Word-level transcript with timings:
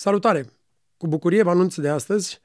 Salutare! 0.00 0.50
Cu 0.96 1.06
bucurie 1.06 1.42
vă 1.42 1.50
anunț 1.50 1.74
de 1.74 1.88
astăzi 1.88 2.40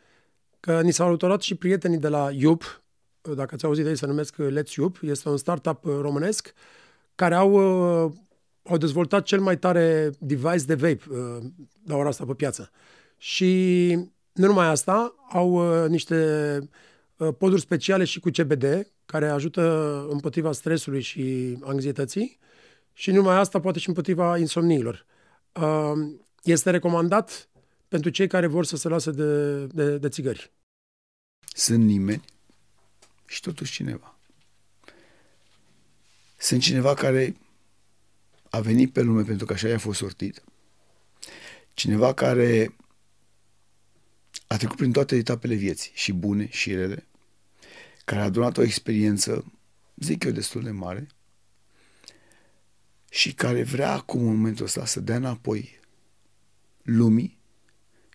că 0.59 0.81
ni 0.81 0.91
s-au 0.91 1.07
alăturat 1.07 1.41
și 1.41 1.55
prietenii 1.55 1.97
de 1.97 2.07
la 2.07 2.29
Iup, 2.31 2.83
dacă 3.21 3.55
ați 3.55 3.65
auzit 3.65 3.83
de 3.83 3.89
ei, 3.89 3.97
se 3.97 4.05
numesc 4.05 4.35
Let's 4.35 4.75
Iup, 4.77 4.97
este 5.01 5.29
un 5.29 5.37
startup 5.37 5.83
românesc 5.83 6.53
care 7.15 7.35
au, 7.35 7.57
au 8.63 8.77
dezvoltat 8.77 9.23
cel 9.23 9.39
mai 9.39 9.57
tare 9.57 10.11
device 10.19 10.65
de 10.65 10.75
vape 10.75 11.01
la 11.85 11.95
ora 11.95 12.07
asta 12.07 12.25
pe 12.25 12.33
piață. 12.33 12.71
Și 13.17 13.91
nu 14.31 14.45
numai 14.45 14.67
asta, 14.67 15.15
au 15.31 15.85
niște 15.87 16.59
poduri 17.37 17.61
speciale 17.61 18.03
și 18.03 18.19
cu 18.19 18.29
CBD, 18.29 18.91
care 19.05 19.27
ajută 19.27 20.05
împotriva 20.09 20.51
stresului 20.51 21.01
și 21.01 21.57
anxietății 21.61 22.39
și 22.93 23.11
numai 23.11 23.37
asta 23.37 23.59
poate 23.59 23.79
și 23.79 23.87
împotriva 23.87 24.37
insomniilor. 24.37 25.05
Este 26.45 26.69
recomandat 26.69 27.49
pentru 27.87 28.09
cei 28.09 28.27
care 28.27 28.47
vor 28.47 28.65
să 28.65 28.75
se 28.75 28.87
lasă 28.87 29.11
de, 29.11 29.65
de, 29.65 29.97
de 29.97 30.09
țigări. 30.09 30.51
Sunt 31.53 31.83
nimeni 31.83 32.23
și 33.27 33.41
totuși 33.41 33.71
cineva. 33.71 34.17
Sunt 36.37 36.61
cineva 36.61 36.93
care 36.93 37.35
a 38.49 38.59
venit 38.59 38.93
pe 38.93 39.01
lume 39.01 39.23
pentru 39.23 39.45
că 39.45 39.53
așa 39.53 39.67
i-a 39.67 39.77
fost 39.77 39.99
sortit. 39.99 40.43
Cineva 41.73 42.13
care 42.13 42.75
a 44.47 44.57
trecut 44.57 44.75
prin 44.77 44.91
toate 44.91 45.15
etapele 45.15 45.55
vieții, 45.55 45.91
și 45.93 46.13
bune 46.13 46.49
și 46.49 46.73
rele, 46.73 47.07
care 48.05 48.21
a 48.21 48.23
adunat 48.23 48.57
o 48.57 48.61
experiență, 48.61 49.53
zic 49.95 50.23
eu, 50.23 50.31
destul 50.31 50.63
de 50.63 50.71
mare 50.71 51.07
și 53.09 53.33
care 53.33 53.63
vrea 53.63 53.91
acum, 53.91 54.27
în 54.27 54.35
momentul 54.35 54.65
ăsta, 54.65 54.85
să 54.85 54.99
dea 54.99 55.15
înapoi 55.15 55.79
lumii 56.85 57.39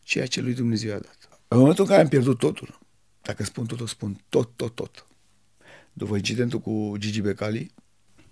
ceea 0.02 0.26
ce 0.26 0.40
lui 0.40 0.54
Dumnezeu 0.54 0.94
a 0.94 0.98
dat. 0.98 1.40
În 1.48 1.58
momentul 1.58 1.84
în 1.84 1.90
care 1.90 2.02
am 2.02 2.08
pierdut 2.08 2.38
totul, 2.38 2.78
dacă 3.22 3.44
spun 3.44 3.66
totul, 3.66 3.86
spun 3.86 4.24
tot, 4.28 4.56
tot, 4.56 4.74
tot. 4.74 5.06
După 5.92 6.16
incidentul 6.16 6.60
cu 6.60 6.94
Gigi 6.98 7.20
Becali, 7.20 7.74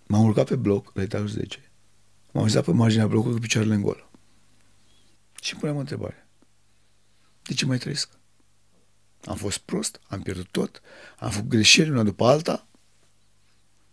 m-am 0.07 0.25
urcat 0.25 0.47
pe 0.49 0.57
bloc, 0.57 0.91
la 0.95 1.03
etajul 1.03 1.29
10, 1.29 1.71
m-am 2.33 2.45
așezat 2.45 2.65
pe 2.65 2.73
marginea 2.73 3.07
blocului 3.07 3.35
cu 3.35 3.41
picioarele 3.41 3.75
în 3.75 3.83
golă. 3.83 4.11
Și 5.41 5.53
îmi 5.53 5.61
puneam 5.61 5.77
o 5.77 5.81
întrebare. 5.81 6.29
De 7.43 7.55
ce 7.55 7.67
mai 7.67 7.79
trăiesc? 7.79 8.11
Am 9.25 9.37
fost 9.37 9.59
prost, 9.59 10.01
am 10.07 10.23
pierdut 10.23 10.49
tot, 10.51 10.83
am 11.19 11.31
făcut 11.31 11.49
greșeli 11.49 11.91
una 11.91 12.03
după 12.03 12.25
alta, 12.25 12.69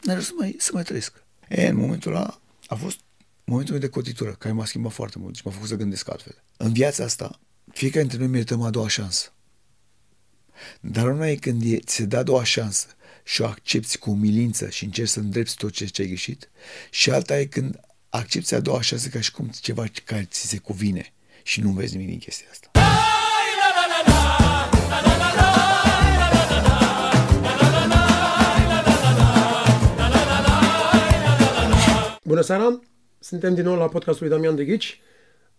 n 0.01 0.19
să 0.19 0.31
mai, 0.37 0.55
să 0.57 0.69
mai 0.73 0.83
trăiesc. 0.83 1.23
E, 1.49 1.67
în 1.67 1.75
momentul 1.75 2.15
ăla 2.15 2.39
a 2.67 2.75
fost 2.75 2.99
momentul 3.45 3.73
meu 3.73 3.81
de 3.81 3.89
cotitură, 3.89 4.31
care 4.31 4.53
m-a 4.53 4.65
schimbat 4.65 4.91
foarte 4.91 5.19
mult 5.19 5.35
și 5.35 5.41
m-a 5.45 5.51
făcut 5.51 5.67
să 5.67 5.75
gândesc 5.75 6.09
altfel. 6.09 6.43
În 6.57 6.73
viața 6.73 7.03
asta, 7.03 7.39
fiecare 7.71 8.01
dintre 8.01 8.19
noi 8.19 8.27
merităm 8.27 8.61
a 8.61 8.69
doua 8.69 8.87
șansă. 8.87 9.33
Dar 10.79 11.05
nu 11.05 11.27
e 11.27 11.35
când 11.35 11.61
e, 11.65 11.77
ți 11.77 11.95
se 11.95 12.05
dă 12.05 12.17
a 12.17 12.23
doua 12.23 12.43
șansă 12.43 12.87
și 13.23 13.41
o 13.41 13.45
accepti 13.45 13.97
cu 13.97 14.09
umilință 14.09 14.69
și 14.69 14.83
încerci 14.83 15.09
să 15.09 15.19
îndrepti 15.19 15.55
tot 15.55 15.71
ce 15.71 16.01
ai 16.01 16.07
greșit 16.07 16.49
și 16.89 17.11
alta 17.11 17.39
e 17.39 17.45
când 17.45 17.79
accepti 18.09 18.53
a 18.53 18.59
doua 18.59 18.81
șansă 18.81 19.07
ca 19.07 19.21
și 19.21 19.31
cum 19.31 19.49
ceva 19.61 19.85
care 20.03 20.23
ți 20.23 20.47
se 20.47 20.57
cuvine 20.57 21.13
și 21.43 21.61
nu 21.61 21.71
vezi 21.71 21.95
nimic 21.95 22.09
din 22.09 22.19
chestia 22.19 22.47
asta. 22.51 22.69
Bună 32.23 32.41
seara! 32.41 32.79
Suntem 33.27 33.53
din 33.53 33.63
nou 33.63 33.75
la 33.75 33.87
podcastul 33.87 34.27
lui 34.27 34.35
Damian 34.35 34.55
de 34.55 34.65
Ghici. 34.65 35.01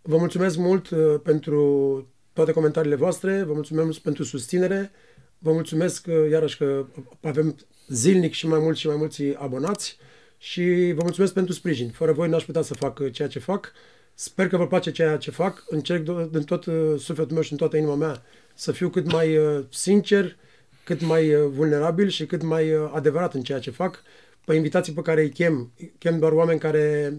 Vă 0.03 0.17
mulțumesc 0.17 0.57
mult 0.57 0.91
uh, 0.91 1.21
pentru 1.23 2.09
toate 2.33 2.53
comentariile 2.53 2.97
voastre, 2.97 3.43
vă 3.43 3.53
mulțumesc 3.53 3.99
pentru 3.99 4.25
susținere, 4.25 4.91
vă 5.39 5.53
mulțumesc 5.53 6.07
uh, 6.09 6.31
iarăși 6.31 6.57
că 6.57 6.87
avem 7.23 7.57
zilnic 7.89 8.33
și 8.33 8.47
mai 8.47 8.59
mulți 8.59 8.81
și 8.81 8.87
mai 8.87 8.97
mulți 8.97 9.23
abonați 9.37 9.99
și 10.39 10.93
vă 10.97 11.03
mulțumesc 11.03 11.33
pentru 11.33 11.53
sprijin. 11.53 11.91
Fără 11.91 12.13
voi 12.13 12.29
n-aș 12.29 12.45
putea 12.45 12.63
să 12.63 12.75
fac 12.75 12.99
uh, 12.99 13.13
ceea 13.13 13.29
ce 13.29 13.39
fac. 13.39 13.73
Sper 14.15 14.49
că 14.49 14.57
vă 14.57 14.67
place 14.67 14.91
ceea 14.91 15.17
ce 15.17 15.31
fac. 15.31 15.65
Încerc 15.69 16.05
din 16.31 16.43
tot 16.43 16.63
sufletul 16.99 17.33
meu 17.33 17.43
și 17.43 17.53
în 17.53 17.59
toată 17.59 17.77
inima 17.77 17.95
mea 17.95 18.23
să 18.55 18.73
fiu 18.73 18.89
cât 18.89 19.13
mai 19.13 19.39
sincer, 19.71 20.37
cât 20.85 21.01
mai 21.01 21.35
vulnerabil 21.35 22.09
și 22.09 22.27
cât 22.27 22.43
mai 22.43 22.73
adevărat 22.93 23.35
în 23.35 23.43
ceea 23.43 23.59
ce 23.59 23.71
fac. 23.71 24.03
Pe 24.45 24.55
invitații 24.55 24.93
pe 24.93 25.03
care 25.03 25.21
îi 25.23 25.31
chem, 25.31 25.73
chem 25.99 26.19
doar 26.19 26.33
oameni 26.33 26.59
care 26.61 27.15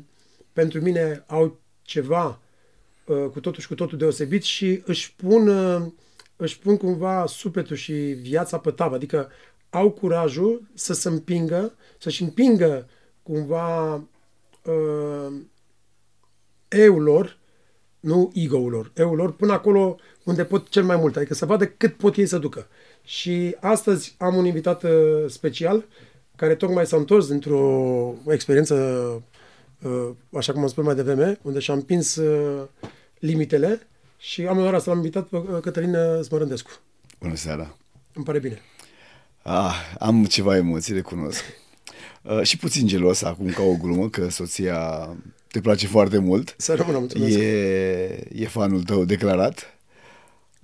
pentru 0.57 0.81
mine 0.81 1.23
au 1.27 1.59
ceva 1.81 2.39
uh, 3.05 3.25
cu 3.31 3.39
totul 3.39 3.61
și 3.61 3.67
cu 3.67 3.75
totul 3.75 3.97
deosebit 3.97 4.43
și 4.43 4.81
își 4.85 5.15
pun, 5.15 5.47
uh, 5.47 5.81
își 6.35 6.59
pun 6.59 6.77
cumva 6.77 7.25
sufletul 7.25 7.75
și 7.75 7.93
viața 8.21 8.57
pe 8.57 8.71
tavă, 8.71 8.95
adică 8.95 9.29
au 9.69 9.91
curajul 9.91 10.67
să 10.73 10.93
se 10.93 11.07
împingă, 11.09 11.73
să-și 11.97 12.21
împingă 12.21 12.87
cumva 13.23 13.93
uh, 14.63 15.33
eul 16.67 17.01
lor, 17.01 17.37
nu 17.99 18.31
ego-ul 18.33 18.71
lor, 18.71 18.91
eul 18.95 19.15
lor, 19.15 19.33
până 19.33 19.53
acolo 19.53 19.97
unde 20.23 20.45
pot 20.45 20.69
cel 20.69 20.83
mai 20.83 20.95
mult, 20.95 21.15
adică 21.15 21.33
să 21.33 21.45
vadă 21.45 21.67
cât 21.67 21.93
pot 21.93 22.15
ei 22.15 22.25
să 22.25 22.37
ducă. 22.37 22.67
Și 23.03 23.55
astăzi 23.59 24.15
am 24.17 24.35
un 24.35 24.45
invitat 24.45 24.83
uh, 24.83 25.25
special 25.27 25.85
care 26.35 26.55
tocmai 26.55 26.85
s-a 26.85 26.97
întors 26.97 27.27
dintr-o 27.27 28.13
experiență 28.27 28.75
Uh, 28.75 29.36
așa 30.33 30.51
cum 30.51 30.61
am 30.61 30.67
spus 30.67 30.83
mai 30.83 30.95
devreme, 30.95 31.39
unde 31.41 31.59
și-a 31.59 31.73
împins 31.73 32.15
uh, 32.15 32.67
limitele 33.19 33.87
și 34.17 34.41
am 34.41 34.57
onoarea 34.57 34.79
să 34.79 34.89
l-am 34.89 34.97
invitat 34.97 35.27
pe 35.27 35.37
uh, 35.37 35.59
Cătălin 35.61 35.95
Smărândescu. 36.23 36.69
Bună 37.19 37.35
seara! 37.35 37.77
Îmi 38.13 38.25
pare 38.25 38.39
bine. 38.39 38.61
Ah, 39.41 39.75
am 39.99 40.25
ceva 40.25 40.55
emoții, 40.55 40.93
recunosc. 40.93 41.43
Uh, 42.21 42.41
și 42.41 42.57
puțin 42.57 42.87
gelos 42.87 43.21
acum 43.21 43.49
ca 43.49 43.63
o 43.63 43.75
glumă, 43.75 44.09
că 44.09 44.29
soția 44.29 45.09
te 45.47 45.61
place 45.61 45.87
foarte 45.87 46.17
mult. 46.17 46.55
Să 46.57 46.73
rămână, 46.73 46.97
mulțumesc. 46.97 47.37
E, 47.37 48.27
e 48.33 48.47
fanul 48.47 48.83
tău 48.83 49.05
declarat. 49.05 49.76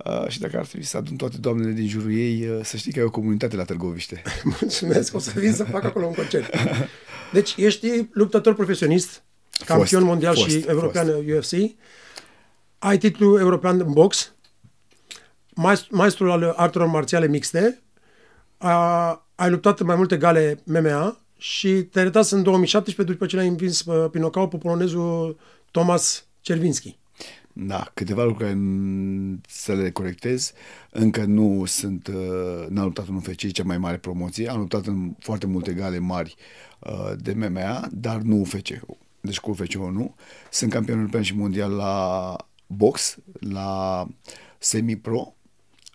Uh, 0.04 0.28
și 0.28 0.40
dacă 0.40 0.58
ar 0.58 0.66
trebui 0.66 0.86
să 0.86 0.96
adun 0.96 1.16
toate 1.16 1.36
doamnele 1.36 1.72
din 1.72 1.88
jurul 1.88 2.12
ei, 2.12 2.48
uh, 2.48 2.60
să 2.62 2.76
știi 2.76 2.92
că 2.92 2.98
ai 2.98 3.04
o 3.04 3.10
comunitate 3.10 3.56
la 3.56 3.64
Târgoviște. 3.64 4.22
Mulțumesc, 4.60 5.14
o 5.14 5.18
să 5.18 5.32
vin 5.36 5.52
să 5.52 5.64
fac 5.64 5.84
acolo 5.84 6.06
un 6.06 6.12
concert. 6.12 6.54
Deci 7.32 7.54
ești 7.56 8.08
luptător 8.12 8.54
profesionist, 8.54 9.22
campion 9.64 9.86
fost, 9.86 10.02
mondial 10.02 10.34
fost, 10.34 10.48
și 10.48 10.64
european 10.66 11.06
fost. 11.06 11.52
UFC, 11.52 11.70
ai 12.78 12.98
titlul 12.98 13.38
european 13.38 13.80
în 13.80 13.92
box, 13.92 14.32
maestru 15.90 16.32
al 16.32 16.52
artelor 16.56 16.86
marțiale 16.86 17.28
mixte, 17.28 17.82
a, 18.58 19.26
ai 19.34 19.50
luptat 19.50 19.80
în 19.80 19.86
mai 19.86 19.96
multe 19.96 20.16
gale 20.16 20.62
MMA 20.64 21.20
și 21.36 21.68
te-ai 21.68 22.04
retras 22.04 22.30
în 22.30 22.42
2017 22.42 23.14
după 23.14 23.26
ce 23.26 23.36
l-ai 23.36 23.48
învins 23.48 23.82
pe, 23.82 23.92
pe 23.92 24.18
pe 24.50 24.56
polonezul 24.56 25.38
Thomas 25.70 26.26
Cervinski. 26.40 26.98
Da, 27.56 27.90
câteva 27.94 28.24
lucruri 28.24 28.58
să 29.48 29.74
le 29.74 29.90
corectez. 29.90 30.52
Încă 30.90 31.24
nu 31.24 31.64
sunt, 31.64 32.06
uh, 32.06 32.66
n-am 32.68 32.84
luptat 32.84 33.08
în 33.08 33.14
UFC, 33.14 33.52
cea 33.52 33.62
mai 33.64 33.78
mare 33.78 33.96
promoție. 33.96 34.48
Am 34.48 34.58
luptat 34.58 34.86
în 34.86 35.14
foarte 35.18 35.46
multe 35.46 35.72
gale 35.72 35.98
mari 35.98 36.34
uh, 36.78 37.12
de 37.16 37.32
MMA, 37.32 37.88
dar 37.92 38.20
nu 38.20 38.40
UFC. 38.40 38.68
Deci 39.20 39.40
cu 39.40 39.50
UFC 39.50 39.74
nu. 39.74 40.14
Sunt 40.50 40.70
campion 40.70 40.98
european 40.98 41.22
și 41.22 41.36
mondial 41.36 41.72
la 41.72 42.36
box, 42.66 43.16
la 43.40 44.06
semi-pro, 44.58 45.34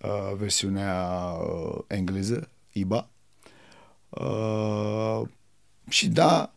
uh, 0.02 0.38
versiunea 0.38 1.34
engleză, 1.88 2.50
IBA. 2.72 3.10
Și 5.90 6.08
da, 6.08 6.54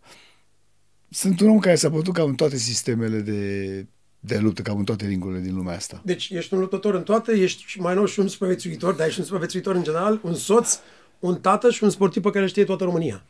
sunt 1.08 1.40
un 1.40 1.48
om 1.48 1.58
care 1.58 1.74
s-a 1.74 1.90
putut 1.90 2.14
cam 2.14 2.28
în 2.28 2.34
toate 2.34 2.56
sistemele 2.56 3.20
de 3.20 3.86
de 4.24 4.38
luptă, 4.38 4.62
cam 4.62 4.78
în 4.78 4.84
toate 4.84 5.06
ringurile 5.06 5.40
din 5.40 5.54
lumea 5.54 5.76
asta. 5.76 6.00
Deci 6.04 6.28
ești 6.28 6.54
un 6.54 6.60
luptător 6.60 6.94
în 6.94 7.02
toate, 7.02 7.32
ești 7.32 7.80
mai 7.80 7.94
nou 7.94 8.04
și 8.04 8.20
un 8.20 8.28
supraviețuitor, 8.28 8.94
dar 8.94 9.06
ești 9.06 9.18
un 9.18 9.24
supraviețuitor 9.24 9.74
în 9.74 9.82
general, 9.82 10.20
un 10.22 10.34
soț, 10.34 10.78
un 11.18 11.40
tată 11.40 11.70
și 11.70 11.84
un 11.84 11.90
sportiv 11.90 12.22
pe 12.22 12.30
care 12.30 12.46
știe 12.46 12.64
toată 12.64 12.84
România. 12.84 13.24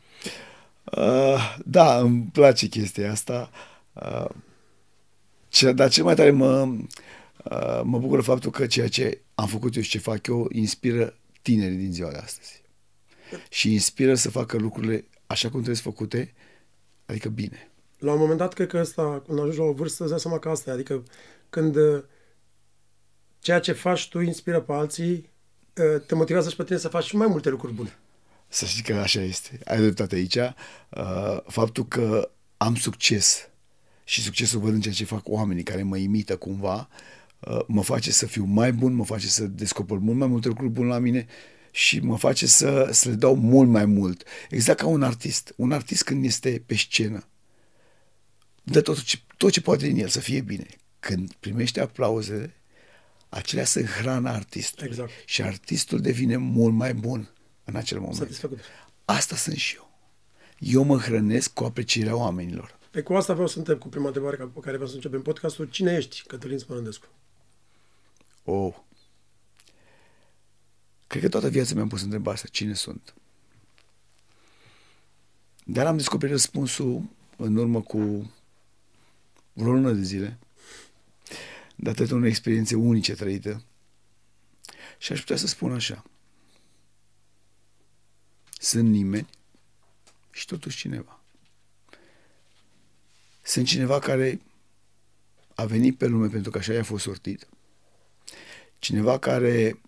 Uh, 0.85 1.57
da, 1.65 1.99
îmi 1.99 2.29
place 2.33 2.67
chestia 2.67 3.11
asta. 3.11 3.51
Uh, 3.93 4.29
ce, 5.49 5.73
dar 5.73 5.91
cel 5.91 6.05
mai 6.05 6.15
tare 6.15 6.31
mă, 6.31 6.63
uh, 7.45 7.81
mă 7.85 7.99
bucură 7.99 8.23
faptul 8.23 8.51
că 8.51 8.67
ceea 8.67 8.89
ce 8.89 9.21
am 9.35 9.47
făcut 9.47 9.77
eu 9.77 9.83
și 9.83 9.91
ce 9.91 9.99
fac 9.99 10.27
eu 10.27 10.49
inspiră 10.53 11.15
tinerii 11.43 11.77
din 11.77 11.93
ziua 11.93 12.11
de 12.11 12.19
astăzi. 12.19 12.63
Și 13.51 13.73
inspiră 13.73 14.15
să 14.15 14.31
facă 14.31 14.57
lucrurile 14.57 15.05
așa 15.27 15.49
cum 15.49 15.63
trebuie 15.63 15.83
făcute, 15.83 16.35
adică 17.07 17.29
bine 17.29 17.72
la 18.03 18.13
un 18.13 18.19
moment 18.19 18.39
dat, 18.39 18.53
cred 18.53 18.69
că 18.69 18.79
ăsta, 18.79 19.23
când 19.27 19.39
ajungi 19.39 19.59
la 19.59 19.65
o 19.65 19.73
vârstă, 19.73 20.03
îți 20.03 20.11
dai 20.11 20.21
seama 20.21 20.39
că 20.39 20.49
asta 20.49 20.71
e. 20.71 20.73
Adică 20.73 21.03
când 21.51 21.77
uh, 21.77 22.03
ceea 23.39 23.61
ce 23.61 23.73
faci 23.73 24.09
tu 24.09 24.21
inspiră 24.21 24.61
pe 24.61 24.73
alții, 24.73 25.31
uh, 25.77 26.03
te 26.07 26.15
motivează 26.15 26.49
și 26.49 26.57
pe 26.57 26.65
tine 26.65 26.79
să 26.79 26.89
faci 26.89 27.05
și 27.05 27.17
mai 27.17 27.27
multe 27.27 27.49
lucruri 27.49 27.73
bune. 27.73 27.99
Să 28.49 28.65
știi 28.65 28.83
că 28.83 28.95
așa 28.95 29.21
este. 29.21 29.59
Ai 29.65 29.79
dreptate 29.79 30.15
aici. 30.15 30.37
Uh, 30.37 31.41
faptul 31.47 31.85
că 31.85 32.31
am 32.57 32.75
succes 32.75 33.49
și 34.05 34.23
succesul 34.23 34.61
văd 34.61 34.73
în 34.73 34.81
ceea 34.81 34.95
ce 34.95 35.05
fac 35.05 35.29
oamenii 35.29 35.63
care 35.63 35.83
mă 35.83 35.97
imită 35.97 36.37
cumva, 36.37 36.89
uh, 37.39 37.61
mă 37.67 37.83
face 37.83 38.13
să 38.13 38.27
fiu 38.27 38.45
mai 38.45 38.73
bun, 38.73 38.93
mă 38.93 39.05
face 39.05 39.27
să 39.27 39.45
descoper 39.45 39.99
mult 39.99 40.19
mai 40.19 40.29
multe 40.29 40.49
lucruri 40.49 40.71
bune 40.71 40.89
la 40.89 40.99
mine 40.99 41.27
și 41.71 42.01
mă 42.01 42.17
face 42.17 42.47
să, 42.47 42.89
să 42.93 43.09
le 43.09 43.15
dau 43.15 43.37
mult 43.37 43.69
mai 43.69 43.85
mult. 43.85 44.25
Exact 44.51 44.79
ca 44.79 44.87
un 44.87 45.03
artist. 45.03 45.53
Un 45.57 45.73
artist 45.73 46.05
când 46.05 46.25
este 46.25 46.63
pe 46.67 46.75
scenă, 46.75 47.27
dă 48.63 48.81
tot 48.81 49.03
ce, 49.03 49.19
tot 49.37 49.53
ce 49.53 49.61
poate 49.61 49.87
din 49.87 49.99
el 49.99 50.09
să 50.09 50.21
fie 50.21 50.41
bine. 50.41 50.67
Când 51.01 51.33
primește 51.33 51.81
aplauzele, 51.81 52.55
acelea 53.29 53.65
sunt 53.65 53.87
hrana 53.87 54.33
artistului. 54.33 54.89
Exact. 54.89 55.11
Și 55.25 55.43
artistul 55.43 56.01
devine 56.01 56.37
mult 56.37 56.75
mai 56.75 56.95
bun 56.95 57.31
în 57.65 57.77
acel 57.77 57.99
moment. 57.99 58.17
Satisfăcut. 58.17 58.59
Asta 59.05 59.37
sunt 59.37 59.57
și 59.57 59.77
eu. 59.77 59.91
Eu 60.59 60.83
mă 60.83 60.99
hrănesc 60.99 61.53
cu 61.53 61.65
aprecierea 61.65 62.17
oamenilor. 62.17 62.79
Pe 62.91 63.03
cu 63.03 63.15
asta 63.15 63.33
vreau 63.33 63.49
să 63.49 63.59
întreb 63.59 63.79
cu 63.79 63.89
prima 63.89 64.07
întrebare 64.07 64.37
pe 64.37 64.61
care 64.61 64.75
vreau 64.75 64.89
să 64.89 64.95
începem 64.95 65.23
podcastul. 65.23 65.69
Cine 65.71 65.97
ești, 65.97 66.23
Cătălin 66.27 66.59
Spărândescu? 66.59 67.07
Oh. 68.45 68.75
Cred 71.07 71.23
că 71.23 71.29
toată 71.29 71.49
viața 71.49 71.75
mi-am 71.75 71.89
pus 71.89 72.03
întrebarea 72.03 72.33
asta. 72.33 72.49
Cine 72.51 72.75
sunt? 72.75 73.15
Dar 75.65 75.87
am 75.87 75.97
descoperit 75.97 76.35
răspunsul 76.35 77.03
în 77.37 77.57
urmă 77.57 77.81
cu 77.81 78.33
vreo 79.53 79.73
lună 79.73 79.93
de 79.93 80.03
zile, 80.03 80.39
datorită 81.77 82.15
unei 82.15 82.29
experiențe 82.29 82.75
unice 82.75 83.15
trăită. 83.15 83.63
Și 84.99 85.13
aș 85.13 85.21
putea 85.21 85.37
să 85.37 85.47
spun 85.47 85.73
așa. 85.73 86.05
Sunt 88.59 88.89
nimeni 88.89 89.29
și 90.31 90.47
totuși 90.47 90.77
cineva. 90.77 91.21
Sunt 93.43 93.67
cineva 93.67 93.99
care 93.99 94.41
a 95.55 95.65
venit 95.65 95.97
pe 95.97 96.07
lume 96.07 96.29
pentru 96.29 96.51
că 96.51 96.59
așa 96.59 96.73
i-a 96.73 96.83
fost 96.83 97.05
sortit. 97.05 97.47
Cineva 98.79 99.19
care 99.19 99.81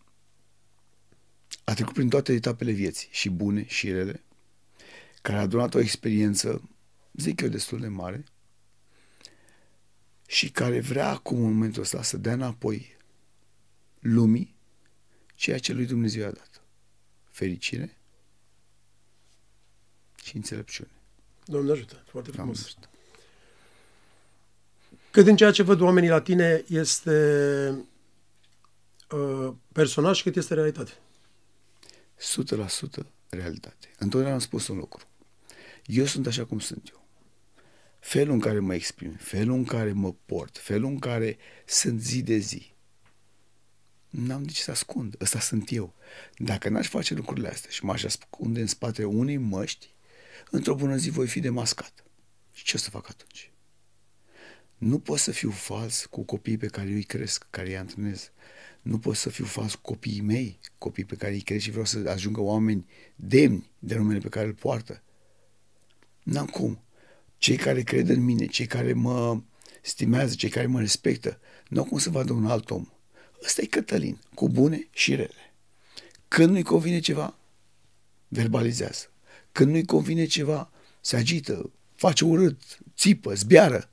a 1.64 1.74
trecut 1.74 1.92
prin 1.92 2.08
toate 2.08 2.32
etapele 2.32 2.72
vieții, 2.72 3.08
și 3.10 3.30
bune 3.30 3.66
și 3.66 3.90
rele, 3.90 4.22
care 5.22 5.38
a 5.38 5.40
adunat 5.40 5.74
o 5.74 5.78
experiență, 5.78 6.70
zic 7.12 7.40
eu, 7.40 7.48
destul 7.48 7.80
de 7.80 7.88
mare, 7.88 8.24
și 10.34 10.50
care 10.50 10.80
vrea 10.80 11.08
acum, 11.08 11.44
în 11.44 11.52
momentul 11.52 11.82
ăsta, 11.82 12.02
să 12.02 12.16
dea 12.16 12.32
înapoi 12.32 12.96
lumii 13.98 14.54
ceea 15.34 15.58
ce 15.58 15.72
lui 15.72 15.86
Dumnezeu 15.86 16.22
i-a 16.22 16.30
dat. 16.30 16.62
Fericire 17.30 17.96
și 20.22 20.36
înțelepciune. 20.36 20.90
Doamne 21.44 21.70
ajută, 21.70 22.02
foarte 22.06 22.30
Doamne 22.30 22.52
frumos. 22.52 22.64
ajută. 22.64 22.88
Cât 25.10 25.24
din 25.24 25.36
ceea 25.36 25.50
ce 25.50 25.62
văd 25.62 25.80
oamenii 25.80 26.08
la 26.08 26.20
tine 26.20 26.64
este 26.68 27.86
uh, 29.10 29.52
personaj, 29.72 30.22
cât 30.22 30.36
este 30.36 30.54
realitate. 30.54 30.92
100% 30.92 30.96
realitate. 33.28 33.94
Întotdeauna 33.98 34.32
am 34.32 34.38
spus 34.38 34.68
un 34.68 34.76
lucru. 34.76 35.06
Eu 35.86 36.04
sunt 36.04 36.26
așa 36.26 36.44
cum 36.44 36.58
sunt 36.58 36.88
eu. 36.92 37.03
Felul 38.04 38.32
în 38.32 38.40
care 38.40 38.58
mă 38.58 38.74
exprim, 38.74 39.12
felul 39.12 39.54
în 39.54 39.64
care 39.64 39.92
mă 39.92 40.14
port, 40.26 40.58
felul 40.58 40.90
în 40.90 40.98
care 40.98 41.36
sunt 41.64 42.00
zi 42.00 42.22
de 42.22 42.36
zi. 42.36 42.72
N-am 44.08 44.42
de 44.42 44.52
ce 44.52 44.62
să 44.62 44.70
ascund. 44.70 45.16
Ăsta 45.20 45.40
sunt 45.40 45.72
eu. 45.72 45.94
Dacă 46.36 46.68
n-aș 46.68 46.88
face 46.88 47.14
lucrurile 47.14 47.48
astea 47.48 47.70
și 47.70 47.84
m-aș 47.84 48.02
ascunde 48.02 48.60
în 48.60 48.66
spatele 48.66 49.06
unei 49.06 49.36
măști, 49.36 49.94
într-o 50.50 50.74
bună 50.74 50.96
zi 50.96 51.10
voi 51.10 51.26
fi 51.26 51.40
demascat. 51.40 52.04
Și 52.52 52.64
ce 52.64 52.76
o 52.76 52.78
să 52.78 52.90
fac 52.90 53.08
atunci? 53.08 53.52
Nu 54.78 54.98
pot 54.98 55.18
să 55.18 55.30
fiu 55.30 55.50
fals 55.50 56.04
cu 56.04 56.22
copiii 56.22 56.56
pe 56.56 56.66
care 56.66 56.88
eu 56.88 56.94
îi 56.94 57.02
cresc, 57.02 57.46
care 57.50 57.68
îi 57.68 57.76
antrenez. 57.76 58.30
Nu 58.82 58.98
pot 58.98 59.16
să 59.16 59.30
fiu 59.30 59.44
fals 59.44 59.74
cu 59.74 59.80
copiii 59.80 60.20
mei, 60.20 60.58
copii 60.78 61.04
pe 61.04 61.16
care 61.16 61.32
îi 61.32 61.40
cresc 61.40 61.62
și 61.62 61.70
vreau 61.70 61.84
să 61.84 62.04
ajungă 62.08 62.40
oameni 62.40 62.86
demni 63.16 63.70
de 63.78 63.96
numele 63.96 64.18
pe 64.18 64.28
care 64.28 64.46
îl 64.46 64.54
poartă. 64.54 65.02
N-am 66.22 66.46
cum. 66.46 66.78
Cei 67.44 67.56
care 67.56 67.82
cred 67.82 68.08
în 68.08 68.24
mine, 68.24 68.46
cei 68.46 68.66
care 68.66 68.92
mă 68.92 69.42
stimează, 69.82 70.34
cei 70.34 70.48
care 70.48 70.66
mă 70.66 70.80
respectă, 70.80 71.40
nu 71.68 71.80
au 71.80 71.86
cum 71.86 71.98
să 71.98 72.10
vadă 72.10 72.32
un 72.32 72.46
alt 72.46 72.70
om. 72.70 72.86
Ăsta 73.44 73.62
e 73.62 73.66
Cătălin, 73.66 74.20
cu 74.34 74.48
bune 74.48 74.88
și 74.90 75.14
rele. 75.14 75.54
Când 76.28 76.50
nu-i 76.50 76.62
convine 76.62 77.00
ceva, 77.00 77.38
verbalizează. 78.28 79.12
Când 79.52 79.70
nu-i 79.70 79.84
convine 79.84 80.24
ceva, 80.24 80.70
se 81.00 81.16
agită, 81.16 81.72
face 81.94 82.24
urât, 82.24 82.78
țipă, 82.96 83.34
zbiară. 83.34 83.90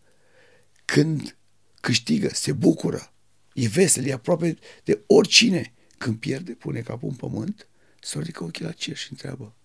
Când 0.85 1.37
câștigă, 1.81 2.29
se 2.33 2.51
bucură, 2.51 3.13
e 3.53 3.67
vesel, 3.67 4.05
e 4.05 4.13
aproape 4.13 4.57
de 4.83 5.03
oricine. 5.07 5.73
Când 5.97 6.17
pierde, 6.17 6.51
pune 6.51 6.81
capul 6.81 7.09
în 7.09 7.15
pământ, 7.15 7.67
se 8.01 8.17
ridică 8.19 8.43
ochii 8.43 8.65
la 8.65 8.71
cer 8.71 8.97
și 8.97 9.07
întreabă, 9.09 9.55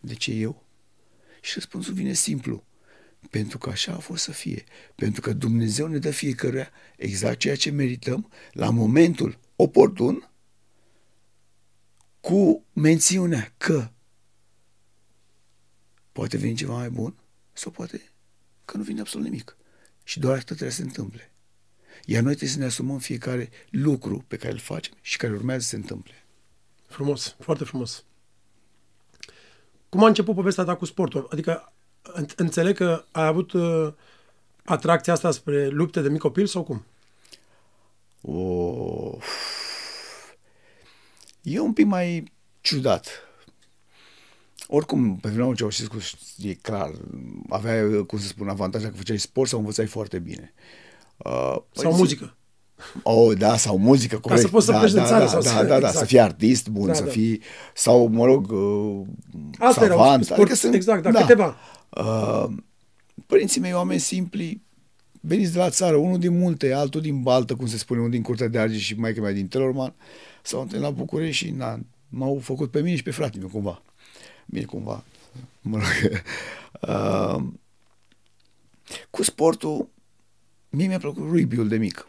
de 0.00 0.14
ce 0.14 0.32
eu? 0.32 0.64
Și 1.40 1.52
răspunsul 1.54 1.94
vine 1.94 2.12
simplu, 2.12 2.64
pentru 3.30 3.58
că 3.58 3.70
așa 3.70 3.92
a 3.92 3.98
fost 3.98 4.22
să 4.22 4.32
fie. 4.32 4.64
Pentru 4.94 5.20
că 5.20 5.32
Dumnezeu 5.32 5.86
ne 5.86 5.98
dă 5.98 6.10
fiecăruia 6.10 6.70
exact 6.96 7.38
ceea 7.38 7.56
ce 7.56 7.70
merităm 7.70 8.30
la 8.52 8.70
momentul 8.70 9.38
oportun, 9.56 10.30
cu 12.20 12.64
mențiunea 12.72 13.54
că 13.56 13.90
poate 16.12 16.36
veni 16.36 16.54
ceva 16.54 16.74
mai 16.76 16.90
bun 16.90 17.14
sau 17.52 17.70
poate 17.70 18.12
că 18.64 18.76
nu 18.76 18.82
vine 18.82 19.00
absolut 19.00 19.26
nimic. 19.26 19.56
Și 20.04 20.18
doar 20.18 20.34
atât 20.34 20.46
trebuie 20.46 20.70
să 20.70 20.76
se 20.76 20.82
întâmple. 20.82 21.32
Iar 22.04 22.22
noi 22.22 22.30
trebuie 22.34 22.54
să 22.54 22.58
ne 22.58 22.64
asumăm 22.64 22.98
fiecare 22.98 23.50
lucru 23.70 24.24
pe 24.28 24.36
care 24.36 24.52
îl 24.52 24.58
facem 24.58 24.92
și 25.00 25.16
care 25.16 25.32
urmează 25.32 25.60
să 25.62 25.68
se 25.68 25.76
întâmple. 25.76 26.14
Frumos, 26.88 27.36
foarte 27.40 27.64
frumos. 27.64 28.04
Cum 29.88 30.04
a 30.04 30.06
început 30.06 30.34
povestea 30.34 30.64
ta 30.64 30.76
cu 30.76 30.84
sportul? 30.84 31.26
Adică 31.30 31.71
în- 31.71 31.71
înțeleg 32.36 32.76
că 32.76 33.04
ai 33.10 33.26
avut 33.26 33.52
uh, 33.52 33.92
atracția 34.64 35.12
asta 35.12 35.30
spre 35.30 35.68
lupte 35.68 36.00
de 36.00 36.08
mic 36.08 36.20
copil 36.20 36.46
sau 36.46 36.62
cum? 36.62 36.84
O... 38.22 39.16
E 41.42 41.58
un 41.60 41.72
pic 41.72 41.86
mai 41.86 42.32
ciudat. 42.60 43.08
Oricum, 44.66 45.16
pe 45.16 45.28
vremea 45.28 45.54
Ceaușescu 45.54 45.96
e 46.38 46.54
clar, 46.54 46.90
avea, 47.48 47.82
cum 48.06 48.18
să 48.18 48.26
spun, 48.26 48.48
avantajul 48.48 48.88
că 48.90 48.96
făceai 48.96 49.18
sport 49.18 49.48
sau 49.48 49.58
învățai 49.58 49.86
foarte 49.86 50.18
bine. 50.18 50.52
Uh, 51.16 51.30
Sau 51.32 51.66
părinții- 51.72 51.98
muzică? 51.98 52.36
Oh, 53.02 53.36
da, 53.38 53.56
sau 53.56 53.78
muzică, 53.78 54.18
corect. 54.18 54.40
să 54.40 54.48
poți 54.48 54.66
să 54.66 54.72
da, 54.72 54.78
pleci 54.78 54.92
de 54.92 54.98
da, 54.98 55.06
țară 55.06 55.24
da, 55.24 55.30
sau 55.30 55.40
da, 55.40 55.48
să- 55.48 55.54
da, 55.56 55.62
da, 55.68 55.76
exact. 55.76 55.96
să 55.96 56.04
fii 56.04 56.20
artist 56.20 56.68
bun, 56.68 56.86
Da, 56.86 56.92
să 56.94 57.04
da. 57.04 57.10
fii, 57.10 57.42
sau, 57.74 58.06
mă 58.06 58.24
rog, 58.24 58.50
uh, 58.50 59.06
Asta 59.58 59.84
erau 59.84 59.98
savant. 59.98 60.24
sport- 60.24 60.40
adică 60.40 60.54
sunt, 60.54 60.74
exact, 60.74 61.02
da, 61.02 61.10
câteva. 61.20 61.56
Uh, 61.96 62.46
părinții 63.26 63.60
mei, 63.60 63.72
oameni 63.72 64.00
simpli, 64.00 64.62
veniți 65.20 65.52
de 65.52 65.58
la 65.58 65.70
țară, 65.70 65.96
unul 65.96 66.18
din 66.18 66.38
multe, 66.38 66.72
altul 66.72 67.00
din 67.00 67.22
Baltă, 67.22 67.54
cum 67.54 67.66
se 67.66 67.78
spune, 67.78 67.98
unul 67.98 68.12
din 68.12 68.22
Curtea 68.22 68.48
de 68.48 68.58
Argeș 68.58 68.82
și 68.82 68.94
mai 68.94 69.12
mea 69.12 69.32
din 69.32 69.48
Telorman, 69.48 69.94
s-au 70.42 70.60
întâlnit 70.60 70.86
la 70.86 70.92
București 70.92 71.44
și 71.44 71.50
na, 71.50 71.80
m-au 72.08 72.38
făcut 72.42 72.70
pe 72.70 72.80
mine 72.82 72.96
și 72.96 73.02
pe 73.02 73.10
fratele 73.10 73.40
meu, 73.40 73.50
cumva. 73.50 73.82
Bine, 74.46 74.64
cumva. 74.64 75.04
Mă 75.60 75.78
rog. 75.78 76.22
Uh, 76.80 77.42
cu 79.10 79.22
sportul, 79.22 79.88
mie 80.68 80.86
mi-a 80.86 80.98
plăcut 80.98 81.22
rugby-ul 81.22 81.68
de 81.68 81.76
mic. 81.76 82.06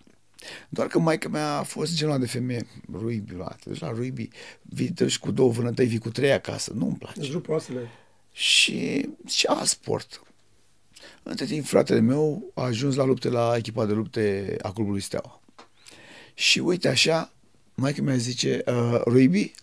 Doar 0.70 0.88
că 0.88 1.00
maica 1.00 1.30
mea 1.30 1.58
a 1.58 1.64
fost 1.64 1.96
genul 1.96 2.20
de 2.20 2.26
femeie, 2.26 2.68
rugby, 2.92 3.34
la, 3.36 3.48
te 3.48 3.70
duci 3.70 3.80
la 3.80 3.90
rugby, 3.90 4.30
vii 4.62 4.92
te 4.92 5.04
duci 5.04 5.20
cu 5.20 5.32
două 5.32 5.52
vânătăi, 5.52 5.86
vii 5.86 6.00
cu 6.00 6.10
trei 6.10 6.32
acasă, 6.32 6.74
nu-mi 6.76 6.96
place 6.96 7.20
Îți 7.20 7.32
rup 7.32 7.48
oasele. 7.50 7.90
Și 8.34 9.10
și 9.28 9.46
a 9.46 9.64
sport. 9.64 10.22
Între 11.24 11.46
timp, 11.46 11.66
fratele 11.66 12.00
meu 12.00 12.52
a 12.54 12.64
ajuns 12.64 12.96
la 12.96 13.04
lupte 13.04 13.30
la 13.30 13.54
echipa 13.58 13.86
de 13.86 13.94
lupte 13.94 14.56
a 14.62 14.72
clubului 14.72 15.02
Steaua. 15.02 15.42
Și 16.34 16.60
uite 16.60 16.88
așa, 16.88 17.32
maica 17.76 18.02
mea 18.02 18.16
zice, 18.16 18.64
uh, 18.66 19.02
rugby? 19.06 19.54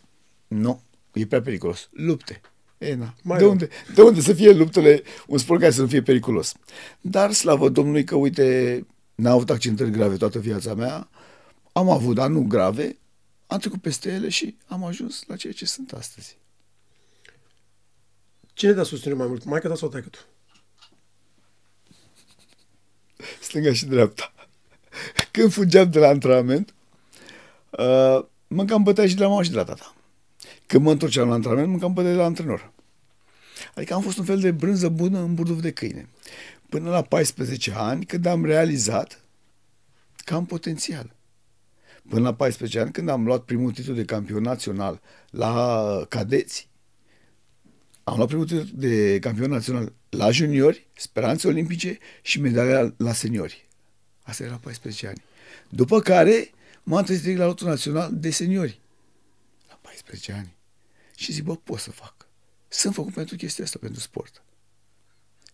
Nu, 0.46 0.82
e 1.12 1.26
prea 1.26 1.42
periculos. 1.42 1.88
Lupte. 1.92 2.40
E, 2.78 2.94
na. 2.94 3.14
Mai 3.22 3.36
de, 3.36 3.42
rău. 3.42 3.52
unde, 3.52 3.68
de 3.94 4.02
unde 4.02 4.20
să 4.20 4.32
fie 4.32 4.52
luptele 4.52 5.02
un 5.26 5.38
sport 5.38 5.60
care 5.60 5.72
să 5.72 5.80
nu 5.80 5.86
fie 5.86 6.02
periculos? 6.02 6.54
Dar, 7.00 7.32
slavă 7.32 7.68
Domnului 7.68 8.04
că, 8.04 8.14
uite, 8.14 8.86
n-am 9.14 9.32
avut 9.32 9.50
accidentări 9.50 9.90
grave 9.90 10.16
toată 10.16 10.38
viața 10.38 10.74
mea, 10.74 11.08
am 11.72 11.90
avut, 11.90 12.14
dar 12.14 12.28
nu 12.28 12.40
grave, 12.40 12.96
am 13.46 13.58
trecut 13.58 13.80
peste 13.80 14.10
ele 14.10 14.28
și 14.28 14.56
am 14.66 14.84
ajuns 14.84 15.24
la 15.26 15.36
ceea 15.36 15.52
ce 15.52 15.66
sunt 15.66 15.92
astăzi. 15.92 16.38
Cine 18.60 18.72
te-a 18.72 18.82
susținut 18.82 19.18
mai 19.18 19.26
mult? 19.26 19.44
Maica 19.44 19.68
ta 19.68 19.74
sau 19.74 19.88
taică 19.88 20.08
tu? 20.08 20.18
stânga 23.40 23.72
și 23.72 23.86
dreapta. 23.86 24.32
Când 25.30 25.52
fugeam 25.52 25.90
de 25.90 25.98
la 25.98 26.08
antrenament, 26.08 26.74
uh, 27.70 28.24
mâncam 28.46 28.82
bătaie 28.82 29.08
și 29.08 29.14
de 29.14 29.22
la 29.22 29.28
mama 29.28 29.42
și 29.42 29.50
de 29.50 29.56
la 29.56 29.64
tata. 29.64 29.94
Când 30.66 30.84
mă 30.84 30.90
întorceam 30.90 31.28
la 31.28 31.34
antrenament, 31.34 31.68
mâncam 31.68 31.92
bătaie 31.92 32.12
de 32.12 32.20
la 32.20 32.24
antrenor. 32.24 32.72
Adică 33.74 33.94
am 33.94 34.02
fost 34.02 34.18
un 34.18 34.24
fel 34.24 34.40
de 34.40 34.50
brânză 34.50 34.88
bună 34.88 35.18
în 35.18 35.34
burduf 35.34 35.60
de 35.60 35.72
câine. 35.72 36.08
Până 36.68 36.90
la 36.90 37.02
14 37.02 37.72
ani, 37.74 38.04
când 38.04 38.26
am 38.26 38.44
realizat 38.44 39.24
că 40.24 40.34
am 40.34 40.46
potențial. 40.46 41.14
Până 42.08 42.22
la 42.22 42.34
14 42.34 42.80
ani, 42.80 42.92
când 42.92 43.08
am 43.08 43.24
luat 43.24 43.42
primul 43.42 43.72
titlu 43.72 43.94
de 43.94 44.04
campion 44.04 44.42
național 44.42 45.00
la 45.30 46.04
cadeți, 46.08 46.69
am 48.10 48.16
luat 48.16 48.28
primul 48.28 48.46
titlu 48.46 48.64
de 48.74 49.18
campion 49.18 49.50
național 49.50 49.92
la 50.08 50.30
juniori, 50.30 50.86
speranțe 50.96 51.48
olimpice 51.48 51.98
și 52.22 52.40
medalia 52.40 52.94
la 52.96 53.12
seniori. 53.12 53.68
Asta 54.22 54.44
era 54.44 54.56
14 54.56 55.06
ani. 55.06 55.22
După 55.68 56.00
care 56.00 56.50
m-am 56.82 57.04
trezit 57.04 57.36
la 57.36 57.46
lotul 57.46 57.66
național 57.68 58.10
de 58.12 58.30
seniori. 58.30 58.80
La 59.68 59.78
14 59.82 60.32
ani. 60.32 60.54
Și 61.16 61.32
zic, 61.32 61.44
bă, 61.44 61.56
pot 61.56 61.78
să 61.78 61.90
fac. 61.90 62.14
Sunt 62.68 62.94
făcut 62.94 63.12
pentru 63.12 63.36
chestia 63.36 63.64
asta, 63.64 63.78
pentru 63.80 64.00
sport. 64.00 64.42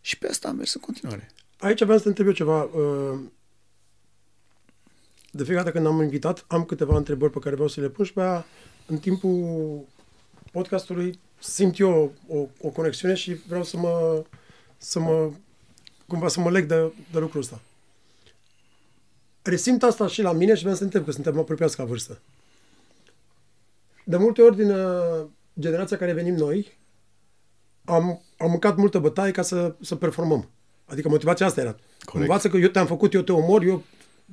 Și 0.01 0.19
pe 0.19 0.29
asta 0.29 0.49
am 0.49 0.57
mers 0.57 0.75
în 0.75 0.81
continuare. 0.81 1.31
Aici 1.59 1.83
vreau 1.83 1.97
să 1.97 2.03
te 2.03 2.09
întreb 2.09 2.27
eu 2.27 2.33
ceva. 2.33 2.63
uh, 2.63 3.19
De 5.31 5.45
fiecare 5.45 5.65
dată 5.65 5.71
când 5.71 5.87
am 5.87 6.03
invitat, 6.03 6.45
am 6.49 6.65
câteva 6.65 6.97
întrebări 6.97 7.33
pe 7.33 7.39
care 7.39 7.55
vreau 7.55 7.69
să 7.69 7.81
le 7.81 7.89
pun 7.89 8.05
și 8.05 8.13
pe 8.13 8.21
aia, 8.21 8.47
în 8.87 8.99
timpul 8.99 9.85
podcastului, 10.53 11.19
simt 11.51 11.79
eu 11.79 12.13
o, 12.29 12.47
o 12.61 12.69
conexiune 12.69 13.15
și 13.15 13.35
vreau 13.35 13.63
să 13.65 13.77
mă, 13.77 14.25
să 14.77 14.99
mă, 14.99 15.31
cumva 16.07 16.29
să 16.29 16.41
mă 16.41 16.51
leg 16.51 16.67
de, 16.67 16.93
de 17.13 17.19
lucrul 17.19 17.41
ăsta. 17.41 17.61
Resimt 19.43 19.83
asta 19.83 20.07
și 20.07 20.23
la 20.23 20.33
mine 20.33 20.55
și 20.55 20.61
vreau 20.61 20.75
să 20.75 20.79
te 20.79 20.85
întreb, 20.85 21.05
că 21.05 21.11
suntem 21.11 21.39
apropiați 21.39 21.77
ca 21.77 21.85
vârstă. 21.85 22.19
De 24.05 24.17
multe 24.17 24.43
ori 24.43 24.57
din 24.57 24.71
uh, 24.71 25.27
generația 25.61 25.97
care 25.97 26.13
venim 26.13 26.35
noi, 26.35 26.79
am, 27.85 28.23
am 28.37 28.51
mâncat 28.51 28.77
multă 28.77 28.99
bătaie 28.99 29.31
ca 29.33 29.43
să, 29.43 29.75
să 29.81 29.95
performăm. 29.95 30.49
Adică 30.85 31.09
motivația 31.09 31.47
asta 31.47 31.61
era. 31.61 31.77
Învață 32.13 32.49
că 32.49 32.57
eu 32.57 32.69
te-am 32.69 32.87
făcut, 32.87 33.15
eu 33.15 33.21
te 33.23 33.33
omor, 33.33 33.63
eu 33.63 33.83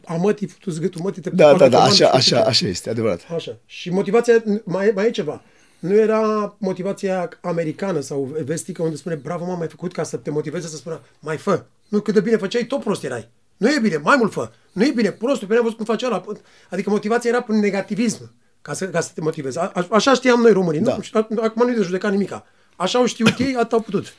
amătii, 0.06 0.48
tu 0.48 0.70
zgâtul 0.70 1.02
mătii, 1.02 1.22
te 1.22 1.30
Da, 1.30 1.50
fac 1.50 1.58
da, 1.58 1.68
da, 1.68 1.78
coman 1.78 1.92
așa, 1.92 2.06
și 2.06 2.16
așa, 2.16 2.36
uite. 2.36 2.50
așa 2.50 2.68
este, 2.68 2.90
adevărat. 2.90 3.26
Așa. 3.30 3.58
Și 3.66 3.90
motivația, 3.90 4.44
mai, 4.64 4.92
mai 4.96 5.06
e 5.06 5.12
ceva. 5.12 5.42
Nu 5.84 5.94
era 5.94 6.56
motivația 6.60 7.30
americană 7.42 8.00
sau 8.00 8.24
vestică 8.44 8.82
unde 8.84 8.96
spune, 8.96 9.16
bravo, 9.16 9.46
mă, 9.46 9.58
ai 9.62 9.68
făcut 9.68 9.94
ca 9.94 10.04
să 10.04 10.18
te 10.18 10.30
motiveze 10.30 10.68
să 10.68 10.76
spună, 10.76 11.00
mai 11.20 11.38
fă. 11.38 11.64
Nu, 11.88 12.00
cât 12.02 12.14
de 12.14 12.20
bine 12.20 12.38
făceai, 12.38 12.66
tot 12.66 12.80
prost 12.84 13.04
erai. 13.04 13.30
Nu 13.58 13.70
e 13.70 13.80
bine, 13.82 13.98
mai 13.98 14.16
mult 14.18 14.32
fă. 14.32 14.52
Nu 14.72 14.84
e 14.86 14.92
bine, 14.92 15.12
prostul, 15.12 15.48
pe 15.48 15.58
văzut 15.62 15.76
cum 15.76 15.86
face 15.86 16.06
ăla. 16.06 16.24
Adică 16.70 16.90
motivația 16.90 17.30
era 17.30 17.42
prin 17.42 17.60
negativism, 17.60 18.32
ca 18.62 18.74
să, 18.74 18.90
ca 18.90 19.00
să 19.00 19.12
te 19.14 19.22
motivezi. 19.22 19.60
A, 19.60 19.72
a- 19.74 19.88
așa 19.92 20.14
știam 20.14 20.42
noi 20.42 20.52
românii. 20.52 20.80
Da. 20.82 20.96
Nu? 20.96 21.02
Și 21.02 21.12
a- 21.14 21.28
Acum 21.42 21.66
nu-i 21.66 21.76
de 21.76 21.82
judecat 21.82 22.12
nimica. 22.12 22.46
Așa 22.76 23.00
au 23.00 23.06
știut 23.06 23.40
ei, 23.40 23.56
atât 23.56 23.72
au 23.72 23.80
putut. 23.82 24.14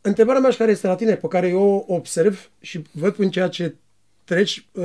Întrebarea 0.00 0.40
mea 0.40 0.50
și 0.50 0.56
care 0.56 0.70
este 0.70 0.86
la 0.86 0.94
tine, 0.96 1.14
pe 1.16 1.28
care 1.28 1.48
eu 1.48 1.84
o 1.88 1.94
observ 1.94 2.50
și 2.60 2.82
văd 2.92 3.14
în 3.18 3.30
ceea 3.30 3.48
ce 3.48 3.74
treci, 4.24 4.66
uh, 4.72 4.84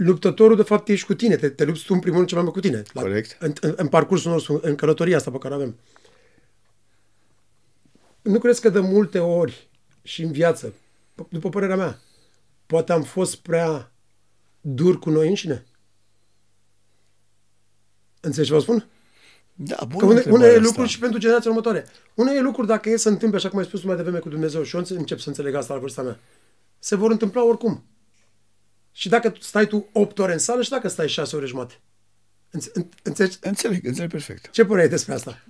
luptătorul 0.00 0.56
de 0.56 0.62
fapt 0.62 0.88
ești 0.88 1.06
cu 1.06 1.14
tine, 1.14 1.36
te, 1.36 1.48
te 1.48 1.64
lupți 1.64 1.84
tu 1.84 1.92
în 1.94 2.00
primul 2.00 2.16
rând 2.16 2.28
ceva 2.28 2.42
mai 2.42 2.50
cu 2.50 2.60
tine. 2.60 2.82
La, 2.92 3.00
Corect. 3.00 3.36
În, 3.40 3.52
în, 3.60 3.74
în 3.76 3.88
parcursul 3.88 4.30
nostru, 4.30 4.60
în 4.62 4.74
călătoria 4.74 5.16
asta 5.16 5.30
pe 5.30 5.38
care 5.38 5.54
o 5.54 5.56
avem. 5.56 5.76
Nu 8.22 8.38
crezi 8.38 8.60
că 8.60 8.68
de 8.68 8.80
multe 8.80 9.18
ori 9.18 9.68
și 10.02 10.22
în 10.22 10.32
viață, 10.32 10.72
p- 10.72 11.28
după 11.28 11.48
părerea 11.48 11.76
mea, 11.76 11.98
poate 12.66 12.92
am 12.92 13.02
fost 13.02 13.36
prea 13.36 13.92
dur 14.60 14.98
cu 14.98 15.10
noi 15.10 15.28
înșine? 15.28 15.66
Înțelegi 18.20 18.50
ce 18.50 18.56
vă 18.56 18.62
spun? 18.62 18.86
Da, 19.54 19.84
bun. 19.88 19.98
Că 19.98 20.04
une, 20.06 20.22
unele 20.30 20.56
lucruri 20.56 20.88
și 20.88 20.98
pentru 20.98 21.18
generația 21.18 21.50
următoare. 21.50 21.86
Unele 22.14 22.40
lucruri, 22.40 22.66
dacă 22.66 22.88
e 22.90 22.96
să 22.96 23.08
întâmple, 23.08 23.38
așa 23.38 23.48
cum 23.48 23.58
ai 23.58 23.64
spus 23.64 23.80
tu 23.80 23.86
mai 23.86 23.96
devreme 23.96 24.18
cu 24.18 24.28
Dumnezeu, 24.28 24.62
și 24.62 24.74
eu 24.74 24.80
înțe- 24.80 24.94
încep 24.94 25.18
să 25.18 25.28
înțeleg 25.28 25.54
asta 25.54 25.74
la 25.74 25.80
vârsta 25.80 26.02
mea, 26.02 26.18
se 26.78 26.96
vor 26.96 27.10
întâmpla 27.10 27.44
oricum. 27.44 27.84
Și 28.98 29.08
dacă 29.08 29.30
tu 29.30 29.40
stai 29.40 29.66
tu 29.66 29.88
8 29.92 30.18
ore 30.18 30.32
în 30.32 30.38
sală 30.38 30.62
și 30.62 30.70
dacă 30.70 30.88
stai 30.88 31.08
6 31.08 31.36
ore 31.36 31.46
jumate. 31.46 31.74
Înțe- 32.50 32.70
în- 32.74 32.88
Înțelegi? 33.02 33.36
Înțeleg, 33.40 33.84
înțeleg 33.84 34.10
perfect. 34.10 34.50
Ce 34.50 34.64
părere 34.64 34.82
ai 34.82 34.88
despre 34.88 35.14
asta? 35.14 35.44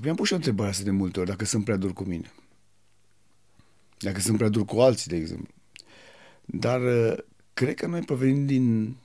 Mi-am 0.00 0.16
pus 0.16 0.26
și 0.26 0.32
o 0.32 0.36
întrebare 0.36 0.70
asta 0.70 0.82
de 0.84 0.90
multe 0.90 1.20
ori, 1.20 1.28
dacă 1.28 1.44
sunt 1.44 1.64
prea 1.64 1.76
dur 1.76 1.92
cu 1.92 2.02
mine. 2.04 2.32
Dacă 3.98 4.20
sunt 4.20 4.36
prea 4.36 4.48
dur 4.48 4.64
cu 4.64 4.80
alții, 4.80 5.10
de 5.10 5.16
exemplu. 5.16 5.54
Dar 6.44 6.80
uh, 6.80 7.16
cred 7.54 7.74
că 7.74 7.86
noi 7.86 8.00
provenim 8.00 8.46
din 8.46 8.96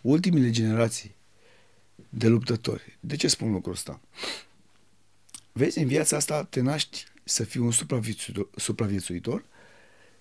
ultimile 0.00 0.50
generații 0.50 1.14
de 2.08 2.28
luptători. 2.28 2.96
De 3.00 3.16
ce 3.16 3.28
spun 3.28 3.52
lucrul 3.52 3.72
ăsta? 3.72 4.00
Vezi, 5.52 5.78
în 5.78 5.86
viața 5.86 6.16
asta 6.16 6.44
te 6.44 6.60
naști 6.60 7.04
să 7.28 7.44
fii 7.44 7.60
un 7.60 7.70
supraviețuitor, 7.70 8.48
supraviețuitor 8.56 9.44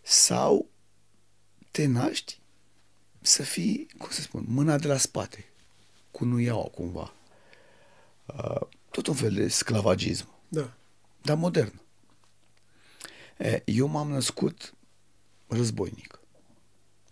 sau 0.02 0.70
te 1.72 1.86
naști 1.86 2.40
să 3.22 3.44
fii, 3.44 3.88
cum 3.98 4.10
să 4.10 4.22
spun, 4.22 4.46
mâna 4.48 4.78
de 4.78 4.88
la 4.88 4.98
spate, 4.98 5.46
cu 6.12 6.26
nu 6.26 6.40
iau 6.40 6.72
cumva. 6.76 7.14
Uh, 8.26 8.68
tot 8.92 9.08
un 9.08 9.14
fel 9.14 9.34
de 9.34 9.48
sclavagism, 9.48 10.28
Da. 10.48 10.74
dar 11.22 11.38
modern. 11.38 11.82
E, 13.38 13.62
eu 13.66 13.88
m-am 13.88 14.10
născut 14.10 14.74
războinic. 15.48 16.20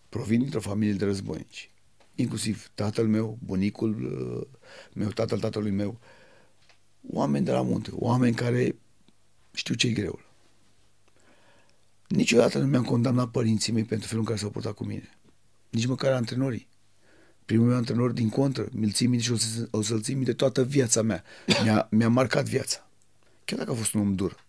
Provin 0.09 0.39
dintr-o 0.39 0.59
familie 0.59 0.93
de 0.93 1.05
războinici. 1.05 1.69
Inclusiv 2.15 2.71
tatăl 2.73 3.07
meu, 3.07 3.37
bunicul 3.43 4.03
uh, 4.03 4.59
meu, 4.93 5.09
tatăl 5.09 5.39
tatălui 5.39 5.71
meu, 5.71 5.99
oameni 7.09 7.45
de 7.45 7.51
la 7.51 7.61
munte, 7.61 7.89
oameni 7.93 8.35
care 8.35 8.75
știu 9.55 9.75
ce-i 9.75 9.93
greu. 9.93 10.19
Niciodată 12.07 12.57
nu 12.59 12.65
mi-am 12.65 12.83
condamnat 12.83 13.29
părinții 13.29 13.73
mei 13.73 13.83
pentru 13.83 14.07
felul 14.07 14.21
în 14.21 14.27
care 14.27 14.39
s-au 14.39 14.49
purtat 14.49 14.73
cu 14.73 14.83
mine. 14.83 15.17
Nici 15.69 15.85
măcar 15.85 16.11
antrenorii. 16.11 16.67
Primul 17.45 17.67
meu 17.67 17.75
antrenor, 17.75 18.11
din 18.11 18.29
contră, 18.29 18.67
mi-l 18.71 18.91
țin 18.91 19.09
minte 19.09 19.25
și 19.25 19.31
o, 19.31 19.35
să, 19.35 19.67
o 19.71 19.81
să-l 19.81 20.01
țin 20.01 20.15
minte 20.15 20.33
toată 20.33 20.63
viața 20.63 21.01
mea. 21.01 21.23
Mi-a, 21.63 21.87
mi-a 21.91 22.09
marcat 22.09 22.45
viața. 22.45 22.87
Chiar 23.45 23.59
dacă 23.59 23.71
a 23.71 23.75
fost 23.75 23.93
un 23.93 24.01
om 24.01 24.15
dur. 24.15 24.45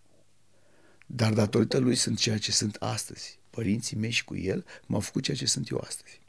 Dar 1.06 1.32
datorită 1.32 1.78
lui 1.78 1.94
sunt 1.94 2.18
ceea 2.18 2.38
ce 2.38 2.52
sunt 2.52 2.76
astăzi. 2.78 3.38
Părinții 3.50 3.96
mei 3.96 4.10
și 4.10 4.25
cu 4.25 4.36
el 4.36 4.64
m-au 4.86 5.00
făcut 5.00 5.22
ceea 5.22 5.36
ce 5.36 5.46
sunt 5.46 5.70
eu 5.70 5.78
astăzi. 5.78 6.20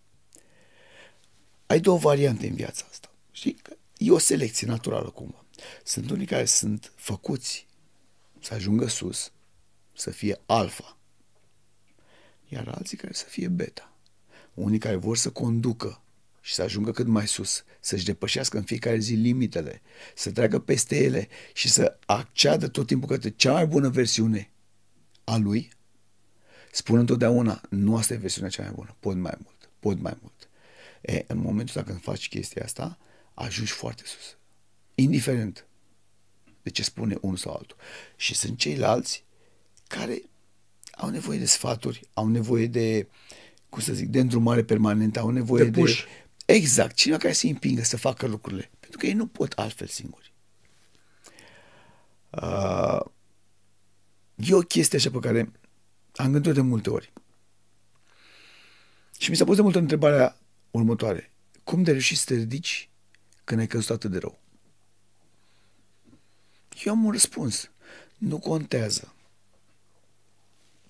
Ai 1.66 1.80
două 1.80 1.98
variante 1.98 2.48
în 2.48 2.56
viața 2.56 2.86
asta. 2.90 3.12
Știi? 3.32 3.54
Că 3.54 3.76
E 3.98 4.12
o 4.12 4.18
selecție 4.18 4.68
naturală 4.68 5.10
cumva. 5.10 5.46
Sunt 5.84 6.10
unii 6.10 6.26
care 6.26 6.46
sunt 6.46 6.92
făcuți 6.96 7.67
să 8.42 8.54
ajungă 8.54 8.88
sus, 8.88 9.32
să 9.94 10.12
fie 10.12 10.42
alfa, 10.46 10.98
iar 12.48 12.68
alții 12.68 12.98
care 12.98 13.14
să 13.14 13.26
fie 13.26 13.48
beta. 13.48 13.92
Unii 14.54 14.80
care 14.80 14.96
vor 14.96 15.18
să 15.18 15.30
conducă 15.30 16.02
și 16.42 16.54
să 16.54 16.62
ajungă 16.62 16.92
cât 16.92 17.08
mai 17.08 17.28
sus, 17.28 17.64
să-și 17.80 18.06
depășească 18.06 18.58
în 18.58 18.64
fiecare 18.64 18.98
zi 18.98 19.14
limitele, 19.14 19.82
să 20.16 20.32
treacă 20.32 20.60
peste 20.60 21.04
ele 21.04 21.28
și 21.54 21.70
să 21.70 22.00
acceadă 22.06 22.68
tot 22.68 22.88
timpul 22.88 23.08
către 23.08 23.30
cea 23.30 23.52
mai 23.52 23.68
bună 23.68 23.90
versiune 23.90 24.52
a 25.24 25.38
lui, 25.38 25.72
spun 26.72 27.00
întotdeauna, 27.00 27.62
nu 27.70 27.96
asta 27.96 28.14
e 28.14 28.18
versiunea 28.18 28.50
cea 28.50 28.64
mai 28.64 28.72
bună, 28.76 28.96
pot 29.00 29.16
mai 29.16 29.38
mult, 29.44 29.70
pot 29.80 30.00
mai 30.00 30.18
mult. 30.22 30.50
E, 31.02 31.24
în 31.28 31.38
momentul 31.38 31.84
dacă 31.84 32.00
faci 32.02 32.30
chestia 32.30 32.64
asta, 32.64 32.98
ajungi 33.34 33.72
foarte 33.72 34.04
sus. 34.06 34.38
Indiferent 34.96 35.67
de 36.68 36.74
ce 36.74 36.84
spune 36.84 37.18
unul 37.22 37.38
sau 37.38 37.54
altul. 37.54 37.78
Și 38.16 38.36
sunt 38.36 38.58
ceilalți 38.58 39.24
care 39.88 40.22
au 40.92 41.10
nevoie 41.10 41.38
de 41.38 41.46
sfaturi, 41.46 42.02
au 42.14 42.28
nevoie 42.28 42.68
de, 42.68 43.08
cum 43.70 43.82
să 43.82 43.94
zic, 43.94 44.08
de 44.08 44.20
îndrumare 44.20 44.64
permanentă, 44.64 45.20
au 45.20 45.30
nevoie 45.30 45.64
De 45.64 45.70
de... 45.70 45.80
push. 45.80 46.04
Exact, 46.46 46.96
cineva 46.96 47.20
care 47.20 47.34
să-i 47.34 47.50
împingă 47.50 47.84
să 47.84 47.98
facă 47.98 48.28
lucrurile. 48.28 48.72
Pentru 48.80 48.98
că 49.00 49.06
ei 49.06 49.14
nu 49.14 49.28
pot 49.28 49.52
altfel 49.52 49.88
singuri. 49.88 50.34
Uh, 52.30 53.00
e 54.36 54.54
o 54.54 54.60
chestie 54.60 54.98
așa 54.98 55.10
pe 55.10 55.20
care 55.20 55.52
am 56.16 56.32
gândit 56.32 56.54
de 56.54 56.62
multe 56.62 56.90
ori. 56.90 57.14
Și 59.20 59.30
mi 59.30 59.36
s-a 59.36 59.46
pus 59.46 59.56
de 59.56 59.62
multe 59.62 59.78
întrebarea 59.78 60.38
următoare. 60.72 61.32
Cum 61.64 61.84
de 61.84 61.92
reușit 61.92 62.18
să 62.18 62.26
te 62.26 62.34
ridici 62.34 62.90
când 63.44 63.60
ai 63.60 63.68
căzut 63.68 63.90
atât 63.90 64.12
de 64.12 64.18
rău? 64.18 64.40
Eu 66.84 66.94
am 66.94 67.06
un 67.06 67.12
răspuns. 67.12 67.72
Nu 68.18 68.40
contează 68.40 69.14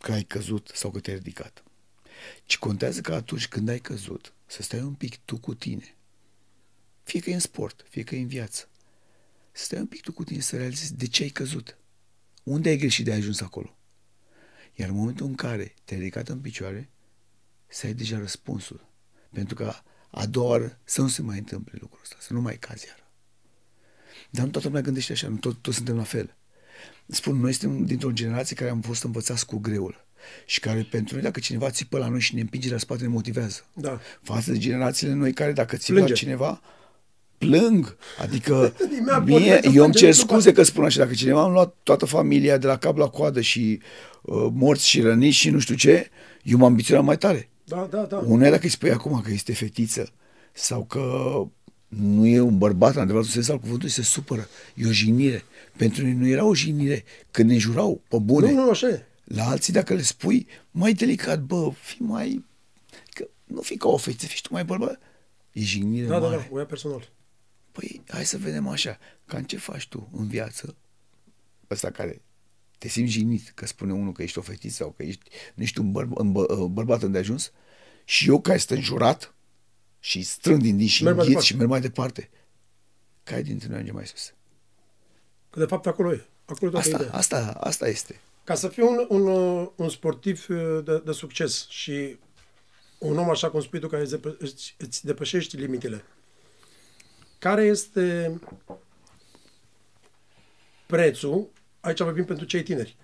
că 0.01 0.12
ai 0.12 0.24
căzut 0.24 0.72
sau 0.74 0.91
că 0.91 1.00
te-ai 1.00 1.15
ridicat. 1.15 1.63
Ci 2.46 2.58
contează 2.58 3.01
că 3.01 3.13
atunci 3.13 3.48
când 3.48 3.70
ai 3.70 3.79
căzut, 3.79 4.34
să 4.46 4.62
stai 4.62 4.82
un 4.82 4.94
pic 4.94 5.17
tu 5.17 5.38
cu 5.38 5.53
tine. 5.53 5.96
Fie 7.03 7.20
că 7.20 7.29
e 7.29 7.34
în 7.34 7.39
sport, 7.39 7.86
fie 7.89 8.03
că 8.03 8.15
e 8.15 8.22
în 8.22 8.27
viață. 8.27 8.70
Să 9.51 9.63
stai 9.63 9.79
un 9.79 9.88
pic 9.88 10.01
tu 10.01 10.12
cu 10.12 10.24
tine 10.24 10.39
să 10.39 10.58
realizezi 10.58 10.96
de 10.96 11.08
ce 11.08 11.24
ai 11.24 11.29
căzut. 11.29 11.77
Unde 12.44 12.70
ai 12.70 12.77
greșit 12.77 13.06
de 13.06 13.12
ai 13.12 13.17
ajuns 13.17 13.41
acolo? 13.41 13.77
Iar 14.74 14.89
în 14.89 14.96
momentul 14.96 15.25
în 15.25 15.36
care 15.36 15.74
te-ai 15.84 16.00
ridicat 16.00 16.27
în 16.27 16.41
picioare, 16.41 16.89
să 17.67 17.86
ai 17.86 17.94
deja 17.94 18.17
răspunsul. 18.17 18.88
Pentru 19.29 19.56
că 19.56 19.74
a 20.10 20.25
doua 20.25 20.50
oară 20.50 20.79
să 20.84 21.01
nu 21.01 21.08
se 21.08 21.22
mai 21.22 21.38
întâmple 21.38 21.77
lucrul 21.82 22.01
ăsta, 22.01 22.15
să 22.20 22.34
nu 22.34 22.41
mai 22.41 22.58
cazi 22.58 22.88
iară. 22.88 23.07
Dar 24.29 24.46
nu 24.46 24.51
toată 24.51 24.67
lumea 24.67 24.81
gândește 24.81 25.12
așa, 25.12 25.27
nu 25.27 25.36
tot, 25.36 25.57
toți 25.62 25.75
suntem 25.75 25.96
la 25.96 26.03
fel. 26.03 26.36
Spun, 27.07 27.39
noi 27.39 27.53
suntem 27.53 27.86
dintr-o 27.86 28.12
generație 28.12 28.55
care 28.55 28.69
am 28.69 28.81
fost 28.81 29.03
învățați 29.03 29.46
cu 29.46 29.57
greul 29.57 30.05
și 30.46 30.60
care 30.60 30.88
pentru 30.91 31.13
noi, 31.13 31.24
dacă 31.24 31.39
cineva 31.39 31.69
țipă 31.69 31.98
la 31.98 32.07
noi 32.07 32.19
și 32.19 32.36
ne 32.36 32.41
împinge 32.41 32.72
la 32.72 32.77
spate, 32.77 33.01
ne 33.01 33.07
motivează. 33.07 33.65
Da. 33.74 34.00
Față 34.22 34.51
de 34.51 34.57
generațiile 34.57 35.13
noi 35.13 35.34
care 35.34 35.51
dacă 35.51 35.75
țipă 35.75 35.93
Plânge. 35.93 36.12
la 36.12 36.17
cineva, 36.17 36.62
plâng. 37.38 37.98
Adică, 38.22 38.74
Mea, 39.05 39.19
mie, 39.19 39.38
vorbesc 39.38 39.63
să 39.63 39.69
eu 39.69 39.84
îmi 39.84 39.91
plângem, 39.91 39.91
cer 39.91 40.07
nu 40.07 40.13
scuze 40.13 40.51
că 40.51 40.63
spun 40.63 40.84
așa, 40.84 41.00
dacă 41.00 41.13
cineva 41.13 41.43
am 41.43 41.51
luat 41.51 41.75
toată 41.84 42.05
familia 42.05 42.57
de 42.57 42.67
la 42.67 42.77
cap 42.77 42.98
la 42.98 43.07
coadă 43.07 43.41
și 43.41 43.81
uh, 44.22 44.48
morți 44.53 44.88
și 44.88 45.01
răniți 45.01 45.38
și 45.38 45.50
nu 45.50 45.60
știu 45.60 45.75
ce, 45.75 46.10
eu 46.43 46.57
m-am 46.57 46.67
ambiționat 46.67 47.03
mai 47.03 47.17
tare. 47.17 47.50
Da, 47.63 47.88
da, 47.89 48.01
da. 48.01 48.17
Unul 48.17 48.50
dacă 48.50 48.63
îi 48.63 48.69
spui 48.69 48.91
acum 48.91 49.22
că 49.22 49.31
este 49.31 49.53
fetiță 49.53 50.12
sau 50.53 50.84
că 50.84 51.01
nu 51.88 52.25
e 52.25 52.39
un 52.39 52.58
bărbat 52.58 52.96
în 52.96 53.01
adevăratul 53.01 53.32
sens 53.32 53.50
al 53.50 53.60
cuvântului, 53.60 53.91
se 53.91 54.01
supără. 54.01 54.48
E 54.75 54.88
o 54.88 54.91
jignire. 54.91 55.44
Pentru 55.77 56.03
noi 56.03 56.13
nu 56.13 56.27
era 56.27 56.46
o 56.46 56.56
jignire 56.56 57.03
când 57.32 57.50
ne 57.50 57.58
jurau 57.58 58.01
pe 58.08 58.17
bune. 58.17 58.51
Nu, 58.51 58.63
nu, 58.63 58.70
așa 58.70 58.88
e. 58.88 59.06
La 59.24 59.48
alții 59.50 59.74
dacă 59.74 59.94
le 59.94 60.01
spui 60.01 60.48
mai 60.72 60.94
delicat, 60.94 61.41
bă, 61.41 61.72
fi 61.82 62.01
mai... 62.01 62.46
Că 63.13 63.27
nu 63.44 63.62
fi 63.62 63.77
ca 63.77 63.88
o 63.88 63.98
fetiță, 63.98 64.25
fii 64.25 64.41
tu 64.41 64.53
mai 64.53 64.65
bărbat. 64.65 65.01
E 65.51 65.62
jignire 65.62 66.08
Da, 66.08 66.20
da, 66.20 66.27
mare. 66.27 66.36
da, 66.36 66.48
o 66.56 66.58
ia 66.58 66.65
personal. 66.65 67.10
Păi, 67.72 68.01
hai 68.08 68.25
să 68.25 68.38
vedem 68.38 68.67
așa. 68.67 68.98
Cam 69.25 69.44
ce 69.44 69.58
faci 69.58 69.88
tu 69.88 70.10
în 70.17 70.27
viață? 70.27 70.75
Ăsta 71.70 71.91
care 71.91 72.22
te 72.77 72.88
simți 72.88 73.12
jignit 73.12 73.51
că 73.56 73.65
spune 73.65 73.94
unul 73.94 74.12
că 74.12 74.24
ești 74.24 74.38
o 74.38 74.41
fetiță 74.41 74.75
sau 74.75 74.94
că 74.98 75.03
ești, 75.03 75.29
nu 75.53 75.63
ești 75.63 75.79
un, 75.79 75.91
bărb, 75.91 76.17
un 76.17 76.32
bă, 76.32 76.67
bărbat 76.72 77.03
îndeajuns 77.03 77.51
și 78.06 78.29
eu 78.29 78.41
care 78.41 78.58
sunt 78.58 78.77
înjurat 78.77 79.34
și 80.00 80.22
strâng 80.22 80.62
din 80.62 80.77
din 80.77 80.88
și 80.88 81.04
Merg 81.04 81.16
mai 81.16 81.25
înghit 81.25 81.38
departe. 81.38 81.54
și 81.54 81.58
merg 81.58 81.70
mai 81.70 81.82
departe. 81.82 82.30
Care 83.24 83.42
dintre 83.42 83.68
noi 83.68 83.75
ajunge 83.75 83.94
mai 83.94 84.06
sus? 84.08 84.34
Că 85.50 85.60
de 85.60 85.66
fapt 85.66 85.86
acolo 85.88 86.13
e. 86.13 86.25
Acolo 86.46 86.70
e 86.70 86.74
toată 86.74 86.88
Asta, 86.88 86.98
ideea. 87.04 87.18
asta, 87.18 87.58
asta 87.60 87.88
este. 87.88 88.20
Ca 88.44 88.56
să 88.56 88.68
fii 88.68 88.84
un, 88.84 89.06
un, 89.10 89.27
uh, 89.27 89.70
un 89.75 89.89
sportiv 89.89 90.46
uh, 90.50 90.80
de, 90.84 91.01
de 91.06 91.12
succes 91.12 91.68
și 91.70 92.18
un 92.98 93.18
om 93.18 93.30
așa 93.30 93.50
cum 93.50 93.62
spui 93.62 93.80
tu 93.80 93.88
care 93.88 94.01
îți, 94.01 94.18
depă- 94.18 94.38
îți, 94.39 94.75
îți 94.77 95.06
depășești 95.06 95.56
limitele, 95.56 96.04
care 97.39 97.63
este 97.63 98.39
prețul, 100.86 101.50
aici 101.80 102.00
vorbim 102.01 102.25
pentru 102.25 102.46
cei 102.46 102.63
tineri, 102.63 102.96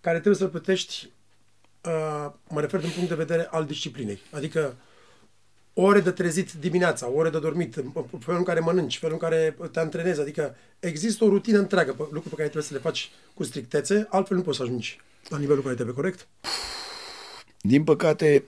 care 0.00 0.16
trebuie 0.18 0.40
să-l 0.40 0.48
plătești, 0.48 1.10
uh, 1.84 2.32
mă 2.48 2.60
refer 2.60 2.80
din 2.80 2.90
punct 2.90 3.08
de 3.08 3.14
vedere 3.14 3.44
al 3.50 3.64
disciplinei. 3.66 4.18
Adică 4.30 4.76
ore 5.80 6.00
de 6.00 6.10
trezit 6.10 6.52
dimineața, 6.52 7.08
ore 7.10 7.30
de 7.30 7.38
dormit, 7.38 7.74
felul 8.18 8.38
în 8.38 8.44
care 8.44 8.60
mănânci, 8.60 8.98
felul 8.98 9.18
în 9.20 9.28
care 9.28 9.56
te 9.72 9.80
antrenezi, 9.80 10.20
adică 10.20 10.56
există 10.78 11.24
o 11.24 11.28
rutină 11.28 11.58
întreagă, 11.58 11.92
pe- 11.92 12.02
lucruri 12.02 12.28
pe 12.28 12.34
care 12.34 12.48
trebuie 12.48 12.62
să 12.62 12.74
le 12.74 12.80
faci 12.80 13.10
cu 13.34 13.44
strictețe, 13.44 14.06
altfel 14.10 14.36
nu 14.36 14.42
poți 14.42 14.56
să 14.56 14.62
ajungi 14.62 15.00
la 15.28 15.38
nivelul 15.38 15.62
care 15.62 15.74
trebuie, 15.74 15.94
corect? 15.94 16.28
Din 17.60 17.84
păcate, 17.84 18.44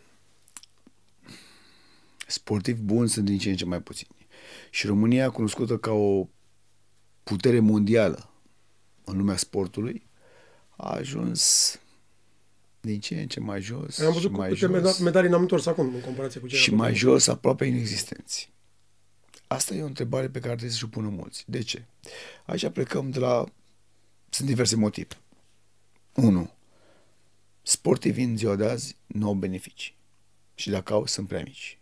sportivi 2.27 2.81
buni 2.81 3.09
sunt 3.09 3.25
din 3.25 3.39
ce 3.39 3.51
în 3.51 3.57
ce 3.57 3.65
mai 3.65 3.81
puțini. 3.81 4.27
Și 4.71 4.87
România, 4.87 5.31
cunoscută 5.31 5.77
ca 5.77 5.93
o 5.93 6.29
putere 7.23 7.61
mondială 7.61 8.31
în 9.05 9.17
lumea 9.17 9.37
sportului, 9.37 10.07
a 10.77 10.91
ajuns 10.91 11.75
din 12.81 13.01
ce 13.01 13.21
în 13.21 13.27
ce 13.27 13.41
mai 13.41 13.61
jos 13.61 13.99
Am 13.99 14.07
și 14.07 14.13
văzut 14.13 14.31
mai 14.31 14.49
câte 14.49 14.67
jos, 14.67 14.71
meda- 14.71 15.03
medalii 15.03 15.31
n-am 15.31 15.41
întors 15.41 15.67
acum 15.67 15.95
în 15.95 16.01
comparație 16.01 16.41
cu 16.41 16.47
ce 16.47 16.57
și 16.57 16.71
am 16.71 16.77
mai 16.77 16.87
avut. 16.87 16.99
jos, 16.99 17.27
aproape 17.27 17.65
inexistenți. 17.65 18.53
Asta 19.47 19.75
e 19.75 19.83
o 19.83 19.87
întrebare 19.87 20.27
pe 20.29 20.39
care 20.39 20.51
trebuie 20.51 20.71
să-și 20.71 20.85
o 20.85 20.89
pună 20.89 21.09
mulți. 21.09 21.45
De 21.47 21.63
ce? 21.63 21.85
Aici 22.47 22.69
plecăm 22.69 23.11
de 23.11 23.19
la... 23.19 23.45
Sunt 24.29 24.49
diverse 24.49 24.77
motive. 24.77 25.15
Unu, 26.15 26.51
sportivii 27.63 28.25
în 28.25 28.37
ziua 28.37 28.57
de 28.57 28.65
azi 28.65 28.97
nu 29.07 29.27
au 29.27 29.35
beneficii. 29.35 29.97
Și 30.55 30.71
dacă 30.71 30.93
au, 30.93 31.07
sunt 31.07 31.29
prea 31.29 31.43
mici. 31.43 31.79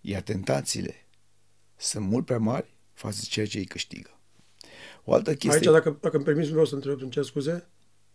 Iar 0.00 0.22
tentațiile 0.22 1.06
sunt 1.76 2.06
mult 2.06 2.24
prea 2.24 2.38
mari 2.38 2.74
față 2.92 3.18
de 3.20 3.26
ceea 3.28 3.46
ce 3.46 3.58
îi 3.58 3.64
câștigă. 3.64 4.18
O 5.04 5.12
altă 5.12 5.34
chestie... 5.34 5.52
Aici, 5.52 5.82
dacă, 5.82 5.98
dacă 6.00 6.16
îmi 6.16 6.24
permiți, 6.24 6.50
vreau 6.50 6.64
să 6.64 6.74
întreb, 6.74 7.00
îmi 7.00 7.10
cer 7.10 7.24
scuze, 7.24 7.68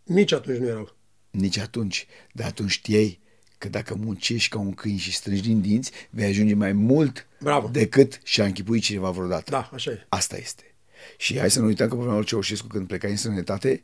nici 0.04 0.32
atunci 0.32 0.58
nu 0.58 0.68
erau. 0.68 0.96
Nici 1.38 1.58
atunci. 1.58 2.06
Dar 2.34 2.48
atunci 2.48 2.72
știai 2.72 3.20
că 3.58 3.70
dacă 3.70 3.96
muncești 3.96 4.50
ca 4.50 4.60
un 4.60 4.74
câine 4.74 4.98
și 4.98 5.14
strângi 5.14 5.42
din 5.42 5.62
dinți, 5.62 5.92
vei 6.10 6.26
ajunge 6.26 6.54
mai 6.54 6.74
mult 6.74 7.28
Bravo. 7.40 7.68
decât 7.68 8.20
și-a 8.24 8.46
închipuit 8.46 8.84
cineva 8.84 9.10
vreodată. 9.10 9.52
Da, 9.52 9.70
așa 9.74 9.92
e. 9.92 10.06
Asta 10.10 10.38
este. 10.38 10.64
Și 11.18 11.38
hai 11.40 11.52
să 11.52 11.60
nu 11.60 11.66
uităm 11.66 11.90
că 11.90 11.96
pe 11.96 12.24
Ceaușescu 12.24 12.68
când 12.68 12.88
pleca 12.88 13.08
în 13.08 13.16
străinătate, 13.18 13.84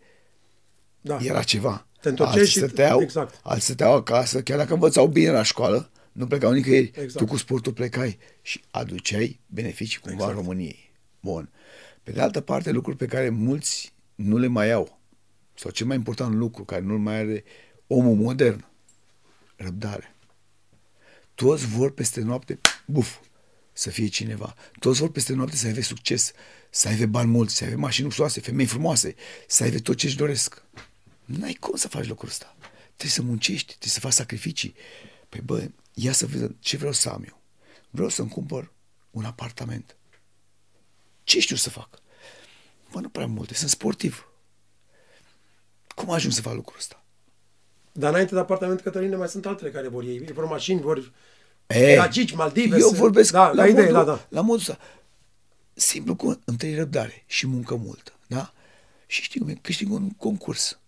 Da. 1.02 1.18
era 1.22 1.44
ceva. 1.44 1.88
Te 2.02 2.10
întorceai 2.10 2.38
alții 2.40 2.52
și- 2.52 2.58
stăteau, 2.58 3.02
exact. 3.02 3.40
alții 3.44 3.64
stăteau 3.64 3.94
acasă, 3.94 4.42
chiar 4.42 4.58
dacă 4.58 4.74
învățau 4.74 5.08
bine 5.08 5.30
la 5.32 5.44
școală, 5.44 5.92
nu 6.12 6.28
plecau 6.28 6.52
nicăieri. 6.52 6.86
Exact. 6.96 7.14
Tu 7.18 7.26
cu 7.26 7.38
sportul 7.38 7.74
plecai 7.74 8.18
și 8.42 8.62
aduceai 8.72 9.40
beneficii 9.46 10.00
cumva 10.00 10.24
Exact. 10.24 10.36
României. 10.40 10.92
Bun. 11.22 11.50
Pe 12.04 12.12
de 12.12 12.22
altă 12.22 12.42
parte, 12.42 12.72
lucruri 12.72 12.98
pe 12.98 13.06
care 13.06 13.30
mulți 13.30 13.94
nu 14.16 14.38
le 14.38 14.48
mai 14.48 14.72
au, 14.72 15.00
sau 15.62 15.72
cel 15.72 15.86
mai 15.86 15.96
important 15.96 16.34
lucru 16.34 16.64
care 16.64 16.82
nu 16.82 16.98
mai 16.98 17.16
are 17.16 17.44
omul 17.88 18.16
modern, 18.16 18.66
răbdare. 19.56 20.16
Toți 21.36 21.66
vor 21.66 21.92
peste 21.92 22.22
noapte, 22.22 22.60
buf, 22.86 23.18
să 23.74 23.90
fie 23.90 24.08
cineva. 24.08 24.56
Toți 24.80 25.00
vor 25.00 25.12
peste 25.12 25.34
noapte 25.34 25.56
să 25.56 25.68
aibă 25.68 25.82
succes, 25.82 26.32
să 26.70 26.88
aibă 26.88 27.06
bani 27.06 27.30
mulți, 27.30 27.56
să 27.56 27.64
aibă 27.64 27.78
mașini 27.78 28.06
luxoase, 28.06 28.40
femei 28.40 28.66
frumoase, 28.66 29.16
să 29.48 29.64
aibă 29.64 29.80
tot 29.80 29.98
ce 29.98 30.06
își 30.06 30.16
doresc. 30.16 30.64
N-ai 31.26 31.54
cum 31.54 31.76
să 31.76 31.88
faci 31.88 32.08
lucrul 32.08 32.30
ăsta. 32.30 32.56
Trebuie 32.86 33.12
să 33.12 33.22
muncești, 33.22 33.68
trebuie 33.68 33.92
să 33.92 34.00
faci 34.00 34.14
sacrificii. 34.14 34.76
Păi 35.30 35.42
bă, 35.42 35.70
ia 35.94 36.12
să 36.12 36.26
vedem 36.26 36.58
ce 36.60 36.78
vreau 36.78 36.94
să 36.94 37.10
am 37.10 37.24
eu. 37.28 37.42
Vreau 37.90 38.10
să-mi 38.10 38.30
cumpăr 38.30 38.72
un 39.12 39.26
apartament. 39.26 39.96
Ce 41.24 41.40
știu 41.40 41.56
să 41.56 41.70
fac? 41.70 42.02
Bă, 42.92 43.00
nu 43.00 43.10
prea 43.10 43.28
multe, 43.28 43.54
sunt 43.54 43.70
sportiv. 43.70 44.31
Cum 45.96 46.10
ajung 46.10 46.34
să 46.34 46.42
fac 46.42 46.54
lucrul 46.54 46.78
ăsta? 46.78 47.04
Dar 47.92 48.10
înainte 48.12 48.34
de 48.34 48.40
apartament, 48.40 48.82
Cătăline, 48.82 49.16
mai 49.16 49.28
sunt 49.28 49.46
altele 49.46 49.70
care 49.70 49.88
vor 49.88 50.04
ei. 50.04 50.20
Vor 50.34 50.46
mașini, 50.46 50.82
vor 50.82 51.12
E, 51.68 51.96
gagici, 51.96 52.32
Maldive. 52.34 52.78
Eu 52.78 52.88
să- 52.90 52.96
vorbesc 52.96 53.32
da, 53.32 53.52
la, 53.52 53.68
idee, 53.68 53.82
modul, 53.84 53.94
da, 53.98 54.04
da. 54.04 54.26
la 54.30 54.42
modul 54.42 54.60
ăsta. 54.60 54.78
Simplu, 55.74 56.16
cu 56.16 56.40
întâi 56.46 56.76
răbdare 56.76 57.24
și 57.28 57.48
muncă 57.48 57.76
multă, 57.76 58.14
da? 58.28 58.54
Și 59.08 59.22
știu, 59.22 59.42
cum 59.42 59.50
e, 59.50 59.54
câștig 59.62 59.92
un 59.92 60.10
concurs. 60.10 60.80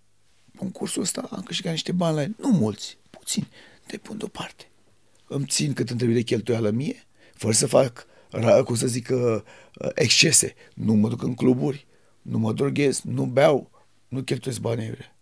Concursul 0.58 1.02
ăsta 1.02 1.28
am 1.32 1.42
câștigat 1.42 1.72
niște 1.72 1.92
bani 1.92 2.16
la 2.16 2.22
el. 2.22 2.36
Nu 2.38 2.50
mulți, 2.50 2.98
puțini. 3.10 3.48
Te 3.88 3.98
pun 3.98 4.18
deoparte. 4.18 4.68
Îmi 5.28 5.46
țin 5.46 5.74
cât 5.74 5.90
îmi 5.90 5.98
trebuie 5.98 6.18
de 6.18 6.24
cheltuială 6.24 6.70
mie, 6.70 7.04
fără 7.34 7.54
să 7.54 7.68
fac, 7.68 8.06
ra- 8.38 8.64
cum 8.66 8.76
să 8.76 8.88
zic, 8.88 9.10
uh, 9.12 9.18
uh, 9.80 9.90
excese. 9.96 10.54
Nu 10.74 10.94
mă 10.94 11.10
duc 11.10 11.22
în 11.24 11.36
cluburi, 11.36 11.86
nu 12.22 12.38
mă 12.38 12.54
droghez, 12.54 13.02
nu 13.02 13.26
beau, 13.26 13.72
nu 14.14 14.22
cheltuiesc 14.22 14.60
bani 14.60 14.82
aiurea. 14.82 15.16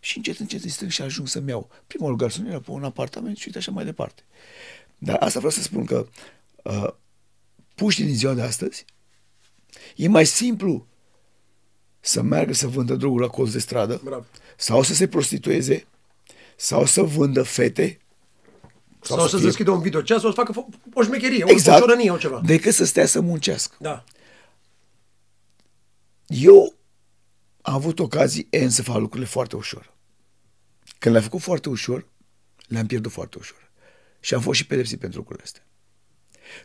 Și 0.00 0.16
încet, 0.16 0.38
încet 0.38 0.62
îi 0.64 0.70
strâng 0.70 0.90
și 0.90 1.02
ajung 1.02 1.28
să-mi 1.28 1.48
iau 1.48 1.70
primul 1.86 2.16
garsonieră 2.16 2.60
pe 2.60 2.70
un 2.70 2.84
apartament 2.84 3.36
și 3.36 3.42
uite 3.46 3.58
așa 3.58 3.70
mai 3.70 3.84
departe. 3.84 4.22
Dar 4.98 5.16
asta 5.20 5.38
vreau 5.38 5.52
să 5.52 5.62
spun 5.62 5.84
că 5.84 6.06
uh, 6.62 6.88
puștii 7.74 8.04
din 8.04 8.14
ziua 8.14 8.34
de 8.34 8.42
astăzi 8.42 8.84
e 9.96 10.08
mai 10.08 10.26
simplu 10.26 10.86
să 12.00 12.22
meargă 12.22 12.52
să 12.52 12.66
vândă 12.66 12.94
droguri 12.94 13.22
la 13.22 13.28
colț 13.28 13.50
de 13.52 13.58
stradă 13.58 14.00
Bravo. 14.04 14.24
sau 14.56 14.82
să 14.82 14.94
se 14.94 15.08
prostitueze 15.08 15.86
sau 16.56 16.84
să 16.84 17.02
vândă 17.02 17.42
fete 17.42 17.98
Sau, 19.00 19.16
sau 19.16 19.26
să-ți 19.26 19.36
fie- 19.36 19.44
deschidă 19.48 19.70
un 19.70 19.80
videoceas 19.80 20.20
sau 20.20 20.30
să 20.30 20.36
facă 20.36 20.52
fo- 20.52 20.78
o 20.94 21.02
șmecherie, 21.02 21.44
o 21.44 21.50
exact, 21.50 21.78
șorănie, 21.78 22.10
o 22.10 22.16
ceva. 22.16 22.40
decât 22.44 22.74
să 22.74 22.84
stea 22.84 23.06
să 23.06 23.20
muncească. 23.20 23.76
Da. 23.80 24.04
Eu 26.26 26.74
am 27.66 27.74
avut 27.74 27.98
ocazii 27.98 28.48
N 28.64 28.68
să 28.68 28.82
fac 28.82 28.96
lucrurile 28.98 29.28
foarte 29.28 29.56
ușor. 29.56 29.92
Când 30.98 31.14
le-am 31.14 31.26
făcut 31.26 31.40
foarte 31.40 31.68
ușor, 31.68 32.06
le-am 32.66 32.86
pierdut 32.86 33.12
foarte 33.12 33.38
ușor. 33.38 33.70
Și 34.20 34.34
am 34.34 34.40
fost 34.40 34.58
și 34.58 34.66
pedepsit 34.66 34.98
pentru 34.98 35.18
lucrurile 35.18 35.44
astea. 35.44 35.62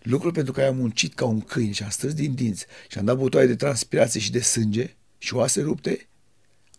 Lucruri 0.02 0.34
pentru 0.34 0.54
care 0.54 0.68
am 0.68 0.76
muncit 0.76 1.14
ca 1.14 1.26
un 1.26 1.42
câine 1.42 1.72
și 1.72 1.84
am 1.84 1.90
strâns 1.90 2.14
din 2.14 2.36
dinți 2.36 2.66
și 2.88 2.98
am 2.98 3.06
dat 3.06 3.18
butoaie 3.18 3.48
de 3.48 3.56
transpirație 3.56 4.20
și 4.20 4.32
de 4.32 4.40
sânge 4.40 4.96
și 5.18 5.34
oase 5.34 5.62
rupte, 5.62 6.08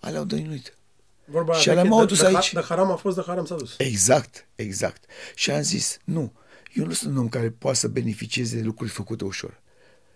alea 0.00 0.18
au 0.18 0.24
dăinuit. 0.24 0.76
Vorba 1.24 1.54
Și 1.54 1.68
aia 1.68 1.78
alea 1.78 1.82
veche, 1.82 1.94
m-au 1.94 2.04
de- 2.04 2.14
dus 2.14 2.20
de, 2.20 2.26
aici. 2.26 2.52
De 2.52 2.60
haram 2.60 2.90
a 2.90 2.94
fost, 2.96 3.16
de 3.16 3.22
haram 3.26 3.44
s-a 3.44 3.54
dus. 3.56 3.74
Exact, 3.78 4.46
exact. 4.54 5.04
Și 5.34 5.50
am 5.50 5.62
zis, 5.62 5.98
nu, 6.04 6.32
eu 6.72 6.86
nu 6.86 6.92
sunt 6.92 7.12
un 7.12 7.18
om 7.18 7.28
care 7.28 7.50
poate 7.50 7.78
să 7.78 7.88
beneficieze 7.88 8.56
de 8.56 8.62
lucruri 8.62 8.90
făcute 8.90 9.24
ușor. 9.24 9.59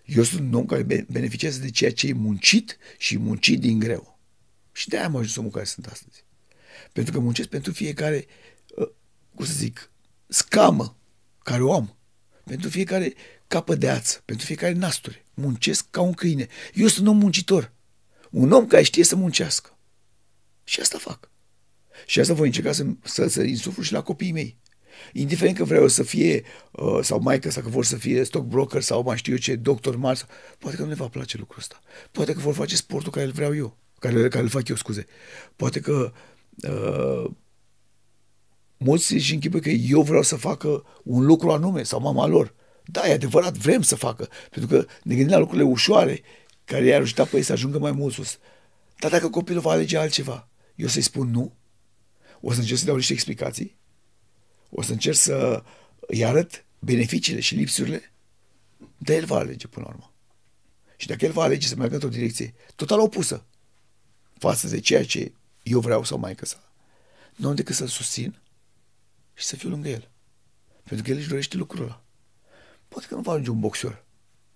Eu 0.05 0.23
sunt 0.23 0.41
un 0.41 0.53
om 0.53 0.65
care 0.65 0.83
be- 0.83 1.05
beneficiază 1.09 1.59
de 1.59 1.69
ceea 1.69 1.91
ce 1.91 2.07
e 2.07 2.13
muncit 2.13 2.77
și 2.97 3.17
muncit 3.17 3.59
din 3.59 3.79
greu. 3.79 4.19
Și 4.71 4.87
de-aia 4.87 5.05
am 5.05 5.15
ajuns 5.15 5.35
omul 5.35 5.51
care 5.51 5.65
sunt 5.65 5.85
astăzi. 5.85 6.23
Pentru 6.93 7.13
că 7.13 7.19
muncesc 7.19 7.47
pentru 7.47 7.71
fiecare, 7.71 8.25
uh, 8.75 8.89
cum 9.35 9.45
să 9.45 9.53
zic, 9.53 9.91
scamă 10.27 10.97
care 11.43 11.63
o 11.63 11.73
am. 11.73 11.97
Pentru 12.43 12.69
fiecare 12.69 13.13
capă 13.47 13.75
de 13.75 13.89
ață, 13.89 14.21
pentru 14.25 14.45
fiecare 14.45 14.73
nasture. 14.73 15.25
Muncesc 15.33 15.89
ca 15.89 16.01
un 16.01 16.13
câine. 16.13 16.47
Eu 16.73 16.87
sunt 16.87 17.05
un 17.05 17.11
om 17.11 17.17
muncitor. 17.17 17.73
Un 18.31 18.51
om 18.51 18.67
care 18.67 18.83
știe 18.83 19.03
să 19.03 19.15
muncească. 19.15 19.77
Și 20.63 20.79
asta 20.79 20.97
fac. 20.97 21.29
Și 22.05 22.19
asta 22.19 22.33
voi 22.33 22.47
încerca 22.47 22.71
să, 22.71 22.85
să, 23.03 23.27
să 23.27 23.43
insuflu 23.43 23.83
și 23.83 23.91
la 23.91 24.01
copiii 24.01 24.31
mei. 24.31 24.57
Indiferent 25.13 25.57
că 25.57 25.63
vreau 25.63 25.87
să 25.87 26.03
fie, 26.03 26.43
uh, 26.71 26.99
sau 27.01 27.19
mai 27.19 27.39
că 27.39 27.49
că 27.49 27.69
vor 27.69 27.85
să 27.85 27.95
fie 27.95 28.23
stockbroker 28.23 28.81
sau 28.81 29.03
mai 29.03 29.17
știu 29.17 29.31
eu 29.31 29.39
ce, 29.39 29.55
doctor 29.55 29.95
Mars, 29.95 30.25
poate 30.59 30.75
că 30.75 30.83
nu 30.83 30.89
le 30.89 30.95
va 30.95 31.07
place 31.07 31.37
lucrul 31.37 31.59
ăsta. 31.59 31.79
Poate 32.11 32.33
că 32.33 32.39
vor 32.39 32.53
face 32.53 32.75
sportul 32.75 33.11
care 33.11 33.25
îl 33.25 33.31
vreau 33.31 33.55
eu, 33.55 33.77
care, 33.99 34.27
care 34.27 34.43
îl 34.43 34.49
fac 34.49 34.67
eu, 34.67 34.75
scuze. 34.75 35.05
Poate 35.55 35.79
că 35.79 36.11
uh, 36.55 37.31
mulți 38.77 39.13
își 39.13 39.33
închipă 39.33 39.59
că 39.59 39.69
eu 39.69 40.01
vreau 40.01 40.21
să 40.21 40.35
facă 40.35 40.83
un 41.03 41.25
lucru 41.25 41.51
anume 41.51 41.83
sau 41.83 41.99
mama 41.99 42.25
lor. 42.25 42.53
Da, 42.85 43.09
e 43.09 43.13
adevărat, 43.13 43.57
vrem 43.57 43.81
să 43.81 43.95
facă, 43.95 44.29
pentru 44.51 44.75
că 44.75 44.85
ne 45.03 45.15
gândim 45.15 45.33
la 45.33 45.39
lucrurile 45.39 45.67
ușoare 45.67 46.21
care 46.65 46.85
i-ar 46.85 47.01
ajuta 47.01 47.23
pe 47.23 47.35
ei 47.35 47.41
să 47.41 47.51
ajungă 47.51 47.79
mai 47.79 47.91
mult 47.91 48.13
sus. 48.13 48.39
Dar 48.99 49.11
dacă 49.11 49.29
copilul 49.29 49.61
va 49.61 49.71
alege 49.71 49.97
altceva, 49.97 50.49
eu 50.75 50.87
să-i 50.87 51.01
spun 51.01 51.29
nu, 51.29 51.53
o 52.41 52.53
să 52.53 52.59
încerc 52.59 52.79
să 52.79 52.85
dau 52.85 52.95
niște 52.95 53.13
explicații, 53.13 53.75
o 54.69 54.81
să 54.81 54.91
încerc 54.91 55.15
să 55.15 55.63
îi 55.99 56.25
arăt 56.25 56.65
beneficiile 56.79 57.39
și 57.39 57.55
lipsurile, 57.55 58.11
dar 58.97 59.15
el 59.15 59.25
va 59.25 59.37
alege 59.37 59.67
până 59.67 59.85
la 59.85 59.93
urmă. 59.93 60.13
Și 60.97 61.07
dacă 61.07 61.25
el 61.25 61.31
va 61.31 61.43
alege 61.43 61.67
să 61.67 61.75
meargă 61.75 61.93
într-o 61.93 62.09
direcție 62.09 62.53
total 62.75 62.99
opusă 62.99 63.45
față 64.37 64.67
de 64.67 64.79
ceea 64.79 65.05
ce 65.05 65.33
eu 65.63 65.79
vreau 65.79 66.03
sau 66.03 66.17
mai 66.17 66.35
sa, 66.41 66.63
nu 67.35 67.47
am 67.47 67.55
decât 67.55 67.75
să-l 67.75 67.87
susțin 67.87 68.35
și 69.33 69.45
să 69.45 69.55
fiu 69.55 69.69
lângă 69.69 69.89
el. 69.89 70.09
Pentru 70.83 71.05
că 71.05 71.11
el 71.11 71.17
își 71.17 71.27
dorește 71.27 71.57
lucrul 71.57 71.83
ăla. 71.83 72.03
Poate 72.87 73.07
că 73.07 73.15
nu 73.15 73.21
va 73.21 73.31
ajunge 73.31 73.49
un 73.49 73.59
boxer. 73.59 74.03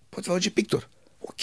Poate 0.09 0.27
va 0.27 0.33
ajunge 0.35 0.49
pictor. 0.49 0.89
Ok. 1.19 1.41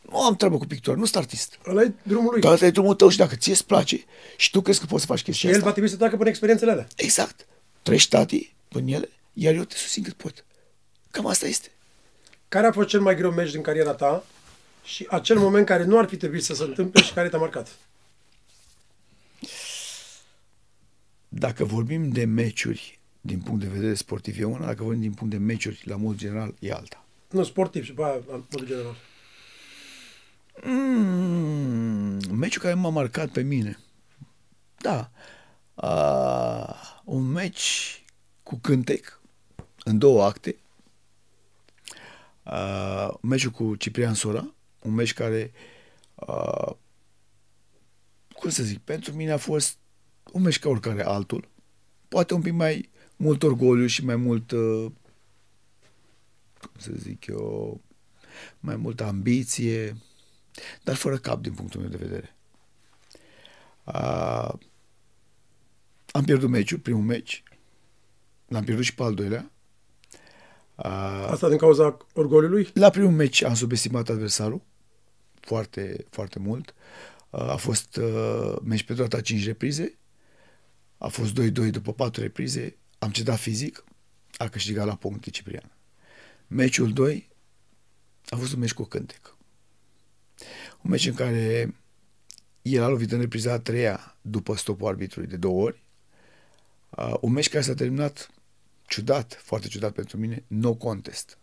Nu 0.00 0.22
am 0.22 0.36
treabă 0.36 0.58
cu 0.58 0.66
pictor, 0.66 0.96
nu 0.96 1.04
sunt 1.04 1.16
artist. 1.16 1.58
Ăla 1.66 1.82
e 1.82 1.92
drumul 2.02 2.30
lui. 2.30 2.40
Dar 2.40 2.52
ăsta 2.52 2.66
e 2.66 2.70
drumul 2.70 2.94
tău 2.94 3.08
și 3.08 3.16
dacă 3.16 3.36
ție 3.36 3.52
îți 3.52 3.66
place 3.66 4.04
și 4.36 4.50
tu 4.50 4.60
crezi 4.60 4.80
că 4.80 4.86
poți 4.86 5.00
să 5.00 5.06
faci 5.06 5.22
chestia 5.22 5.34
și 5.34 5.46
el 5.46 5.52
asta. 5.52 5.64
va 5.64 5.72
trebui 5.72 5.90
să 5.90 5.96
treacă 5.96 6.16
prin 6.16 6.28
experiențele 6.28 6.70
alea. 6.70 6.86
Exact. 6.96 7.46
Treci 7.88 8.08
tati 8.08 8.54
până 8.68 8.90
ele, 8.90 9.08
iar 9.32 9.54
eu 9.54 9.64
te 9.64 9.76
susțin 9.76 10.02
cât 10.02 10.12
pot. 10.12 10.44
Cam 11.10 11.26
asta 11.26 11.46
este. 11.46 11.70
Care 12.48 12.66
a 12.66 12.72
fost 12.72 12.88
cel 12.88 13.00
mai 13.00 13.16
greu 13.16 13.30
meci 13.30 13.50
din 13.50 13.62
cariera 13.62 13.94
ta 13.94 14.24
și 14.84 15.06
acel 15.10 15.38
moment 15.38 15.66
care 15.66 15.84
nu 15.84 15.98
ar 15.98 16.08
fi 16.08 16.16
trebuit 16.16 16.44
să 16.44 16.54
se 16.54 16.62
întâmple 16.62 17.02
și 17.02 17.12
care 17.12 17.28
te-a 17.28 17.38
marcat? 17.38 17.78
Dacă 21.28 21.64
vorbim 21.64 22.08
de 22.08 22.24
meciuri 22.24 22.98
din 23.20 23.40
punct 23.40 23.60
de 23.60 23.68
vedere 23.68 23.94
sportiv 23.94 24.40
e 24.40 24.44
una, 24.44 24.66
dacă 24.66 24.82
vorbim 24.82 25.00
din 25.00 25.12
punct 25.12 25.32
de 25.32 25.38
meciuri 25.38 25.82
la 25.84 25.96
mod 25.96 26.16
general 26.16 26.54
e 26.58 26.72
alta. 26.72 27.04
Nu, 27.30 27.44
sportiv 27.44 27.84
și 27.84 27.92
pe 27.92 28.02
aia, 28.02 28.20
la 28.28 28.44
modul 28.50 28.66
general. 28.66 28.96
Mm, 30.62 32.36
meciul 32.36 32.62
care 32.62 32.74
m-a 32.74 32.88
marcat 32.88 33.28
pe 33.28 33.42
mine. 33.42 33.78
Da. 34.78 35.10
Uh, 35.74 36.97
un 37.08 37.22
meci 37.22 38.04
cu 38.42 38.56
cântec 38.56 39.20
în 39.84 39.98
două 39.98 40.24
acte. 40.24 40.56
Uh, 42.42 43.14
meciul 43.20 43.50
cu 43.50 43.74
Ciprian 43.74 44.14
Sora, 44.14 44.54
un 44.82 44.94
meci 44.94 45.14
care 45.14 45.52
uh, 46.14 46.70
cum 48.34 48.50
să 48.50 48.62
zic, 48.62 48.78
pentru 48.78 49.12
mine 49.12 49.30
a 49.30 49.36
fost 49.36 49.76
un 50.32 50.42
meci 50.42 50.58
ca 50.58 50.68
oricare 50.68 51.04
altul. 51.04 51.48
Poate 52.08 52.34
un 52.34 52.42
pic 52.42 52.52
mai 52.52 52.90
mult 53.16 53.42
orgoliu 53.42 53.86
și 53.86 54.04
mai 54.04 54.16
mult 54.16 54.50
uh, 54.50 54.90
cum 56.60 56.72
să 56.76 56.90
zic 56.94 57.26
eu, 57.26 57.80
mai 58.60 58.76
multă 58.76 59.04
ambiție, 59.04 59.96
dar 60.82 60.94
fără 60.94 61.18
cap 61.18 61.40
din 61.40 61.52
punctul 61.52 61.80
meu 61.80 61.90
de 61.90 61.96
vedere. 61.96 62.36
Uh, 63.84 64.52
am 66.10 66.24
pierdut 66.24 66.48
meciul, 66.48 66.78
primul 66.78 67.02
meci, 67.02 67.42
l-am 68.46 68.64
pierdut 68.64 68.84
și 68.84 68.94
pe 68.94 69.02
al 69.02 69.14
doilea. 69.14 69.50
Uh, 70.74 71.28
Asta 71.30 71.48
din 71.48 71.58
cauza 71.58 71.96
orgoliului? 72.12 72.68
La 72.74 72.90
primul 72.90 73.10
meci 73.10 73.42
am 73.42 73.54
subestimat 73.54 74.08
adversarul 74.08 74.62
foarte, 75.40 76.06
foarte 76.10 76.38
mult. 76.38 76.74
Uh, 77.30 77.40
a 77.40 77.56
fost 77.56 77.96
uh, 77.96 78.56
meci 78.62 78.82
pe 78.82 78.94
toată 78.94 79.20
5 79.20 79.44
reprize. 79.44 79.98
A 80.98 81.08
fost 81.08 81.40
2-2 81.40 81.70
după 81.70 81.92
4 81.92 82.22
reprize. 82.22 82.76
Am 82.98 83.10
cedat 83.10 83.38
fizic. 83.38 83.84
A 84.36 84.48
câștigat 84.48 84.86
la 84.86 84.94
puncte 84.94 85.30
Ciprian. 85.30 85.72
Meciul 86.46 86.92
2 86.92 87.28
a 88.28 88.36
fost 88.36 88.52
un 88.52 88.58
meci 88.58 88.74
cu 88.74 88.82
cântec. 88.82 89.36
Un 90.82 90.90
meci 90.90 91.06
în 91.06 91.14
care 91.14 91.74
el 92.62 92.82
a 92.82 92.88
lovit 92.88 93.12
în 93.12 93.20
repriza 93.20 93.52
a 93.52 93.58
treia 93.58 94.16
după 94.20 94.56
stopul 94.56 94.88
arbitrului 94.88 95.28
de 95.28 95.36
două 95.36 95.62
ori. 95.62 95.82
Uh, 96.98 97.14
un 97.20 97.32
meci 97.32 97.48
care 97.48 97.62
s-a 97.62 97.74
terminat 97.74 98.30
ciudat, 98.86 99.40
foarte 99.42 99.68
ciudat 99.68 99.92
pentru 99.92 100.16
mine, 100.16 100.44
no 100.46 100.74
contest. 100.74 101.38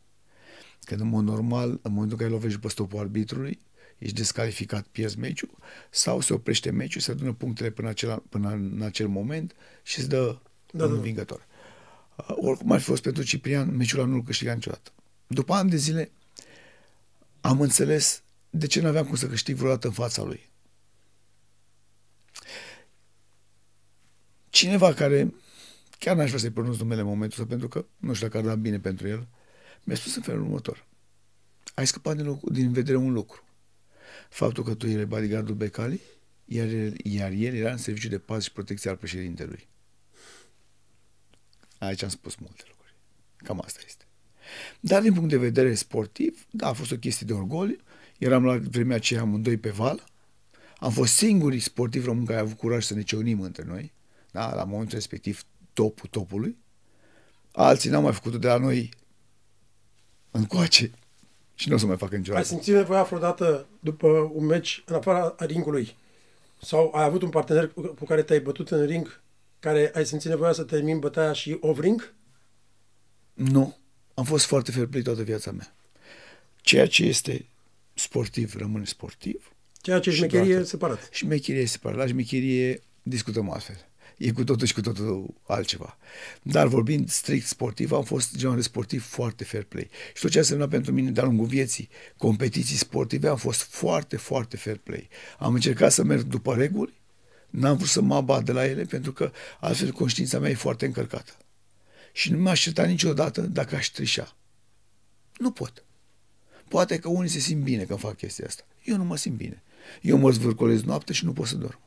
Când 0.84 1.02
în 1.02 1.08
mod 1.08 1.24
normal, 1.24 1.70
în 1.70 1.91
momentul 1.91 2.12
în 2.12 2.18
care 2.18 2.30
lovești 2.30 2.56
după 2.56 2.70
stopul 2.70 3.00
arbitrului, 3.00 3.60
ești 3.98 4.15
descalificat, 4.15 4.88
pierzi 4.88 5.20
meciul, 5.20 5.58
sau 5.89 6.20
se 6.20 6.34
oprește 6.34 6.72
meciul, 6.72 7.02
se 7.02 7.12
adună 7.12 7.34
punctele 7.34 7.70
până, 7.70 7.89
acela, 7.89 8.24
până 8.30 8.50
în 8.50 8.82
acel 8.82 9.08
moment 9.08 9.56
și 9.84 10.00
îți 10.00 10.10
dă 10.10 10.39
da, 10.72 10.84
un 10.84 10.89
da. 10.89 10.96
învingător. 10.96 11.48
Uh, 12.15 12.36
oricum 12.38 12.72
ar 12.72 12.80
fi 12.80 12.86
fost 12.86 13.02
pentru 13.02 13.24
Ciprian, 13.24 13.76
meciul 13.76 14.00
ăla 14.00 14.08
nu-l 14.08 14.24
câștiga 14.24 14.54
niciodată. 14.54 14.91
După 15.28 15.54
ani 15.54 15.70
de 15.70 15.78
zile 15.78 16.12
am 17.41 17.62
înțeles 17.62 18.24
de 18.50 18.68
ce 18.68 18.82
nu 18.82 18.88
aveam 18.88 19.06
cum 19.06 19.15
să 19.15 19.28
câștig 19.28 19.56
vreodată 19.56 19.88
în 19.88 19.94
fața 19.94 20.24
lui. 20.24 20.50
Cineva 24.50 24.94
care, 24.94 25.34
chiar 25.99 26.15
n-aș 26.15 26.27
vrea 26.27 26.39
să-i 26.39 26.49
pronunț 26.49 26.77
numele 26.77 27.01
în 27.01 27.08
momentul 27.08 27.41
ăsta, 27.41 27.49
pentru 27.49 27.67
că 27.67 27.86
nu 27.97 28.13
știu 28.13 28.27
dacă 28.27 28.38
ar 28.38 28.43
da 28.43 28.55
bine 28.55 28.79
pentru 28.79 29.08
el, 29.08 29.27
mi-a 29.84 29.95
spus 29.95 30.15
în 30.15 30.21
felul 30.21 30.41
următor. 30.41 30.86
Ai 31.75 31.88
scăpat 31.88 32.15
din, 32.15 32.25
lucru, 32.25 32.51
din 32.51 32.71
vedere 32.71 32.97
un 32.97 33.13
lucru. 33.13 33.43
Faptul 34.29 34.63
că 34.63 34.73
tu 34.73 34.88
erai 34.88 35.05
bodyguardul 35.05 35.55
Becali, 35.55 36.01
iar, 36.45 36.67
iar 37.03 37.31
el 37.31 37.55
era 37.55 37.71
în 37.71 37.77
serviciu 37.77 38.10
de 38.10 38.19
paz 38.19 38.43
și 38.43 38.51
protecție 38.51 38.89
al 38.89 38.95
președintelui. 38.95 39.67
Aici 41.77 42.03
am 42.03 42.10
spus 42.10 42.36
multe 42.36 42.63
lucruri. 42.67 42.95
Cam 43.38 43.62
asta 43.62 43.79
este. 43.86 44.05
Dar 44.79 45.01
din 45.01 45.13
punct 45.13 45.29
de 45.29 45.38
vedere 45.38 45.73
sportiv, 45.73 46.45
da, 46.49 46.67
a 46.67 46.73
fost 46.73 46.91
o 46.91 46.97
chestie 46.97 47.25
de 47.25 47.34
orgoliu. 47.34 47.77
Eram 48.17 48.45
la 48.45 48.58
vremea 48.58 48.95
aceea 48.95 49.21
amândoi 49.21 49.58
pe 49.58 49.69
val. 49.69 50.03
Am 50.77 50.91
fost 50.91 51.13
singurii 51.13 51.60
sportivi 51.60 52.05
români 52.05 52.25
care 52.25 52.39
au 52.39 52.45
avut 52.45 52.58
curaj 52.58 52.84
să 52.84 52.93
ne 52.93 53.01
ciocnim 53.01 53.41
între 53.41 53.63
noi. 53.63 53.93
Da, 54.31 54.55
la 54.55 54.63
momentul 54.63 54.93
respectiv, 54.93 55.43
topul 55.76 56.10
topului. 56.10 56.58
Alții 57.52 57.90
n-au 57.90 58.02
mai 58.02 58.14
făcut-o 58.14 58.38
de 58.38 58.48
la 58.48 58.58
noi 58.58 58.90
încoace 60.32 60.92
și 61.56 61.70
nu 61.70 61.76
o 61.76 61.78
să 61.78 61.86
mai 61.86 61.98
facă 61.98 62.16
niciodată. 62.16 62.44
Ai 62.44 62.50
simțit 62.50 62.74
nevoia 62.74 63.04
vreodată 63.04 63.68
după 63.80 64.08
un 64.34 64.46
meci 64.46 64.84
în 64.86 64.96
afara 64.96 65.36
ringului? 65.40 65.96
Sau 66.62 66.92
ai 66.94 67.04
avut 67.04 67.22
un 67.22 67.30
partener 67.30 67.68
cu 67.74 68.06
care 68.08 68.24
te-ai 68.24 68.40
bătut 68.40 68.72
în 68.72 68.86
ring 68.86 69.22
care 69.60 69.92
ai 69.96 70.06
simțit 70.06 70.30
nevoia 70.30 70.52
să 70.52 70.64
termin 70.64 71.00
bătaia 71.00 71.34
și 71.34 71.58
off-ring? 71.60 72.14
Nu. 73.34 73.78
Am 74.14 74.24
fost 74.24 74.46
foarte 74.46 74.72
fair 74.72 74.86
play 74.86 75.02
toată 75.02 75.24
viața 75.24 75.52
mea. 75.52 75.76
Ceea 76.62 76.88
ce 76.88 77.04
este 77.04 77.46
sportiv 77.94 78.56
rămâne 78.56 78.86
sportiv. 78.86 79.52
Ceea 79.82 80.00
ce 80.00 80.12
șmecherie 80.12 80.56
e 80.56 80.64
separat. 80.64 81.10
Șmecherie 81.12 81.62
e 81.62 81.66
separat. 81.66 81.98
La 81.98 82.08
șmecherie 82.08 82.82
discutăm 83.04 83.50
altfel. 83.52 83.88
E 84.17 84.32
cu 84.32 84.43
totul 84.43 84.67
și 84.67 84.73
cu 84.73 84.82
totul 84.82 85.34
altceva. 85.43 85.97
Dar 86.41 86.67
vorbind 86.67 87.10
strict 87.10 87.47
sportiv, 87.47 87.91
am 87.91 88.04
fost 88.04 88.38
genul 88.38 88.56
de 88.56 88.62
sportiv 88.62 89.04
foarte 89.04 89.43
fair 89.43 89.63
play. 89.63 89.89
Și 90.13 90.21
tot 90.21 90.32
ce 90.32 90.38
a 90.38 90.41
însemnat 90.41 90.69
pentru 90.69 90.91
mine 90.91 91.12
de-a 91.12 91.23
lungul 91.23 91.45
vieții, 91.45 91.89
competiții 92.17 92.78
sportive, 92.78 93.28
am 93.28 93.38
fost 93.38 93.62
foarte, 93.62 94.17
foarte 94.17 94.58
fair 94.58 94.78
play. 94.78 95.10
Am 95.38 95.54
încercat 95.54 95.91
să 95.91 96.04
merg 96.04 96.21
după 96.21 96.56
reguli, 96.56 96.93
n-am 97.49 97.75
vrut 97.75 97.89
să 97.89 98.01
mă 98.01 98.15
abat 98.15 98.43
de 98.43 98.51
la 98.51 98.65
ele, 98.65 98.84
pentru 98.84 99.13
că 99.13 99.32
altfel 99.60 99.91
conștiința 99.91 100.39
mea 100.39 100.49
e 100.49 100.56
foarte 100.56 100.86
încărcată. 100.86 101.32
Și 102.12 102.32
nu 102.32 102.38
m-aș 102.38 102.62
certa 102.62 102.86
niciodată 102.86 103.41
dacă 103.41 103.75
aș 103.75 103.88
trișa. 103.88 104.36
Nu 105.38 105.51
pot. 105.51 105.84
Poate 106.67 106.99
că 106.99 107.10
unii 107.10 107.30
se 107.30 107.39
simt 107.39 107.63
bine 107.63 107.84
când 107.84 107.99
fac 107.99 108.17
chestia 108.17 108.45
asta. 108.47 108.63
Eu 108.84 108.97
nu 108.97 109.04
mă 109.04 109.17
simt 109.17 109.36
bine. 109.36 109.63
Eu 110.01 110.17
mă 110.17 110.32
zvârcolez 110.32 110.84
noapte 110.84 111.13
și 111.13 111.25
nu 111.25 111.34
pot 111.34 111.47
să 111.47 111.56
dorm. 111.56 111.80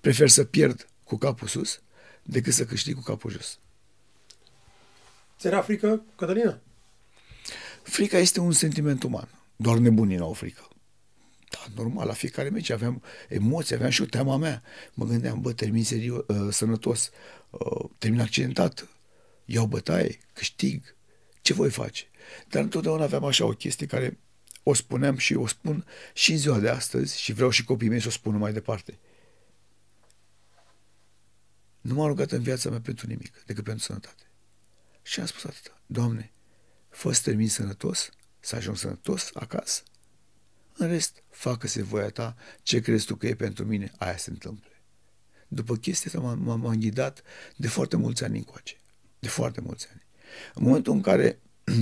Prefer 0.00 0.28
să 0.28 0.44
pierd 0.44 0.86
cu 1.12 1.18
capul 1.18 1.48
sus 1.48 1.82
decât 2.22 2.52
să 2.52 2.64
câștig 2.64 2.94
cu 2.94 3.02
capul 3.02 3.30
jos. 3.30 3.58
Ți 5.38 5.46
era 5.46 5.62
frică, 5.62 6.02
Cătălina? 6.16 6.60
Frica 7.82 8.18
este 8.18 8.40
un 8.40 8.52
sentiment 8.52 9.02
uman. 9.02 9.28
Doar 9.56 9.78
nebunii 9.78 10.16
n-au 10.16 10.32
frică. 10.32 10.68
Da, 11.50 11.58
normal, 11.74 12.06
la 12.06 12.12
fiecare 12.12 12.48
meci 12.48 12.70
aveam 12.70 13.02
emoții, 13.28 13.74
aveam 13.74 13.90
și 13.90 14.02
o 14.02 14.04
teama 14.04 14.36
mea. 14.36 14.62
Mă 14.94 15.04
gândeam, 15.04 15.40
bă, 15.40 15.52
termin 15.52 15.84
serios, 15.84 16.24
uh, 16.26 16.52
sănătos, 16.52 17.10
uh, 17.50 17.90
termin 17.98 18.20
accidentat, 18.20 18.88
iau 19.44 19.66
bătaie, 19.66 20.18
câștig, 20.32 20.96
ce 21.42 21.52
voi 21.52 21.70
face? 21.70 22.04
Dar 22.48 22.62
întotdeauna 22.62 23.04
aveam 23.04 23.24
așa 23.24 23.44
o 23.44 23.52
chestie 23.52 23.86
care 23.86 24.18
o 24.62 24.74
spuneam 24.74 25.16
și 25.16 25.34
o 25.34 25.46
spun 25.46 25.86
și 26.14 26.32
în 26.32 26.38
ziua 26.38 26.58
de 26.58 26.68
astăzi 26.68 27.20
și 27.20 27.32
vreau 27.32 27.50
și 27.50 27.64
copiii 27.64 27.90
mei 27.90 28.00
să 28.00 28.08
o 28.08 28.10
spună 28.10 28.38
mai 28.38 28.52
departe. 28.52 28.98
Nu 31.82 31.94
m-am 31.94 32.06
rugat 32.06 32.30
în 32.30 32.42
viața 32.42 32.70
mea 32.70 32.80
pentru 32.80 33.06
nimic, 33.06 33.42
decât 33.46 33.64
pentru 33.64 33.84
sănătate. 33.84 34.22
Și 35.02 35.20
am 35.20 35.26
spus 35.26 35.44
atât. 35.44 35.74
Doamne, 35.86 36.32
fă 36.88 37.12
să 37.12 37.20
termin 37.24 37.48
sănătos, 37.48 38.10
să 38.40 38.56
ajung 38.56 38.76
sănătos 38.76 39.30
acasă. 39.34 39.82
În 40.76 40.88
rest, 40.88 41.22
facă-se 41.30 41.82
voia 41.82 42.08
ta, 42.08 42.36
ce 42.62 42.80
crezi 42.80 43.06
tu 43.06 43.16
că 43.16 43.26
e 43.26 43.34
pentru 43.34 43.64
mine, 43.64 43.92
aia 43.98 44.16
se 44.16 44.30
întâmplă. 44.30 44.66
După 45.48 45.76
chestia 45.76 46.10
asta 46.14 46.34
m-am, 46.36 46.60
m-am 46.60 46.74
ghidat 46.74 47.22
de 47.56 47.68
foarte 47.68 47.96
mulți 47.96 48.24
ani 48.24 48.38
încoace. 48.38 48.76
De 49.18 49.28
foarte 49.28 49.60
mulți 49.60 49.88
ani. 49.90 50.02
În 50.54 50.62
momentul 50.62 50.92
în 50.92 51.00
care 51.00 51.40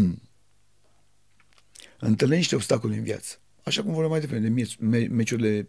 întâlnești 1.99 2.41
niște 2.41 2.55
obstacole 2.55 2.97
în 2.97 3.03
viață, 3.03 3.39
așa 3.65 3.81
cum 3.81 3.91
vorbeam 3.91 4.11
mai 4.11 4.21
devreme 4.21 4.49
de 4.49 4.67
me- 4.79 5.07
meciurile 5.07 5.69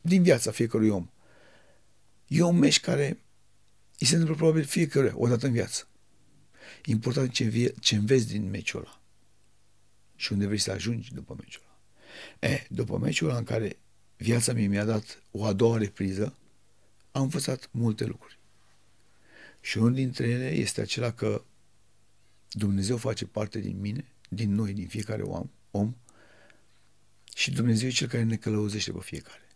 din 0.00 0.22
viața 0.22 0.50
fiecărui 0.50 0.88
om, 0.88 1.10
e 2.26 2.42
un 2.42 2.58
meci 2.58 2.80
care 2.80 3.22
îi 4.00 4.06
se 4.06 4.14
întâmplă 4.14 4.36
probabil 4.36 4.64
fiecare 4.64 5.12
o 5.14 5.28
dată 5.28 5.46
în 5.46 5.52
viață. 5.52 5.88
Important 6.84 7.32
ce, 7.32 7.44
vie, 7.44 7.74
ce 7.80 7.96
înveți 7.96 8.26
din 8.26 8.48
meciul 8.48 8.80
ăla 8.80 9.00
și 10.16 10.32
unde 10.32 10.46
vrei 10.46 10.58
să 10.58 10.70
ajungi 10.70 11.14
după 11.14 11.34
meciul 11.38 11.62
ăla. 11.64 12.54
E, 12.54 12.66
după 12.70 12.98
meciul 12.98 13.28
ăla 13.28 13.38
în 13.38 13.44
care 13.44 13.78
viața 14.16 14.52
mie 14.52 14.66
mi-a 14.66 14.84
dat 14.84 15.22
o 15.30 15.44
a 15.44 15.52
doua 15.52 15.78
repriză, 15.78 16.36
am 17.12 17.22
învățat 17.22 17.68
multe 17.70 18.04
lucruri. 18.04 18.38
Și 19.60 19.78
unul 19.78 19.94
dintre 19.94 20.28
ele 20.28 20.50
este 20.50 20.80
acela 20.80 21.12
că 21.12 21.44
Dumnezeu 22.50 22.96
face 22.96 23.26
parte 23.26 23.58
din 23.58 23.80
mine, 23.80 24.04
din 24.28 24.54
noi, 24.54 24.72
din 24.72 24.88
fiecare 24.88 25.22
om, 25.22 25.50
om 25.70 25.96
și 27.34 27.50
Dumnezeu 27.50 27.88
e 27.88 27.92
cel 27.92 28.08
care 28.08 28.22
ne 28.22 28.36
călăuzește 28.36 28.92
pe 28.92 29.00
fiecare. 29.00 29.48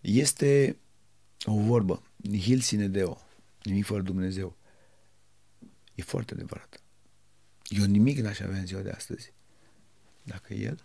Este 0.00 0.76
o 1.44 1.60
vorbă, 1.60 2.02
nihil 2.16 2.60
sine 2.60 2.88
deo, 2.88 3.20
nimic 3.62 3.84
fără 3.84 4.02
Dumnezeu. 4.02 4.56
E 5.94 6.02
foarte 6.02 6.34
adevărat. 6.34 6.82
Eu 7.68 7.84
nimic 7.84 8.18
n-aș 8.18 8.40
avea 8.40 8.58
în 8.58 8.66
ziua 8.66 8.80
de 8.80 8.90
astăzi 8.90 9.32
dacă 10.22 10.54
El 10.54 10.78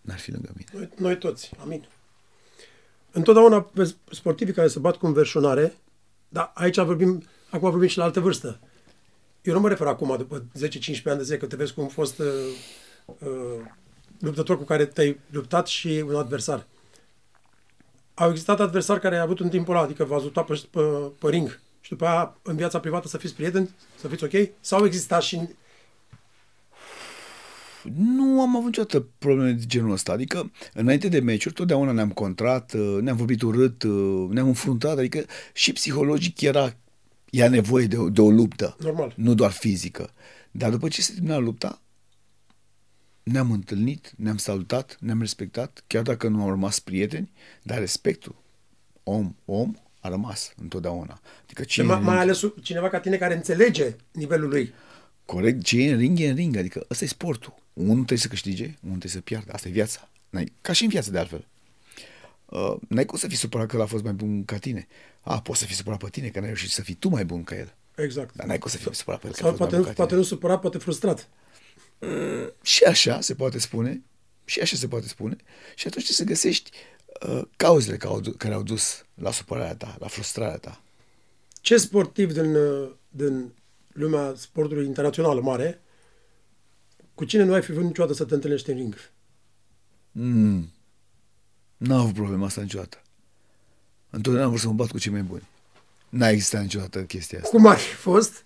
n-ar 0.00 0.18
fi 0.18 0.30
lângă 0.30 0.52
mine. 0.56 0.70
Noi, 0.72 0.90
noi 0.96 1.18
toți, 1.18 1.50
amin. 1.58 1.88
Întotdeauna 3.10 3.70
sportivii 4.10 4.54
care 4.54 4.68
se 4.68 4.78
bat 4.78 4.96
cu 4.96 5.06
înverșunare, 5.06 5.76
dar 6.28 6.50
aici 6.54 6.78
vorbim, 6.78 7.22
acum 7.50 7.70
vorbim 7.70 7.88
și 7.88 7.98
la 7.98 8.04
altă 8.04 8.20
vârstă. 8.20 8.60
Eu 9.42 9.54
nu 9.54 9.60
mă 9.60 9.68
refer 9.68 9.86
acum, 9.86 10.16
după 10.16 10.44
10-15 10.58 11.02
ani 11.04 11.16
de 11.16 11.22
zile, 11.22 11.36
că 11.36 11.46
te 11.46 11.56
vezi 11.56 11.74
cum 11.74 11.84
a 11.84 11.88
fost 11.88 12.18
uh, 12.18 12.26
uh, 13.06 13.64
luptător 14.18 14.56
cu 14.56 14.64
care 14.64 14.86
te-ai 14.86 15.20
luptat 15.30 15.66
și 15.66 16.04
un 16.06 16.14
adversar. 16.14 16.66
Au 18.20 18.30
existat 18.30 18.60
adversari 18.60 19.00
care 19.00 19.16
au 19.16 19.24
avut 19.24 19.38
un 19.38 19.48
timpul 19.48 19.74
ăla, 19.74 19.84
adică 19.84 20.04
v-ați 20.04 20.24
luptat 20.24 20.46
pe, 20.46 20.62
pe, 20.70 20.80
pe 21.18 21.28
ring 21.28 21.60
și 21.80 21.90
după 21.90 22.06
aia 22.06 22.38
în 22.42 22.56
viața 22.56 22.80
privată 22.80 23.08
să 23.08 23.18
fiți 23.18 23.34
prieteni, 23.34 23.70
să 24.00 24.08
fiți 24.08 24.24
ok? 24.24 24.32
Sau 24.60 24.84
existat 24.84 25.22
și 25.22 25.40
nu 27.94 28.40
am 28.40 28.56
avut 28.56 28.66
niciodată 28.66 29.06
probleme 29.18 29.50
de 29.50 29.64
genul 29.66 29.92
ăsta. 29.92 30.12
Adică, 30.12 30.50
înainte 30.74 31.08
de 31.08 31.20
meciuri, 31.20 31.54
totdeauna 31.54 31.92
ne-am 31.92 32.10
contrat, 32.10 32.72
uh, 32.72 32.98
ne-am 33.00 33.16
vorbit 33.16 33.42
urât, 33.42 33.82
uh, 33.82 34.28
ne-am 34.30 34.46
înfruntat, 34.46 34.98
adică 34.98 35.24
și 35.52 35.72
psihologic 35.72 36.40
era, 36.40 36.76
ea 37.30 37.48
nevoie 37.48 37.86
de, 37.86 37.96
de 38.12 38.20
o 38.20 38.30
luptă. 38.30 38.76
Normal. 38.78 39.12
Nu 39.16 39.34
doar 39.34 39.50
fizică. 39.50 40.10
Dar 40.50 40.70
după 40.70 40.88
ce 40.88 41.02
se 41.02 41.12
termina 41.12 41.38
lupta, 41.38 41.80
ne-am 43.30 43.50
întâlnit, 43.50 44.12
ne-am 44.16 44.36
salutat, 44.36 44.96
ne-am 45.00 45.20
respectat, 45.20 45.84
chiar 45.86 46.02
dacă 46.02 46.28
nu 46.28 46.42
am 46.42 46.48
rămas 46.48 46.78
prieteni, 46.78 47.32
dar 47.62 47.78
respectul 47.78 48.34
om, 49.02 49.34
om, 49.44 49.74
a 50.00 50.08
rămas 50.08 50.52
întotdeauna. 50.56 51.20
Adică 51.44 51.64
cine 51.64 51.86
mai, 51.86 52.00
mai 52.00 52.18
ales 52.18 52.42
cineva 52.62 52.88
ca 52.88 53.00
tine 53.00 53.16
care 53.16 53.34
înțelege 53.34 53.96
nivelul 54.12 54.48
lui. 54.48 54.72
Corect, 55.24 55.62
ce 55.62 55.82
e 55.82 55.92
în 55.92 55.98
ring, 55.98 56.20
e 56.20 56.28
în 56.28 56.34
ring, 56.34 56.56
adică 56.56 56.86
ăsta 56.90 57.04
e 57.04 57.08
sportul. 57.08 57.54
Unul 57.72 57.94
trebuie 57.94 58.18
să 58.18 58.28
câștige, 58.28 58.64
unul 58.64 58.98
trebuie 58.98 59.10
să 59.10 59.20
piardă. 59.20 59.52
Asta 59.52 59.68
e 59.68 59.70
viața. 59.70 60.10
N-ai, 60.30 60.52
ca 60.60 60.72
și 60.72 60.82
în 60.82 60.88
viață, 60.88 61.10
de 61.10 61.18
altfel. 61.18 61.46
Uh, 62.46 62.76
n-ai 62.88 63.04
cum 63.04 63.18
să 63.18 63.28
fii 63.28 63.36
supărat 63.36 63.66
că 63.66 63.76
el 63.76 63.82
a 63.82 63.86
fost 63.86 64.04
mai 64.04 64.12
bun 64.12 64.44
ca 64.44 64.56
tine. 64.56 64.86
A, 65.20 65.40
poți 65.40 65.58
să 65.58 65.66
fii 65.66 65.74
supărat 65.74 65.98
pe 65.98 66.08
tine 66.10 66.28
că 66.28 66.38
n-ai 66.38 66.48
reușit 66.48 66.70
să 66.70 66.82
fii 66.82 66.94
tu 66.94 67.08
mai 67.08 67.24
bun 67.24 67.44
ca 67.44 67.56
el. 67.56 67.74
Exact. 67.94 68.34
Dar 68.34 68.46
n-ai 68.46 68.58
cum 68.58 68.70
să 68.70 68.76
fii 68.76 68.94
supărat 68.94 69.20
pe 69.20 69.26
el 69.26 69.32
că 69.32 69.38
Sau 69.38 69.52
poate, 69.52 69.76
nu, 69.76 69.82
poate 69.82 70.14
nu 70.14 70.22
supărat, 70.22 70.60
poate 70.60 70.78
frustrat. 70.78 71.28
Mm, 72.00 72.52
și 72.62 72.84
așa 72.84 73.20
se 73.20 73.34
poate 73.34 73.58
spune. 73.58 74.02
Și 74.44 74.60
așa 74.60 74.76
se 74.76 74.88
poate 74.88 75.08
spune. 75.08 75.36
Și 75.74 75.86
atunci 75.86 76.04
trebuie 76.04 76.16
să 76.16 76.24
găsești 76.24 76.70
uh, 77.28 77.42
cauzele 77.56 77.96
care 77.96 78.12
au, 78.12 78.20
care 78.36 78.54
au 78.54 78.62
dus 78.62 79.04
la 79.14 79.30
supărarea 79.30 79.76
ta, 79.76 79.96
la 79.98 80.06
frustrarea 80.06 80.56
ta. 80.56 80.82
Ce 81.60 81.76
sportiv 81.76 82.32
din, 82.32 82.54
uh, 82.54 82.90
din 83.08 83.52
lumea 83.92 84.34
sportului 84.36 84.86
internațional 84.86 85.40
mare 85.40 85.80
cu 87.14 87.24
cine 87.24 87.42
nu 87.42 87.52
ai 87.52 87.62
fi 87.62 87.72
vrut 87.72 87.84
niciodată 87.84 88.14
să 88.14 88.24
te 88.24 88.34
întâlnești 88.34 88.70
în 88.70 88.76
ring? 88.76 88.94
Mm. 90.12 90.72
N-am 91.76 92.00
avut 92.00 92.14
problema 92.14 92.46
asta 92.46 92.60
niciodată. 92.60 93.02
Întotdeauna 94.10 94.42
am 94.42 94.48
vrut 94.48 94.60
să 94.60 94.66
mă 94.68 94.72
bat 94.72 94.90
cu 94.90 94.98
cei 94.98 95.12
mai 95.12 95.22
buni. 95.22 95.48
N-a 96.08 96.28
existat 96.28 96.62
niciodată 96.62 97.02
chestia 97.02 97.38
asta. 97.38 97.50
Cum 97.50 97.66
ar 97.66 97.76
fi 97.76 97.94
fost 97.94 98.44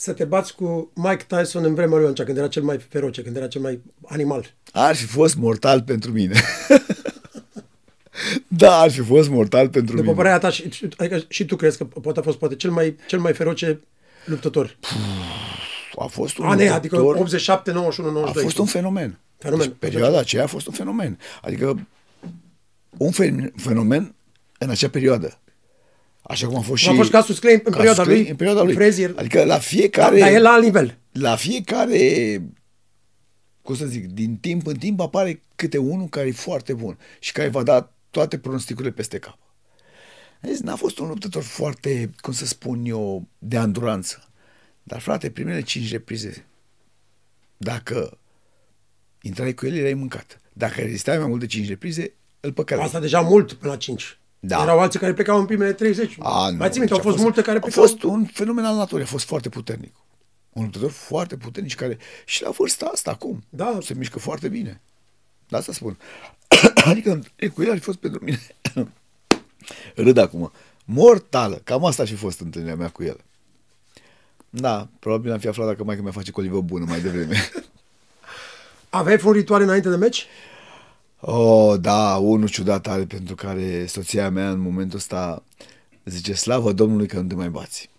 să 0.00 0.12
te 0.12 0.24
bați 0.24 0.54
cu 0.54 0.90
Mike 0.94 1.24
Tyson 1.28 1.64
în 1.64 1.74
vremea 1.74 1.96
lui 1.96 2.06
atunci, 2.06 2.26
când 2.26 2.38
era 2.38 2.48
cel 2.48 2.62
mai 2.62 2.78
feroce, 2.78 3.22
când 3.22 3.36
era 3.36 3.46
cel 3.46 3.60
mai 3.60 3.80
animal? 4.06 4.54
Ar 4.72 4.96
fi 4.96 5.04
fost 5.04 5.36
mortal 5.36 5.82
pentru 5.82 6.10
mine. 6.10 6.40
da, 8.62 8.78
ar 8.78 8.90
fi 8.90 9.00
fost 9.00 9.28
mortal 9.28 9.68
pentru 9.68 9.80
După 9.80 9.92
mine. 9.92 10.02
După 10.02 10.16
părerea 10.16 10.38
ta, 10.38 10.50
și, 10.50 10.88
adică 10.96 11.24
și 11.28 11.44
tu 11.44 11.56
crezi 11.56 11.76
că 11.76 11.84
poate 11.84 12.18
a 12.18 12.22
fost 12.22 12.38
poate 12.38 12.56
cel 12.56 12.70
mai, 12.70 12.96
cel 13.06 13.18
mai 13.18 13.32
feroce 13.32 13.80
luptător? 14.24 14.76
a 15.96 16.06
fost 16.06 16.38
un 16.38 16.46
Ane, 16.46 16.68
adică 16.68 17.00
87, 17.00 17.72
91, 17.72 18.10
92. 18.12 18.42
A 18.42 18.46
fost 18.46 18.58
un 18.58 18.66
fenomen. 18.66 19.18
fenomen. 19.38 19.66
Deci, 19.66 19.76
perioada 19.78 20.18
aceea 20.18 20.42
a 20.42 20.46
fost 20.46 20.66
un 20.66 20.72
fenomen. 20.72 21.18
Adică 21.42 21.86
un 22.96 23.10
fenomen 23.56 24.14
în 24.58 24.70
acea 24.70 24.88
perioadă. 24.88 25.38
Așa 26.22 26.46
cum 26.46 26.56
a 26.56 26.60
fost 26.60 26.82
și... 26.82 26.88
A 26.88 26.94
fost 26.94 27.10
Casus 27.10 27.38
Clay 27.38 27.60
în 27.64 27.72
perioada 27.72 28.02
Clay, 28.02 28.16
lui. 28.16 28.28
În 28.28 28.36
perioada 28.36 28.62
lui. 28.62 28.74
Frazier. 28.74 29.14
Adică 29.16 29.44
la 29.44 29.58
fiecare... 29.58 30.18
Da, 30.18 30.24
dar 30.24 30.34
e 30.34 30.38
la 30.38 30.50
alt 30.50 30.64
nivel. 30.64 30.98
La 31.12 31.36
fiecare... 31.36 32.42
Cum 33.62 33.76
să 33.76 33.86
zic, 33.86 34.06
din 34.06 34.36
timp 34.36 34.66
în 34.66 34.76
timp 34.76 35.00
apare 35.00 35.42
câte 35.56 35.78
unul 35.78 36.08
care 36.08 36.26
e 36.26 36.32
foarte 36.32 36.74
bun 36.74 36.98
și 37.18 37.32
care 37.32 37.48
va 37.48 37.62
da 37.62 37.92
toate 38.10 38.38
pronosticurile 38.38 38.92
peste 38.92 39.18
cap. 39.18 39.38
Deci 40.40 40.56
n-a 40.56 40.76
fost 40.76 40.98
un 40.98 41.08
luptător 41.08 41.42
foarte, 41.42 42.10
cum 42.20 42.32
să 42.32 42.46
spun 42.46 42.84
eu, 42.84 43.28
de 43.38 43.56
anduranță. 43.56 44.28
Dar, 44.82 45.00
frate, 45.00 45.30
primele 45.30 45.60
cinci 45.60 45.90
reprize, 45.90 46.46
dacă 47.56 48.18
intrai 49.22 49.54
cu 49.54 49.66
el, 49.66 49.74
erai 49.74 49.94
mâncat. 49.94 50.40
Dacă 50.52 50.80
rezistai 50.80 51.18
mai 51.18 51.26
mult 51.26 51.40
de 51.40 51.46
cinci 51.46 51.68
reprize, 51.68 52.12
îl 52.40 52.52
păcăleai. 52.52 52.86
Asta 52.86 53.00
deja 53.00 53.20
mult 53.20 53.52
până 53.52 53.72
la 53.72 53.78
cinci. 53.78 54.17
Da. 54.40 54.62
Erau 54.62 54.80
alții 54.80 54.98
care 54.98 55.12
plecau 55.12 55.38
în 55.38 55.46
primele 55.46 55.72
30. 55.72 56.16
A, 56.20 56.50
nu. 56.50 56.56
Mai 56.56 56.70
țin 56.70 56.78
minte, 56.78 56.94
au 56.94 57.00
fost, 57.00 57.14
fost 57.14 57.22
multe 57.22 57.42
care 57.42 57.58
plecau. 57.58 57.82
A 57.82 57.86
fost 57.86 58.02
un 58.02 58.24
fenomen 58.24 58.64
al 58.64 58.76
naturii, 58.76 59.04
a 59.04 59.08
fost 59.08 59.26
foarte 59.26 59.48
puternic. 59.48 59.94
Un 60.52 60.62
luptător 60.62 60.90
foarte 60.90 61.36
puternic 61.36 61.74
care 61.74 61.98
și 62.24 62.42
la 62.42 62.50
vârsta 62.50 62.90
asta 62.92 63.10
acum 63.10 63.44
da. 63.48 63.78
se 63.82 63.94
mișcă 63.94 64.18
foarte 64.18 64.48
bine. 64.48 64.80
De 65.48 65.56
asta 65.56 65.72
spun. 65.72 65.98
adică 66.90 67.20
cu 67.54 67.62
el 67.62 67.70
ar 67.70 67.76
fi 67.76 67.82
fost 67.82 67.98
pentru 67.98 68.24
mine 68.24 68.40
râd 70.04 70.16
acum. 70.16 70.52
Mortală. 70.84 71.60
Cam 71.64 71.84
asta 71.84 72.02
ar 72.02 72.08
fi 72.08 72.14
fost 72.14 72.40
întâlnirea 72.40 72.76
mea 72.76 72.88
cu 72.88 73.02
el. 73.02 73.20
Da, 74.50 74.88
probabil 74.98 75.32
am 75.32 75.38
fi 75.38 75.48
aflat 75.48 75.66
dacă 75.66 75.84
mai 75.84 75.98
mi-a 76.02 76.10
face 76.10 76.30
colivă 76.30 76.60
bună 76.60 76.84
mai 76.88 77.00
devreme. 77.00 77.50
Aveai 78.90 79.20
un 79.24 79.32
ritual 79.32 79.62
înainte 79.62 79.88
de 79.88 79.96
meci? 79.96 80.26
Oh, 81.20 81.80
da, 81.80 82.16
unul 82.16 82.48
ciudat 82.48 82.86
are 82.86 83.04
pentru 83.04 83.34
care 83.34 83.86
soția 83.86 84.30
mea 84.30 84.50
în 84.50 84.58
momentul 84.58 84.98
ăsta 84.98 85.44
zice 86.04 86.34
slavă 86.34 86.72
Domnului 86.72 87.06
că 87.06 87.20
nu 87.20 87.26
te 87.26 87.34
mai 87.34 87.48
bați. 87.48 87.90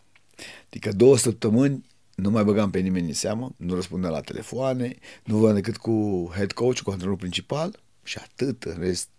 Adică 0.65 0.91
două 0.91 1.17
săptămâni 1.17 1.85
nu 2.15 2.29
mai 2.29 2.43
băgam 2.43 2.69
pe 2.69 2.79
nimeni 2.79 3.07
în 3.07 3.13
seamă, 3.13 3.51
nu 3.57 3.75
răspundeam 3.75 4.13
la 4.13 4.21
telefoane, 4.21 4.95
nu 5.23 5.33
vorbeam 5.33 5.55
decât 5.55 5.77
cu 5.77 6.27
head 6.35 6.51
coach, 6.51 6.79
cu 6.79 6.89
antrenorul 6.89 7.19
principal 7.19 7.79
și 8.03 8.17
atât, 8.17 8.63
în 8.63 8.77
rest 8.79 9.09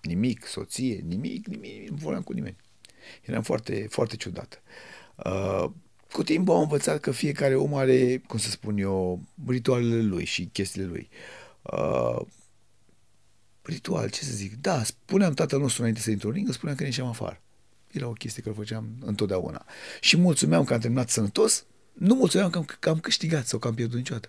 nimic, 0.00 0.46
soție, 0.46 1.04
nimic, 1.08 1.46
nimic, 1.46 1.88
nu 1.88 1.96
vorbeam 1.96 2.22
cu 2.22 2.32
nimeni. 2.32 2.56
Eram 3.22 3.42
foarte, 3.42 3.86
foarte 3.90 4.16
ciudat. 4.16 4.62
Uh, 5.16 5.64
cu 6.12 6.22
timpul 6.22 6.54
am 6.54 6.60
învățat 6.60 7.00
că 7.00 7.10
fiecare 7.10 7.56
om 7.56 7.74
are, 7.74 8.22
cum 8.26 8.38
să 8.38 8.50
spun 8.50 8.78
eu, 8.78 9.20
ritualele 9.46 10.02
lui 10.02 10.24
și 10.24 10.48
chestiile 10.52 10.86
lui. 10.86 11.08
Uh, 11.62 12.20
ritual, 13.62 14.10
ce 14.10 14.24
să 14.24 14.32
zic? 14.32 14.60
Da, 14.60 14.82
spuneam 14.84 15.34
tatăl 15.34 15.60
nostru 15.60 15.80
înainte 15.80 16.00
să 16.02 16.10
intru 16.10 16.28
în 16.28 16.34
ring, 16.34 16.52
spuneam 16.52 16.76
că 16.76 16.82
ne 16.82 16.88
ieșeam 16.88 17.08
afară. 17.08 17.40
Era 17.90 18.08
o 18.08 18.12
chestie 18.12 18.42
care 18.42 18.54
o 18.58 18.58
făceam 18.58 18.88
întotdeauna. 19.04 19.64
Și 20.00 20.16
mulțumeam 20.16 20.64
că 20.64 20.74
am 20.74 20.80
terminat 20.80 21.08
sănătos, 21.08 21.64
nu 21.92 22.14
mulțumeam 22.14 22.50
că 22.50 22.58
am, 22.58 22.64
că 22.80 22.88
am 22.88 22.98
câștigat 22.98 23.46
sau 23.46 23.58
că 23.58 23.68
am 23.68 23.74
pierdut 23.74 23.96
niciodată. 23.96 24.28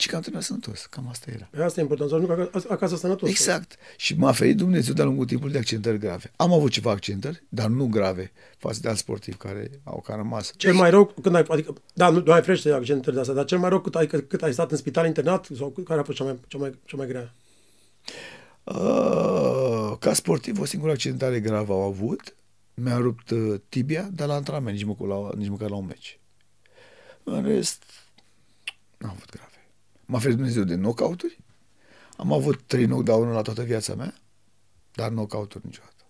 ci 0.00 0.06
că 0.06 0.14
am 0.14 0.20
terminat 0.20 0.46
sănătos. 0.46 0.86
Cam 0.90 1.08
asta 1.08 1.30
era. 1.34 1.48
Pe 1.50 1.62
asta 1.62 1.80
e 1.80 1.82
important, 1.82 2.10
să 2.10 2.16
ajung 2.16 2.30
acasă, 2.30 2.66
acasă 2.70 2.96
sănătos. 2.96 3.28
Exact. 3.28 3.76
Și 3.96 4.14
m-a 4.14 4.32
ferit 4.32 4.56
Dumnezeu 4.56 4.94
de-a 4.94 5.04
lungul 5.04 5.26
timpului 5.26 5.52
de 5.52 5.58
accidentări 5.58 5.98
grave. 5.98 6.32
Am 6.36 6.52
avut 6.52 6.70
ceva 6.70 6.90
accidentări, 6.90 7.42
dar 7.48 7.68
nu 7.68 7.86
grave, 7.86 8.32
față 8.58 8.78
de 8.82 8.88
alți 8.88 9.00
sportivi 9.00 9.36
care 9.36 9.70
au 9.84 10.00
ca 10.00 10.14
rămas. 10.14 10.52
Cel 10.56 10.74
mai 10.74 10.90
rău, 10.90 11.14
când 11.22 11.34
ai, 11.34 11.44
adică, 11.48 11.74
da, 11.94 12.08
nu, 12.08 12.22
nu 12.24 12.32
ai 12.32 12.42
frește 12.42 12.70
accidentări 12.70 13.14
de 13.14 13.20
asta, 13.20 13.32
dar 13.32 13.44
cel 13.44 13.58
mai 13.58 13.68
rău 13.68 13.80
cât 13.80 13.94
ai, 13.94 14.06
cât 14.06 14.42
ai 14.42 14.52
stat 14.52 14.70
în 14.70 14.76
spital 14.76 15.06
internat 15.06 15.48
sau 15.56 15.68
care 15.84 16.00
a 16.00 16.02
fost 16.02 16.16
cea 16.18 16.24
mai, 16.24 16.38
cea 16.46 16.58
mai, 16.58 16.74
cea 16.84 16.96
mai 16.96 17.06
grea? 17.06 17.34
Uh, 18.64 19.96
ca 19.98 20.12
sportiv, 20.12 20.60
o 20.60 20.64
singură 20.64 20.92
accidentare 20.92 21.40
gravă 21.40 21.72
au 21.72 21.82
avut. 21.82 22.34
Mi-a 22.74 22.96
rupt 22.96 23.30
uh, 23.30 23.60
tibia, 23.68 24.08
dar 24.12 24.28
la 24.28 24.34
antrenament, 24.34 24.76
nici 24.76 24.86
măcar 24.86 25.06
la, 25.06 25.30
nici 25.36 25.48
măcar 25.48 25.70
la 25.70 25.76
un 25.76 25.86
meci. 25.86 26.18
În 27.24 27.42
rest, 27.42 27.84
n-am 28.98 29.10
avut 29.10 29.30
grave. 29.30 29.68
M-a 30.04 30.18
ferit 30.18 30.36
Dumnezeu 30.36 30.64
de 30.64 30.74
knockout-uri. 30.74 31.38
Am 32.16 32.32
avut 32.32 32.62
trei 32.66 32.84
knockdown 32.84 33.28
la 33.32 33.42
toată 33.42 33.62
viața 33.62 33.94
mea, 33.94 34.14
dar 34.92 35.08
knockout-uri 35.08 35.66
niciodată. 35.66 36.04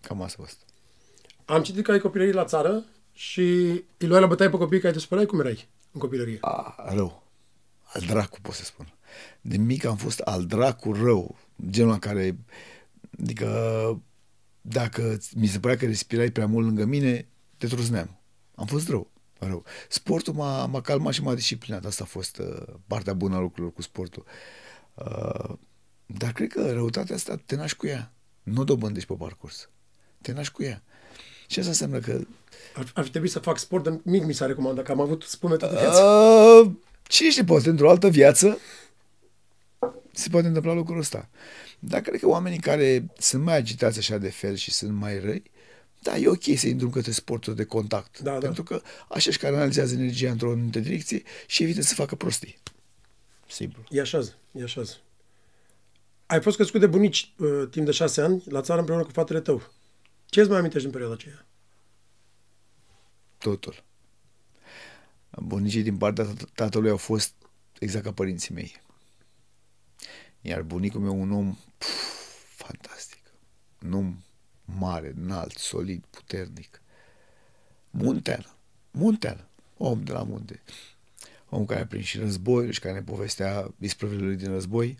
Cam 0.00 0.22
asta 0.22 0.36
a 0.40 0.44
fost. 0.44 0.58
Am 1.44 1.62
citit 1.62 1.84
că 1.84 1.92
ai 1.92 1.98
copilărie 1.98 2.32
la 2.32 2.44
țară 2.44 2.84
și 3.12 3.42
îi 3.96 4.06
luai 4.06 4.20
la 4.20 4.26
bătaie 4.26 4.50
pe 4.50 4.56
copii 4.56 4.80
care 4.80 4.92
te 4.92 4.98
supărai, 4.98 5.26
cum 5.26 5.40
erai 5.40 5.68
în 5.92 6.00
copilărie? 6.00 6.38
A, 6.40 6.74
rău. 6.94 7.22
Al 7.82 8.00
dracu, 8.00 8.40
pot 8.40 8.54
să 8.54 8.64
spun. 8.64 8.92
De 9.40 9.56
mic 9.56 9.84
am 9.84 9.96
fost 9.96 10.18
al 10.18 10.46
dracu 10.46 10.92
rău. 10.92 11.38
Genul 11.70 11.92
în 11.92 11.98
care, 11.98 12.38
adică, 13.22 14.02
dacă 14.60 15.18
mi 15.34 15.46
se 15.46 15.58
părea 15.58 15.76
că 15.76 15.86
respirai 15.86 16.30
prea 16.30 16.46
mult 16.46 16.66
lângă 16.66 16.84
mine, 16.84 17.28
te 17.56 17.66
truzneam. 17.66 18.20
Am 18.54 18.66
fost 18.66 18.88
rău. 18.88 19.10
rău. 19.38 19.64
Sportul 19.88 20.34
m-a, 20.34 20.66
m-a 20.66 20.80
calmat 20.80 21.12
și 21.12 21.22
m-a 21.22 21.34
disciplinat. 21.34 21.84
Asta 21.84 22.02
a 22.02 22.06
fost 22.06 22.38
uh, 22.38 22.62
partea 22.86 23.12
bună 23.12 23.36
a 23.36 23.40
lucrurilor 23.40 23.72
cu 23.72 23.82
sportul. 23.82 24.24
Uh, 24.94 25.52
dar 26.06 26.32
cred 26.32 26.48
că 26.48 26.72
răutatea 26.72 27.14
asta 27.14 27.42
te 27.46 27.56
naști 27.56 27.76
cu 27.76 27.86
ea. 27.86 28.12
Nu 28.42 28.60
o 28.60 28.64
dobândești 28.64 29.08
pe 29.08 29.14
parcurs. 29.18 29.70
Te 30.22 30.32
naști 30.32 30.52
cu 30.52 30.62
ea. 30.62 30.82
Și 31.46 31.58
asta 31.58 31.70
înseamnă 31.70 31.98
că... 31.98 32.20
Ar, 32.74 32.90
ar 32.94 33.04
fi 33.04 33.10
trebuit 33.10 33.30
să 33.30 33.38
fac 33.38 33.58
sport, 33.58 33.84
dar 33.84 34.00
mic 34.02 34.24
mi 34.24 34.32
s-a 34.32 34.46
recomandat, 34.46 34.84
că 34.84 34.92
am 34.92 35.00
avut 35.00 35.22
spune 35.22 35.56
toată 35.56 35.78
viața. 35.78 36.04
Uh, 36.04 36.70
cine 37.02 37.30
știe, 37.30 37.44
poate 37.44 37.68
într-o 37.68 37.90
altă 37.90 38.08
viață 38.08 38.58
se 40.12 40.28
poate 40.28 40.46
întâmpla 40.46 40.72
lucrul 40.72 40.98
ăsta. 40.98 41.28
Dar 41.78 42.00
cred 42.00 42.20
că 42.20 42.26
oamenii 42.28 42.58
care 42.58 43.06
sunt 43.18 43.42
mai 43.42 43.56
agitați 43.56 43.98
așa 43.98 44.18
de 44.18 44.30
fel 44.30 44.54
și 44.54 44.70
sunt 44.70 44.92
mai 44.92 45.20
răi, 45.20 45.42
da, 46.02 46.16
e 46.16 46.28
ok 46.28 46.42
să 46.56 46.66
intru 46.66 46.90
către 46.90 47.10
sportul 47.10 47.54
de 47.54 47.64
contact. 47.64 48.18
Da, 48.18 48.32
da. 48.32 48.38
pentru 48.38 48.62
că 48.62 48.82
așa 49.08 49.30
și 49.30 49.38
care 49.38 49.54
analizează 49.54 49.94
energia 49.94 50.30
într-o 50.30 50.50
anumită 50.50 50.78
direcție 50.78 51.22
și 51.46 51.62
evită 51.62 51.82
să 51.82 51.94
facă 51.94 52.14
prostii. 52.14 52.58
Simplu. 53.48 53.82
E 53.90 54.00
așează, 54.00 54.34
e 54.52 54.62
așează. 54.62 54.96
Ai 56.26 56.40
fost 56.40 56.56
crescut 56.56 56.80
de 56.80 56.86
bunici 56.86 57.32
uh, 57.36 57.68
timp 57.70 57.86
de 57.86 57.92
șase 57.92 58.20
ani 58.20 58.42
la 58.48 58.60
țară 58.60 58.78
împreună 58.78 59.04
cu 59.04 59.10
fratele 59.10 59.40
tău. 59.40 59.72
Ce 60.26 60.40
îți 60.40 60.48
mai 60.48 60.58
amintești 60.58 60.86
în 60.86 60.92
perioada 60.92 61.14
aceea? 61.14 61.46
Totul. 63.38 63.84
Bunicii 65.30 65.82
din 65.82 65.96
partea 65.96 66.24
tat- 66.24 66.52
tatălui 66.54 66.90
au 66.90 66.96
fost 66.96 67.34
exact 67.78 68.04
ca 68.04 68.12
părinții 68.12 68.54
mei. 68.54 68.80
Iar 70.40 70.62
bunicul 70.62 71.00
meu 71.00 71.20
un 71.20 71.32
om 71.32 71.56
puf, 71.78 72.64
fantastic. 72.66 73.22
Un 73.84 73.92
om 73.92 74.22
mare, 74.64 75.14
înalt, 75.16 75.56
solid, 75.56 76.04
puternic. 76.10 76.80
Muntean. 77.90 78.56
Muntean. 78.90 79.48
Om 79.76 80.04
de 80.04 80.12
la 80.12 80.22
munte. 80.22 80.62
Om 81.48 81.64
care 81.64 81.80
a 81.80 81.86
prins 81.86 82.04
și 82.04 82.18
războiul 82.18 82.72
și 82.72 82.80
care 82.80 82.94
ne 82.94 83.02
povestea 83.02 83.74
isprăvile 83.78 84.24
lui 84.24 84.36
din 84.36 84.50
război. 84.50 84.98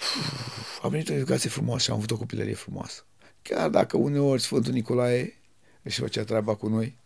Uf, 0.00 0.84
Am 0.84 0.90
venit 0.90 1.08
o 1.08 1.12
educație 1.12 1.50
frumoasă 1.50 1.82
și 1.82 1.90
am 1.90 1.96
avut 1.96 2.10
o 2.10 2.16
copilărie 2.16 2.54
frumoasă. 2.54 3.06
Chiar 3.42 3.68
dacă 3.68 3.96
uneori 3.96 4.42
Sfântul 4.42 4.72
Nicolae 4.72 5.34
își 5.82 6.00
făcea 6.00 6.24
treaba 6.24 6.54
cu 6.54 6.68
noi, 6.68 6.98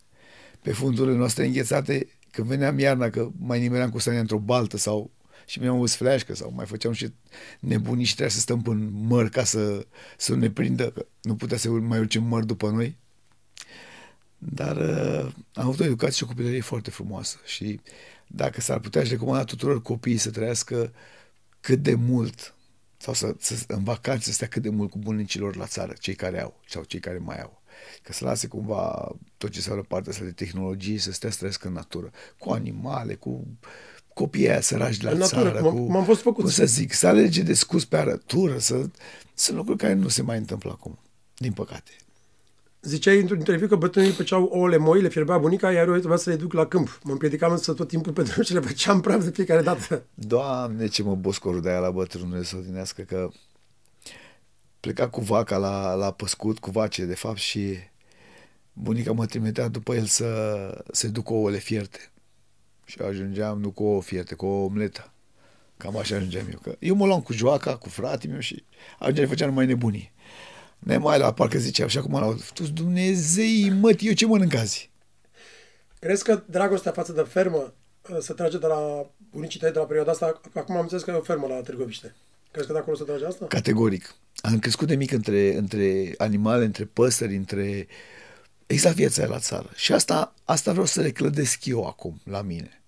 pe 0.63 0.73
fundurile 0.73 1.17
noastre 1.17 1.47
înghețate, 1.47 2.09
când 2.31 2.47
veneam 2.47 2.79
iarna, 2.79 3.11
că 3.11 3.31
mai 3.39 3.61
nimeream 3.61 3.91
cu 3.91 3.99
stania 3.99 4.21
într-o 4.21 4.39
baltă 4.39 4.77
sau 4.77 5.11
și 5.47 5.61
mi-am 5.61 5.79
o 5.79 5.87
fleașcă 5.87 6.35
sau 6.35 6.53
mai 6.55 6.67
făceam 6.67 6.93
și 6.93 7.13
nebunii 7.59 8.05
și 8.05 8.15
trebuia 8.15 8.35
să 8.35 8.41
stăm 8.41 8.63
în 8.65 8.91
măr 8.93 9.29
ca 9.29 9.45
să, 9.45 9.87
să 10.17 10.33
nu 10.33 10.39
ne 10.39 10.51
prindă, 10.51 10.91
că 10.91 11.07
nu 11.23 11.37
putea 11.37 11.57
să 11.57 11.71
mai 11.71 11.99
urce 11.99 12.19
măr 12.19 12.45
după 12.45 12.71
noi. 12.71 12.97
Dar 14.39 14.77
uh, 14.77 15.33
am 15.53 15.67
avut 15.67 15.81
o 15.81 15.85
educație 15.85 16.17
și 16.17 16.23
o 16.23 16.27
copilărie 16.27 16.61
foarte 16.61 16.91
frumoasă 16.91 17.37
și 17.45 17.81
dacă 18.27 18.61
s-ar 18.61 18.79
putea, 18.79 19.01
aș 19.01 19.09
recomanda 19.09 19.45
tuturor 19.45 19.83
copiii 19.83 20.17
să 20.17 20.31
trăiască 20.31 20.93
cât 21.61 21.83
de 21.83 21.95
mult 21.95 22.55
sau 22.97 23.15
să, 23.15 23.35
să 23.39 23.65
în 23.67 23.85
vacanțe 23.85 24.25
să 24.25 24.33
stea 24.33 24.49
cât 24.49 24.63
de 24.63 24.69
mult 24.69 24.91
cu 24.91 24.99
bunicilor 24.99 25.57
la 25.57 25.67
țară, 25.67 25.93
cei 25.99 26.15
care 26.15 26.41
au 26.41 26.61
sau 26.69 26.83
cei 26.83 27.01
care 27.01 27.19
mai 27.19 27.41
au. 27.41 27.63
Că 28.03 28.13
să 28.13 28.25
lase 28.25 28.47
cumva 28.47 29.13
tot 29.37 29.51
ce 29.51 29.57
înseamnă 29.57 29.83
partea 29.83 30.13
asta 30.13 30.25
de 30.25 30.33
tehnologie, 30.33 30.99
să 30.99 31.13
stea 31.13 31.31
să 31.31 31.37
trăiască 31.37 31.67
în 31.67 31.73
natură, 31.73 32.11
cu 32.39 32.51
animale, 32.51 33.15
cu 33.15 33.47
copiii 34.15 34.49
aia 34.49 34.61
săraci 34.61 34.97
de 34.97 35.05
la 35.07 35.13
În 35.13 35.19
natură, 35.19 35.43
țară, 35.51 35.59
cum 35.61 35.69
am- 35.69 35.77
cu, 35.77 35.85
cum 35.85 35.97
am 35.97 36.05
fost 36.05 36.21
făcuți. 36.21 36.43
cum 36.43 36.51
să 36.51 36.65
zic, 36.65 36.93
să 36.93 37.07
alege 37.07 37.43
de 37.43 37.55
scus 37.55 37.85
pe 37.85 37.97
arătură, 37.97 38.59
să, 38.59 38.87
sunt 39.35 39.57
lucruri 39.57 39.79
care 39.79 39.93
nu 39.93 40.09
se 40.09 40.23
mai 40.23 40.37
întâmplă 40.39 40.71
acum, 40.71 40.99
din 41.37 41.53
păcate. 41.53 41.91
Ziceai 42.83 43.21
într-un 43.21 43.39
interviu 43.39 43.67
că 43.69 43.77
bătrânii 43.77 44.11
făceau 44.11 44.43
ouăle 44.45 44.77
moi, 44.77 45.01
le 45.01 45.09
fierbea 45.09 45.39
bunica, 45.39 45.73
iar 45.73 45.87
eu 45.87 45.93
trebuia 45.97 46.17
să 46.17 46.31
le 46.31 46.37
duc 46.37 46.53
la 46.53 46.67
câmp. 46.67 47.01
Mă 47.05 47.13
împiedicam 47.13 47.53
însă 47.53 47.73
tot 47.73 47.89
timpul 47.89 48.13
pentru 48.19 48.35
că 48.37 48.43
și 48.43 48.53
le 48.53 48.61
făceam 48.61 49.01
praf 49.01 49.25
de 49.25 49.31
fiecare 49.31 49.63
dată. 49.63 50.05
Doamne, 50.15 50.87
ce 50.87 51.03
mă 51.03 51.15
boscorul 51.15 51.61
de 51.61 51.69
aia 51.69 51.79
la 51.79 51.91
bătrânul 51.91 52.43
să 52.43 52.57
odinească 52.57 53.03
că 53.03 53.29
pleca 54.81 55.09
cu 55.09 55.21
vaca 55.21 55.57
la, 55.57 55.95
la 55.95 56.11
păscut, 56.13 56.59
cu 56.59 56.71
vace, 56.71 57.05
de 57.05 57.15
fapt, 57.15 57.39
și 57.39 57.77
bunica 58.73 59.13
mă 59.13 59.27
trimitea 59.27 59.69
după 59.69 59.95
el 59.95 60.05
să 60.05 60.27
se 60.93 61.09
ducă 61.09 61.33
ouăle 61.33 61.59
fierte. 61.59 61.99
Și 62.85 63.01
eu 63.01 63.07
ajungeam 63.07 63.61
nu 63.61 63.71
cu 63.71 63.85
ouă 63.85 64.03
fierte, 64.03 64.35
cu 64.35 64.47
o 64.47 64.65
omletă. 64.65 65.13
Cam 65.77 65.97
așa 65.97 66.17
ajungeam 66.17 66.47
eu. 66.51 66.59
Că 66.63 66.77
eu 66.79 66.95
mă 66.95 67.07
luam 67.07 67.21
cu 67.21 67.33
joaca, 67.33 67.77
cu 67.77 67.89
fratele 67.89 68.33
meu 68.33 68.41
și 68.41 68.65
ajungeam, 68.99 69.29
făceam 69.29 69.49
numai 69.49 69.67
nebunii. 69.67 70.13
Nemai 70.79 71.19
la 71.19 71.33
parcă 71.33 71.59
zicea, 71.59 71.87
și 71.87 71.99
acum 71.99 72.13
la 72.13 72.35
tu 72.55 72.63
Dumnezei, 72.63 73.71
mă, 73.71 73.95
eu 73.99 74.13
ce 74.13 74.27
mănânc 74.27 74.55
azi? 74.55 74.91
Crezi 75.99 76.25
că 76.25 76.43
dragostea 76.47 76.93
față 76.93 77.13
de 77.13 77.21
fermă 77.21 77.75
uh, 78.11 78.17
se 78.21 78.33
trage 78.33 78.59
de 78.59 78.67
la 78.67 79.11
bunicii 79.31 79.61
tăi 79.61 79.73
de 79.73 79.79
la 79.79 79.85
perioada 79.85 80.11
asta? 80.11 80.41
Acum 80.55 80.75
am 80.75 80.81
înțeles 80.81 81.03
că 81.03 81.11
e 81.11 81.15
o 81.15 81.21
fermă 81.21 81.47
la 81.47 81.55
Târgoviște. 81.55 82.15
Crezi 82.51 82.67
că 82.67 82.73
de 82.73 82.79
acolo 82.79 82.97
se 82.97 83.05
trage 83.05 83.27
asta? 83.27 83.47
Categoric. 83.47 84.15
Am 84.41 84.59
crescut 84.59 84.89
de 84.89 84.95
mic 84.95 85.13
între, 85.13 85.57
între 85.57 86.15
animale, 86.17 86.65
între 86.65 86.85
păsări, 86.85 87.37
între... 87.37 87.87
Exact 88.73 88.97
viața 88.97 89.23
aia 89.23 89.31
la 89.31 89.39
țară. 89.39 89.71
Și 89.75 89.93
asta, 89.93 90.35
asta 90.45 90.71
vreau 90.71 90.87
să 90.87 91.01
le 91.01 91.11
clădesc 91.11 91.65
eu 91.65 91.87
acum, 91.87 92.21
la 92.25 92.43
mine. 92.43 92.83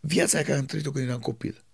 Viața 0.00 0.36
aia 0.36 0.46
care 0.46 0.58
am 0.58 0.66
trăit-o 0.66 0.90
când 0.90 1.08
eram 1.08 1.20
copil. 1.20 1.64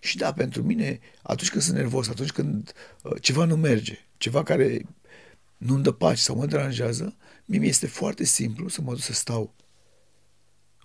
Și 0.00 0.16
da, 0.16 0.32
pentru 0.32 0.62
mine, 0.62 1.00
atunci 1.22 1.50
când 1.50 1.62
sunt 1.62 1.76
nervos, 1.76 2.08
atunci 2.08 2.32
când 2.32 2.72
uh, 3.02 3.12
ceva 3.20 3.44
nu 3.44 3.56
merge, 3.56 3.98
ceva 4.16 4.42
care 4.42 4.86
nu-mi 5.56 5.82
dă 5.82 5.92
pace 5.92 6.20
sau 6.20 6.36
mă 6.36 6.46
deranjează, 6.46 7.16
mie 7.44 7.58
mi 7.58 7.68
este 7.68 7.86
foarte 7.86 8.24
simplu 8.24 8.68
să 8.68 8.80
mă 8.80 8.92
duc 8.92 9.02
să 9.02 9.12
stau, 9.12 9.54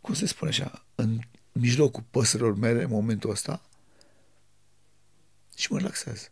cum 0.02 0.14
se 0.14 0.26
spune 0.26 0.52
așa, 0.52 0.86
în 0.96 1.20
mijlocul 1.52 2.04
păsărilor 2.12 2.56
mele 2.56 2.84
în 2.84 2.90
momentul 2.90 3.30
ăsta 3.30 3.62
și 5.56 5.72
mă 5.72 5.78
relaxează. 5.78 6.28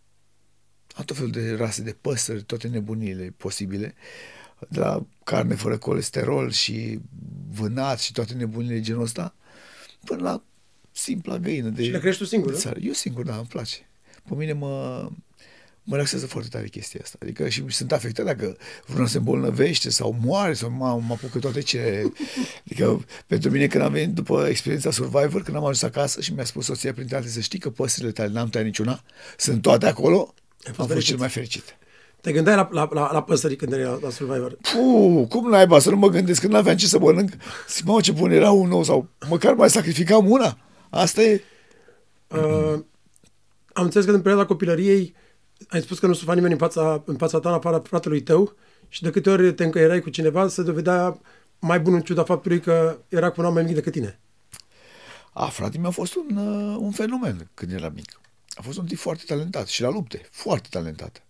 Am 0.95 1.03
tot 1.03 1.15
felul 1.15 1.31
de 1.31 1.55
rase 1.55 1.81
de 1.81 1.93
păsări, 1.93 2.43
toate 2.43 2.67
nebunile 2.67 3.33
posibile, 3.37 3.95
de 4.69 4.79
la 4.79 5.05
carne 5.23 5.55
fără 5.55 5.77
colesterol 5.77 6.51
și 6.51 6.99
vânat 7.53 7.99
și 7.99 8.11
toate 8.11 8.33
nebunile 8.33 8.73
de 8.73 8.81
genul 8.81 9.01
ăsta, 9.01 9.35
până 10.05 10.21
la 10.21 10.43
simpla 10.91 11.37
găină 11.37 11.69
de 11.69 11.83
Și 11.83 11.89
le 11.89 11.99
crești 11.99 12.21
tu 12.21 12.27
singur, 12.27 12.49
de 12.49 12.55
nu? 12.55 12.61
țară. 12.61 12.79
Eu 12.79 12.91
singur, 12.91 13.23
da, 13.23 13.35
îmi 13.35 13.45
place. 13.45 13.89
Pe 14.29 14.35
mine 14.35 14.53
mă, 14.53 15.07
mă 15.83 15.93
relaxează 15.93 16.27
foarte 16.27 16.49
tare 16.49 16.67
chestia 16.67 16.99
asta. 17.03 17.17
Adică 17.21 17.49
și 17.49 17.63
sunt 17.67 17.91
afectat 17.91 18.25
dacă 18.25 18.57
vreunul 18.85 19.07
se 19.07 19.17
îmbolnăvește 19.17 19.89
sau 19.89 20.17
moare 20.21 20.53
sau 20.53 20.69
mă, 20.69 21.01
mă 21.07 21.13
apucă 21.13 21.39
toate 21.39 21.61
ce... 21.61 22.11
Adică 22.65 23.05
pentru 23.27 23.49
mine 23.49 23.67
când 23.67 23.83
am 23.83 23.91
venit 23.91 24.13
după 24.13 24.45
experiența 24.49 24.91
Survivor, 24.91 25.43
când 25.43 25.57
am 25.57 25.63
ajuns 25.63 25.81
acasă 25.81 26.21
și 26.21 26.33
mi-a 26.33 26.45
spus 26.45 26.65
soția 26.65 26.93
printre 26.93 27.15
altele 27.15 27.33
să 27.33 27.39
știi 27.39 27.59
că 27.59 27.69
păsările 27.69 28.11
tale 28.11 28.31
n-am 28.31 28.49
tăiat 28.49 28.65
niciuna, 28.65 29.03
sunt 29.37 29.61
toate 29.61 29.85
acolo, 29.85 30.33
am 30.67 30.73
fost 30.73 30.87
fericit. 30.87 31.09
cel 31.09 31.17
mai 31.17 31.29
fericit. 31.29 31.77
Te 32.27 32.33
gândeai 32.33 32.55
la, 32.55 32.69
la, 32.71 32.89
la, 32.91 33.11
la 33.11 33.23
păsări 33.23 33.55
când 33.55 33.71
erai 33.71 33.83
la, 33.83 33.99
la 34.01 34.09
Survivor. 34.09 34.57
Puh, 34.61 35.27
cum 35.29 35.49
naiba 35.49 35.79
să 35.79 35.89
nu 35.89 35.95
mă 35.95 36.07
gândesc 36.07 36.39
când 36.39 36.53
n-aveam 36.53 36.75
ce 36.75 36.87
să 36.87 36.99
mănânc? 36.99 37.31
Zic, 37.69 37.85
mă, 37.85 38.01
ce 38.01 38.11
bun 38.11 38.31
era 38.31 38.51
un 38.51 38.67
nou 38.67 38.83
sau 38.83 39.09
măcar 39.29 39.53
mai 39.53 39.69
sacrificam 39.69 40.31
una. 40.31 40.57
Asta 40.89 41.21
e... 41.21 41.41
Uh, 42.27 42.79
am 43.73 43.83
înțeles 43.83 44.05
că 44.05 44.11
în 44.11 44.21
perioada 44.21 44.45
copilăriei 44.45 45.15
ai 45.67 45.81
spus 45.81 45.99
că 45.99 46.07
nu 46.07 46.13
sufa 46.13 46.33
nimeni 46.33 46.53
în 46.53 46.59
fața, 46.59 47.03
în 47.05 47.15
fața 47.15 47.39
ta, 47.39 47.49
în 47.49 47.55
afara 47.55 47.79
fratelui 47.79 48.21
tău 48.21 48.55
și 48.87 49.01
de 49.01 49.09
câte 49.09 49.29
ori 49.29 49.53
te 49.53 49.63
încăierai 49.63 50.01
cu 50.01 50.09
cineva, 50.09 50.47
se 50.47 50.63
dovedea 50.63 51.19
mai 51.59 51.79
bun 51.79 51.93
în 51.93 52.01
ciuda 52.01 52.23
faptului 52.23 52.59
că 52.59 52.97
era 53.09 53.29
cu 53.29 53.41
un 53.41 53.47
om 53.47 53.53
mai 53.53 53.63
mic 53.63 53.73
decât 53.73 53.91
tine. 53.91 54.19
A, 55.33 55.45
frate 55.45 55.77
meu 55.77 55.89
a 55.89 55.91
fost 55.91 56.15
un, 56.15 56.37
uh, 56.37 56.77
un 56.79 56.91
fenomen 56.91 57.49
când 57.53 57.71
era 57.71 57.89
mic. 57.89 58.19
A 58.55 58.61
fost 58.61 58.77
un 58.77 58.85
tip 58.85 58.97
foarte 58.97 59.23
talentat 59.27 59.67
și 59.67 59.81
la 59.81 59.89
lupte, 59.89 60.27
foarte 60.31 60.67
talentat. 60.71 61.21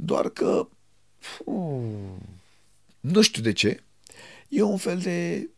Doar 0.00 0.28
că, 0.28 0.68
uh, 1.44 2.14
nu 3.00 3.20
știu 3.22 3.42
de 3.42 3.52
ce, 3.52 3.82
e 4.48 4.62
un 4.62 4.76
fel 4.76 4.98
de 4.98 5.48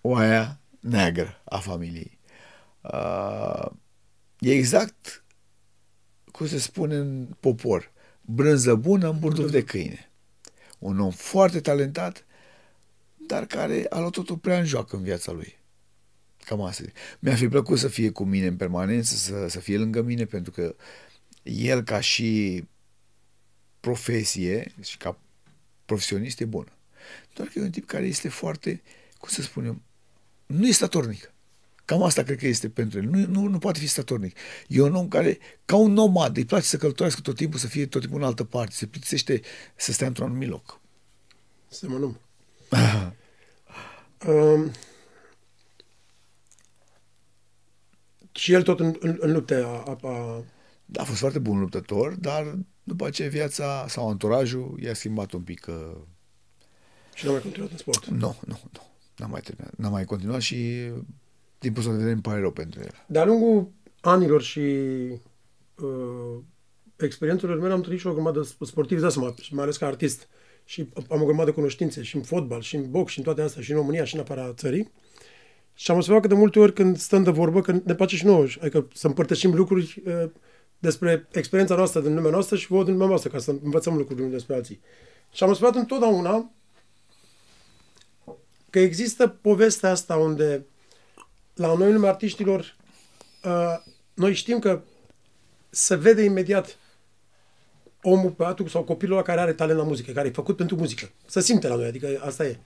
oaia 0.00 0.60
neagră 0.80 1.40
a 1.44 1.58
familiei. 1.58 2.18
Uh, 2.80 3.66
e 4.38 4.52
exact 4.52 5.24
cum 6.32 6.46
se 6.46 6.58
spune 6.58 6.96
în 6.96 7.26
popor, 7.40 7.92
brânză 8.20 8.74
bună 8.74 9.08
în 9.08 9.18
burduf 9.18 9.50
de 9.50 9.64
câine. 9.64 10.10
Un 10.78 11.00
om 11.00 11.10
foarte 11.10 11.60
talentat, 11.60 12.24
dar 13.26 13.46
care 13.46 13.86
a 13.88 13.98
luat 13.98 14.12
totul 14.12 14.36
prea 14.36 14.58
în 14.58 14.64
joacă 14.64 14.96
în 14.96 15.02
viața 15.02 15.32
lui. 15.32 15.58
Cam 16.44 16.60
asta. 16.60 16.84
Mi-ar 17.18 17.36
fi 17.36 17.48
plăcut 17.48 17.78
să 17.78 17.88
fie 17.88 18.10
cu 18.10 18.24
mine 18.24 18.46
în 18.46 18.56
permanență, 18.56 19.14
să, 19.14 19.48
să 19.48 19.60
fie 19.60 19.78
lângă 19.78 20.02
mine, 20.02 20.24
pentru 20.24 20.52
că 20.52 20.74
el 21.42 21.82
ca 21.82 22.00
și 22.00 22.64
profesie 23.80 24.74
și 24.80 24.96
ca 24.96 25.18
profesionist 25.84 26.40
e 26.40 26.44
bun. 26.44 26.72
Doar 27.34 27.48
că 27.48 27.58
e 27.58 27.62
un 27.62 27.70
tip 27.70 27.86
care 27.86 28.06
este 28.06 28.28
foarte, 28.28 28.82
cum 29.18 29.28
să 29.28 29.42
spunem, 29.42 29.82
nu 30.46 30.66
e 30.66 30.70
statornic. 30.70 31.32
Cam 31.84 32.02
asta 32.02 32.22
cred 32.22 32.38
că 32.38 32.46
este 32.46 32.68
pentru 32.68 32.98
el. 32.98 33.04
Nu, 33.04 33.26
nu, 33.26 33.46
nu 33.46 33.58
poate 33.58 33.78
fi 33.78 33.86
statornic. 33.86 34.36
E 34.68 34.80
un 34.80 34.94
om 34.94 35.08
care, 35.08 35.38
ca 35.64 35.76
un 35.76 35.92
nomad, 35.92 36.36
îi 36.36 36.44
place 36.44 36.66
să 36.66 36.76
călătorească 36.76 37.20
tot 37.20 37.36
timpul, 37.36 37.58
să 37.58 37.66
fie 37.66 37.86
tot 37.86 38.00
timpul 38.00 38.20
în 38.20 38.26
altă 38.26 38.44
parte, 38.44 38.74
se 38.74 38.86
plictisește 38.86 39.40
să 39.76 39.92
stea 39.92 40.06
într-un 40.06 40.26
anumit 40.26 40.48
loc. 40.48 40.80
Semănăm. 41.68 42.20
um, 44.26 44.70
și 48.32 48.52
el 48.52 48.62
tot 48.62 48.80
în, 48.80 48.96
în, 49.00 49.16
în 49.20 49.32
lupte 49.32 49.54
a, 49.54 49.66
a, 49.66 49.98
a... 50.02 50.44
Da, 50.84 51.00
a 51.00 51.04
fost 51.04 51.18
foarte 51.18 51.38
bun 51.38 51.58
luptător, 51.58 52.14
dar 52.14 52.58
după 52.90 53.06
aceea 53.06 53.28
viața 53.28 53.84
sau 53.88 54.08
anturajul 54.08 54.78
i-a 54.82 54.94
schimbat 54.94 55.32
un 55.32 55.40
pic. 55.40 55.66
Uh... 55.68 55.96
Și 57.14 57.26
n-a 57.26 57.32
mai 57.32 57.40
continuat 57.40 57.70
în 57.70 57.76
sport. 57.76 58.06
Nu, 58.06 58.36
nu, 58.46 58.60
nu. 58.72 58.80
N-a 59.16 59.26
mai 59.26 59.40
terminat. 59.40 59.74
N-a 59.76 59.88
mai 59.88 60.04
continuat 60.04 60.40
și 60.40 60.56
din 61.58 61.72
punct 61.72 61.88
de 61.88 61.94
vedere 61.94 62.12
îmi 62.12 62.20
pare 62.20 62.40
rău 62.40 62.50
pentru 62.50 62.80
el. 62.80 63.04
De-a 63.06 63.24
lungul 63.24 63.70
anilor 64.00 64.42
și 64.42 64.60
uh, 65.80 66.38
experiențelor 66.96 67.58
mele 67.58 67.70
am 67.70 67.76
întâlnit 67.76 68.00
și 68.00 68.06
o 68.06 68.12
grămadă 68.12 68.40
de 68.40 68.64
sportivi, 68.64 69.00
de 69.00 69.08
seama, 69.08 69.34
mai 69.50 69.62
ales 69.62 69.76
ca 69.76 69.86
artist. 69.86 70.28
Și 70.64 70.88
am 71.08 71.22
o 71.22 71.24
grămadă 71.24 71.50
de 71.50 71.56
cunoștințe 71.56 72.02
și 72.02 72.16
în 72.16 72.22
fotbal, 72.22 72.60
și 72.60 72.76
în 72.76 72.90
box, 72.90 73.12
și 73.12 73.18
în 73.18 73.24
toate 73.24 73.42
astea, 73.42 73.62
și 73.62 73.70
în 73.70 73.76
România, 73.76 74.04
și 74.04 74.14
în 74.14 74.20
afara 74.20 74.52
țării. 74.52 74.92
Și 75.74 75.90
am 75.90 75.96
observat 75.96 76.22
că 76.22 76.28
de 76.28 76.34
multe 76.34 76.58
ori 76.58 76.72
când 76.72 76.96
stăm 76.96 77.22
de 77.22 77.30
vorbă, 77.30 77.60
că 77.60 77.72
ne 77.84 77.94
place 77.94 78.16
și 78.16 78.24
nouă, 78.24 78.46
adică 78.60 78.88
să 78.94 79.06
împărtășim 79.06 79.54
lucruri 79.54 80.02
uh, 80.06 80.30
despre 80.80 81.28
experiența 81.32 81.74
noastră 81.74 82.00
din 82.00 82.14
lumea 82.14 82.30
noastră 82.30 82.56
și 82.56 82.66
vouă 82.66 82.84
din 82.84 82.92
lumea 82.92 83.08
noastră, 83.08 83.30
ca 83.30 83.38
să 83.38 83.54
învățăm 83.62 83.96
lucruri 83.96 84.30
despre 84.30 84.54
alții. 84.54 84.80
Și 85.32 85.42
am 85.42 85.48
observat 85.48 85.74
întotdeauna 85.74 86.50
că 88.70 88.78
există 88.78 89.28
povestea 89.28 89.90
asta 89.90 90.16
unde 90.16 90.66
la 91.54 91.74
noi, 91.74 91.92
lumea 91.92 92.10
artiștilor, 92.10 92.76
uh, 93.44 93.92
noi 94.14 94.34
știm 94.34 94.58
că 94.58 94.82
se 95.70 95.94
vede 95.94 96.22
imediat 96.22 96.76
omul, 98.02 98.30
băiatul 98.36 98.68
sau 98.68 98.84
copilul 98.84 99.14
ăla 99.14 99.24
care 99.24 99.40
are 99.40 99.52
talent 99.52 99.78
la 99.78 99.84
muzică, 99.84 100.12
care 100.12 100.28
e 100.28 100.32
făcut 100.32 100.56
pentru 100.56 100.76
muzică. 100.76 101.10
Se 101.26 101.40
simte 101.40 101.68
la 101.68 101.74
noi, 101.74 101.86
adică 101.86 102.20
asta 102.24 102.44
e. 102.44 102.58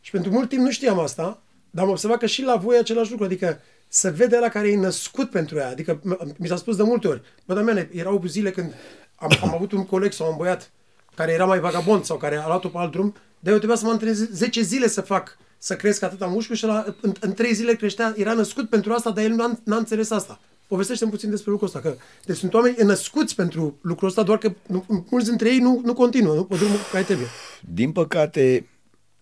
Și 0.00 0.10
pentru 0.10 0.30
mult 0.30 0.48
timp 0.48 0.62
nu 0.62 0.70
știam 0.70 0.98
asta, 0.98 1.42
dar 1.70 1.84
am 1.84 1.90
observat 1.90 2.18
că 2.18 2.26
și 2.26 2.42
la 2.42 2.56
voi 2.56 2.76
e 2.76 2.78
același 2.78 3.10
lucru, 3.10 3.24
adică 3.24 3.60
se 3.94 4.10
vede 4.10 4.38
la 4.38 4.48
care 4.48 4.68
e 4.68 4.76
născut 4.76 5.30
pentru 5.30 5.58
ea. 5.58 5.68
Adică 5.68 6.00
mi 6.36 6.46
s-a 6.46 6.56
spus 6.56 6.76
de 6.76 6.82
multe 6.82 7.08
ori, 7.08 7.22
bă, 7.46 7.54
dar 7.54 7.88
erau 7.90 8.22
zile 8.26 8.50
când 8.50 8.74
am, 9.14 9.30
am 9.42 9.54
avut 9.54 9.72
un 9.72 9.86
coleg 9.86 10.12
sau 10.12 10.30
un 10.30 10.36
băiat 10.36 10.72
care 11.14 11.32
era 11.32 11.44
mai 11.44 11.60
vagabond 11.60 12.04
sau 12.04 12.16
care 12.16 12.36
a 12.36 12.46
luat-o 12.46 12.68
pe 12.68 12.78
alt 12.78 12.92
drum, 12.92 13.14
dar 13.38 13.52
eu 13.52 13.58
trebuia 13.58 13.78
să 13.78 13.84
mă 13.84 13.90
antrenez 13.90 14.28
10 14.30 14.62
zile 14.62 14.88
să 14.88 15.00
fac 15.00 15.36
să 15.58 15.76
cresc 15.76 16.02
atâta 16.02 16.26
mușchiul 16.26 16.56
și 16.56 16.64
la, 16.64 16.94
în, 17.00 17.12
în 17.20 17.32
trei 17.32 17.54
zile 17.54 17.74
creștea, 17.74 18.14
era 18.16 18.32
născut 18.32 18.68
pentru 18.68 18.92
asta, 18.92 19.10
dar 19.10 19.24
el 19.24 19.30
nu 19.30 19.42
a, 19.42 19.60
n-a 19.64 19.76
înțeles 19.76 20.10
asta. 20.10 20.40
Povestește 20.66 21.06
puțin 21.06 21.30
despre 21.30 21.50
lucrul 21.50 21.68
ăsta, 21.68 21.80
că 21.80 21.96
deci 22.24 22.36
sunt 22.36 22.54
oameni 22.54 22.76
născuți 22.82 23.34
pentru 23.34 23.78
lucrul 23.82 24.08
ăsta, 24.08 24.22
doar 24.22 24.38
că 24.38 24.52
nu, 24.66 24.84
mulți 25.10 25.28
dintre 25.28 25.48
ei 25.48 25.58
nu, 25.58 25.80
nu 25.84 25.94
continuă, 25.94 26.34
nu 26.34 26.44
pe 26.44 26.56
drumul 26.56 26.78
care 26.92 27.04
trebuie. 27.04 27.26
Din 27.60 27.92
păcate, 27.92 28.68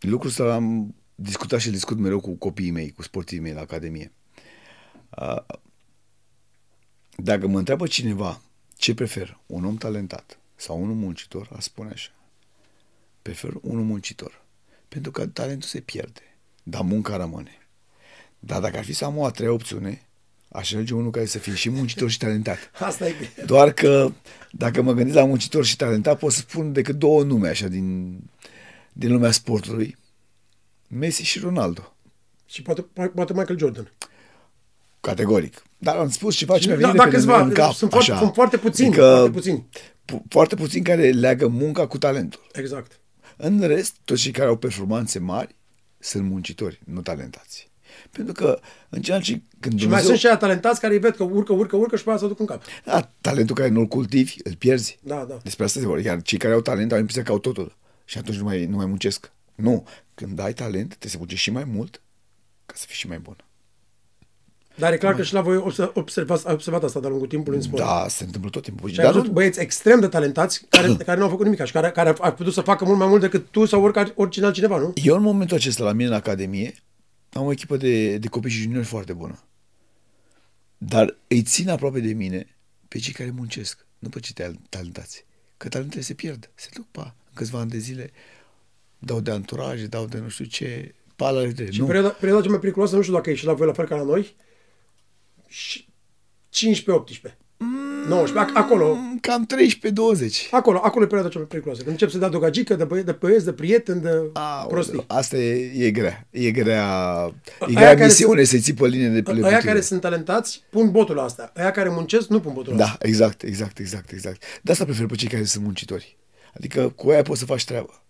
lucrul 0.00 0.30
ăsta 0.30 0.54
am 0.54 0.94
discutat 1.14 1.60
și 1.60 1.70
discut 1.70 1.98
mereu 1.98 2.20
cu 2.20 2.34
copiii 2.34 2.70
mei, 2.70 2.92
cu 2.96 3.02
sportivii 3.02 3.42
mei 3.42 3.52
la 3.52 3.60
Academie. 3.60 4.12
Dacă 7.16 7.46
mă 7.46 7.58
întreabă 7.58 7.86
cineva 7.86 8.40
ce 8.76 8.94
prefer, 8.94 9.38
un 9.46 9.64
om 9.64 9.76
talentat 9.76 10.38
sau 10.56 10.82
unul 10.82 10.94
muncitor, 10.94 11.48
aș 11.56 11.64
spune 11.64 11.90
așa. 11.90 12.10
Prefer 13.22 13.52
unul 13.62 13.84
muncitor. 13.84 14.42
Pentru 14.88 15.10
că 15.10 15.26
talentul 15.26 15.68
se 15.68 15.80
pierde 15.80 16.30
dar 16.62 16.82
munca 16.82 17.16
rămâne. 17.16 17.58
Dar 18.38 18.60
dacă 18.60 18.76
ar 18.76 18.84
fi 18.84 18.92
să 18.92 19.04
am 19.04 19.16
o 19.16 19.24
a 19.24 19.30
treia 19.30 19.52
opțiune, 19.52 20.06
aș 20.48 20.72
alege 20.72 20.94
unul 20.94 21.10
care 21.10 21.26
să 21.26 21.38
fie 21.38 21.54
și 21.54 21.70
muncitor 21.70 22.10
și 22.10 22.18
talentat. 22.18 22.70
Asta 22.78 23.08
e 23.08 23.14
Doar 23.46 23.72
că 23.72 24.12
dacă 24.50 24.82
mă 24.82 24.92
gândesc 24.92 25.16
la 25.16 25.24
muncitor 25.24 25.64
și 25.64 25.76
talentat, 25.76 26.18
pot 26.18 26.32
să 26.32 26.38
spun 26.38 26.72
decât 26.72 26.96
două 26.96 27.22
nume 27.22 27.48
așa 27.48 27.68
din, 27.68 28.18
din 28.92 29.12
lumea 29.12 29.30
sportului. 29.30 29.96
Messi 30.88 31.22
și 31.22 31.38
Ronaldo. 31.38 31.94
Și 32.46 32.62
poate, 32.62 32.82
poate 33.14 33.32
Michael 33.32 33.58
Jordan. 33.58 33.92
Categoric. 35.00 35.62
Dar 35.78 35.96
am 35.96 36.10
spus 36.10 36.34
ceva 36.34 36.58
ce 36.58 36.66
mi-a 36.66 36.76
venit 36.76 36.96
da, 36.96 37.08
câțiva, 37.08 37.40
în 37.40 37.52
cap. 37.52 37.72
Sunt, 37.72 37.92
așa. 37.92 38.16
Foarte, 38.16 38.34
foarte 38.34 38.56
puțini. 38.56 38.88
Adică, 38.88 39.02
foarte 39.02 39.30
puțini. 39.30 39.68
Foarte 40.28 40.54
puțini 40.54 40.84
care 40.84 41.10
leagă 41.10 41.48
munca 41.48 41.86
cu 41.86 41.98
talentul. 41.98 42.46
Exact. 42.52 43.00
În 43.36 43.60
rest, 43.60 43.94
toți 44.04 44.22
cei 44.22 44.32
care 44.32 44.48
au 44.48 44.56
performanțe 44.56 45.18
mari 45.18 45.56
sunt 45.98 46.24
muncitori, 46.24 46.80
nu 46.84 47.00
talentați. 47.00 47.70
Pentru 48.10 48.32
că 48.32 48.60
în 48.88 49.02
ceea 49.02 49.20
ce... 49.20 49.42
Când 49.60 49.78
și 49.78 49.80
Dumnezeu... 49.80 49.88
mai 49.90 50.02
sunt 50.02 50.18
și 50.18 50.26
aia 50.26 50.36
talentați 50.36 50.80
care 50.80 50.92
îi 50.92 50.98
ved 50.98 51.16
că 51.16 51.22
urcă, 51.22 51.52
urcă, 51.52 51.76
urcă 51.76 51.96
și 51.96 52.04
pe 52.04 52.16
să 52.18 52.26
duc 52.26 52.40
în 52.40 52.46
cap. 52.46 52.62
Da, 52.84 53.10
talentul 53.20 53.54
care 53.54 53.68
nu-l 53.68 53.86
cultivi, 53.86 54.36
îl 54.44 54.54
pierzi. 54.54 54.98
Da, 55.02 55.24
da. 55.28 55.38
Despre 55.42 55.64
asta 55.64 55.80
se 55.80 55.86
vorbește. 55.86 56.10
Iar 56.10 56.22
cei 56.22 56.38
care 56.38 56.54
au 56.54 56.60
talent 56.60 56.92
au 56.92 56.98
impresia 56.98 57.22
că 57.22 57.32
au 57.32 57.38
totul. 57.38 57.76
Și 58.04 58.18
atunci 58.18 58.36
nu 58.36 58.44
mai, 58.44 58.66
nu 58.66 58.76
mai 58.76 58.86
muncesc. 58.86 59.32
Nu. 59.54 59.86
Când 60.14 60.38
ai 60.38 60.52
talent, 60.52 60.88
trebuie 60.88 61.10
să 61.10 61.18
muncești 61.18 61.42
și 61.44 61.50
mai 61.50 61.64
mult 61.64 62.02
ca 62.66 62.74
să 62.76 62.84
fii 62.86 62.96
și 62.96 63.08
mai 63.08 63.18
bun. 63.18 63.36
Dar 64.80 64.92
e 64.92 64.96
clar 64.96 65.14
că 65.14 65.22
și 65.22 65.32
la 65.32 65.40
voi 65.40 65.56
observați, 65.94 66.50
observat 66.50 66.82
asta 66.82 67.00
de-a 67.00 67.08
lungul 67.08 67.28
timpului 67.28 67.58
în 67.58 67.64
sport. 67.64 67.82
Da, 67.82 68.06
se 68.08 68.24
întâmplă 68.24 68.50
tot 68.50 68.62
timpul. 68.62 68.88
Și 68.90 68.96
Dar 68.96 69.14
nu... 69.14 69.30
băieți 69.30 69.60
extrem 69.60 70.00
de 70.00 70.08
talentați 70.08 70.64
care, 70.68 70.94
care 70.94 71.18
nu 71.18 71.24
au 71.24 71.30
făcut 71.30 71.44
nimic 71.44 71.64
și 71.64 71.72
care, 71.72 71.90
care 71.90 72.14
ar 72.18 72.34
putut 72.34 72.52
să 72.52 72.60
facă 72.60 72.84
mult 72.84 72.98
mai 72.98 73.08
mult 73.08 73.20
decât 73.20 73.46
tu 73.50 73.64
sau 73.64 73.82
oricare, 73.82 74.12
oricine 74.14 74.46
altcineva, 74.46 74.78
nu? 74.78 74.92
Eu 75.02 75.16
în 75.16 75.22
momentul 75.22 75.56
acesta 75.56 75.84
la 75.84 75.92
mine 75.92 76.08
în 76.08 76.14
Academie 76.14 76.74
am 77.32 77.44
o 77.44 77.52
echipă 77.52 77.76
de, 77.76 78.18
de 78.18 78.28
copii 78.28 78.50
și 78.50 78.62
juniori 78.62 78.86
foarte 78.86 79.12
bună. 79.12 79.38
Dar 80.78 81.16
îi 81.28 81.42
țin 81.42 81.68
aproape 81.68 82.00
de 82.00 82.12
mine 82.12 82.56
pe 82.88 82.98
cei 82.98 83.12
care 83.12 83.30
muncesc, 83.30 83.86
nu 83.98 84.08
pe 84.08 84.20
cei 84.20 84.46
talentați. 84.68 85.24
Că 85.56 85.68
talentele 85.68 86.02
se 86.02 86.14
pierd, 86.14 86.50
se 86.54 86.68
duc 86.74 86.86
pa. 86.90 87.14
În 87.26 87.32
câțiva 87.34 87.58
ani 87.58 87.70
de 87.70 87.78
zile 87.78 88.10
dau 88.98 89.20
de 89.20 89.30
anturaje, 89.30 89.86
dau 89.86 90.06
de 90.06 90.18
nu 90.18 90.28
știu 90.28 90.44
ce, 90.44 90.94
palare 91.16 91.50
de... 91.50 91.70
Și 91.70 91.80
nu. 91.80 91.86
perioada, 91.86 92.08
perioada 92.08 92.44
cea 92.44 92.50
mai 92.50 92.60
periculoasă, 92.60 92.96
nu 92.96 93.02
știu 93.02 93.14
dacă 93.14 93.30
e 93.30 93.34
și 93.34 93.44
la 93.44 93.52
voi 93.52 93.66
la 93.66 93.72
fel 93.72 93.86
ca 93.86 93.96
la 93.96 94.02
noi, 94.02 94.36
15-18. 95.50 97.36
Mm, 97.56 98.08
19, 98.08 98.58
acolo. 98.58 98.96
Cam 99.20 99.46
13-20. 99.46 100.48
Acolo, 100.50 100.80
acolo 100.82 101.04
e 101.04 101.06
perioada 101.06 101.28
cea 101.28 101.38
mai 101.38 101.46
periculoasă. 101.46 101.82
Când 101.82 101.92
încep 101.92 102.10
să 102.10 102.18
dea 102.18 102.28
dogagică 102.28 102.74
de, 102.74 102.84
băie, 102.84 103.02
de 103.02 103.12
băieți, 103.12 103.44
de 103.44 103.52
prieteni, 103.52 104.00
de 104.00 104.30
A, 104.32 104.64
prostii. 104.68 105.04
Asta 105.06 105.36
e, 105.36 105.86
e 105.86 105.90
grea. 105.90 106.26
E 106.30 106.50
grea, 106.50 107.34
e 107.68 107.72
grea 107.72 107.94
misiune 107.94 108.44
să-i 108.44 108.60
ții 108.60 108.74
pe 108.74 108.86
linie 108.86 109.08
de 109.08 109.22
plăcutire. 109.22 109.54
Aia 109.54 109.64
care 109.64 109.80
sunt 109.80 110.00
talentați 110.00 110.62
pun 110.70 110.90
botul 110.90 111.14
la 111.14 111.22
asta. 111.22 111.52
Aia 111.56 111.70
care 111.70 111.88
muncesc 111.88 112.28
nu 112.28 112.40
pun 112.40 112.52
botul 112.52 112.72
la 112.72 112.78
Da, 112.78 112.96
exact, 113.00 113.42
exact, 113.42 113.78
exact, 113.78 114.10
exact. 114.10 114.42
De 114.62 114.72
asta 114.72 114.84
prefer 114.84 115.06
pe 115.06 115.14
cei 115.14 115.28
care 115.28 115.44
sunt 115.44 115.64
muncitori. 115.64 116.18
Adică 116.54 116.88
cu 116.88 117.10
aia 117.10 117.22
poți 117.22 117.38
să 117.38 117.44
faci 117.44 117.64
treabă. 117.64 118.02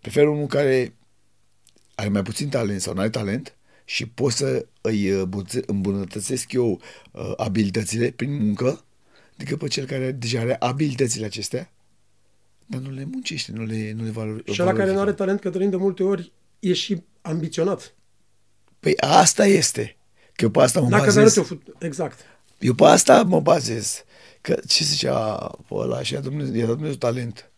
Prefer 0.00 0.26
unul 0.26 0.46
care 0.46 0.94
are 1.94 2.08
mai 2.08 2.22
puțin 2.22 2.48
talent 2.48 2.80
sau 2.80 2.94
nu 2.94 3.00
are 3.00 3.10
talent, 3.10 3.56
și 3.84 4.06
pot 4.06 4.32
să 4.32 4.66
îi 4.80 5.12
uh, 5.12 5.62
îmbunătățesc 5.66 6.52
eu 6.52 6.80
uh, 7.10 7.32
abilitățile 7.36 8.10
prin 8.10 8.44
muncă, 8.44 8.84
decât 9.36 9.58
pe 9.58 9.68
cel 9.68 9.84
care 9.84 10.12
deja 10.12 10.40
are 10.40 10.56
abilitățile 10.58 11.24
acestea, 11.24 11.72
dar 12.66 12.80
nu 12.80 12.90
le 12.90 13.04
muncește, 13.04 13.52
nu 13.52 13.64
le, 13.64 13.92
nu 13.92 14.04
le 14.04 14.10
valorifică. 14.10 14.52
Și 14.52 14.60
la 14.60 14.72
care 14.72 14.92
nu 14.92 15.00
are 15.00 15.12
talent, 15.12 15.40
Cătălin, 15.40 15.70
de 15.70 15.76
multe 15.76 16.02
ori 16.02 16.32
e 16.58 16.72
și 16.72 17.02
ambiționat. 17.22 17.94
Păi 18.80 18.94
asta 19.00 19.46
este. 19.46 19.96
Că 20.32 20.44
eu 20.44 20.50
pe 20.50 20.60
asta 20.60 20.80
mă 20.80 20.88
Dacă 20.88 21.04
bazez. 21.04 21.36
Eu, 21.36 21.46
exact. 21.78 22.18
Eu 22.58 22.74
pe 22.74 22.84
asta 22.84 23.22
mă 23.22 23.40
bazez. 23.40 24.04
Că 24.40 24.60
ce 24.66 24.84
zicea 24.84 25.36
pe 25.68 25.74
ăla 25.74 26.02
și 26.02 26.16
a 26.16 26.20
Dumnezeu, 26.20 26.54
i-a 26.54 26.66
dat 26.66 26.74
Dumnezeu 26.74 26.96
talent. 26.96 27.50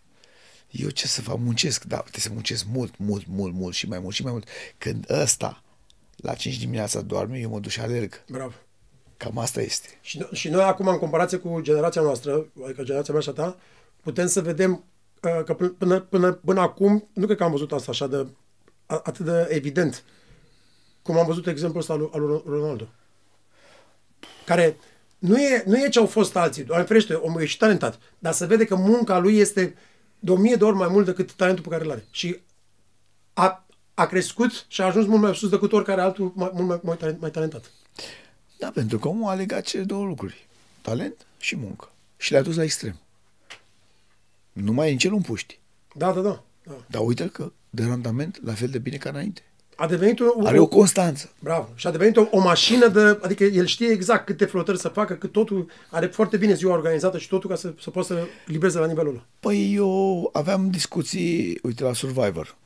Eu 0.71 0.89
ce 0.89 1.07
să 1.07 1.21
fac? 1.21 1.39
Muncesc, 1.39 1.85
da, 1.85 1.97
trebuie 1.97 2.21
să 2.21 2.31
muncesc 2.33 2.65
mult, 2.73 2.97
mult, 2.99 3.27
mult, 3.27 3.55
mult 3.55 3.75
și 3.75 3.89
mai 3.89 3.99
mult 3.99 4.15
și 4.15 4.23
mai 4.23 4.33
mult. 4.33 4.49
Când 4.79 5.05
ăsta 5.09 5.63
La 6.17 6.35
5 6.35 6.59
dimineața 6.59 7.01
doarme, 7.01 7.39
eu 7.39 7.51
mă 7.51 7.59
duc 7.59 7.71
și 7.71 7.81
alerg. 7.81 8.25
Bravo. 8.29 8.53
Cam 9.17 9.39
asta 9.39 9.61
este. 9.61 9.89
Și, 10.01 10.19
no- 10.25 10.31
și 10.33 10.49
noi 10.49 10.63
acum, 10.63 10.89
în 10.89 10.99
comparație 10.99 11.39
cu 11.39 11.61
generația 11.61 12.03
noastră, 12.03 12.47
adică 12.65 12.83
generația 12.83 13.13
mea 13.13 13.23
și 13.23 13.29
a 13.29 13.33
ta, 13.33 13.57
putem 14.03 14.27
să 14.27 14.41
vedem 14.41 14.85
uh, 15.23 15.45
că 15.45 15.55
până, 15.55 15.69
până, 15.79 16.01
până, 16.01 16.33
până 16.33 16.61
acum, 16.61 17.09
nu 17.13 17.25
cred 17.25 17.37
că 17.37 17.45
am 17.45 17.51
văzut 17.51 17.73
asta 17.73 17.91
așa 17.91 18.07
de, 18.07 18.27
a- 18.87 19.01
atât 19.05 19.25
de 19.25 19.47
evident, 19.51 20.05
cum 21.03 21.19
am 21.19 21.27
văzut 21.27 21.47
exemplul 21.47 21.81
ăsta 21.81 21.93
al 21.93 21.99
lui, 21.99 22.11
al 22.13 22.21
lui 22.21 22.43
Ronaldo. 22.47 22.89
Care 24.47 24.77
nu 25.19 25.39
e, 25.41 25.63
nu 25.67 25.77
e 25.85 25.89
ce 25.89 25.99
au 25.99 26.07
fost 26.07 26.37
alții, 26.37 26.65
doar 26.65 26.87
ferește, 26.87 27.15
omul 27.15 27.41
e 27.41 27.45
și 27.45 27.57
talentat, 27.57 27.99
dar 28.19 28.33
se 28.33 28.47
vede 28.47 28.65
că 28.65 28.75
munca 28.75 29.19
lui 29.19 29.39
este 29.39 29.75
de 30.19 30.31
o 30.31 30.37
mie 30.37 30.55
de 30.55 30.65
ori 30.65 30.77
mai 30.77 30.89
mult 30.89 31.05
decât 31.05 31.33
talentul 31.33 31.65
pe 31.65 31.71
care 31.71 31.85
îl 31.85 31.91
are. 31.91 32.05
Și 32.11 32.41
a, 33.33 33.66
a 33.97 34.07
crescut 34.07 34.65
și 34.69 34.81
a 34.81 34.85
ajuns 34.85 35.07
mult 35.07 35.21
mai 35.21 35.35
sus 35.35 35.49
decât 35.49 35.73
oricare 35.73 36.01
altul 36.01 36.33
mai, 36.35 36.51
mult 36.53 36.67
mai, 36.67 36.81
mai, 36.83 36.97
talent- 36.97 37.21
mai 37.21 37.31
talentat. 37.31 37.71
Da, 38.59 38.71
pentru 38.71 38.99
că 38.99 39.09
omul 39.09 39.31
a 39.31 39.35
legat 39.35 39.65
cele 39.65 39.83
două 39.83 40.05
lucruri. 40.05 40.47
Talent 40.83 41.27
și 41.39 41.57
muncă. 41.57 41.91
Și 42.17 42.33
le-a 42.33 42.43
dus 42.43 42.57
la 42.57 42.63
extrem. 42.63 42.97
Nu 44.53 44.73
mai 44.73 44.89
e 44.89 44.93
în 44.93 44.99
cel 44.99 45.13
un 45.13 45.21
puști. 45.21 45.59
Da, 45.95 46.13
da, 46.13 46.21
da. 46.21 46.43
da. 46.63 46.73
Dar 46.87 47.03
uite 47.05 47.29
că 47.29 47.53
de 47.71 47.85
randament 47.85 48.41
la 48.45 48.53
fel 48.53 48.69
de 48.69 48.79
bine 48.79 48.97
ca 48.97 49.09
înainte. 49.09 49.43
A 49.77 49.87
devenit 49.87 50.21
o, 50.21 50.47
Are 50.47 50.59
o 50.59 50.67
constanță. 50.67 51.31
Bravo. 51.39 51.69
Și 51.75 51.87
a 51.87 51.91
devenit 51.91 52.17
o, 52.17 52.27
o 52.31 52.41
mașină 52.41 52.89
de... 52.89 53.19
Adică 53.23 53.45
el 53.45 53.67
știe 53.67 53.89
exact 53.89 54.27
câte 54.27 54.45
flotări 54.45 54.79
să 54.79 54.89
facă, 54.89 55.15
cât 55.15 55.33
totul 55.33 55.71
are 55.91 56.07
foarte 56.07 56.37
bine 56.37 56.55
ziua 56.55 56.75
organizată 56.75 57.19
și 57.19 57.29
totul 57.29 57.51
ca 57.51 57.57
să, 57.57 57.75
să 57.81 57.91
poată 57.91 58.15
să 58.15 58.27
livreze 58.47 58.79
la 58.79 58.87
nivelul 58.87 59.11
ăla. 59.11 59.27
Păi 59.41 59.75
eu 59.75 60.31
aveam 60.33 60.71
discuții, 60.71 61.59
uite, 61.63 61.83
la 61.83 61.93
Survivor. 61.93 62.57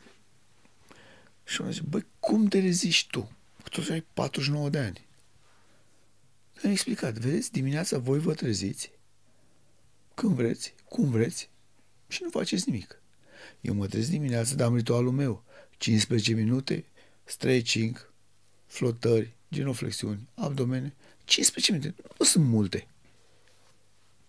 Și 1.51 1.62
am 1.62 1.70
zis, 1.70 1.80
băi, 1.80 2.07
cum 2.20 2.46
te 2.46 2.61
reziști 2.61 3.11
tu? 3.11 3.20
Că 3.62 3.68
totuși 3.68 3.92
ai 3.92 4.05
49 4.14 4.68
de 4.68 4.78
ani. 4.78 5.07
Mi-a 6.62 6.72
explicat, 6.72 7.18
vedeți, 7.18 7.53
dimineața 7.53 7.98
voi 7.98 8.18
vă 8.18 8.34
treziți, 8.34 8.90
când 10.14 10.34
vreți, 10.34 10.74
cum 10.84 11.11
vreți, 11.11 11.48
și 12.09 12.22
nu 12.22 12.30
faceți 12.30 12.68
nimic. 12.68 13.01
Eu 13.61 13.74
mă 13.74 13.86
trezesc 13.86 14.11
dimineața, 14.11 14.55
dar 14.55 14.66
am 14.66 14.76
ritualul 14.76 15.12
meu. 15.12 15.44
15 15.76 16.32
minute, 16.32 16.84
stretching, 17.24 18.12
flotări, 18.66 19.32
genoflexiuni, 19.53 20.28
abdomene. 20.34 20.94
15 21.24 21.72
minute, 21.72 21.94
nu 22.18 22.24
sunt 22.24 22.46
multe. 22.46 22.86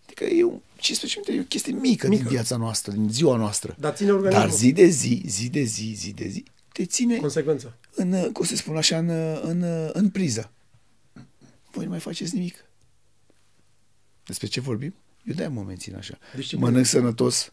Adică 0.04 0.24
e 0.24 0.44
un, 0.44 0.60
15 0.76 1.18
minute 1.18 1.40
e 1.40 1.44
o 1.44 1.48
chestie 1.48 1.72
mică, 1.72 2.08
mică, 2.08 2.22
din 2.22 2.30
viața 2.30 2.56
noastră, 2.56 2.92
din 2.92 3.10
ziua 3.10 3.36
noastră. 3.36 3.76
Dar 3.78 3.94
ține 3.94 4.10
organismul. 4.10 4.46
Dar 4.46 4.56
zi 4.56 4.72
de 4.72 4.86
zi, 4.86 5.22
zi 5.26 5.48
de 5.48 5.62
zi, 5.62 5.92
zi 5.96 6.12
de 6.12 6.28
zi, 6.28 6.44
te 6.72 6.84
ține 6.84 7.16
Consecvența. 7.16 7.76
în, 7.94 8.32
cum 8.32 8.44
se 8.44 8.56
spune 8.56 8.78
așa, 8.78 8.98
în, 8.98 9.08
în, 9.42 9.62
în 9.92 10.10
priză. 10.10 10.50
Voi 11.70 11.84
nu 11.84 11.90
mai 11.90 12.00
faceți 12.00 12.34
nimic. 12.34 12.64
Despre 14.26 14.46
ce 14.46 14.60
vorbim? 14.60 14.94
Eu 15.24 15.34
de-aia 15.34 15.50
mă 15.50 15.62
mențin 15.62 15.96
așa. 15.96 16.18
Disciplină. 16.34 16.66
Mănânc 16.66 16.86
sănătos, 16.86 17.52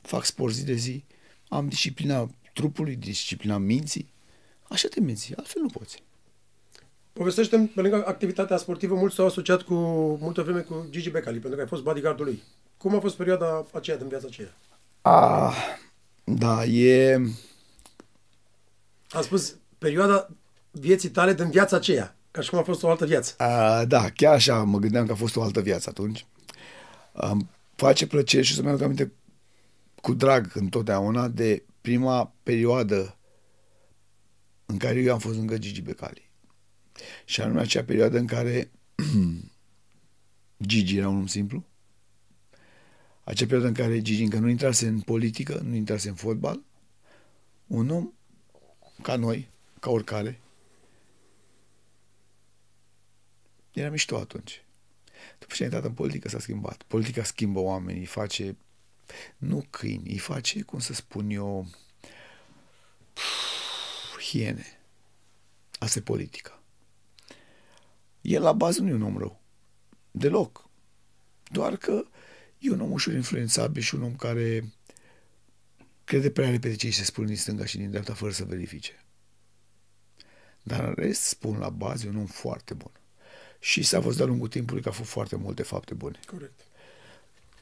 fac 0.00 0.24
sport 0.24 0.54
zi 0.54 0.64
de 0.64 0.74
zi, 0.74 1.04
am 1.48 1.68
disciplina 1.68 2.30
trupului, 2.52 2.96
disciplina 2.96 3.58
minții. 3.58 4.12
Așa 4.68 4.88
te 4.88 5.00
menții, 5.00 5.36
altfel 5.36 5.62
nu 5.62 5.68
poți. 5.68 6.02
Povestește 7.12 7.70
pe 7.74 7.80
lângă 7.80 8.06
activitatea 8.06 8.56
sportivă, 8.56 8.94
mulți 8.94 9.14
s-au 9.14 9.26
asociat 9.26 9.62
cu 9.62 9.74
multă 10.20 10.42
vreme 10.42 10.60
cu 10.60 10.86
Gigi 10.90 11.10
Becali, 11.10 11.38
pentru 11.38 11.54
că 11.54 11.60
ai 11.60 11.68
fost 11.68 11.82
bodyguardul 11.82 12.24
lui. 12.24 12.42
Cum 12.76 12.94
a 12.94 13.00
fost 13.00 13.16
perioada 13.16 13.66
aceea 13.72 13.96
din 13.96 14.08
viața 14.08 14.26
aceea? 14.28 14.56
A, 15.00 15.54
da, 16.24 16.64
e... 16.64 17.20
Am 19.10 19.22
spus 19.22 19.56
perioada 19.78 20.28
vieții 20.70 21.08
tale 21.08 21.34
din 21.34 21.50
viața 21.50 21.76
aceea, 21.76 22.16
ca 22.30 22.40
și 22.40 22.50
cum 22.50 22.58
a 22.58 22.62
fost 22.62 22.82
o 22.82 22.90
altă 22.90 23.06
viață. 23.06 23.34
A, 23.42 23.84
da, 23.84 24.10
chiar 24.10 24.34
așa 24.34 24.62
mă 24.62 24.78
gândeam 24.78 25.06
că 25.06 25.12
a 25.12 25.14
fost 25.14 25.36
o 25.36 25.42
altă 25.42 25.60
viață 25.60 25.88
atunci. 25.88 26.26
Îmi 27.12 27.48
face 27.76 28.06
plăcere 28.06 28.42
și 28.42 28.54
să-mi 28.54 28.68
aduc 28.68 28.82
aminte 28.82 29.12
cu 30.00 30.12
drag 30.12 30.50
întotdeauna 30.54 31.28
de 31.28 31.62
prima 31.80 32.34
perioadă 32.42 33.16
în 34.66 34.76
care 34.76 35.00
eu 35.00 35.12
am 35.12 35.18
fost 35.18 35.36
lângă 35.36 35.58
Gigi 35.58 35.82
Becali. 35.82 36.30
Și 37.24 37.40
anume 37.40 37.60
acea 37.60 37.84
perioadă 37.84 38.18
în 38.18 38.26
care 38.26 38.70
Gigi 40.66 40.96
era 40.96 41.08
un 41.08 41.16
om 41.16 41.26
simplu, 41.26 41.64
acea 43.24 43.44
perioadă 43.44 43.66
în 43.66 43.74
care 43.74 44.02
Gigi 44.02 44.22
încă 44.22 44.38
nu 44.38 44.48
intrase 44.48 44.86
în 44.86 45.00
politică, 45.00 45.60
nu 45.64 45.74
intrase 45.74 46.08
în 46.08 46.14
fotbal, 46.14 46.60
un 47.66 47.90
om 47.90 48.12
ca 49.00 49.16
noi, 49.16 49.48
ca 49.80 49.90
oricare, 49.90 50.40
era 53.72 53.90
mișto 53.90 54.16
atunci. 54.16 54.64
După 55.38 55.54
ce 55.54 55.62
a 55.62 55.64
intrat 55.64 55.84
în 55.84 55.92
politică 55.92 56.28
s-a 56.28 56.38
schimbat. 56.38 56.82
Politica 56.82 57.22
schimbă 57.22 57.60
oamenii, 57.60 58.00
îi 58.00 58.06
face, 58.06 58.56
nu 59.36 59.66
câini, 59.70 60.10
îi 60.10 60.18
face, 60.18 60.62
cum 60.62 60.78
să 60.78 60.92
spun 60.92 61.30
eu, 61.30 61.66
hiene. 64.20 64.78
Asta 65.78 65.98
e 65.98 66.02
politica. 66.02 66.62
El 68.20 68.42
la 68.42 68.52
bază 68.52 68.80
nu 68.80 68.88
e 68.88 68.92
un 68.92 69.02
om 69.02 69.18
rău. 69.18 69.40
Deloc. 70.10 70.68
Doar 71.48 71.76
că 71.76 72.04
e 72.58 72.70
un 72.70 72.80
om 72.80 72.90
ușor 72.90 73.12
influențabil 73.14 73.82
și 73.82 73.94
un 73.94 74.02
om 74.02 74.16
care 74.16 74.72
crede 76.10 76.30
prea 76.30 76.50
repede 76.50 76.74
ce 76.74 76.86
îi 76.86 76.92
se 76.92 77.04
spune 77.04 77.26
din 77.26 77.36
stânga 77.36 77.64
și 77.64 77.76
din 77.76 77.90
dreapta 77.90 78.14
fără 78.14 78.32
să 78.32 78.44
verifice. 78.44 79.04
Dar 80.62 80.84
în 80.84 80.94
rest, 80.96 81.22
spun 81.22 81.58
la 81.58 81.68
bază, 81.68 82.06
e 82.06 82.08
un 82.08 82.16
om 82.16 82.26
foarte 82.26 82.74
bun. 82.74 82.90
Și 83.60 83.82
s-a 83.82 84.00
văzut 84.00 84.16
de-a 84.16 84.26
lungul 84.26 84.48
timpului 84.48 84.82
că 84.82 84.88
a 84.88 84.92
făcut 84.92 85.08
foarte 85.08 85.36
multe 85.36 85.62
fapte 85.62 85.94
bune. 85.94 86.18
Corect. 86.26 86.60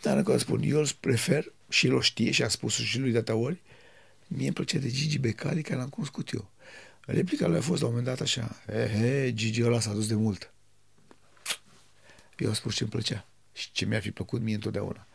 Dar 0.02 0.16
încă 0.16 0.30
o 0.30 0.32
dată 0.32 0.44
spun, 0.44 0.62
eu 0.62 0.78
îl 0.78 0.88
prefer 1.00 1.52
și 1.68 1.86
el 1.86 1.94
o 1.94 2.00
știe 2.00 2.30
și 2.30 2.42
a 2.42 2.48
spus 2.48 2.74
și 2.74 2.98
lui 2.98 3.10
de 3.10 3.16
atâtea 3.16 3.34
ori, 3.34 3.62
mie 4.26 4.44
îmi 4.44 4.54
plăcea 4.54 4.78
de 4.78 4.90
Gigi 4.90 5.18
Becali 5.18 5.62
care 5.62 5.78
l-am 5.78 5.88
cunoscut 5.88 6.32
eu. 6.32 6.50
Replica 7.00 7.46
lui 7.46 7.58
a 7.58 7.60
fost 7.60 7.80
la 7.80 7.86
un 7.86 7.94
moment 7.94 8.10
dat 8.10 8.20
așa, 8.20 8.62
ehe, 8.66 9.34
Gigi 9.34 9.62
ăla 9.62 9.80
s-a 9.80 9.92
dus 9.92 10.06
de 10.06 10.14
mult. 10.14 10.52
Eu 12.36 12.48
am 12.48 12.54
spus 12.54 12.74
ce 12.74 12.82
îmi 12.82 12.92
plăcea 12.92 13.28
și 13.52 13.72
ce 13.72 13.84
mi-ar 13.84 14.02
fi 14.02 14.10
plăcut 14.10 14.40
mie 14.40 14.54
întotdeauna. 14.54 15.06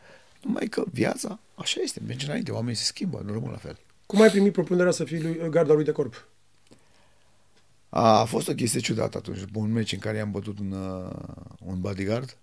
Numai 0.43 0.67
că 0.67 0.83
viața, 0.91 1.39
așa 1.55 1.81
este, 1.81 2.01
merge 2.05 2.25
înainte, 2.25 2.51
oamenii 2.51 2.75
se 2.75 2.83
schimbă, 2.83 3.21
nu 3.25 3.33
rămân 3.33 3.51
la 3.51 3.57
fel. 3.57 3.79
Cum 4.05 4.21
ai 4.21 4.29
primit 4.29 4.53
propunerea 4.53 4.91
să 4.91 5.03
fii 5.03 5.21
lui, 5.21 5.49
garda 5.49 5.73
lui 5.73 5.83
de 5.83 5.91
corp? 5.91 6.27
A, 7.89 8.19
a 8.19 8.25
fost 8.25 8.47
o 8.47 8.53
chestie 8.53 8.79
ciudată 8.79 9.17
atunci, 9.17 9.39
după 9.39 9.59
un 9.59 9.71
meci 9.71 9.91
în 9.91 9.99
care 9.99 10.17
i-am 10.17 10.31
bătut 10.31 10.59
un, 10.59 10.71
uh, 10.71 11.11
un 11.59 11.79
bodyguard. 11.79 12.37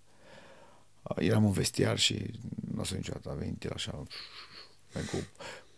Uh, 1.02 1.16
eram 1.18 1.44
în 1.44 1.50
vestiar 1.50 1.98
și 1.98 2.30
nu 2.74 2.80
o 2.80 2.84
să 2.84 2.94
niciodată 2.94 3.30
a 3.30 3.34
venit 3.34 3.64
el 3.64 3.70
așa, 3.74 4.02
cu 4.92 5.16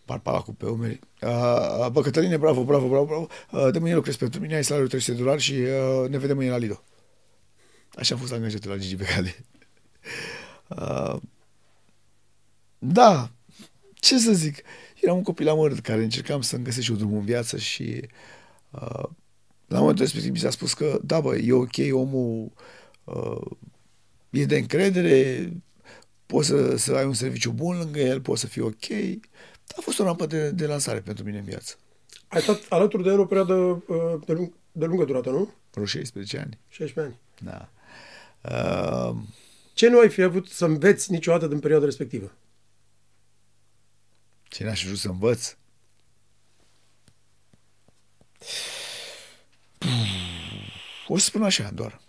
parpalacul 0.05 0.55
pe 0.55 0.67
umeri. 0.67 1.01
Uh, 1.21 1.89
bă, 1.93 2.01
Cătăline, 2.03 2.37
bravo, 2.37 2.65
bravo, 2.65 2.89
bravo, 2.89 3.05
bravo. 3.05 3.27
Uh, 3.51 3.73
de 3.73 3.79
mâine 3.79 3.95
lucrez 3.95 4.17
pentru 4.17 4.41
mine, 4.41 4.55
ai 4.55 4.65
salariul 4.65 4.89
300 4.89 5.17
de 5.17 5.23
dolari 5.23 5.41
și 5.41 5.53
uh, 5.53 6.09
ne 6.09 6.19
vedem 6.19 6.37
mâine 6.37 6.51
la 6.51 6.57
Lido. 6.57 6.83
Așa 7.95 8.15
am 8.15 8.21
fost 8.21 8.33
angajat 8.33 8.65
la 8.65 8.77
Gigi 8.77 8.97
Becali. 8.97 9.37
Uh, 10.69 11.17
da, 12.85 13.31
ce 13.95 14.19
să 14.19 14.33
zic, 14.33 14.63
eram 15.01 15.17
un 15.17 15.23
copil 15.23 15.49
amărât 15.49 15.79
care 15.79 16.03
încercam 16.03 16.41
să-mi 16.41 16.65
găsesc 16.65 16.85
și 16.85 16.91
eu 16.91 16.97
drumul 16.97 17.19
în 17.19 17.25
viață 17.25 17.57
și 17.57 18.09
uh, 18.71 19.05
la 19.67 19.79
momentul 19.79 20.05
respectiv 20.05 20.31
mi 20.31 20.39
s-a 20.39 20.51
spus 20.51 20.75
că, 20.75 21.01
da, 21.05 21.21
bă, 21.21 21.37
e 21.37 21.53
ok, 21.53 21.77
omul 21.91 22.53
uh, 23.05 23.51
e 24.31 24.45
de 24.45 24.57
încredere, 24.57 25.53
poți 26.27 26.49
să, 26.49 26.77
să 26.77 26.95
ai 26.95 27.05
un 27.05 27.15
serviciu 27.15 27.51
bun 27.51 27.79
lângă 27.79 28.01
el, 28.01 28.21
poți 28.21 28.41
să 28.41 28.47
fii 28.47 28.63
ok. 28.63 28.91
A 29.77 29.81
fost 29.81 29.99
o 29.99 30.05
rampă 30.05 30.27
de, 30.27 30.51
de 30.51 30.67
lansare 30.67 31.01
pentru 31.01 31.25
mine 31.25 31.39
în 31.39 31.45
viață. 31.45 31.75
Ai 32.29 32.41
stat 32.41 32.67
alături 32.69 33.03
de 33.03 33.09
el 33.09 33.19
o 33.21 33.27
perioadă 33.27 33.55
uh, 33.55 34.21
de, 34.27 34.33
lung, 34.33 34.53
de 34.73 34.85
lungă 34.85 35.05
durată, 35.05 35.31
nu? 35.31 35.53
Vreo 35.71 35.85
16 35.85 36.39
ani. 36.39 36.59
16 36.69 37.01
ani. 37.01 37.21
Da. 37.41 37.69
Uh, 38.51 39.17
Ce 39.75 39.89
nu 39.89 39.99
ai 39.99 40.09
fi 40.09 40.23
avut 40.23 40.49
să 40.49 40.65
înveți 40.65 41.11
niciodată 41.11 41.47
din 41.47 41.59
perioada 41.59 41.85
respectivă? 41.85 42.33
Ce 44.53 44.65
n-aș 44.65 44.81
fi 44.81 44.87
vrut 44.87 44.99
să 44.99 45.09
învăț? 45.09 45.57
O 51.07 51.19
să 51.19 51.25
spun 51.25 51.43
așa 51.43 51.71
doar. 51.71 52.01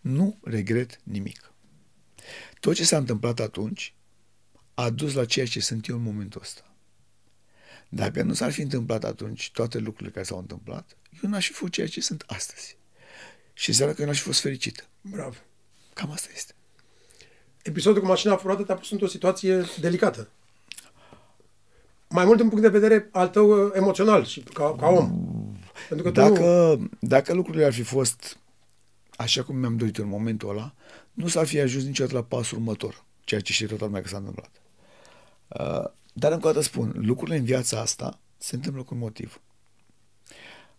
Nu 0.00 0.38
regret 0.42 1.00
nimic. 1.02 1.52
Tot 2.60 2.74
ce 2.74 2.84
s-a 2.84 2.96
întâmplat 2.96 3.40
atunci 3.40 3.94
a 4.74 4.90
dus 4.90 5.12
la 5.14 5.24
ceea 5.24 5.46
ce 5.46 5.60
sunt 5.60 5.86
eu 5.86 5.96
în 5.96 6.02
momentul 6.02 6.40
ăsta. 6.40 6.74
Dacă 7.88 8.22
nu 8.22 8.34
s-ar 8.34 8.52
fi 8.52 8.60
întâmplat 8.60 9.04
atunci 9.04 9.50
toate 9.50 9.78
lucrurile 9.78 10.10
care 10.10 10.24
s-au 10.24 10.38
întâmplat, 10.38 10.96
eu 11.22 11.30
n-aș 11.30 11.46
fi 11.46 11.52
fost 11.52 11.72
ceea 11.72 11.88
ce 11.88 12.00
sunt 12.00 12.24
astăzi. 12.26 12.76
Și 13.52 13.68
înseamnă 13.68 13.94
că 13.94 14.00
eu 14.00 14.06
n-aș 14.06 14.18
fi 14.18 14.24
fost 14.24 14.40
fericit. 14.40 14.88
Bravo. 15.00 15.36
Cam 15.94 16.10
asta 16.10 16.28
este. 16.34 16.54
Episodul 17.62 18.00
cu 18.00 18.06
mașina 18.06 18.36
furată 18.36 18.62
te-a 18.62 18.74
pus 18.74 18.90
într-o 18.90 19.06
situație 19.06 19.64
delicată. 19.80 20.30
Mai 22.12 22.24
mult 22.24 22.38
din 22.38 22.48
punct 22.48 22.62
de 22.62 22.78
vedere 22.78 23.08
al 23.12 23.28
tău 23.28 23.66
uh, 23.66 23.72
emoțional 23.74 24.24
și 24.24 24.40
ca, 24.40 24.74
ca 24.78 24.86
om. 24.86 25.28
Pentru 25.88 26.06
că 26.06 26.20
dacă, 26.20 26.76
nu... 26.78 26.88
dacă 27.00 27.34
lucrurile 27.34 27.64
ar 27.64 27.72
fi 27.72 27.82
fost 27.82 28.38
așa 29.16 29.42
cum 29.42 29.56
mi-am 29.56 29.76
dorit 29.76 29.98
în 29.98 30.08
momentul 30.08 30.48
ăla, 30.48 30.74
nu 31.12 31.26
s-ar 31.26 31.46
fi 31.46 31.60
ajuns 31.60 31.84
niciodată 31.84 32.16
la 32.16 32.22
pasul 32.22 32.58
următor, 32.58 33.04
ceea 33.24 33.40
ce 33.40 33.52
știe 33.52 33.66
toată 33.66 33.84
lumea 33.84 34.00
că 34.00 34.08
s-a 34.08 34.16
întâmplat. 34.16 34.50
Uh, 35.48 35.90
dar 36.12 36.32
încă 36.32 36.48
o 36.48 36.50
dată 36.50 36.64
spun, 36.64 36.92
lucrurile 36.96 37.36
în 37.36 37.44
viața 37.44 37.80
asta 37.80 38.20
se 38.38 38.54
întâmplă 38.54 38.82
cu 38.82 38.94
un 38.94 39.00
motiv. 39.00 39.40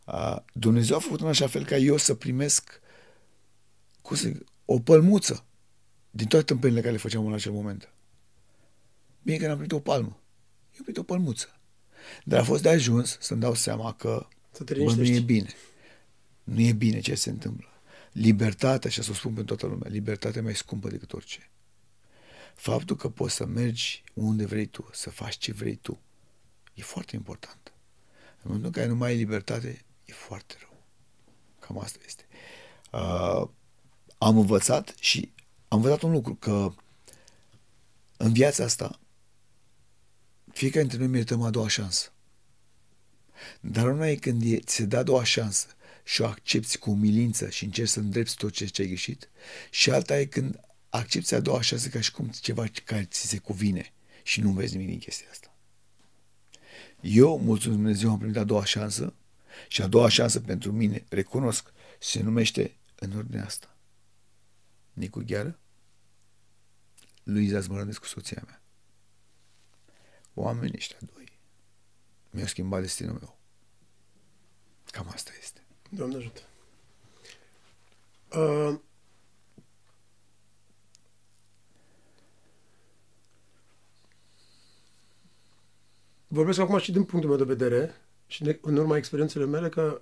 Uh, 0.05 0.35
Dumnezeu 0.53 0.95
a 0.95 0.99
făcut 0.99 1.21
în 1.21 1.27
așa 1.27 1.47
fel 1.47 1.65
ca 1.65 1.75
eu 1.75 1.97
să 1.97 2.13
primesc 2.13 2.81
cum 4.01 4.15
să 4.15 4.27
zic, 4.27 4.43
o 4.65 4.79
pălmuță 4.79 5.45
din 6.11 6.27
toate 6.27 6.45
tâmpările 6.45 6.79
care 6.79 6.91
le 6.91 6.97
făceam 6.97 7.25
în 7.25 7.33
acel 7.33 7.51
moment. 7.51 7.93
Bine 9.21 9.37
că 9.37 9.47
n-am 9.47 9.55
primit 9.55 9.71
o 9.71 9.79
palmă. 9.79 10.17
Eu 10.73 10.79
am 10.79 10.83
primit 10.83 10.97
o 10.97 11.03
pălmuță. 11.03 11.59
Dar 12.23 12.39
a 12.39 12.43
fost 12.43 12.61
de 12.61 12.69
ajuns 12.69 13.17
să-mi 13.19 13.39
dau 13.39 13.53
seama 13.53 13.93
că 13.93 14.27
să 14.51 14.63
te 14.63 14.73
bă, 14.83 14.93
nu 14.93 15.03
e 15.03 15.19
bine. 15.19 15.49
Nu 16.43 16.61
e 16.61 16.71
bine 16.71 16.99
ce 16.99 17.15
se 17.15 17.29
întâmplă. 17.29 17.67
Libertatea, 18.11 18.89
și 18.89 19.03
să 19.03 19.11
o 19.11 19.13
spun 19.13 19.33
pentru 19.33 19.55
toată 19.55 19.73
lumea, 19.73 19.91
libertatea 19.91 20.41
mai 20.41 20.55
scumpă 20.55 20.89
decât 20.89 21.13
orice. 21.13 21.49
Faptul 22.55 22.95
că 22.95 23.09
poți 23.09 23.35
să 23.35 23.45
mergi 23.45 24.03
unde 24.13 24.45
vrei 24.45 24.65
tu, 24.65 24.89
să 24.91 25.09
faci 25.09 25.37
ce 25.37 25.51
vrei 25.51 25.75
tu, 25.75 25.99
e 26.73 26.81
foarte 26.81 27.15
important. 27.15 27.73
În 28.35 28.41
momentul 28.43 28.65
în 28.65 28.71
care 28.71 28.87
nu 28.87 28.95
mai 28.95 29.09
ai 29.09 29.17
libertate, 29.17 29.85
e 30.05 30.13
foarte 30.13 30.55
rău. 30.59 30.83
Cam 31.59 31.79
asta 31.79 31.99
este. 32.05 32.23
Uh, 32.91 33.49
am 34.17 34.37
învățat 34.37 34.93
și 34.99 35.31
am 35.67 35.77
învățat 35.77 36.01
un 36.01 36.11
lucru, 36.11 36.35
că 36.35 36.73
în 38.17 38.33
viața 38.33 38.63
asta 38.63 38.99
fiecare 40.53 40.81
dintre 40.81 40.97
noi 40.97 41.07
merităm 41.07 41.41
a 41.41 41.49
doua 41.49 41.67
șansă. 41.67 42.11
Dar 43.59 43.87
una 43.87 44.09
e 44.09 44.15
când 44.15 44.41
e, 44.45 44.59
ți 44.59 44.75
se 44.75 44.85
dă 44.85 44.97
a 44.97 45.03
doua 45.03 45.23
șansă 45.23 45.67
și 46.03 46.21
o 46.21 46.25
accepti 46.25 46.77
cu 46.77 46.89
umilință 46.89 47.49
și 47.49 47.63
încerci 47.63 47.89
să 47.89 47.99
îndrepti 47.99 48.35
tot 48.35 48.51
ce, 48.51 48.65
ce 48.65 48.81
ai 48.81 48.87
greșit. 48.87 49.29
Și 49.69 49.91
alta 49.91 50.19
e 50.19 50.25
când 50.25 50.59
accepti 50.89 51.33
a 51.33 51.39
doua 51.39 51.61
șansă 51.61 51.89
ca 51.89 52.01
și 52.01 52.11
cum 52.11 52.27
ceva 52.27 52.65
care 52.83 53.03
ți 53.03 53.27
se 53.27 53.37
cuvine 53.37 53.93
și 54.23 54.41
nu 54.41 54.51
vezi 54.51 54.73
nimic 54.73 54.89
din 54.89 54.99
chestia 54.99 55.27
asta. 55.31 55.55
Eu, 57.01 57.39
mulțumesc 57.39 57.79
Dumnezeu, 57.79 58.09
am 58.09 58.17
primit 58.17 58.37
a 58.37 58.43
doua 58.43 58.65
șansă 58.65 59.13
și 59.67 59.81
a 59.81 59.87
doua 59.87 60.09
șansă 60.09 60.39
pentru 60.39 60.71
mine, 60.71 61.05
recunosc, 61.09 61.73
se 61.99 62.21
numește 62.21 62.75
în 62.95 63.15
ordinea 63.15 63.45
asta. 63.45 63.77
Nicu 64.93 65.23
Gheară, 65.25 65.59
Luiza 67.23 67.59
Zmărănescu, 67.59 68.05
soția 68.05 68.43
mea. 68.45 68.62
Oamenii 70.33 70.75
ăștia 70.77 70.97
doi 71.13 71.23
mi-au 72.29 72.47
schimbat 72.47 72.81
destinul 72.81 73.17
meu. 73.19 73.37
Cam 74.85 75.09
asta 75.13 75.31
este. 75.41 75.61
Doamne 75.89 76.15
ajută. 76.15 76.41
Uh, 78.35 78.79
vorbesc 86.27 86.59
acum 86.59 86.77
și 86.77 86.91
din 86.91 87.03
punctul 87.03 87.29
meu 87.29 87.45
de 87.45 87.53
vedere 87.53 87.95
și 88.27 88.43
de, 88.43 88.59
în 88.61 88.77
urma 88.77 88.97
experiențele 88.97 89.45
mele 89.45 89.69
că 89.69 90.01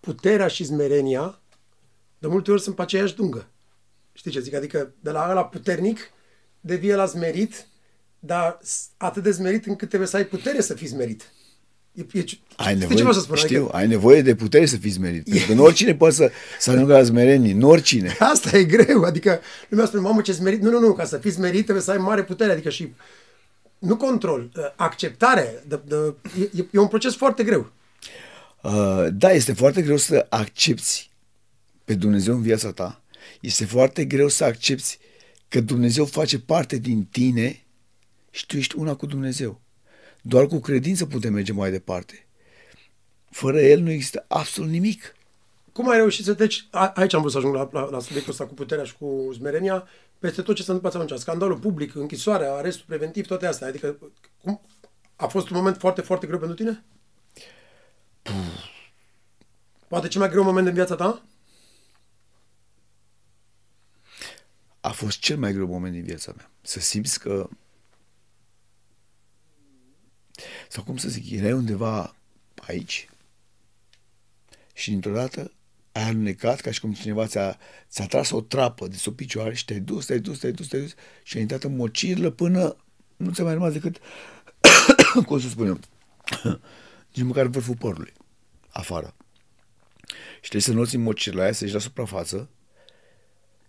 puterea 0.00 0.48
și 0.48 0.64
smerenia 0.64 1.40
de 2.18 2.26
multe 2.26 2.50
ori 2.50 2.60
sunt 2.60 2.76
pe 2.76 2.82
aceeași 2.82 3.14
dungă. 3.14 3.48
Știi 4.12 4.30
ce 4.30 4.40
zic? 4.40 4.54
Adică 4.54 4.94
de 5.00 5.10
la 5.10 5.32
la 5.32 5.46
puternic 5.46 5.98
devie 6.60 6.94
la 6.94 7.06
smerit, 7.06 7.66
dar 8.26 8.58
atât 8.96 9.22
de 9.22 9.32
smerit 9.32 9.66
încât 9.66 9.88
trebuie 9.88 10.08
să 10.08 10.16
ai 10.16 10.24
putere 10.24 10.60
să 10.60 10.74
fii 10.74 10.86
smerit. 10.86 11.32
E, 11.92 12.06
e, 12.12 12.24
ai 12.56 12.74
nevoie, 12.74 13.04
ce 13.04 13.12
să 13.12 13.20
spun? 13.20 13.36
Știu, 13.36 13.62
adică... 13.62 13.76
ai 13.76 13.86
nevoie 13.86 14.22
de 14.22 14.34
putere 14.34 14.66
să 14.66 14.76
fii 14.76 14.90
smerit. 14.90 15.24
Pentru 15.30 15.46
că 15.46 15.54
nu 15.54 15.62
oricine 15.62 15.94
poate 15.94 16.14
să, 16.14 16.30
să 16.58 16.70
ajungă 16.70 16.92
la 16.92 17.04
smerenie, 17.04 17.54
nu 17.54 17.68
oricine. 17.68 18.16
Asta 18.32 18.56
e 18.56 18.64
greu, 18.64 19.02
adică 19.02 19.40
lumea 19.68 19.86
spune, 19.86 20.02
mamă 20.02 20.20
ce 20.20 20.32
smerit. 20.32 20.60
Nu, 20.60 20.70
nu, 20.70 20.78
nu, 20.78 20.92
ca 20.92 21.04
să 21.04 21.18
fii 21.18 21.30
smerit 21.30 21.62
trebuie 21.62 21.84
să 21.84 21.90
ai 21.90 21.96
mare 21.96 22.24
putere, 22.24 22.52
adică 22.52 22.70
și 22.70 22.92
nu 23.78 23.96
control, 23.96 24.50
uh, 24.56 24.64
acceptare. 24.76 25.62
De, 25.66 25.80
de, 25.86 26.14
e, 26.56 26.64
e 26.70 26.78
un 26.78 26.88
proces 26.88 27.16
foarte 27.16 27.44
greu. 27.44 27.72
Uh, 28.62 29.06
da, 29.12 29.30
este 29.30 29.52
foarte 29.52 29.82
greu 29.82 29.96
să 29.96 30.26
accepti 30.28 31.10
pe 31.84 31.94
Dumnezeu 31.94 32.34
în 32.34 32.42
viața 32.42 32.72
ta. 32.72 33.02
Este 33.40 33.64
foarte 33.64 34.04
greu 34.04 34.28
să 34.28 34.44
accepti 34.44 34.98
că 35.48 35.60
Dumnezeu 35.60 36.04
face 36.04 36.38
parte 36.38 36.76
din 36.76 37.04
tine 37.10 37.63
și 38.34 38.46
tu 38.46 38.56
ești 38.56 38.76
una 38.76 38.94
cu 38.94 39.06
Dumnezeu. 39.06 39.60
Doar 40.22 40.46
cu 40.46 40.58
credință 40.58 41.06
putem 41.06 41.32
merge 41.32 41.52
mai 41.52 41.70
departe. 41.70 42.26
Fără 43.30 43.60
El 43.60 43.80
nu 43.80 43.90
există 43.90 44.24
absolut 44.28 44.70
nimic. 44.70 45.14
Cum 45.72 45.88
ai 45.88 45.96
reușit 45.96 46.24
să 46.24 46.34
treci, 46.34 46.68
aici 46.70 47.12
am 47.12 47.20
vrut 47.20 47.32
să 47.32 47.38
ajung 47.38 47.54
la, 47.54 47.68
la, 47.72 47.88
la 47.90 48.00
subiectul 48.00 48.32
ăsta 48.32 48.46
cu 48.46 48.54
puterea 48.54 48.84
și 48.84 48.96
cu 48.96 49.30
smerenia, 49.34 49.88
peste 50.18 50.42
tot 50.42 50.54
ce 50.54 50.62
s-a 50.62 50.72
întâmplat 50.72 51.02
atunci, 51.02 51.20
scandalul 51.20 51.58
public, 51.58 51.94
închisoarea, 51.94 52.54
arestul 52.54 52.84
preventiv, 52.86 53.26
toate 53.26 53.46
astea. 53.46 53.66
Adică, 53.66 53.98
cum, 54.42 54.60
a 55.16 55.26
fost 55.26 55.50
un 55.50 55.56
moment 55.56 55.76
foarte, 55.76 56.00
foarte 56.00 56.26
greu 56.26 56.38
pentru 56.38 56.56
tine? 56.56 56.84
Puh. 58.22 58.72
Poate 59.88 60.08
cel 60.08 60.20
mai 60.20 60.30
greu 60.30 60.42
moment 60.42 60.66
în 60.66 60.74
viața 60.74 60.94
ta? 60.94 61.22
A 64.80 64.90
fost 64.90 65.18
cel 65.18 65.36
mai 65.36 65.52
greu 65.52 65.66
moment 65.66 65.92
din 65.92 66.04
viața 66.04 66.32
mea. 66.36 66.50
Să 66.60 66.80
simți 66.80 67.20
că 67.20 67.48
sau 70.68 70.82
cum 70.82 70.96
să 70.96 71.08
zic, 71.08 71.30
erai 71.30 71.52
undeva 71.52 72.16
aici 72.66 73.08
și 74.74 74.90
dintr-o 74.90 75.12
dată 75.12 75.52
ai 75.92 76.02
alunecat 76.02 76.60
ca 76.60 76.70
și 76.70 76.80
cum 76.80 76.92
cineva 76.92 77.26
ți-a, 77.26 77.58
ți-a 77.88 78.06
tras 78.06 78.30
o 78.30 78.40
trapă 78.40 78.86
de 78.86 78.96
sub 78.96 79.16
picioare 79.16 79.54
și 79.54 79.64
te-ai 79.64 79.80
dus, 79.80 80.06
te-ai 80.06 80.18
dus, 80.18 80.38
te-ai 80.38 80.52
dus, 80.52 80.68
te-ai 80.68 80.82
dus 80.82 80.94
și 81.22 81.36
ai 81.36 81.42
intrat 81.42 81.62
în 81.62 81.76
mocirlă 81.76 82.30
până 82.30 82.76
nu 83.16 83.32
ți-a 83.32 83.44
mai 83.44 83.52
rămas 83.52 83.72
decât, 83.72 84.00
cum 85.26 85.40
să 85.40 85.48
spunem, 85.48 85.80
nici 87.14 87.24
măcar 87.24 87.46
vârful 87.46 87.76
părului, 87.76 88.12
afară. 88.68 89.14
Și 90.34 90.50
trebuie 90.50 90.62
să 90.62 90.72
noți 90.72 90.94
în 90.94 91.02
mocirla 91.02 91.42
aia, 91.42 91.52
să 91.52 91.64
ieși 91.64 91.74
la 91.74 91.80
suprafață 91.80 92.50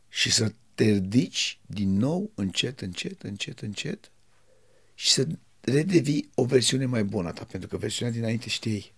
și 0.09 0.31
să 0.31 0.53
te 0.75 0.83
ridici 0.83 1.59
din 1.65 1.97
nou, 1.97 2.31
încet, 2.35 2.81
încet, 2.81 3.21
încet, 3.21 3.59
încet 3.59 4.11
și 4.93 5.11
să 5.11 5.27
redevii 5.65 6.29
o 6.35 6.45
versiune 6.45 6.85
mai 6.85 7.03
bună 7.03 7.27
a 7.27 7.31
ta, 7.31 7.45
pentru 7.51 7.69
că 7.69 7.77
versiunea 7.77 8.13
dinainte 8.13 8.49
știi. 8.49 8.93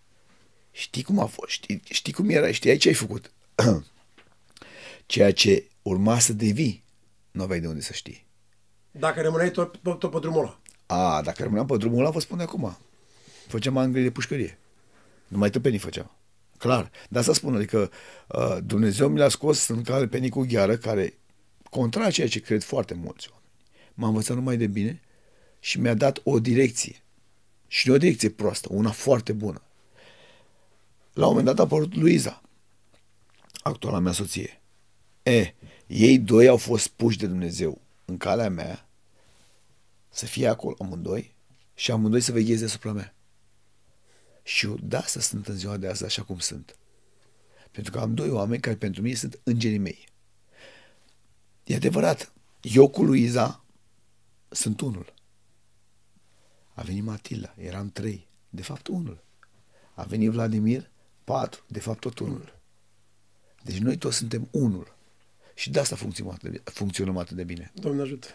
Știi 0.72 1.04
cum 1.04 1.20
a 1.20 1.26
fost, 1.26 1.50
știi, 1.50 1.82
știi 1.84 2.14
cum 2.14 2.30
era, 2.30 2.52
știi 2.52 2.78
ce 2.78 2.88
ai 2.88 2.94
făcut. 2.94 3.32
Ceea 5.06 5.34
ce 5.34 5.68
urma 5.82 6.20
să 6.20 6.34
devii, 6.34 6.84
nu 7.32 7.44
aveai 7.44 7.60
de 7.60 7.68
unde 7.68 7.82
să 7.82 7.94
știi. 7.94 8.26
Dacă 8.92 9.22
rămâneai 9.22 9.52
tot, 9.52 9.78
tot, 9.78 10.00
tot 10.00 10.12
pe 10.12 10.20
drumul 10.20 10.40
ăla. 10.40 10.60
A, 10.86 11.22
dacă 11.22 11.44
rămâneam 11.44 11.66
pe 11.66 11.78
drumul 11.78 12.00
ăla, 12.00 12.10
vă 12.10 12.20
spun 12.20 12.38
de 12.38 12.44
acum. 12.44 12.78
Făceam 13.48 13.78
angli 13.78 14.02
de 14.02 14.12
pușcărie. 14.12 14.60
Numai 15.28 15.50
tăpenii 15.50 15.80
făceam. 15.80 16.12
Clar. 16.58 16.92
Dar 17.10 17.24
să 17.24 17.34
spun, 17.34 17.56
adică 17.56 17.92
uh, 18.28 18.58
Dumnezeu 18.64 19.10
mi 19.10 19.18
l-a 19.18 19.30
scos 19.30 19.68
în 19.68 19.82
cale 19.82 20.08
pe 20.08 20.18
Nicu 20.18 20.46
Gheară, 20.50 20.78
care, 20.78 21.14
contra 21.70 22.12
ceea 22.12 22.28
ce 22.28 22.40
cred 22.40 22.64
foarte 22.64 22.94
mulți 22.94 23.28
oameni, 23.32 23.52
m-a 23.94 24.08
învățat 24.08 24.36
numai 24.36 24.58
de 24.58 24.68
bine 24.68 25.02
și 25.60 25.80
mi-a 25.80 25.94
dat 25.94 26.20
o 26.24 26.40
direcție. 26.40 27.02
Și 27.68 27.88
nu 27.88 27.94
o 27.94 27.98
direcție 27.98 28.30
proastă, 28.30 28.68
una 28.72 28.92
foarte 28.92 29.34
bună. 29.34 29.62
La 31.14 31.28
un 31.28 31.36
moment 31.36 31.46
dat 31.46 31.60
a 31.60 31.62
apărut 31.62 31.96
Luiza, 31.96 32.42
actuala 33.62 34.00
mea 34.00 34.12
soție. 34.12 34.62
E, 35.24 35.54
ei 35.88 36.20
doi 36.20 36.48
au 36.48 36.58
fost 36.58 36.88
puși 36.88 37.18
de 37.18 37.28
Dumnezeu 37.28 37.82
în 38.06 38.18
calea 38.18 38.50
mea 38.50 38.88
să 40.10 40.26
fie 40.26 40.48
acolo 40.48 40.76
amândoi 40.80 41.36
și 41.74 41.92
amândoi 41.92 42.22
să 42.22 42.32
vegheze 42.32 42.66
asupra 42.66 42.92
mea. 42.92 43.16
Și 44.44 44.66
eu 44.66 44.78
da 44.82 45.02
să 45.02 45.20
sunt 45.20 45.48
în 45.48 45.56
ziua 45.56 45.78
de 45.78 45.88
azi 45.88 46.04
așa 46.04 46.24
cum 46.24 46.40
sunt. 46.40 46.76
Pentru 47.72 47.92
că 47.92 48.00
am 48.00 48.14
doi 48.14 48.30
oameni 48.30 48.62
care 48.62 48.76
pentru 48.76 49.02
mine 49.02 49.16
sunt 49.16 49.40
îngerii 49.44 49.78
mei. 49.78 50.08
E 51.64 51.76
adevărat, 51.76 52.34
eu 52.62 52.90
cu 52.90 53.04
Luiza 53.04 53.64
sunt 54.50 54.82
unul. 54.82 55.14
A 56.78 56.82
venit 56.82 57.04
Matilda, 57.04 57.54
eram 57.58 57.90
trei, 57.90 58.28
de 58.50 58.62
fapt 58.62 58.88
unul. 58.88 59.24
A 59.94 60.04
venit 60.04 60.32
Vladimir, 60.32 60.90
patru, 61.24 61.64
de 61.68 61.80
fapt 61.80 62.00
tot 62.00 62.20
unul. 62.20 62.54
Deci 63.64 63.78
noi 63.78 63.98
toți 63.98 64.18
suntem 64.18 64.48
unul. 64.52 64.96
Și 65.54 65.70
de 65.70 65.80
asta 65.80 65.96
funcționăm 65.96 66.34
atât 66.34 66.52
de, 66.52 66.62
funcționăm 66.64 67.18
atât 67.18 67.36
de 67.36 67.44
bine. 67.44 67.72
Doamne 67.74 68.02
ajută. 68.02 68.28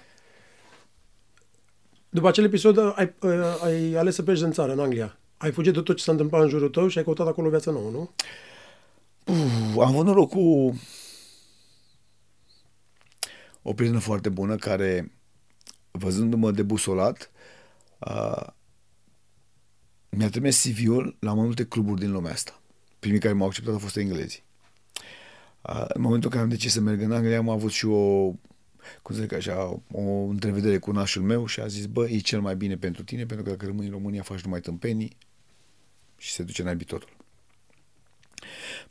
După 2.09 2.29
acel 2.29 2.45
episod 2.45 2.79
ai, 2.79 3.15
ai 3.63 3.95
ales 3.95 4.15
să 4.15 4.23
pleci 4.23 4.41
în 4.41 4.53
țară, 4.53 4.73
în 4.73 4.81
Anglia. 4.81 5.19
Ai 5.37 5.53
fugit 5.53 5.73
de 5.73 5.81
tot 5.81 5.97
ce 5.97 6.03
s-a 6.03 6.13
întâmplat 6.13 6.43
în 6.43 6.49
jurul 6.49 6.69
tău 6.69 6.89
și 6.89 6.99
ai 6.99 7.05
căutat 7.05 7.27
acolo 7.27 7.49
viața 7.49 7.71
nouă, 7.71 7.91
nu? 7.91 8.11
Uf, 9.27 9.77
am 9.77 9.81
avut 9.81 10.05
noroc 10.05 10.31
cu 10.31 10.75
o 13.63 13.73
prietenă 13.75 14.01
foarte 14.01 14.29
bună 14.29 14.57
care, 14.57 15.13
văzându-mă 15.91 16.51
debusolat, 16.51 17.32
uh, 18.07 18.47
mi-a 20.09 20.29
trimis 20.29 20.63
CV-ul 20.63 21.17
la 21.21 21.33
mai 21.33 21.45
multe 21.45 21.65
cluburi 21.67 22.01
din 22.01 22.11
lumea 22.11 22.33
asta. 22.33 22.61
primii 22.99 23.21
care 23.21 23.35
m-au 23.35 23.47
acceptat 23.47 23.73
au 23.73 23.79
fost 23.79 23.97
englezii. 23.97 24.43
Uh, 25.63 25.85
în 25.89 26.01
momentul 26.01 26.31
în 26.31 26.31
care 26.31 26.43
am 26.43 26.49
decis 26.49 26.73
să 26.73 26.81
merg 26.81 27.01
în 27.01 27.13
Anglia, 27.13 27.39
am 27.39 27.49
avut 27.49 27.71
și 27.71 27.87
o, 27.87 28.33
cum 29.03 29.15
să 29.15 29.21
zic 29.21 29.33
așa, 29.33 29.81
o 29.93 30.03
întrevedere 30.29 30.79
cu 30.79 30.91
nașul 30.91 31.23
meu 31.23 31.47
și 31.47 31.61
a 31.61 31.67
zis, 31.67 31.87
bă, 31.87 32.09
e 32.09 32.19
cel 32.19 32.41
mai 32.41 32.57
bine 32.57 32.77
pentru 32.77 33.03
tine, 33.05 33.27
pentru 33.27 33.45
că 33.45 33.51
dacă 33.51 33.67
rămâi 33.67 33.87
în 33.87 33.93
România 33.93 34.23
faci 34.23 34.41
numai 34.41 34.61
tâmpenii 34.61 35.17
și 36.17 36.33
se 36.33 36.43
duce 36.43 36.63
naibii 36.63 36.87
totul. 36.87 37.17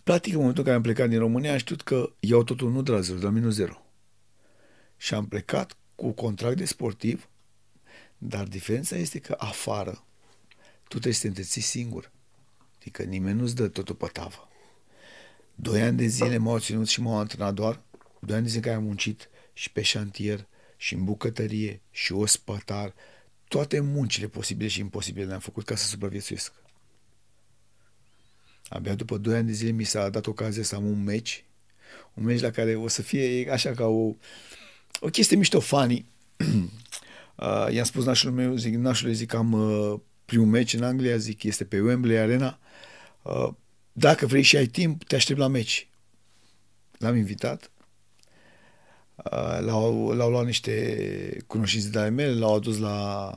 Practic, 0.03 0.33
în 0.33 0.39
momentul 0.39 0.59
în 0.59 0.65
care 0.65 0.77
am 0.77 0.83
plecat 0.83 1.09
din 1.09 1.19
România, 1.19 1.51
am 1.51 1.57
știut 1.57 1.81
că 1.81 2.11
iau 2.19 2.43
totul 2.43 2.71
nu 2.71 2.81
de 2.81 2.91
la 2.91 2.99
zero, 2.99 3.19
de 3.19 3.25
la 3.25 3.31
minus 3.31 3.53
zero. 3.53 3.85
Și 4.97 5.13
am 5.13 5.27
plecat 5.27 5.77
cu 5.95 6.11
contract 6.11 6.57
de 6.57 6.65
sportiv, 6.65 7.29
dar 8.23 8.43
diferența 8.43 8.95
este 8.95 9.19
că 9.19 9.35
afară 9.37 10.03
tu 10.81 10.87
trebuie 10.87 11.13
să 11.13 11.21
te 11.21 11.27
întreții 11.27 11.61
singur. 11.61 12.11
Adică 12.79 13.03
nimeni 13.03 13.39
nu-ți 13.39 13.55
dă 13.55 13.67
totul 13.67 13.95
pe 13.95 14.07
tavă. 14.07 14.47
Doi 15.55 15.81
ani 15.81 15.97
de 15.97 16.05
zile 16.05 16.37
m-au 16.37 16.59
ținut 16.59 16.87
și 16.87 17.01
m-au 17.01 17.17
antrenat 17.17 17.53
doar. 17.53 17.81
Doi 18.19 18.35
ani 18.35 18.43
de 18.43 18.49
zile 18.49 18.61
care 18.61 18.75
am 18.75 18.83
muncit 18.83 19.29
și 19.53 19.71
pe 19.71 19.81
șantier, 19.81 20.47
și 20.77 20.93
în 20.93 21.03
bucătărie, 21.03 21.81
și 21.91 22.13
ospătar. 22.13 22.93
Toate 23.47 23.79
muncile 23.79 24.27
posibile 24.27 24.67
și 24.67 24.79
imposibile 24.79 25.25
le-am 25.25 25.39
făcut 25.39 25.65
ca 25.65 25.75
să 25.75 25.85
supraviețuiesc. 25.85 26.53
Abia 28.67 28.95
după 28.95 29.17
doi 29.17 29.35
ani 29.35 29.47
de 29.47 29.53
zile 29.53 29.71
mi 29.71 29.83
s-a 29.83 30.09
dat 30.09 30.27
ocazia 30.27 30.63
să 30.63 30.75
am 30.75 30.85
un 30.85 31.03
meci, 31.03 31.45
un 32.13 32.23
meci 32.23 32.41
la 32.41 32.49
care 32.49 32.75
o 32.75 32.87
să 32.87 33.01
fie 33.01 33.51
așa 33.51 33.71
ca 33.71 33.85
o, 33.85 34.15
o 34.99 35.09
chestie 35.11 35.37
mișto, 35.37 35.59
funny. 35.59 36.05
uh, 37.41 37.73
i-am 37.73 37.83
spus 37.83 38.05
nașul 38.05 38.31
meu, 38.31 38.55
zic, 38.55 38.75
nașule, 38.75 39.11
zic, 39.11 39.33
am 39.33 39.51
uh, 39.51 39.99
primul 40.25 40.47
meci 40.47 40.73
în 40.73 40.83
Anglia, 40.83 41.17
zic, 41.17 41.43
este 41.43 41.65
pe 41.65 41.79
Wembley 41.79 42.17
Arena. 42.17 42.59
Uh, 43.21 43.49
dacă 43.91 44.25
vrei 44.25 44.41
și 44.41 44.57
ai 44.57 44.65
timp, 44.65 45.03
te 45.03 45.15
aștept 45.15 45.39
la 45.39 45.47
meci. 45.47 45.87
L-am 46.97 47.15
invitat. 47.15 47.71
Uh, 49.15 49.59
l-au, 49.59 50.11
l-au 50.11 50.29
luat 50.29 50.45
niște 50.45 51.43
cunoștințe 51.47 51.89
de 51.89 51.99
ale 51.99 52.09
mele, 52.09 52.33
l-au 52.33 52.55
adus 52.55 52.77
la, 52.77 53.31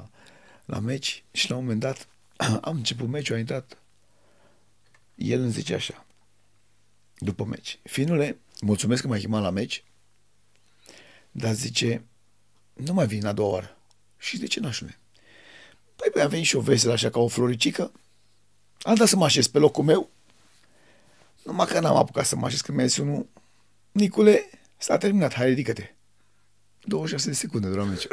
la 0.64 0.78
meci 0.78 1.24
și 1.30 1.50
la 1.50 1.56
un 1.56 1.62
moment 1.62 1.80
dat 1.80 2.08
am 2.68 2.76
început 2.76 3.08
meciul, 3.08 3.36
a 3.36 3.38
intrat. 3.38 3.78
El 5.14 5.40
îmi 5.40 5.50
zice 5.50 5.74
așa, 5.74 6.06
după 7.18 7.44
meci, 7.44 7.78
Finule, 7.82 8.38
mulțumesc 8.60 9.02
că 9.02 9.08
m-ai 9.08 9.20
chemat 9.20 9.42
la 9.42 9.50
meci, 9.50 9.84
dar 11.30 11.52
zice, 11.52 12.04
nu 12.72 12.92
mai 12.92 13.06
vin 13.06 13.26
a 13.26 13.32
doua 13.32 13.52
oară. 13.52 13.73
Și 14.24 14.38
de 14.38 14.46
ce 14.46 14.60
nașule? 14.60 14.98
Păi, 15.96 16.10
păi 16.12 16.22
am 16.22 16.28
venit 16.28 16.46
și 16.46 16.56
o 16.56 16.60
veselă 16.60 16.92
așa 16.92 17.10
ca 17.10 17.18
o 17.18 17.28
floricică, 17.28 17.92
am 18.82 18.94
dat 18.94 19.08
să 19.08 19.16
mă 19.16 19.24
așez 19.24 19.46
pe 19.46 19.58
locul 19.58 19.84
meu, 19.84 20.10
numai 21.42 21.66
că 21.66 21.80
n-am 21.80 21.96
apucat 21.96 22.26
să 22.26 22.36
mă 22.36 22.46
așez 22.46 22.60
când 22.60 22.76
mi-a 22.76 22.86
zis 22.86 22.96
unul, 22.96 23.26
Nicule, 23.92 24.50
s-a 24.78 24.98
terminat, 24.98 25.34
hai 25.34 25.48
ridică-te. 25.48 25.94
26 26.84 27.28
de 27.28 27.34
secunde 27.34 27.68
dura 27.68 27.84
meciul. 27.90 28.10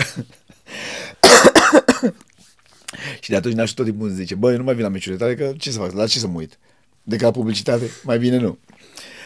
și 3.21 3.29
de 3.29 3.35
atunci 3.35 3.53
nașul 3.53 3.75
tot 3.75 3.85
timpul 3.85 4.07
îmi 4.07 4.15
zice, 4.15 4.35
băi, 4.35 4.57
nu 4.57 4.63
mai 4.63 4.73
vin 4.73 4.83
la 4.83 4.89
meciurile 4.89 5.21
tale, 5.21 5.35
că 5.35 5.53
ce 5.57 5.71
să 5.71 5.77
fac, 5.77 5.91
la 5.91 6.07
ce 6.07 6.19
să 6.19 6.27
mă 6.27 6.37
uit? 6.37 6.59
De 7.03 7.15
ca 7.15 7.31
publicitate, 7.31 7.89
mai 8.03 8.19
bine 8.19 8.37
nu. 8.37 8.57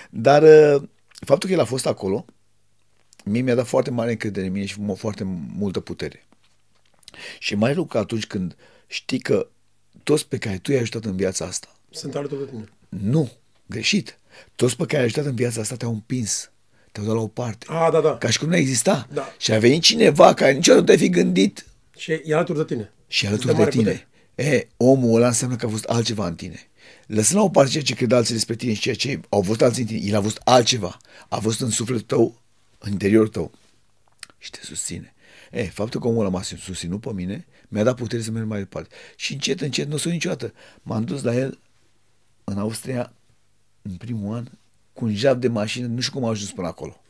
Dar 0.09 0.41
uh, 0.43 0.83
faptul 1.09 1.49
că 1.49 1.55
el 1.55 1.61
a 1.61 1.65
fost 1.65 1.85
acolo, 1.85 2.25
mie 3.23 3.41
mi-a 3.41 3.55
dat 3.55 3.67
foarte 3.67 3.91
mare 3.91 4.11
încredere 4.11 4.45
în 4.45 4.51
mine 4.51 4.65
și 4.65 4.77
foarte 4.95 5.23
multă 5.57 5.79
putere. 5.79 6.25
Și 7.39 7.55
mai 7.55 7.73
rău 7.73 7.85
că 7.85 7.97
atunci 7.97 8.25
când 8.25 8.55
știi 8.87 9.19
că 9.19 9.47
toți 10.03 10.27
pe 10.27 10.37
care 10.37 10.57
tu 10.57 10.71
i-ai 10.71 10.79
ajutat 10.81 11.05
în 11.05 11.15
viața 11.15 11.45
asta 11.45 11.67
sunt 11.91 12.15
alături 12.15 12.45
de 12.45 12.49
tine. 12.51 12.65
Nu, 12.89 13.31
greșit. 13.65 14.19
Toți 14.55 14.75
pe 14.75 14.83
care 14.83 14.95
i-ai 14.95 15.03
ajutat 15.05 15.25
în 15.25 15.35
viața 15.35 15.61
asta 15.61 15.75
te-au 15.75 15.91
împins, 15.91 16.51
te-au 16.91 17.05
dat 17.05 17.15
la 17.15 17.21
o 17.21 17.27
parte. 17.27 17.65
Ah, 17.69 17.89
da, 17.91 18.01
da. 18.01 18.17
Ca 18.17 18.29
și 18.29 18.39
cum 18.39 18.49
nu 18.49 18.55
exista. 18.55 19.07
Da. 19.13 19.33
Și 19.37 19.51
a 19.53 19.59
venit 19.59 19.81
cineva 19.81 20.33
care 20.33 20.51
niciodată 20.51 20.79
nu 20.79 20.85
te-ai 20.85 20.97
fi 20.97 21.09
gândit 21.09 21.65
Și 21.97 22.11
e 22.11 22.35
alături 22.35 22.57
de 22.57 22.65
tine. 22.65 22.91
și 23.07 23.25
alături 23.27 23.47
Este 23.49 23.63
de 23.63 23.63
mare 23.63 23.77
tine. 23.77 24.07
E, 24.49 24.67
omul 24.77 25.15
ăla 25.15 25.27
înseamnă 25.27 25.55
că 25.55 25.65
a 25.65 25.69
fost 25.69 25.83
altceva 25.83 26.27
în 26.27 26.35
tine. 26.35 26.59
Lăsând 27.07 27.39
la 27.39 27.45
o 27.45 27.49
parte 27.49 27.71
ceea 27.71 27.83
ce 27.83 27.93
cred 27.95 28.11
alții 28.11 28.33
despre 28.33 28.55
tine 28.55 28.73
și 28.73 28.81
ceea 28.81 28.95
ce 28.95 29.19
au 29.29 29.41
fost 29.41 29.61
alții 29.61 29.81
în 29.81 29.87
tine, 29.87 29.99
el 30.07 30.15
a 30.15 30.21
fost 30.21 30.39
altceva. 30.43 30.97
A 31.29 31.39
fost 31.39 31.61
în 31.61 31.69
sufletul 31.69 32.03
tău, 32.03 32.41
în 32.77 32.91
interiorul 32.91 33.27
tău. 33.27 33.51
Și 34.37 34.49
te 34.49 34.59
susține. 34.63 35.13
E, 35.55 35.63
faptul 35.63 35.99
că 35.99 36.07
omul 36.07 36.19
ăla 36.19 36.29
m-a 36.29 36.41
susținut 36.41 37.01
pe 37.01 37.13
mine, 37.13 37.45
mi-a 37.67 37.83
dat 37.83 37.95
putere 37.95 38.21
să 38.21 38.31
merg 38.31 38.47
mai 38.47 38.59
departe. 38.59 38.95
Și 39.15 39.33
încet, 39.33 39.61
încet, 39.61 39.87
nu 39.87 39.93
o 39.93 39.97
să 39.97 40.09
niciodată. 40.09 40.53
M-am 40.81 41.03
dus 41.03 41.21
la 41.21 41.35
el 41.35 41.59
în 42.43 42.57
Austria, 42.57 43.13
în 43.81 43.95
primul 43.95 44.35
an, 44.35 44.47
cu 44.93 45.05
un 45.05 45.15
jab 45.15 45.39
de 45.39 45.47
mașină, 45.47 45.87
nu 45.87 45.99
știu 45.99 46.13
cum 46.13 46.23
am 46.23 46.29
ajuns 46.29 46.51
până 46.51 46.67
acolo. 46.67 47.01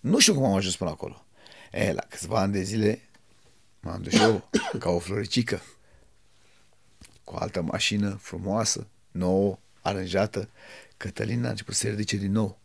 Nu 0.00 0.18
știu 0.18 0.34
cum 0.34 0.44
am 0.44 0.54
ajuns 0.54 0.76
până 0.76 0.90
acolo. 0.90 1.24
E, 1.72 1.92
la 1.92 2.02
câțiva 2.08 2.40
ani 2.40 2.52
de 2.52 2.62
zile 2.62 3.00
m-am 3.80 4.02
dus 4.02 4.12
și 4.12 4.22
eu 4.22 4.50
ca 4.78 4.90
o 4.90 4.98
floricică 4.98 5.62
cu 7.24 7.34
o 7.34 7.38
altă 7.38 7.62
mașină 7.62 8.18
frumoasă, 8.20 8.86
nouă, 9.10 9.58
aranjată. 9.82 10.48
Cătălina 10.96 11.46
a 11.46 11.50
început 11.50 11.74
să 11.74 11.80
se 11.80 11.90
ridice 11.90 12.16
din 12.16 12.32
nou. 12.32 12.58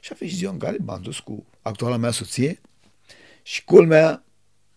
Și 0.00 0.12
a 0.12 0.14
fost 0.14 0.30
și 0.30 0.36
ziua 0.36 0.52
în 0.52 0.58
care 0.58 0.76
m-am 0.80 1.02
dus 1.02 1.18
cu 1.18 1.46
actuala 1.62 1.96
mea 1.96 2.10
soție 2.10 2.60
și 3.46 3.64
culmea, 3.64 4.24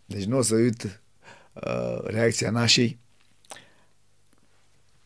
deci 0.05 0.23
nu 0.23 0.37
o 0.37 0.41
să 0.41 0.55
uit 0.55 1.01
uh, 1.53 2.03
reacția 2.03 2.49
nașei, 2.49 2.99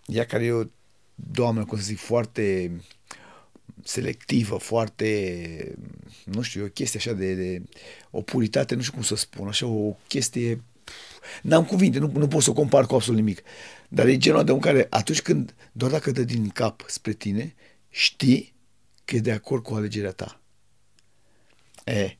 ea 0.06 0.26
care 0.26 0.44
e 0.44 0.52
o 0.52 0.64
doamnă, 1.16 1.66
cum 1.66 1.78
să 1.78 1.84
zic, 1.84 1.98
foarte 1.98 2.72
selectivă, 3.84 4.58
foarte, 4.58 5.76
nu 6.26 6.42
știu, 6.42 6.64
o 6.64 6.68
chestie 6.68 7.00
așa 7.00 7.14
de, 7.14 7.34
de 7.34 7.64
o 8.12 8.22
puritate, 8.22 8.76
nu 8.76 8.82
știu 8.82 8.94
cum 8.94 9.02
să 9.02 9.16
spun, 9.16 9.48
așa 9.48 9.66
o 9.66 9.96
chestie, 10.08 10.64
n-am 11.42 11.66
cuvinte, 11.66 12.00
nu, 12.00 12.12
nu 12.14 12.28
pot 12.28 12.42
să 12.42 12.50
o 12.50 12.54
compar 12.54 12.86
cu 12.86 12.96
absolut 12.96 13.20
nimic, 13.20 13.42
dar 13.88 14.06
e 14.06 14.18
genul 14.18 14.44
de 14.44 14.52
om 14.52 14.60
care 14.60 14.88
atunci 14.90 15.22
când, 15.22 15.56
doar 15.72 15.92
dacă 15.92 16.12
dă 16.12 16.24
din 16.24 16.50
cap 16.50 16.84
spre 16.88 17.14
tine, 17.14 17.56
știi 17.90 18.54
că 19.06 19.16
e 19.16 19.20
de 19.20 19.32
acord 19.32 19.64
cu 19.64 19.74
alegerea 19.74 20.12
ta. 20.12 20.42
E, 21.86 22.18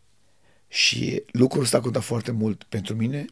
și 0.74 1.24
lucrul 1.32 1.62
ăsta 1.64 1.80
conta 1.80 2.00
foarte 2.00 2.32
mult 2.32 2.64
pentru 2.64 2.96
mine, 2.96 3.26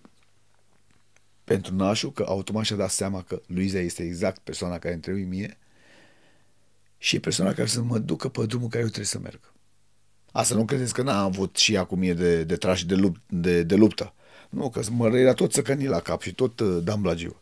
pentru 1.44 1.76
nașul, 1.76 2.12
că 2.12 2.26
automat 2.28 2.64
și-a 2.64 2.76
dat 2.76 2.90
seama 2.90 3.22
că 3.22 3.42
Luiza 3.46 3.80
este 3.80 4.04
exact 4.04 4.42
persoana 4.44 4.80
care 4.80 4.94
îmi 4.94 5.02
trebuie 5.02 5.24
mie 5.24 5.58
și 6.98 7.16
e 7.16 7.20
persoana 7.20 7.54
care 7.54 7.68
să 7.68 7.82
mă 7.82 7.98
ducă 7.98 8.30
pe 8.30 8.46
drumul 8.46 8.68
care 8.68 8.82
eu 8.82 8.88
trebuie 8.88 9.06
să 9.08 9.20
merg. 9.20 9.54
Asta 10.32 10.56
nu 10.56 10.66
credeți 10.66 10.94
că 10.94 11.02
n-am 11.02 11.26
avut 11.26 11.56
și 11.56 11.74
ea 11.74 11.84
cu 11.84 11.96
mie 11.96 12.14
de, 12.14 12.44
de 12.44 12.56
trași 12.56 12.86
de, 12.86 12.96
lup, 12.96 13.18
de, 13.28 13.64
de 13.64 13.76
luptă. 13.76 14.14
Nu, 14.50 14.70
că 14.70 14.82
mă 14.92 15.18
era 15.18 15.34
tot 15.34 15.52
țăcănit 15.52 15.90
la 15.90 16.00
cap 16.00 16.22
și 16.22 16.34
tot 16.34 16.60
uh, 16.60 16.84
dam 16.84 17.02
blagiu. 17.02 17.42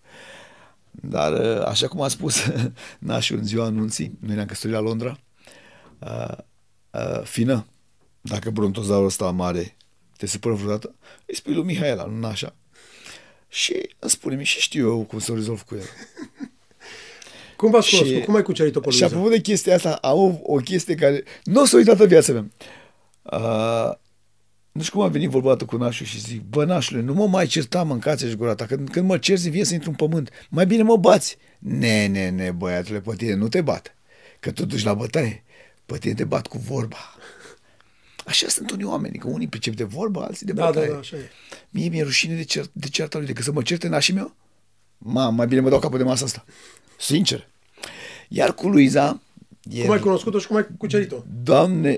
Dar, 0.92 1.34
uh, 1.34 1.66
așa 1.66 1.88
cum 1.88 2.02
a 2.02 2.08
spus 2.08 2.52
nașul 3.00 3.38
în 3.38 3.46
ziua 3.46 3.66
anunții, 3.66 4.18
noi 4.20 4.36
ne-am 4.36 4.48
căsătorit 4.48 4.76
la 4.76 4.82
Londra, 4.82 5.20
uh, 6.00 6.38
uh, 6.92 7.24
fină, 7.24 7.66
dacă 8.22 8.50
brontozaurul 8.50 9.06
ăsta 9.06 9.32
mare 9.32 9.74
te 10.20 10.26
supără 10.26 10.54
vreodată, 10.54 10.96
îi 11.26 11.36
spui 11.36 11.54
lui 11.54 11.64
Mihaela, 11.64 12.06
nu 12.06 12.28
așa. 12.28 12.56
Și 13.48 13.74
îmi 14.00 14.12
spune-mi 14.12 14.44
și 14.44 14.60
știu 14.60 14.88
eu 14.90 15.04
cum 15.04 15.20
să 15.20 15.32
o 15.32 15.36
rezolv 15.36 15.62
cu 15.62 15.76
el. 15.76 15.84
Cum 17.58 17.72
v-ați 17.72 17.88
Și- 17.88 17.96
cunoscut? 17.98 18.24
Cum 18.24 18.36
ai 18.36 18.42
cucerit-o 18.42 18.80
pe 18.80 18.90
Și 18.90 19.00
Luiza? 19.00 19.16
apropo 19.16 19.36
de 19.36 19.42
chestia 19.42 19.76
asta, 19.76 19.94
am 19.94 20.18
o, 20.18 20.40
o 20.44 20.56
chestie 20.56 20.96
care 20.96 21.24
nu 21.44 21.62
o 21.62 21.66
să 21.66 21.76
uit 21.76 21.86
toată 21.86 22.06
viața 22.06 22.32
mea. 22.34 22.46
Uh, 23.22 23.96
nu 24.72 24.82
știu 24.82 24.98
cum 24.98 25.08
a 25.08 25.10
venit 25.12 25.30
vorba 25.30 25.50
dată 25.50 25.66
cu 25.66 25.78
nașul 25.78 26.06
și 26.06 26.20
zic, 26.20 26.42
bă, 26.42 26.66
nașule, 26.66 27.02
nu 27.02 27.14
mă 27.14 27.28
mai 27.28 27.48
certa, 27.48 27.84
mâncați 27.84 28.26
și 28.28 28.36
gura 28.36 28.56
ta, 28.56 28.66
când, 28.66 28.90
când 28.90 29.08
mă 29.08 29.18
cerzi, 29.18 29.50
vine 29.50 29.64
să 29.64 29.74
intru 29.74 29.90
în 29.90 29.96
pământ. 29.96 30.30
Mai 30.50 30.66
bine 30.66 30.84
mă 30.84 30.98
bați. 30.98 31.38
Ne, 31.60 32.08
ne, 32.08 32.30
ne, 32.30 32.52
băiatule, 32.52 33.00
pe 33.02 33.16
tine 33.16 33.34
nu 33.34 33.48
te 33.48 33.62
bat. 33.62 33.96
Că 34.40 34.52
tu 34.52 34.66
duci 34.66 34.84
la 34.84 34.94
bătaie, 34.94 35.44
pe 35.86 35.98
tine 35.98 36.14
te 36.14 36.24
bat 36.24 36.48
cu 36.48 36.58
vorba. 36.58 37.16
Așa 38.30 38.48
sunt 38.48 38.72
unii 38.72 38.86
oameni, 38.86 39.18
că 39.18 39.28
unii 39.28 39.48
pricep 39.48 39.76
de 39.76 39.84
vorba, 39.84 40.24
alții 40.24 40.46
de 40.46 40.52
Da, 40.52 40.62
da, 40.62 40.68
bătaie. 40.70 40.92
da, 40.92 40.98
așa 40.98 41.16
e. 41.16 41.30
Mie 41.70 41.90
mi-e 41.90 42.04
rușine 42.04 42.36
de, 42.36 42.44
cer, 42.44 42.66
de 42.72 42.88
cearta 42.88 43.18
lui, 43.18 43.28
decât 43.28 43.44
să 43.44 43.52
mă 43.52 43.62
certe 43.62 43.88
nașii 43.88 44.14
meu. 44.14 44.36
Ma, 44.98 45.30
mai 45.30 45.48
bine 45.48 45.60
mă 45.62 45.70
dau 45.70 45.80
capul 45.80 45.98
de 45.98 46.04
masa 46.04 46.26
asta. 46.26 46.46
Sincer. 47.00 47.48
Iar 48.28 48.54
cu 48.54 48.68
Luiza... 48.68 49.20
E, 49.72 49.82
Cum 49.82 49.92
ai 49.92 50.00
cunoscut-o 50.00 50.40
și 50.40 50.48
cum 50.48 50.56
ai 50.56 50.68
cucerit-o? 50.78 51.16
Doamne, 51.44 51.98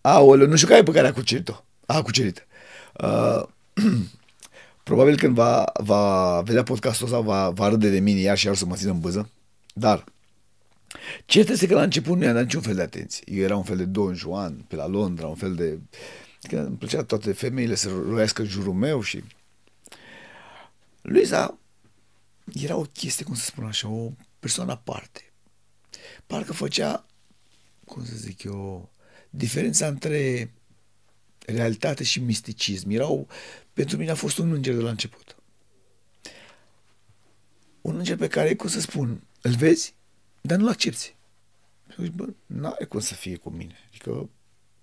aoleu, 0.00 0.46
nu 0.46 0.56
știu 0.56 0.68
care 0.68 0.80
e 0.80 0.82
pe 0.82 0.90
care 0.92 1.06
a 1.06 1.12
cucerit-o. 1.12 1.64
A 1.86 2.02
cucerit. 2.02 2.46
Uh, 3.02 3.42
probabil 4.82 5.16
când 5.16 5.34
va, 5.34 5.64
va 5.82 6.40
vedea 6.40 6.62
podcastul 6.62 7.06
ăsta, 7.06 7.20
va, 7.20 7.50
va 7.50 7.68
râde 7.68 7.88
de 7.90 7.98
mine 7.98 8.20
iar 8.20 8.38
și 8.38 8.44
iar 8.46 8.54
o 8.54 8.58
să 8.58 8.66
mă 8.66 8.74
țină 8.76 8.90
în 8.90 9.00
bâză. 9.00 9.28
Dar, 9.74 10.04
cert 11.24 11.48
este 11.48 11.66
că 11.66 11.74
la 11.74 11.82
început 11.82 12.16
nu 12.16 12.24
i-am 12.24 12.34
dat 12.34 12.42
niciun 12.42 12.60
fel 12.60 12.74
de 12.74 12.82
atenție. 12.82 13.24
Eu 13.26 13.42
era 13.42 13.56
un 13.56 13.64
fel 13.64 13.76
de 13.76 13.84
Don 13.84 14.14
Juan 14.14 14.64
pe 14.68 14.76
la 14.76 14.86
Londra, 14.86 15.26
un 15.26 15.34
fel 15.34 15.54
de... 15.54 15.78
Că 16.48 16.56
îmi 16.56 16.76
plăcea 16.76 17.04
toate 17.04 17.32
femeile 17.32 17.74
să 17.74 17.88
roiască 17.88 18.42
în 18.42 18.48
jurul 18.48 18.74
meu 18.74 19.02
și... 19.02 19.24
Luiza 21.02 21.58
era 22.52 22.76
o 22.76 22.82
chestie, 22.82 23.24
cum 23.24 23.34
să 23.34 23.44
spun 23.44 23.64
așa, 23.64 23.88
o 23.88 24.12
persoană 24.38 24.72
aparte. 24.72 25.32
parcă 26.26 26.52
făcea, 26.52 27.06
cum 27.84 28.04
să 28.04 28.12
zic 28.14 28.42
eu, 28.42 28.90
diferența 29.30 29.86
între 29.86 30.52
realitate 31.46 32.04
și 32.04 32.20
misticism. 32.20 32.90
Erau, 32.90 33.28
pentru 33.72 33.96
mine 33.96 34.10
a 34.10 34.14
fost 34.14 34.38
un 34.38 34.52
înger 34.52 34.74
de 34.74 34.80
la 34.80 34.90
început. 34.90 35.36
Un 37.80 37.96
înger 37.96 38.16
pe 38.16 38.28
care, 38.28 38.54
cum 38.54 38.68
să 38.68 38.80
spun, 38.80 39.22
îl 39.40 39.54
vezi, 39.54 39.94
dar 40.42 40.58
nu-l 40.58 40.68
accepti. 40.68 41.14
Și 41.88 42.02
zici, 42.02 42.12
bă, 42.12 42.28
n-are 42.46 42.84
cum 42.84 43.00
să 43.00 43.14
fie 43.14 43.36
cu 43.36 43.50
mine. 43.50 43.76
Adică 43.88 44.28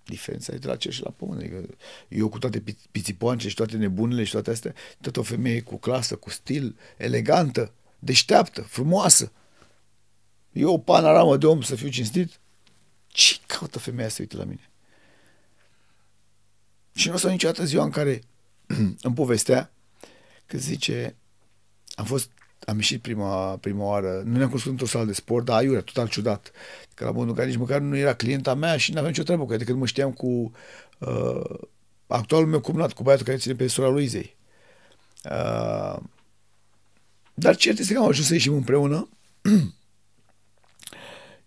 diferența 0.04 0.54
e 0.54 0.58
de 0.58 0.66
la 0.66 0.76
cer 0.76 0.92
și 0.92 1.02
la 1.02 1.10
pământ. 1.10 1.40
Adică 1.40 1.66
eu 2.08 2.28
cu 2.28 2.38
toate 2.38 2.62
pițipoance 2.90 3.48
și 3.48 3.54
toate 3.54 3.76
nebunile 3.76 4.24
și 4.24 4.32
toate 4.32 4.50
astea, 4.50 4.74
tot 5.00 5.16
o 5.16 5.22
femeie 5.22 5.60
cu 5.60 5.76
clasă, 5.76 6.16
cu 6.16 6.30
stil, 6.30 6.78
elegantă, 6.96 7.72
deșteaptă, 7.98 8.62
frumoasă. 8.62 9.32
Eu 10.52 10.72
o 10.72 10.78
panoramă 10.78 11.36
de 11.36 11.46
om 11.46 11.62
să 11.62 11.74
fiu 11.74 11.88
cinstit? 11.88 12.40
Ce 13.06 13.36
caută 13.46 13.78
femeia 13.78 14.08
să 14.08 14.16
uite 14.20 14.36
la 14.36 14.44
mine? 14.44 14.70
Și 16.92 17.08
nu 17.08 17.14
o 17.14 17.16
să 17.16 17.28
niciodată 17.28 17.64
ziua 17.64 17.84
în 17.84 17.90
care 17.90 18.22
îmi 19.02 19.14
povestea 19.14 19.72
că 20.46 20.58
zice, 20.58 21.16
am 21.94 22.04
fost 22.04 22.30
am 22.66 22.76
ieșit 22.76 23.02
prima, 23.02 23.56
prima 23.56 23.84
oară, 23.84 24.22
nu 24.24 24.36
ne-am 24.36 24.46
cunoscut 24.46 24.70
într-o 24.70 24.86
sală 24.86 25.04
de 25.04 25.12
sport, 25.12 25.44
dar 25.44 25.56
aiurea, 25.56 25.80
total 25.80 26.08
ciudat. 26.08 26.52
Că 26.94 27.04
la 27.04 27.10
modul 27.10 27.34
care 27.34 27.46
nici 27.46 27.56
măcar 27.56 27.80
nu 27.80 27.96
era 27.96 28.14
clienta 28.14 28.54
mea 28.54 28.76
și 28.76 28.90
nu 28.90 28.96
aveam 28.96 29.12
nicio 29.12 29.24
treabă 29.24 29.44
cu 29.44 29.52
ea, 29.52 29.58
decât 29.58 29.74
mă 29.76 29.86
știam 29.86 30.12
cu 30.12 30.52
uh, 30.98 31.58
actualul 32.06 32.48
meu 32.48 32.60
cumnat, 32.60 32.92
cu 32.92 33.02
băiatul 33.02 33.26
care 33.26 33.38
ține 33.38 33.54
pe 33.54 33.66
sora 33.66 33.88
lui 33.88 34.04
Izei. 34.04 34.36
Uh, 35.24 35.96
dar 37.34 37.56
cert 37.56 37.78
este 37.78 37.92
că 37.92 37.98
am 37.98 38.08
ajuns 38.08 38.26
să 38.26 38.32
ieșim 38.32 38.52
împreună 38.52 39.08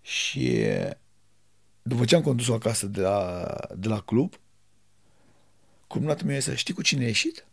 și 0.01 0.65
după 1.81 2.05
ce 2.05 2.15
am 2.15 2.21
condus-o 2.21 2.53
acasă 2.53 2.85
de 2.85 3.01
la, 3.01 3.45
de 3.75 3.87
la 3.87 3.99
club, 3.99 4.33
cumnatul 5.87 6.27
meu 6.27 6.35
este, 6.35 6.55
știi 6.55 6.73
cu 6.73 6.81
cine 6.81 7.03
a 7.03 7.07
ieșit? 7.07 7.45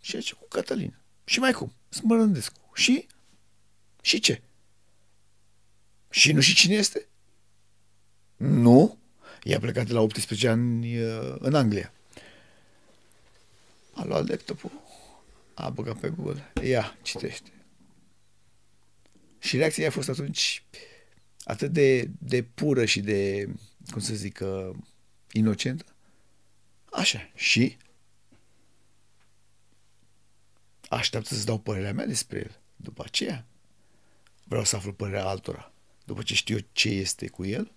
Și 0.00 0.18
ce 0.18 0.34
cu 0.34 0.46
Cătălin. 0.48 1.01
Și 1.24 1.38
mai 1.38 1.52
cum? 1.52 1.72
Smărândescu. 1.88 2.70
Și? 2.74 3.06
Și 4.02 4.20
ce? 4.20 4.42
Și 6.10 6.32
nu 6.32 6.40
și 6.40 6.54
cine 6.54 6.74
este? 6.74 7.06
Nu. 8.36 8.98
I-a 9.42 9.58
plecat 9.58 9.86
de 9.86 9.92
la 9.92 10.00
18 10.00 10.48
ani 10.48 10.98
uh, 10.98 11.34
în 11.38 11.54
Anglia. 11.54 11.92
A 13.94 14.04
luat 14.04 14.28
laptopul, 14.28 14.70
a 15.54 15.70
băgat 15.70 15.96
pe 15.96 16.08
Google, 16.08 16.52
ia, 16.62 16.96
citește. 17.02 17.52
Și 19.38 19.56
reacția 19.56 19.86
a 19.86 19.90
fost 19.90 20.08
atunci 20.08 20.64
atât 21.44 21.72
de, 21.72 22.10
de 22.18 22.42
pură 22.42 22.84
și 22.84 23.00
de, 23.00 23.48
cum 23.90 24.00
să 24.00 24.14
zic, 24.14 24.40
uh, 24.42 24.70
inocentă. 25.32 25.84
Așa, 26.90 27.30
și? 27.34 27.76
Așteaptă 30.92 31.34
să 31.34 31.44
dau 31.44 31.58
părerea 31.58 31.92
mea 31.92 32.06
despre 32.06 32.38
el. 32.38 32.60
După 32.76 33.02
aceea 33.06 33.46
vreau 34.44 34.64
să 34.64 34.76
aflu 34.76 34.92
părerea 34.92 35.24
altora. 35.24 35.72
După 36.04 36.22
ce 36.22 36.34
știu 36.34 36.58
ce 36.72 36.88
este 36.88 37.28
cu 37.28 37.44
el, 37.44 37.72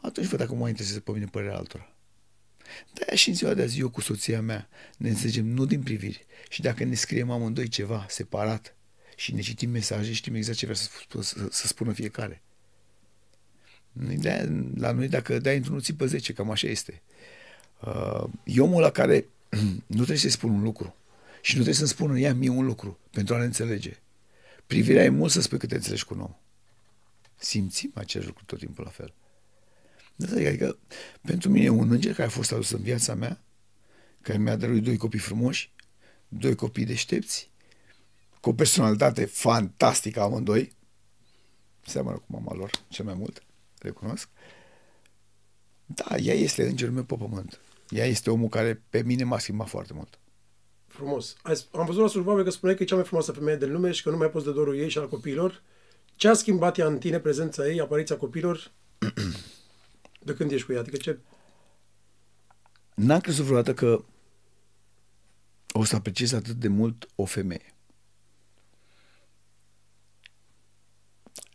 atunci 0.00 0.26
văd 0.26 0.38
dacă 0.38 0.54
mă 0.54 0.68
interesează 0.68 1.00
pe 1.00 1.10
mine 1.12 1.24
părerea 1.24 1.56
altora. 1.56 1.92
de 2.92 3.16
și 3.16 3.28
în 3.28 3.34
ziua 3.34 3.54
de 3.54 3.62
azi 3.62 3.80
eu 3.80 3.90
cu 3.90 4.00
soția 4.00 4.40
mea 4.40 4.68
ne 4.96 5.08
înțelegem 5.08 5.46
nu 5.46 5.64
din 5.64 5.82
priviri 5.82 6.26
și 6.48 6.60
dacă 6.60 6.84
ne 6.84 6.94
scriem 6.94 7.30
amândoi 7.30 7.68
ceva 7.68 8.06
separat 8.08 8.76
și 9.16 9.34
ne 9.34 9.40
citim 9.40 9.70
mesaje, 9.70 10.12
știm 10.12 10.34
exact 10.34 10.58
ce 10.58 10.66
vrea 10.66 10.76
să, 10.76 10.88
să, 11.20 11.46
să 11.50 11.66
spună 11.66 11.92
fiecare. 11.92 12.42
De 13.92 14.48
la 14.74 14.92
noi 14.92 15.08
dacă 15.08 15.38
dai 15.38 15.56
într-unul 15.56 15.80
țipă 15.80 16.06
10, 16.06 16.32
cam 16.32 16.50
așa 16.50 16.66
este. 16.66 17.02
Uh, 17.80 18.24
e 18.44 18.60
omul 18.60 18.80
la 18.80 18.90
care 18.90 19.26
nu 19.86 19.94
trebuie 19.94 20.16
să-i 20.16 20.30
spun 20.30 20.50
un 20.50 20.62
lucru 20.62 20.96
și 21.42 21.56
nu 21.56 21.62
trebuie 21.62 21.74
să-mi 21.74 21.88
spună 21.88 22.18
ea 22.18 22.34
mie 22.34 22.48
un 22.48 22.64
lucru 22.64 22.98
pentru 23.10 23.34
a 23.34 23.38
ne 23.38 23.44
înțelege. 23.44 23.96
Privirea 24.66 25.04
e 25.04 25.08
mult 25.08 25.30
să 25.30 25.40
spui 25.40 25.58
că 25.58 25.66
te 25.66 25.74
înțelegi 25.74 26.04
cu 26.04 26.14
un 26.14 26.20
om. 26.20 26.34
Simțim 27.36 27.92
același 27.94 28.28
lucru 28.28 28.44
tot 28.44 28.58
timpul 28.58 28.84
la 28.84 28.90
fel. 28.90 29.14
Adică, 30.46 30.78
pentru 31.20 31.50
mine, 31.50 31.68
un 31.68 31.90
înger 31.90 32.14
care 32.14 32.28
a 32.28 32.30
fost 32.30 32.52
adus 32.52 32.70
în 32.70 32.82
viața 32.82 33.14
mea, 33.14 33.40
care 34.20 34.38
mi-a 34.38 34.56
dăruit 34.56 34.82
doi 34.82 34.96
copii 34.96 35.18
frumoși, 35.18 35.72
doi 36.28 36.54
copii 36.54 36.84
deștepți, 36.84 37.50
cu 38.40 38.48
o 38.48 38.52
personalitate 38.52 39.24
fantastică 39.24 40.20
amândoi, 40.20 40.72
seamănă 41.86 42.16
cu 42.16 42.24
mama 42.26 42.54
lor 42.54 42.70
cel 42.88 43.04
mai 43.04 43.14
mult, 43.14 43.42
recunosc. 43.78 44.28
Da, 45.86 46.16
ea 46.16 46.34
este 46.34 46.68
îngerul 46.68 46.94
meu 46.94 47.04
pe 47.04 47.14
pământ. 47.14 47.60
Ea 47.88 48.04
este 48.04 48.30
omul 48.30 48.48
care 48.48 48.82
pe 48.90 49.02
mine 49.02 49.24
m-a 49.24 49.38
schimbat 49.38 49.68
foarte 49.68 49.92
mult. 49.92 50.18
Frumos. 50.92 51.36
Am 51.72 51.84
văzut 51.86 52.02
la 52.02 52.08
Survivor 52.08 52.42
că 52.42 52.50
spuneai 52.50 52.76
că 52.76 52.82
e 52.82 52.86
cea 52.86 52.94
mai 52.94 53.04
frumoasă 53.04 53.32
femeie 53.32 53.56
din 53.56 53.72
lume 53.72 53.92
și 53.92 54.02
că 54.02 54.10
nu 54.10 54.16
mai 54.16 54.30
poți 54.30 54.44
de 54.44 54.52
dorul 54.52 54.78
ei 54.78 54.88
și 54.88 54.98
al 54.98 55.08
copiilor. 55.08 55.62
Ce 56.16 56.28
a 56.28 56.32
schimbat 56.32 56.78
ea 56.78 56.86
în 56.86 56.98
tine, 56.98 57.18
prezența 57.18 57.66
ei, 57.66 57.80
apariția 57.80 58.16
copilor, 58.16 58.70
de 60.26 60.34
când 60.34 60.50
ești 60.50 60.66
cu 60.66 60.72
ea? 60.72 60.80
Adică 60.80 60.96
ce... 60.96 61.18
N-am 62.94 63.20
crezut 63.20 63.44
vreodată 63.44 63.74
că 63.74 64.04
o 65.72 65.84
să 65.84 65.96
apreciez 65.96 66.32
atât 66.32 66.54
de 66.54 66.68
mult 66.68 67.08
o 67.14 67.24
femeie. 67.24 67.74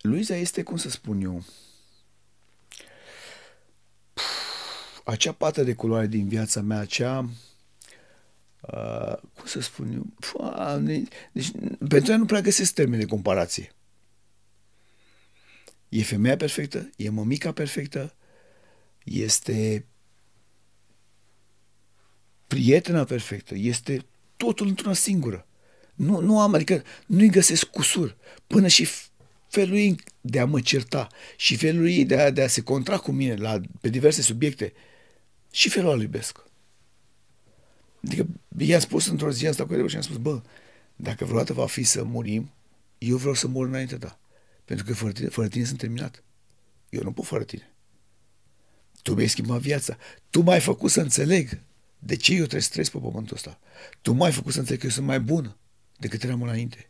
Luiza 0.02 0.36
este, 0.36 0.64
cum 0.64 0.78
să 0.78 0.90
spun 0.90 1.22
eu, 1.22 1.44
acea 5.06 5.32
pată 5.32 5.64
de 5.64 5.74
culoare 5.74 6.08
din 6.08 6.28
viața 6.28 6.62
mea, 6.62 6.80
acea 6.80 7.30
Uh, 8.74 9.16
cum 9.36 9.46
să 9.46 9.60
spun 9.60 9.94
eu, 9.94 10.06
Doamne, 10.32 11.04
deci 11.32 11.52
pentru 11.88 12.12
ea 12.12 12.18
nu 12.18 12.26
prea 12.26 12.42
găsesc 12.42 12.74
termeni 12.74 13.02
de 13.02 13.08
comparație. 13.08 13.72
E 15.90 16.04
femeia 16.04 16.36
perfectă, 16.36 16.90
e 16.96 17.10
mămica 17.10 17.52
perfectă, 17.52 18.16
este 19.04 19.86
prietena 22.48 23.04
perfectă, 23.04 23.56
este 23.56 24.06
totul 24.38 24.68
într-una 24.68 24.94
singură. 24.94 25.48
Nu, 25.96 26.20
nu 26.20 26.40
am, 26.40 26.54
adică 26.54 26.84
nu-i 27.06 27.30
găsesc 27.30 27.66
cusur. 27.66 28.18
Până 28.48 28.68
și 28.68 28.88
felul 29.48 29.78
ei 29.78 29.96
de 30.22 30.40
a 30.40 30.46
mă 30.46 30.62
certa 30.62 31.08
și 31.36 31.56
felul 31.56 31.90
ei 31.90 32.06
de 32.06 32.20
a, 32.20 32.32
de 32.32 32.44
a 32.44 32.48
se 32.48 32.62
contra 32.62 32.98
cu 32.98 33.12
mine 33.12 33.36
la, 33.36 33.62
pe 33.82 33.90
diverse 33.90 34.22
subiecte 34.22 34.74
și 35.52 35.70
felul 35.70 35.92
ăla 35.92 36.02
iubesc. 36.02 36.47
Adică 38.08 38.28
i-am 38.58 38.80
spus 38.80 39.08
într-o 39.08 39.32
zi, 39.32 39.48
asta 39.48 39.66
cu 39.66 39.74
el 39.74 39.88
și 39.88 39.96
am 39.96 40.02
spus, 40.02 40.18
bă, 40.18 40.42
dacă 40.96 41.26
vreodată 41.26 41.54
va 41.54 41.66
fi 41.66 41.84
să 41.84 42.04
murim, 42.04 42.52
eu 42.98 43.18
vreau 43.18 43.34
să 43.34 43.48
mor 43.48 43.68
înainte 43.68 43.98
ta. 43.98 44.20
Pentru 44.66 44.86
că 44.86 44.94
fără 44.94 45.12
tine, 45.12 45.28
fără 45.28 45.48
tine 45.48 45.66
sunt 45.66 45.78
terminat. 45.78 46.24
Eu 46.90 47.04
nu 47.04 47.12
pot 47.12 47.26
fără 47.26 47.44
tine. 47.44 47.74
Tu 49.02 49.14
mi-ai 49.14 49.28
schimbat 49.28 49.60
viața. 49.60 49.98
Tu 50.30 50.42
m-ai 50.42 50.60
făcut 50.60 50.92
să 50.92 51.02
înțeleg 51.02 51.60
de 52.00 52.16
ce 52.16 52.32
eu 52.32 52.40
trebuie 52.40 52.62
să 52.62 52.70
trăiesc 52.70 52.92
pe 52.92 52.98
pământul 52.98 53.36
ăsta. 53.36 53.60
Tu 54.02 54.14
m-ai 54.14 54.32
făcut 54.32 54.54
să 54.54 54.60
înțeleg 54.60 54.80
că 54.80 54.86
eu 54.86 54.92
sunt 54.92 55.06
mai 55.06 55.20
bună 55.20 55.58
decât 55.98 56.24
eram 56.24 56.42
înainte. 56.42 56.90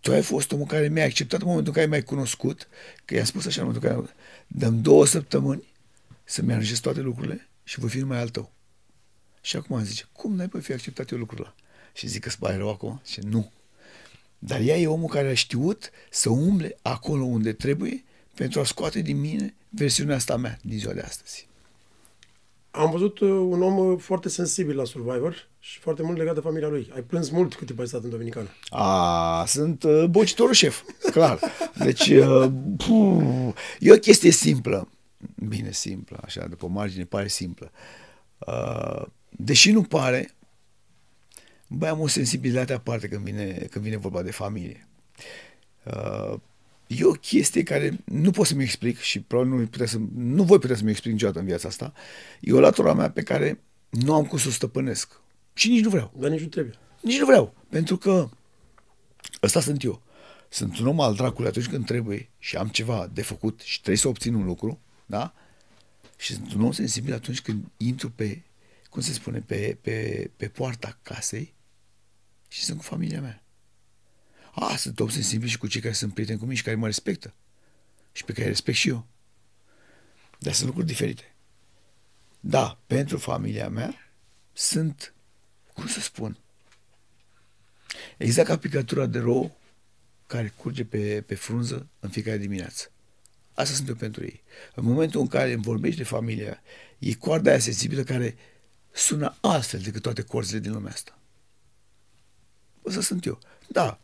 Tu 0.00 0.12
ai 0.12 0.22
fost 0.22 0.52
omul 0.52 0.66
care 0.66 0.88
mi-a 0.88 1.04
acceptat 1.04 1.40
în 1.40 1.46
momentul 1.46 1.72
în 1.72 1.78
care 1.78 1.90
m-ai 1.90 2.02
cunoscut, 2.02 2.68
că 3.04 3.14
i-am 3.14 3.24
spus 3.24 3.46
așa 3.46 3.60
în 3.60 3.66
momentul 3.66 3.90
în 3.90 3.96
care 3.96 4.14
dăm 4.46 4.80
două 4.80 5.06
săptămâni 5.06 5.74
să-mi 6.24 6.52
aranjez 6.52 6.78
toate 6.78 7.00
lucrurile 7.00 7.48
și 7.64 7.78
voi 7.78 7.88
fi 7.88 7.98
numai 7.98 8.18
al 8.18 8.28
tău. 8.28 8.55
Și 9.46 9.56
acum 9.56 9.82
zice, 9.82 10.04
cum 10.12 10.34
n-ai 10.34 10.48
fi 10.60 10.72
acceptat 10.72 11.10
eu 11.10 11.18
lucrul 11.18 11.40
ăla? 11.40 11.54
Și 11.92 12.06
zic 12.06 12.22
că 12.22 12.28
îți 12.28 12.56
rău 12.56 12.70
acum? 12.70 13.00
Și 13.04 13.20
nu. 13.20 13.52
Dar 14.38 14.60
ea 14.60 14.76
e 14.76 14.86
omul 14.86 15.08
care 15.08 15.28
a 15.28 15.34
știut 15.34 15.90
să 16.10 16.30
umble 16.30 16.76
acolo 16.82 17.24
unde 17.24 17.52
trebuie 17.52 18.04
pentru 18.34 18.60
a 18.60 18.64
scoate 18.64 19.00
din 19.00 19.20
mine 19.20 19.54
versiunea 19.68 20.16
asta 20.16 20.36
mea 20.36 20.58
din 20.62 20.78
ziua 20.78 20.92
de 20.92 21.00
astăzi. 21.00 21.48
Am 22.70 22.90
văzut 22.90 23.18
uh, 23.18 23.28
un 23.28 23.62
om 23.62 23.78
uh, 23.78 23.98
foarte 24.00 24.28
sensibil 24.28 24.76
la 24.76 24.84
Survivor 24.84 25.48
și 25.58 25.78
foarte 25.78 26.02
mult 26.02 26.16
legat 26.16 26.34
de 26.34 26.40
familia 26.40 26.68
lui. 26.68 26.90
Ai 26.94 27.02
plâns 27.02 27.30
mult 27.30 27.54
cât 27.54 27.66
timp 27.66 27.78
ai 27.78 27.86
stat 27.86 28.02
în 28.02 28.10
Dominicană. 28.10 28.48
A, 28.68 29.44
sunt 29.46 29.82
uh, 29.82 30.04
bocitorul 30.04 30.54
șef, 30.54 30.82
clar. 31.10 31.38
Deci, 31.78 32.08
uh, 32.08 32.50
puh, 32.76 33.52
e 33.80 33.92
o 33.92 33.98
chestie 33.98 34.30
simplă. 34.30 34.88
Bine, 35.48 35.72
simplă, 35.72 36.20
așa, 36.24 36.46
după 36.46 36.66
margine 36.66 37.04
pare 37.04 37.28
simplă. 37.28 37.70
Uh, 38.38 39.06
deși 39.36 39.70
nu 39.70 39.82
pare, 39.82 40.30
băi, 41.66 41.88
am 41.88 42.00
o 42.00 42.06
sensibilitate 42.06 42.72
aparte 42.72 43.08
când 43.08 43.24
vine, 43.24 43.66
când 43.70 43.84
vine 43.84 43.96
vorba 43.96 44.22
de 44.22 44.30
familie. 44.30 44.88
Uh, 45.84 46.34
e 46.86 47.04
o 47.04 47.10
chestie 47.10 47.62
care 47.62 47.98
nu 48.04 48.30
pot 48.30 48.46
să-mi 48.46 48.62
explic 48.62 48.98
și 48.98 49.20
probabil 49.20 49.52
nu, 49.52 49.66
putea 49.66 49.86
să, 49.86 49.98
nu 50.14 50.42
voi 50.42 50.58
putea 50.58 50.76
să-mi 50.76 50.90
explic 50.90 51.12
niciodată 51.12 51.38
în 51.38 51.44
viața 51.44 51.68
asta. 51.68 51.92
E 52.40 52.52
o 52.52 52.60
latura 52.60 52.94
mea 52.94 53.10
pe 53.10 53.22
care 53.22 53.60
nu 53.88 54.14
am 54.14 54.24
cum 54.24 54.38
să 54.38 54.48
o 54.48 54.50
stăpânesc. 54.50 55.20
Și 55.54 55.68
nici 55.68 55.84
nu 55.84 55.90
vreau. 55.90 56.12
Dar 56.18 56.30
nici 56.30 56.40
nu 56.40 56.46
trebuie. 56.46 56.74
Nici 57.00 57.18
nu 57.18 57.24
vreau. 57.24 57.54
Pentru 57.68 57.96
că 57.96 58.28
ăsta 59.42 59.60
sunt 59.60 59.82
eu. 59.82 60.02
sunt 60.48 60.78
un 60.78 60.86
om 60.86 61.00
al 61.00 61.14
dracului 61.14 61.48
atunci 61.48 61.68
când 61.68 61.86
trebuie 61.86 62.28
și 62.38 62.56
am 62.56 62.68
ceva 62.68 63.10
de 63.12 63.22
făcut 63.22 63.60
și 63.60 63.76
trebuie 63.76 63.96
să 63.96 64.08
obțin 64.08 64.34
un 64.34 64.44
lucru, 64.44 64.80
da? 65.06 65.34
Și 66.16 66.32
sunt 66.32 66.52
un 66.52 66.62
om 66.62 66.72
sensibil 66.72 67.14
atunci 67.14 67.40
când 67.40 67.64
intru 67.76 68.10
pe, 68.10 68.42
cum 68.96 69.04
se 69.04 69.12
spune, 69.12 69.40
pe, 69.40 69.78
pe, 69.80 70.30
pe 70.36 70.48
poarta 70.48 70.98
casei 71.02 71.54
și 72.48 72.64
sunt 72.64 72.78
cu 72.78 72.84
familia 72.84 73.20
mea. 73.20 73.42
A, 74.54 74.76
sunt 74.76 75.00
om 75.00 75.08
sensibil 75.08 75.48
și 75.48 75.58
cu 75.58 75.66
cei 75.66 75.80
care 75.80 75.94
sunt 75.94 76.12
prieteni 76.14 76.38
cu 76.38 76.44
mine 76.44 76.56
și 76.56 76.62
care 76.62 76.76
mă 76.76 76.86
respectă. 76.86 77.34
Și 78.12 78.24
pe 78.24 78.32
care 78.32 78.46
respect 78.46 78.76
și 78.76 78.88
eu. 78.88 79.06
Dar 80.38 80.52
sunt 80.52 80.66
lucruri 80.66 80.86
diferite. 80.86 81.34
Da, 82.40 82.78
pentru 82.86 83.18
familia 83.18 83.68
mea 83.68 83.94
sunt, 84.52 85.14
cum 85.72 85.86
să 85.86 86.00
spun, 86.00 86.38
exact 88.16 88.48
ca 88.48 88.58
picătura 88.58 89.06
de 89.06 89.18
rou 89.18 89.58
care 90.26 90.52
curge 90.56 90.84
pe, 90.84 91.22
pe 91.26 91.34
frunză 91.34 91.86
în 92.00 92.08
fiecare 92.08 92.38
dimineață. 92.38 92.90
Asta 93.54 93.74
sunt 93.74 93.88
eu 93.88 93.94
pentru 93.94 94.24
ei. 94.24 94.42
În 94.74 94.84
momentul 94.84 95.20
în 95.20 95.26
care 95.26 95.52
îmi 95.52 95.62
vorbești 95.62 95.98
de 95.98 96.04
familia, 96.04 96.62
e 96.98 97.14
coarda 97.14 97.50
aia 97.50 97.58
sensibilă 97.58 98.02
care 98.02 98.36
sună 98.96 99.34
altfel 99.40 99.80
decât 99.80 100.02
toate 100.02 100.22
corzile 100.22 100.58
din 100.58 100.72
lumea 100.72 100.92
asta. 100.92 101.18
Asta 102.86 103.00
sunt 103.00 103.24
eu. 103.24 103.38
Da, 103.68 103.98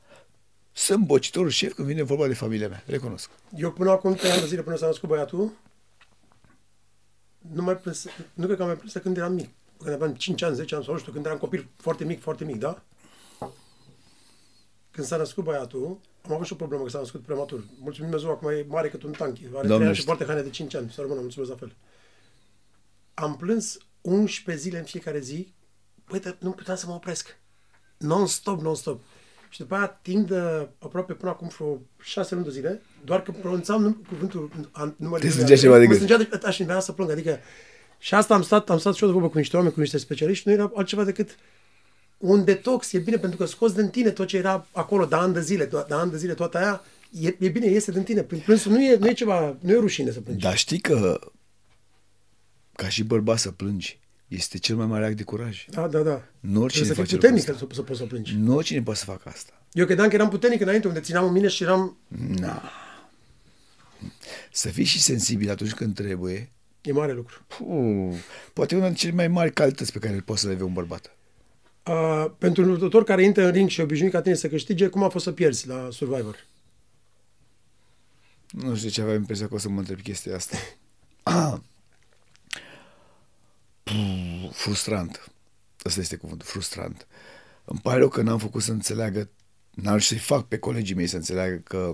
sunt 0.72 1.04
bocitorul 1.04 1.50
șef 1.50 1.72
când 1.74 1.88
vine 1.88 2.02
vorba 2.02 2.26
de 2.26 2.34
familia 2.34 2.68
mea, 2.68 2.82
recunosc. 2.86 3.30
Eu 3.56 3.72
până 3.72 3.90
acum 3.90 4.14
trei 4.14 4.30
ani 4.30 4.40
de 4.40 4.46
zile 4.46 4.62
până 4.62 4.76
s-a 4.76 4.86
născut 4.86 5.08
băiatul, 5.08 5.52
nu 7.38 7.62
mai 7.62 7.76
plâns, 7.76 8.06
nu 8.34 8.44
cred 8.44 8.56
că 8.56 8.62
am 8.62 8.68
mai 8.68 8.76
plâns 8.76 8.92
când 8.92 9.16
eram 9.16 9.32
mic. 9.32 9.48
Când 9.78 9.94
aveam 9.94 10.14
5 10.14 10.42
ani, 10.42 10.54
10 10.54 10.74
ani 10.74 10.84
sau 10.84 10.92
nu 10.92 10.98
știu, 10.98 11.12
când 11.12 11.26
eram 11.26 11.38
copil 11.38 11.68
foarte 11.76 12.04
mic, 12.04 12.20
foarte 12.20 12.44
mic, 12.44 12.56
da? 12.56 12.82
Când 14.90 15.06
s-a 15.06 15.16
născut 15.16 15.44
băiatul, 15.44 15.98
am 16.22 16.32
avut 16.32 16.46
și 16.46 16.52
o 16.52 16.56
problemă 16.56 16.82
că 16.82 16.90
s-a 16.90 16.98
născut 16.98 17.22
prematur. 17.22 17.64
Mulțumim 17.80 18.10
Dumnezeu, 18.10 18.30
acum 18.30 18.48
e 18.48 18.64
mare 18.68 18.88
cât 18.88 19.02
un 19.02 19.12
tank. 19.12 19.36
Are 19.54 19.66
3 19.66 19.86
ani 19.86 19.94
și 19.94 20.04
poartă 20.04 20.24
haine 20.24 20.42
de 20.42 20.50
5 20.50 20.74
ani. 20.74 20.90
Să 20.90 21.00
rămână, 21.00 21.20
mulțumesc 21.20 21.50
la 21.50 21.56
fel. 21.56 21.74
Am 23.14 23.36
plâns 23.36 23.78
11 24.02 24.62
zile 24.62 24.78
în 24.78 24.84
fiecare 24.84 25.20
zi. 25.20 25.52
Păi, 26.04 26.36
nu 26.38 26.50
puteam 26.50 26.76
să 26.76 26.86
mă 26.86 26.92
opresc. 26.92 27.36
Non-stop, 27.96 28.60
non-stop. 28.60 29.00
Și 29.48 29.58
după 29.58 29.74
aia, 29.74 29.86
timp 29.86 30.28
de 30.28 30.68
aproape 30.78 31.12
până 31.12 31.30
acum 31.30 31.48
vreo 31.48 31.80
șase 32.02 32.34
luni 32.34 32.46
de 32.46 32.52
zile, 32.52 32.82
doar 33.04 33.22
că 33.22 33.30
pronunțam 33.30 34.04
cuvântul 34.08 34.50
numărul 34.96 35.24
Te 35.24 35.28
strângea 35.28 35.56
ceva 35.56 35.78
de 35.78 35.86
gând. 35.86 36.00
Mă 36.00 36.04
strângea 36.06 36.30
de 36.30 36.46
așa 36.46 36.50
și 36.50 36.62
mi 36.62 36.82
să 36.82 36.92
plâng. 36.92 37.10
Adică, 37.10 37.38
și 37.98 38.14
asta 38.14 38.34
am 38.34 38.42
stat, 38.42 38.70
am 38.70 38.78
stat 38.78 38.94
și 38.94 39.02
eu 39.02 39.08
de 39.08 39.14
vorbă 39.14 39.28
cu 39.28 39.38
niște 39.38 39.56
oameni, 39.56 39.74
cu 39.74 39.80
niște 39.80 39.98
specialiști, 39.98 40.48
nu 40.48 40.54
era 40.54 40.72
altceva 40.74 41.04
decât 41.04 41.36
un 42.18 42.44
detox. 42.44 42.92
E 42.92 42.98
bine 42.98 43.18
pentru 43.18 43.38
că 43.38 43.44
scoți 43.44 43.74
din 43.74 43.88
tine 43.88 44.10
tot 44.10 44.26
ce 44.26 44.36
era 44.36 44.66
acolo 44.72 45.04
de 45.04 45.14
ani 45.14 45.32
de 45.32 45.40
zile, 45.40 45.64
de 45.64 45.94
ani 45.94 46.10
de 46.10 46.16
zile, 46.16 46.34
toată 46.34 46.58
aia, 46.58 46.84
e, 47.20 47.36
e 47.38 47.48
bine, 47.48 47.66
iese 47.66 47.92
din 47.92 48.02
tine. 48.02 48.22
Plânsul 48.22 48.72
nu 48.72 48.82
e, 48.82 48.96
nu 48.96 49.08
e 49.08 49.12
ceva, 49.12 49.56
nu 49.60 49.70
e 49.70 49.78
rușine 49.78 50.10
să 50.10 50.20
plângi. 50.20 50.42
Dar 50.42 50.56
știi 50.56 50.80
că 50.80 51.20
ca 52.72 52.88
și 52.88 53.02
bărbat 53.02 53.38
să 53.38 53.50
plângi, 53.50 54.00
este 54.28 54.58
cel 54.58 54.76
mai 54.76 54.86
mare 54.86 55.06
act 55.06 55.16
de 55.16 55.22
curaj. 55.22 55.64
Da, 55.70 55.88
da, 55.88 56.00
da. 56.00 56.24
Nu 56.40 56.62
oricine 56.62 56.84
Trebuie 56.84 56.86
să 56.86 56.94
face 56.94 57.08
fii 57.08 57.16
puternic 57.16 57.46
lucrul 57.48 57.68
să, 57.68 57.74
să 57.74 57.82
poți 57.82 57.98
să 57.98 58.04
plângi. 58.04 58.34
Nu 58.36 58.54
oricine 58.54 58.82
poate 58.82 58.98
să 58.98 59.04
facă 59.04 59.28
asta. 59.28 59.52
Eu 59.72 59.84
credeam 59.86 60.08
că 60.08 60.14
eram 60.14 60.28
puternic 60.28 60.60
înainte, 60.60 60.88
unde 60.88 61.00
țineam 61.00 61.24
în 61.26 61.32
mine 61.32 61.48
și 61.48 61.62
eram... 61.62 61.96
Na. 62.08 62.62
Să 64.52 64.68
fii 64.68 64.84
și 64.84 65.00
sensibil 65.00 65.50
atunci 65.50 65.72
când 65.72 65.94
trebuie, 65.94 66.50
E 66.82 66.92
mare 66.92 67.12
lucru. 67.12 67.44
puh, 67.46 68.14
poate 68.52 68.74
una 68.74 68.84
dintre 68.84 69.00
cele 69.02 69.14
mai 69.16 69.28
mari 69.28 69.52
calități 69.52 69.92
pe 69.92 69.98
care 69.98 70.14
le 70.14 70.20
poți 70.20 70.40
să 70.40 70.48
le 70.48 70.54
vei 70.54 70.66
un 70.66 70.72
bărbat. 70.72 71.16
Uh, 71.86 72.26
pentru 72.38 72.62
un 72.62 72.68
luptător 72.68 73.04
care 73.04 73.24
intră 73.24 73.44
în 73.44 73.52
ring 73.52 73.68
și 73.68 73.80
e 73.80 73.82
obișnuit 73.82 74.12
ca 74.12 74.20
tine 74.20 74.34
să 74.34 74.48
câștige, 74.48 74.86
cum 74.86 75.02
a 75.02 75.08
fost 75.08 75.24
să 75.24 75.32
pierzi 75.32 75.66
la 75.68 75.88
Survivor? 75.90 76.46
Nu 78.50 78.74
știu 78.74 78.88
de 78.88 78.94
ce 78.94 79.00
aveam 79.00 79.16
impresia 79.16 79.48
că 79.48 79.54
o 79.54 79.58
să 79.58 79.68
mă 79.68 79.78
întreb 79.78 80.00
chestia 80.00 80.36
asta. 80.36 80.56
Puh, 83.92 84.50
frustrant. 84.52 85.32
Asta 85.82 86.00
este 86.00 86.16
cuvântul, 86.16 86.46
frustrant. 86.46 87.06
Îmi 87.64 87.80
pare 87.80 87.98
rău 87.98 88.08
că 88.08 88.22
n-am 88.22 88.38
făcut 88.38 88.62
să 88.62 88.72
înțeleagă, 88.72 89.30
n-am 89.70 89.98
să-i 89.98 90.18
fac 90.18 90.46
pe 90.48 90.58
colegii 90.58 90.94
mei 90.94 91.06
să 91.06 91.16
înțeleagă 91.16 91.56
că 91.56 91.92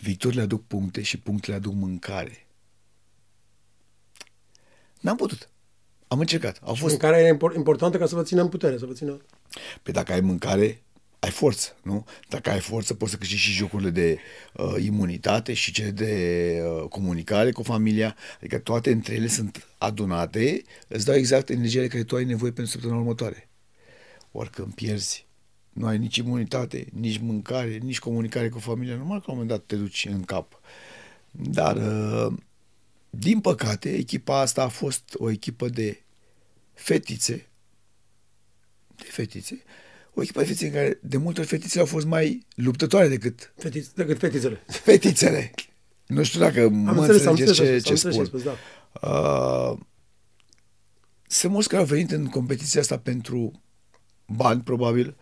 victorile 0.00 0.42
aduc 0.42 0.66
puncte 0.66 1.02
și 1.02 1.18
punctele 1.18 1.56
aduc 1.56 1.74
mâncare. 1.74 2.46
N-am 5.00 5.16
putut. 5.16 5.48
Am 6.08 6.18
încercat. 6.18 6.58
Au 6.62 6.74
fost 6.74 6.90
Mâncarea 6.90 7.20
e 7.20 7.36
impor- 7.36 7.56
importantă 7.56 7.98
ca 7.98 8.06
să 8.06 8.14
vă 8.14 8.22
țină 8.22 8.42
în 8.42 8.48
putere, 8.48 8.78
să 8.78 8.86
vă 8.86 8.92
țină... 8.92 9.20
Pe 9.82 9.90
dacă 9.90 10.12
ai 10.12 10.20
mâncare, 10.20 10.82
ai 11.18 11.30
forță, 11.30 11.76
nu? 11.82 12.06
Dacă 12.28 12.50
ai 12.50 12.60
forță, 12.60 12.94
poți 12.94 13.10
să 13.10 13.16
câștigi 13.16 13.40
și 13.40 13.52
jocurile 13.52 13.90
de 13.90 14.18
uh, 14.52 14.74
imunitate 14.84 15.52
și 15.52 15.72
cele 15.72 15.90
de 15.90 16.62
uh, 16.62 16.88
comunicare 16.88 17.52
cu 17.52 17.62
familia. 17.62 18.16
Adică 18.36 18.58
toate 18.58 18.90
între 18.90 19.14
ele 19.14 19.26
sunt 19.26 19.66
adunate, 19.78 20.62
îți 20.88 21.04
dau 21.04 21.14
exact 21.14 21.48
energia 21.48 21.80
de 21.80 21.88
care 21.88 22.02
tu 22.02 22.16
ai 22.16 22.24
nevoie 22.24 22.52
pentru 22.52 22.72
săptămâna 22.72 22.98
următoare. 22.98 23.48
Ori 24.32 24.50
când 24.50 24.74
pierzi, 24.74 25.26
nu 25.72 25.86
ai 25.86 25.98
nici 25.98 26.16
imunitate, 26.16 26.86
nici 26.92 27.18
mâncare, 27.18 27.76
nici 27.76 27.98
comunicare 27.98 28.48
cu 28.48 28.58
familia, 28.58 28.96
normal 28.96 29.18
că 29.18 29.24
la 29.26 29.32
un 29.32 29.38
moment 29.38 29.58
dat 29.58 29.66
te 29.66 29.76
duci 29.76 30.06
în 30.10 30.22
cap. 30.22 30.60
Dar, 31.30 31.76
uh, 31.76 32.32
din 33.10 33.40
păcate, 33.40 33.94
echipa 33.94 34.40
asta 34.40 34.62
a 34.62 34.68
fost 34.68 35.14
o 35.14 35.30
echipă 35.30 35.68
de 35.68 36.02
fetițe, 36.74 37.48
de 38.96 39.04
fetițe, 39.04 39.62
o 40.18 40.22
echipă 40.22 40.40
de 40.40 40.46
fetițe 40.46 40.66
în 40.66 40.72
care 40.72 40.98
de 41.02 41.16
multe 41.16 41.40
ori 41.40 41.48
fetițele 41.48 41.80
au 41.80 41.86
fost 41.86 42.06
mai 42.06 42.46
luptătoare 42.54 43.08
decât 43.08 43.52
Fetiț, 43.56 43.86
decât 43.86 44.18
fetițele. 44.18 44.62
fetițele. 44.66 45.50
Nu 46.06 46.22
știu 46.22 46.40
dacă 46.40 46.62
Am 46.62 46.72
mă 46.74 46.90
înțeles, 46.90 47.24
am 47.26 47.30
înțelegeți 47.30 47.60
înțeles, 47.60 47.82
ce, 47.82 47.90
am 47.90 47.96
ce 47.96 48.06
înțeles 48.06 48.14
spun. 48.14 48.24
ce 48.24 48.30
spus, 48.30 48.42
da. 48.42 48.56
Uh, 49.08 49.78
sunt 51.26 51.52
mulți 51.52 51.68
care 51.68 51.80
au 51.80 51.86
venit 51.86 52.10
în 52.10 52.26
competiția 52.26 52.80
asta 52.80 52.98
pentru 52.98 53.62
bani, 54.26 54.60
probabil, 54.60 55.16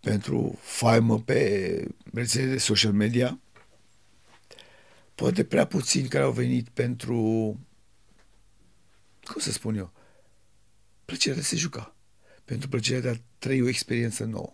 pentru 0.00 0.58
faimă 0.60 1.20
pe 1.20 1.86
rețele 2.12 2.46
de 2.46 2.58
social 2.58 2.92
media. 2.92 3.38
Poate 5.14 5.44
prea 5.44 5.66
puțini 5.66 6.08
care 6.08 6.24
au 6.24 6.32
venit 6.32 6.68
pentru, 6.68 7.14
cum 9.24 9.40
să 9.40 9.52
spun 9.52 9.76
eu, 9.76 9.92
plăcerea 11.04 11.34
de 11.34 11.40
a 11.40 11.44
se 11.44 11.56
juca, 11.56 11.96
pentru 12.44 12.68
plăcerea 12.68 13.00
de 13.00 13.08
a 13.08 13.14
trăi 13.44 13.62
o 13.62 13.68
experiență 13.68 14.24
nouă. 14.24 14.52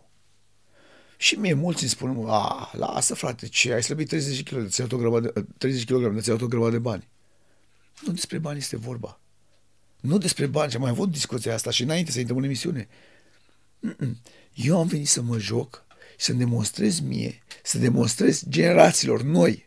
Și 1.17 1.35
mie 1.35 1.53
mulți 1.53 1.83
îmi 1.83 1.91
spun, 1.91 2.25
a, 2.29 2.71
lasă 2.73 3.15
frate, 3.15 3.47
ce, 3.47 3.73
ai 3.73 3.83
slăbit 3.83 4.09
30 4.09 4.43
kg, 4.43 4.69
ți-ai 4.69 4.87
luat 4.89 4.93
o 4.93 4.97
grămadă 4.97 5.31
de, 5.35 5.47
30 5.59 5.85
kg, 5.85 6.21
ți-ai 6.21 6.37
luat 6.37 6.41
o 6.41 6.47
grămadă 6.47 6.71
de 6.71 6.79
bani. 6.79 7.09
Nu 8.07 8.13
despre 8.13 8.39
bani 8.39 8.59
este 8.59 8.77
vorba. 8.77 9.21
Nu 10.01 10.19
despre 10.19 10.47
bani, 10.47 10.75
am 10.75 10.81
mai 10.81 10.91
avut 10.91 11.11
discuția 11.11 11.55
asta 11.55 11.71
și 11.71 11.83
înainte 11.83 12.11
să 12.11 12.19
intrăm 12.19 12.39
în 12.39 12.45
emisiune. 12.45 12.89
Mm-mm. 13.81 14.17
Eu 14.55 14.79
am 14.79 14.87
venit 14.87 15.09
să 15.09 15.23
mă 15.23 15.39
joc 15.39 15.85
și 16.19 16.25
să 16.25 16.33
demonstrez 16.33 17.01
mie, 17.01 17.43
să 17.63 17.79
demonstrez 17.79 18.43
generațiilor 18.49 19.23
noi 19.23 19.67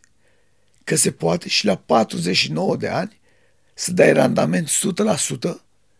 că 0.84 0.96
se 0.96 1.12
poate 1.12 1.50
și 1.50 1.66
la 1.66 1.76
49 1.76 2.78
de 2.78 2.88
ani 2.88 3.20
să 3.74 3.92
dai 3.92 4.14
randament 4.14 4.70
100% 4.70 4.72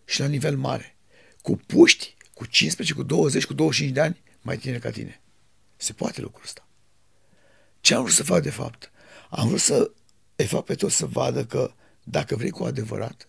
și 0.06 0.20
la 0.20 0.28
nivel 0.28 0.58
mare. 0.58 0.96
Cu 1.42 1.60
puști, 1.66 2.16
cu 2.44 2.50
15, 2.50 2.96
cu 2.96 3.04
20, 3.04 3.46
cu 3.46 3.54
25 3.54 3.94
de 3.94 4.02
ani 4.02 4.22
mai 4.42 4.58
tineri 4.58 4.82
ca 4.82 4.90
tine. 4.90 5.22
Se 5.76 5.94
poate 5.94 6.22
lucrul 6.22 6.44
ăsta. 6.44 6.68
Ce 7.82 7.94
am 7.94 8.02
vrut 8.02 8.14
să 8.14 8.24
fac 8.24 8.42
de 8.42 8.50
fapt? 8.50 8.92
Am 9.30 9.48
vrut 9.48 9.60
să 9.60 9.92
îi 10.36 10.46
fac 10.46 10.66
pe 10.66 10.76
toți 10.76 10.96
să 10.96 11.06
vadă 11.06 11.46
că 11.46 11.74
dacă 12.04 12.36
vrei 12.36 12.50
cu 12.50 12.64
adevărat, 12.64 13.28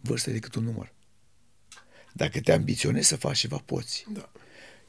vârsta 0.00 0.30
e 0.30 0.32
decât 0.32 0.54
un 0.54 0.64
număr. 0.64 0.92
Dacă 2.12 2.40
te 2.40 2.52
ambiționezi 2.52 3.08
să 3.08 3.16
faci 3.16 3.38
ceva, 3.38 3.62
poți. 3.64 4.06
Da. 4.12 4.30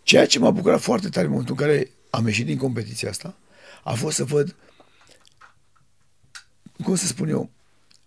Ceea 0.04 0.28
ce 0.28 0.40
m-a 0.40 0.52
bucurat 0.52 0.82
foarte 0.82 1.10
tare 1.10 1.26
în 1.26 1.32
momentul 1.32 1.56
în 1.60 1.66
care 1.66 1.92
am 2.10 2.28
ieșit 2.28 2.46
din 2.46 2.58
competiția 2.58 3.10
asta, 3.10 3.38
a 3.84 3.94
fost 3.94 4.16
să 4.16 4.24
văd, 4.24 4.56
cum 6.84 6.96
să 6.96 7.06
spun 7.06 7.30
eu, 7.30 7.50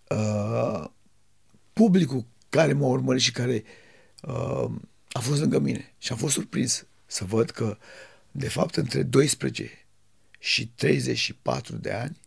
uh, 0.09 0.89
publicul 1.73 2.25
care 2.49 2.73
m-a 2.73 2.87
urmărit 2.87 3.21
și 3.21 3.31
care 3.31 3.63
uh, 3.65 3.80
a 5.11 5.19
fost 5.19 5.39
lângă 5.39 5.59
mine 5.59 5.93
și 5.97 6.11
a 6.11 6.15
fost 6.15 6.33
surprins 6.33 6.85
să 7.05 7.23
văd 7.23 7.49
că, 7.49 7.77
de 8.31 8.49
fapt, 8.49 8.75
între 8.75 9.03
12 9.03 9.85
și 10.39 10.67
34 10.67 11.75
de 11.75 11.91
ani 11.91 12.19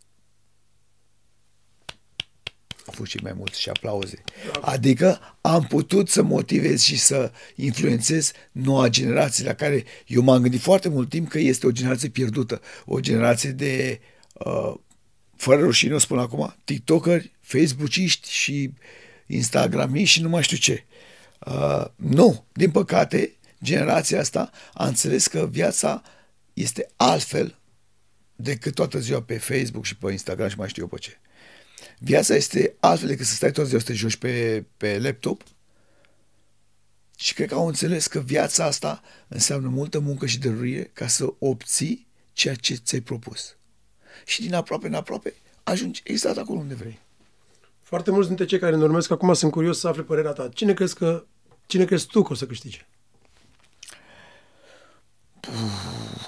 au 2.87 2.93
fost 2.93 3.11
cei 3.11 3.21
mai 3.23 3.33
mulți 3.33 3.61
și 3.61 3.69
aplauze. 3.69 4.23
Adică 4.61 5.21
am 5.41 5.63
putut 5.63 6.09
să 6.09 6.23
motivez 6.23 6.83
și 6.83 6.99
să 6.99 7.33
influențez 7.55 8.33
noua 8.53 8.89
generație 8.89 9.45
la 9.45 9.55
care 9.55 9.85
eu 10.07 10.23
m-am 10.23 10.43
gândit 10.43 10.61
foarte 10.61 10.89
mult 10.89 11.09
timp 11.09 11.29
că 11.29 11.39
este 11.39 11.67
o 11.67 11.71
generație 11.71 12.09
pierdută, 12.09 12.61
o 12.85 13.01
generație 13.01 13.51
de, 13.51 14.01
uh, 14.33 14.75
fără 15.37 15.61
rușine 15.61 15.95
o 15.95 15.99
spun 15.99 16.19
acum, 16.19 16.57
tiktokeri, 16.65 17.33
facebookiști 17.41 18.31
și 18.31 18.73
instagramiști 19.27 20.17
și 20.17 20.23
nu 20.23 20.29
mai 20.29 20.43
știu 20.43 20.57
ce. 20.57 20.85
Uh, 21.47 21.85
nu, 21.97 22.45
din 22.53 22.71
păcate, 22.71 23.37
generația 23.63 24.21
asta 24.21 24.51
a 24.75 24.87
înțeles 24.87 25.27
că 25.27 25.47
viața 25.51 26.03
este 26.53 26.91
altfel 26.97 27.59
decât 28.37 28.75
toată 28.75 28.99
ziua 28.99 29.23
pe 29.23 29.39
Facebook 29.39 29.85
și 29.85 29.97
pe 29.97 30.11
Instagram 30.11 30.49
și 30.49 30.59
mai 30.59 30.69
știu 30.69 30.83
eu 30.83 30.89
pe 30.89 30.99
ce. 30.99 31.19
Viața 31.99 32.35
este 32.35 32.77
altfel 32.81 33.09
decât 33.09 33.27
să 33.27 33.35
stai 33.35 33.51
toată 33.51 33.69
ziua 33.69 33.81
să 33.81 33.87
te 33.87 33.93
joci 33.93 34.17
pe, 34.17 34.65
pe 34.77 34.99
laptop 34.99 35.43
și 37.17 37.35
cred 37.35 37.49
că 37.49 37.55
au 37.55 37.67
înțeles 37.67 38.07
că 38.07 38.21
viața 38.21 38.65
asta 38.65 39.03
înseamnă 39.29 39.69
multă 39.69 39.99
muncă 39.99 40.27
și 40.27 40.39
dăruire 40.39 40.91
ca 40.93 41.07
să 41.07 41.35
obții 41.39 42.07
ceea 42.33 42.55
ce 42.55 42.75
ți-ai 42.75 43.01
propus. 43.01 43.57
Și 44.25 44.41
din 44.41 44.55
aproape 44.55 44.87
în 44.87 44.95
aproape 44.95 45.35
ajungi 45.63 46.01
exact 46.05 46.37
acolo 46.37 46.59
unde 46.59 46.75
vrei. 46.75 46.99
Foarte 47.83 48.11
mulți 48.11 48.27
dintre 48.27 48.45
cei 48.45 48.59
care 48.59 48.77
ne 48.77 48.83
urmesc 48.83 49.11
acum 49.11 49.33
sunt 49.33 49.53
curios 49.53 49.79
să 49.79 49.89
afle 49.89 50.03
părerea 50.03 50.33
ta. 50.33 50.49
Cine 50.49 50.75
crezi, 50.75 50.95
că, 50.95 51.25
cine 51.67 51.85
crezi 51.85 52.07
tu 52.07 52.23
că 52.23 52.33
o 52.33 52.35
să 52.35 52.47
câștige? 52.47 52.87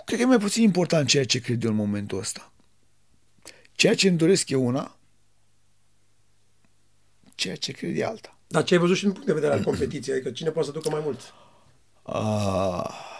Cred 0.05 0.19
că 0.19 0.25
e 0.25 0.25
mai 0.25 0.39
puțin 0.39 0.63
important 0.63 1.09
ceea 1.09 1.25
ce 1.25 1.41
cred 1.41 1.65
eu 1.65 1.71
în 1.71 1.77
momentul 1.77 2.19
ăsta. 2.19 2.53
Ceea 3.73 3.95
ce 3.95 4.09
îmi 4.09 4.19
doresc 4.19 4.49
eu 4.49 4.67
una, 4.67 4.97
ceea 7.35 7.57
ce 7.57 7.73
cred 7.73 7.99
e 7.99 8.05
alta. 8.05 8.39
Dar 8.47 8.65
ce 8.65 8.75
ai 8.75 8.81
văzut 8.81 8.97
și 8.97 9.03
din 9.03 9.13
punct 9.13 9.27
de 9.27 9.33
vedere 9.33 9.53
al 9.53 9.63
competiției? 9.63 10.15
Adică 10.15 10.31
cine 10.31 10.51
poate 10.51 10.69
să 10.69 10.75
ducă 10.75 10.91
mai 10.91 11.01
mult? 11.01 11.21
Ah. 12.03 13.15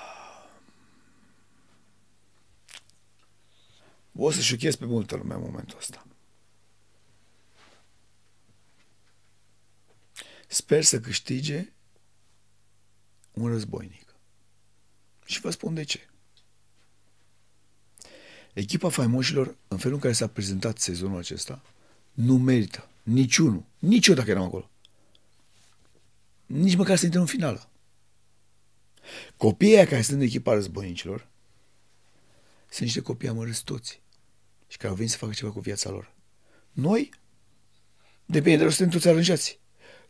O 4.19 4.31
să 4.31 4.41
șochez 4.41 4.77
pe 4.77 4.85
multă 4.85 5.17
lume 5.17 5.35
în 5.35 5.41
momentul 5.41 5.79
ăsta. 5.79 6.07
Sper 10.47 10.83
să 10.83 11.01
câștige 11.01 11.73
un 13.37 13.49
războinic. 13.49 14.15
Și 15.25 15.41
vă 15.41 15.51
spun 15.51 15.75
de 15.75 15.83
ce. 15.83 16.09
Echipa 18.53 18.89
faimoșilor, 18.89 19.57
în 19.69 19.79
felul 19.79 19.95
în 19.95 20.01
care 20.01 20.13
s-a 20.13 20.27
prezentat 20.27 20.79
sezonul 20.79 21.19
acesta, 21.19 21.63
nu 22.13 22.39
merită 22.39 22.89
niciunul, 23.03 23.65
nici 23.79 24.07
eu 24.07 24.15
dacă 24.15 24.31
eram 24.31 24.43
acolo. 24.43 24.71
Nici 26.47 26.77
măcar 26.77 26.97
să 26.97 27.05
intre 27.05 27.21
în 27.21 27.27
finală. 27.27 27.69
Copiii 29.37 29.87
care 29.87 30.03
sunt 30.03 30.17
în 30.17 30.27
echipa 30.27 30.53
războinicilor 30.53 31.27
sunt 32.69 32.81
niște 32.81 33.01
copii 33.01 33.29
amărâți 33.29 33.65
toți 33.65 34.01
și 34.69 34.77
care 34.77 34.89
au 34.89 34.95
venit 34.95 35.11
să 35.11 35.17
facă 35.17 35.33
ceva 35.33 35.51
cu 35.51 35.61
viața 35.61 35.91
lor. 35.91 36.13
Noi, 36.73 37.11
depinde 38.25 38.57
de 38.57 38.63
noi, 38.63 38.73
suntem 38.73 38.95
toți 38.95 39.09
aranjați. 39.09 39.59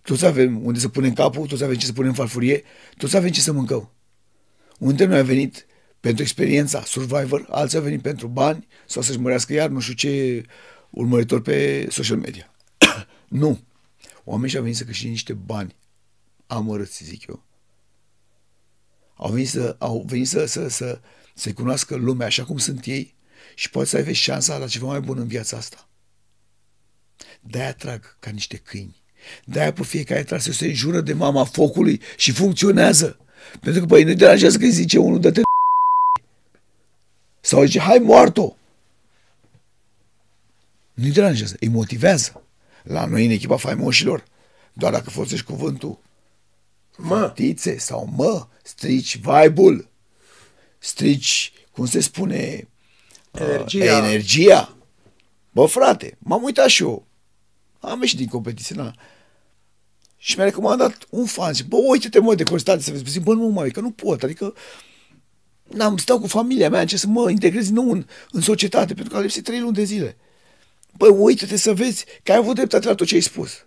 Toți 0.06 0.26
avem 0.26 0.64
unde 0.64 0.78
să 0.78 0.88
punem 0.88 1.12
capul, 1.12 1.46
toți 1.46 1.64
avem 1.64 1.76
ce 1.76 1.86
să 1.86 1.92
punem 1.92 2.08
în 2.08 2.16
farfurie, 2.16 2.62
toți 2.96 3.16
avem 3.16 3.30
ce 3.30 3.40
să 3.40 3.52
mâncăm. 3.52 3.92
Unde 4.78 5.04
noi 5.04 5.18
am 5.18 5.24
venit 5.24 5.66
pentru 6.00 6.22
experiența 6.22 6.84
Survivor, 6.84 7.46
alții 7.50 7.78
au 7.78 7.84
venit 7.84 8.02
pentru 8.02 8.26
bani 8.26 8.66
sau 8.86 9.02
să-și 9.02 9.18
mărească 9.18 9.52
iar 9.52 9.68
nu 9.68 9.80
știu 9.80 9.94
ce 9.94 10.42
urmăritor 10.90 11.42
pe 11.42 11.86
social 11.90 12.16
media. 12.16 12.54
nu. 13.28 13.60
Oamenii 14.24 14.50
și-au 14.50 14.62
venit 14.62 14.76
să 14.76 14.84
câștige 14.84 15.08
niște 15.08 15.32
bani 15.32 15.76
amărâți, 16.46 17.04
zic 17.04 17.26
eu. 17.26 17.44
Au 19.14 19.30
venit 19.30 19.48
să, 19.48 19.76
au 19.78 20.04
venit 20.06 20.28
să, 20.28 20.44
să, 20.44 20.68
să, 20.68 21.00
să 21.34 21.52
cunoască 21.52 21.96
lumea 21.96 22.26
așa 22.26 22.44
cum 22.44 22.58
sunt 22.58 22.84
ei 22.84 23.14
și 23.54 23.70
poate 23.70 23.88
să 23.88 23.96
aibă 23.96 24.12
șansa 24.12 24.58
la 24.58 24.66
ceva 24.66 24.86
mai 24.86 25.00
bun 25.00 25.18
în 25.18 25.26
viața 25.26 25.56
asta. 25.56 25.88
De-aia 27.40 27.74
trag 27.74 28.16
ca 28.18 28.30
niște 28.30 28.56
câini. 28.56 29.04
De-aia 29.44 29.72
pe 29.72 29.82
fiecare 29.82 30.22
trase 30.22 30.52
se 30.52 30.72
jură 30.72 31.00
de 31.00 31.12
mama 31.12 31.44
focului 31.44 32.00
și 32.16 32.32
funcționează. 32.32 33.18
Pentru 33.60 33.80
că, 33.80 33.86
păi, 33.86 34.04
nu 34.04 34.14
deranjează 34.14 34.58
că 34.58 34.64
îi 34.64 34.70
zice 34.70 34.98
unul, 34.98 35.20
de 35.20 35.30
te 35.30 35.40
Sau 37.40 37.64
zice, 37.64 37.78
hai 37.78 37.98
moarto. 37.98 38.56
Nu-i 40.94 41.10
deranjează, 41.10 41.56
îi 41.60 41.68
motivează. 41.68 42.42
La 42.82 43.04
noi, 43.04 43.24
în 43.24 43.30
echipa 43.30 43.56
faimoșilor, 43.56 44.24
doar 44.72 44.92
dacă 44.92 45.10
folosești 45.10 45.44
cuvântul 45.44 45.98
Mă. 46.96 47.26
fetițe 47.26 47.78
sau 47.78 48.08
mă, 48.16 48.46
strici 48.62 49.16
vibe-ul, 49.16 49.88
strici, 50.78 51.52
cum 51.70 51.86
se 51.86 52.00
spune, 52.00 52.68
Energia. 53.40 53.98
Uh, 53.98 54.04
energia. 54.04 54.76
Bă, 55.50 55.66
frate, 55.66 56.16
m-am 56.18 56.42
uitat 56.42 56.68
și 56.68 56.82
eu. 56.82 57.06
Am 57.80 58.00
ieșit 58.00 58.18
din 58.18 58.26
competiție, 58.26 58.76
na. 58.76 58.94
Și 60.26 60.36
mi-a 60.36 60.44
recomandat 60.44 61.06
un 61.10 61.26
fan. 61.26 61.52
Și, 61.52 61.64
bă, 61.64 61.76
uite-te, 61.76 62.18
mă, 62.18 62.34
de 62.34 62.42
Constantin 62.42 62.84
să 62.84 62.90
vezi. 62.90 63.10
Zic, 63.10 63.22
bă, 63.22 63.34
nu, 63.34 63.46
mai, 63.46 63.70
că 63.70 63.80
nu 63.80 63.90
pot. 63.90 64.22
Adică, 64.22 64.54
n-am 65.62 65.96
stau 65.96 66.20
cu 66.20 66.26
familia 66.26 66.70
mea, 66.70 66.80
încerc 66.80 67.00
să 67.00 67.06
mă 67.06 67.30
integrez 67.30 67.64
din 67.64 67.74
nou 67.74 67.90
în, 67.90 68.06
în 68.30 68.40
societate, 68.40 68.94
pentru 68.94 69.12
că 69.12 69.18
a 69.18 69.20
lipsit 69.20 69.44
trei 69.44 69.60
luni 69.60 69.74
de 69.74 69.84
zile. 69.84 70.16
Bă, 70.96 71.06
uite-te 71.08 71.56
să 71.56 71.74
vezi 71.74 72.04
că 72.22 72.32
ai 72.32 72.38
avut 72.38 72.54
dreptate 72.54 72.86
la 72.86 72.94
tot 72.94 73.06
ce 73.06 73.14
ai 73.14 73.20
spus. 73.20 73.66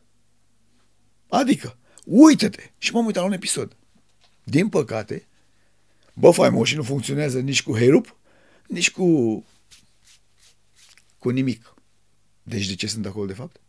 Adică, 1.29 1.77
uită-te. 2.03 2.71
Și 2.77 2.93
m-am 2.93 3.05
uitat 3.05 3.21
la 3.21 3.27
un 3.27 3.33
episod. 3.33 3.75
Din 4.43 4.69
păcate, 4.69 5.27
bă, 6.13 6.31
faimoșii 6.31 6.77
nu 6.77 6.83
funcționează 6.83 7.39
nici 7.39 7.63
cu 7.63 7.77
Herup, 7.77 8.15
nici 8.67 8.91
cu 8.91 9.45
cu 11.17 11.29
nimic. 11.29 11.73
Deci 12.43 12.67
de 12.67 12.75
ce 12.75 12.87
sunt 12.87 13.05
acolo 13.05 13.25
de 13.25 13.33
fapt? 13.33 13.59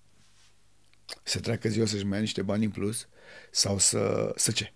Să 1.23 1.41
treacă 1.41 1.69
ziua 1.69 1.87
să-și 1.87 2.05
mai 2.05 2.17
ia 2.17 2.21
niște 2.21 2.43
bani 2.43 2.65
în 2.65 2.71
plus 2.71 3.09
sau 3.51 3.79
să, 3.79 4.33
să 4.37 4.51
ce? 4.51 4.73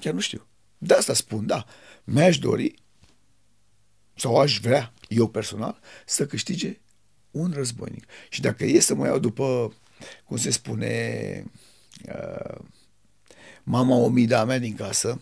Chiar 0.00 0.12
nu 0.12 0.20
știu. 0.20 0.46
De 0.78 0.94
asta 0.94 1.14
spun, 1.14 1.46
da. 1.46 1.64
Mi-aș 2.04 2.38
dori 2.38 2.74
sau 4.14 4.36
aș 4.36 4.58
vrea, 4.58 4.92
eu 5.08 5.28
personal, 5.28 5.80
să 6.06 6.26
câștige 6.26 6.80
un 7.30 7.52
războinic. 7.54 8.04
Și 8.28 8.40
dacă 8.40 8.64
e 8.64 8.80
să 8.80 8.94
mă 8.94 9.06
iau 9.06 9.18
după, 9.18 9.74
cum 10.24 10.36
se 10.36 10.50
spune, 10.50 11.44
uh, 12.08 12.58
mama 13.62 13.96
omida 13.96 14.44
mea 14.44 14.58
din 14.58 14.74
casă, 14.74 15.20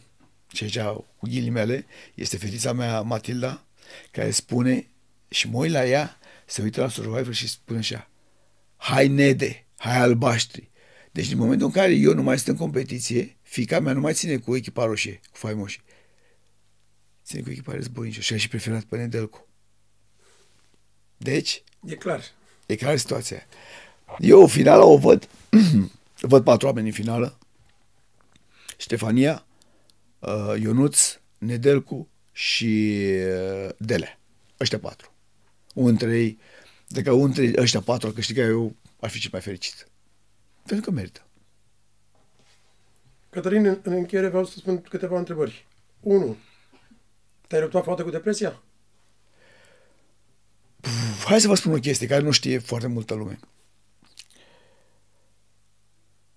și 0.53 0.62
aici 0.62 0.78
cu 1.16 1.26
ghilimele, 1.28 1.86
este 2.14 2.36
fetița 2.36 2.72
mea 2.72 3.00
Matilda, 3.00 3.66
care 4.11 4.30
spune 4.30 4.86
și 5.28 5.48
mă 5.48 5.59
uit 5.59 5.70
la 5.70 5.86
ea, 5.86 6.18
se 6.46 6.62
uită 6.62 6.80
la 6.80 6.88
Survivor 6.88 7.34
și 7.34 7.48
spune 7.48 7.78
așa, 7.78 8.11
hai 8.83 9.09
nede, 9.09 9.66
hai 9.76 9.97
albaștri. 9.97 10.70
Deci 11.11 11.28
din 11.28 11.39
momentul 11.39 11.66
în 11.66 11.72
care 11.72 11.93
eu 11.95 12.14
nu 12.14 12.22
mai 12.22 12.37
sunt 12.39 12.49
în 12.49 12.57
competiție, 12.57 13.37
fica 13.43 13.80
mea 13.80 13.93
nu 13.93 14.01
mai 14.01 14.14
ține 14.14 14.37
cu 14.37 14.57
echipa 14.57 14.85
roșie, 14.85 15.20
cu 15.30 15.37
faimoși. 15.37 15.83
Ține 17.24 17.43
cu 17.43 17.51
echipa 17.51 17.72
războinică 17.72 18.20
și 18.20 18.33
a 18.33 18.37
și 18.37 18.49
preferat 18.49 18.83
pe 18.83 18.97
Nedelcu. 18.97 19.47
Deci, 21.16 21.62
E 21.86 21.94
clar. 21.94 22.23
e 22.66 22.77
clar 22.77 22.97
situația. 22.97 23.47
Eu 24.19 24.47
finala 24.47 24.85
o 24.85 24.97
văd, 24.98 25.28
văd 26.32 26.44
patru 26.44 26.66
oameni 26.66 26.86
în 26.86 26.93
finală. 26.93 27.39
Ștefania, 28.77 29.47
uh, 30.19 30.55
Ionuț, 30.61 31.19
Nedelcu 31.39 32.09
și 32.32 32.98
uh, 33.65 33.69
Dele. 33.77 34.19
Ăștia 34.61 34.78
patru. 34.78 35.12
Unul 35.74 35.89
dintre 35.89 36.19
ei, 36.19 36.39
dacă 36.93 37.12
unul 37.12 37.32
dintre 37.32 37.61
ăștia 37.61 37.81
patru 37.81 38.06
ar 38.06 38.12
câștiga, 38.12 38.43
eu 38.43 38.77
ar 39.03 39.11
fi 39.11 39.19
cel 39.19 39.29
mai 39.33 39.41
fericit. 39.41 39.87
Pentru 40.66 40.85
că 40.91 40.97
merită. 40.97 41.27
Cătălin, 43.31 43.65
în- 43.66 43.81
în 43.83 43.93
încheiere 43.93 44.29
vreau 44.29 44.45
să 44.45 44.59
spun 44.59 44.83
câteva 44.83 45.19
întrebări. 45.19 45.66
1. 46.01 46.37
Te-ai 47.49 47.61
luptat 47.62 47.85
foarte 47.85 48.03
cu 48.03 48.11
depresia? 48.11 48.62
Puf, 50.81 51.24
Hai 51.24 51.41
să 51.41 51.49
vă 51.49 51.55
spun 51.55 51.73
o 51.73 51.79
chestie 51.79 52.07
care 52.07 52.23
nu 52.23 52.31
știe 52.31 52.59
foarte 52.59 52.87
multă 52.87 53.15
lume. 53.15 53.39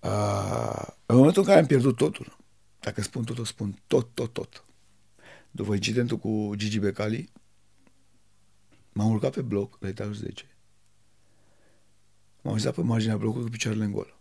Uh, 0.00 0.86
în 1.06 1.16
momentul 1.16 1.42
în 1.42 1.48
care 1.48 1.60
am 1.60 1.66
pierdut 1.66 1.96
totul, 1.96 2.36
dacă 2.80 3.02
spun 3.02 3.24
totul, 3.24 3.44
spun 3.44 3.82
tot, 3.86 4.14
tot, 4.14 4.32
tot. 4.32 4.64
După 5.50 5.74
incidentul 5.74 6.18
cu 6.18 6.52
Gigi 6.56 6.78
Becali, 6.78 7.32
m-am 8.92 9.10
urcat 9.10 9.32
pe 9.32 9.42
bloc 9.42 9.76
la 9.80 9.88
etajul 9.88 10.14
10. 10.14 10.55
M-am 12.46 12.54
uitat 12.54 12.74
pe 12.74 12.80
marginea 12.80 13.16
blocului 13.16 13.44
cu 13.44 13.50
picioarele 13.50 13.84
în 13.84 13.92
gol. 13.92 14.18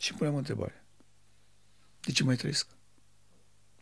Și 0.00 0.10
îmi 0.10 0.18
puneam 0.18 0.34
o 0.34 0.38
întrebare. 0.38 0.84
De 2.00 2.12
ce 2.12 2.24
mai 2.24 2.36
trăiesc? 2.36 2.66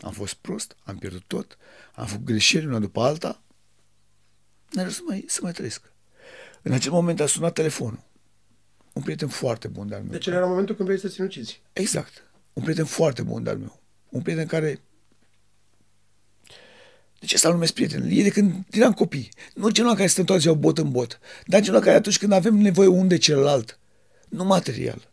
Am 0.01 0.13
fost 0.13 0.35
prost, 0.35 0.77
am 0.85 0.99
pierdut 0.99 1.23
tot, 1.27 1.59
am 1.95 2.07
făcut 2.07 2.25
greșeli 2.25 2.67
una 2.67 2.79
după 2.79 3.01
alta, 3.01 3.43
n 4.71 4.89
să 4.89 5.01
mai, 5.07 5.25
să 5.27 5.41
mai 5.43 5.53
trăiesc. 5.53 5.93
În 6.63 6.73
acel 6.73 6.93
moment 6.93 7.21
a 7.21 7.27
sunat 7.27 7.53
telefonul. 7.53 8.05
Un 8.93 9.03
prieten 9.03 9.29
foarte 9.29 9.69
bun 9.69 9.89
de-al 9.89 10.03
meu. 10.03 10.11
Deci 10.11 10.27
era 10.27 10.47
momentul 10.47 10.75
când 10.75 10.89
vrei 10.89 11.01
să 11.01 11.09
ți 11.09 11.15
sinucizi. 11.15 11.63
Exact. 11.73 12.31
Un 12.53 12.63
prieten 12.63 12.85
foarte 12.85 13.23
bun 13.23 13.43
de-al 13.43 13.59
meu. 13.59 13.81
Un 14.09 14.23
prieten 14.23 14.47
care... 14.47 14.81
De 17.19 17.27
ce 17.27 17.39
să-l 17.39 17.53
numesc 17.53 17.73
prieten? 17.73 18.11
E 18.11 18.23
de 18.23 18.31
când 18.31 18.65
eram 18.71 18.93
copii. 18.93 19.29
Nu 19.55 19.71
genul 19.71 19.95
care 19.95 20.07
stăm 20.07 20.25
toată 20.25 20.41
ziua 20.41 20.55
bot 20.55 20.79
în 20.79 20.91
bot, 20.91 21.19
dar 21.47 21.61
genul 21.61 21.81
care 21.81 21.97
atunci 21.97 22.19
când 22.19 22.33
avem 22.33 22.55
nevoie 22.55 22.89
unul 22.89 23.09
de 23.09 23.19
celălalt, 23.19 23.79
nu 24.29 24.45
material. 24.45 25.11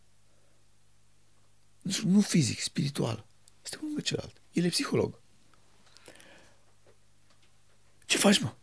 Nu, 1.82 1.91
știu, 1.91 2.10
nu 2.10 2.22
fizic, 2.22 2.60
spiritual. 2.60 3.26
Suntem 3.61 3.80
unul 3.80 3.88
lângă 3.88 4.02
celălalt. 4.02 4.41
El 4.52 4.64
e 4.64 4.69
psiholog. 4.69 5.19
Ce 8.06 8.18
faci, 8.18 8.40
mă? 8.40 8.53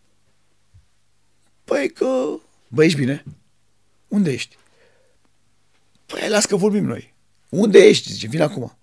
Păi 1.65 1.91
că... 1.91 2.39
Băi, 2.69 2.87
ești 2.87 2.99
bine? 2.99 3.25
Unde 4.09 4.33
ești? 4.33 4.57
Păi, 6.07 6.29
las 6.29 6.45
că 6.45 6.57
vorbim 6.57 6.85
noi. 6.85 7.15
Unde 7.49 7.79
ești? 7.79 8.13
Zice, 8.13 8.27
vin 8.27 8.41
acum. 8.41 8.77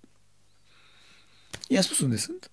I-am 1.68 1.84
spus 1.84 2.00
unde 2.00 2.18
sunt. 2.18 2.52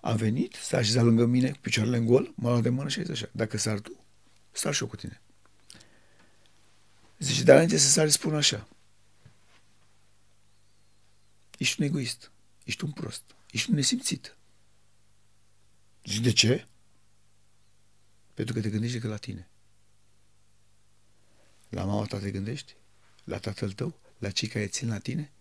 A 0.00 0.12
venit, 0.12 0.54
s-a 0.54 0.76
așezat 0.76 1.04
lângă 1.04 1.24
mine, 1.24 1.50
cu 1.50 1.58
picioarele 1.60 1.96
în 1.96 2.06
gol, 2.06 2.32
m-a 2.36 2.50
luat 2.50 2.62
de 2.62 2.68
mână 2.68 2.88
și 2.88 2.98
a 2.98 3.02
zis 3.02 3.10
așa, 3.10 3.28
dacă 3.32 3.56
sar 3.56 3.80
tu, 3.80 4.04
sar 4.52 4.74
și 4.74 4.82
eu 4.82 4.88
cu 4.88 4.96
tine. 4.96 5.20
Zice, 7.18 7.42
dar 7.42 7.54
înainte 7.54 7.78
să 7.78 7.88
sari, 7.88 8.10
spun 8.10 8.34
așa. 8.34 8.68
Ești 11.58 11.80
un 11.80 11.86
egoist, 11.86 12.30
ești 12.64 12.84
un 12.84 12.90
prost, 12.90 13.22
ești 13.50 13.70
un 13.70 13.76
nesimțit. 13.76 14.36
Zice, 16.04 16.20
de 16.20 16.32
ce? 16.32 16.66
Pentru 18.34 18.54
că 18.54 18.60
te 18.60 18.70
gândești 18.70 18.94
decât 18.94 19.10
la 19.10 19.16
tine. 19.16 19.48
La 21.68 21.84
mama 21.84 22.04
ta 22.04 22.18
te 22.18 22.30
gândești? 22.30 22.74
La 23.24 23.38
tatăl 23.38 23.72
tău? 23.72 24.00
La 24.18 24.30
cei 24.30 24.48
care 24.48 24.66
țin 24.66 24.88
la 24.88 24.98
tine? 24.98 25.32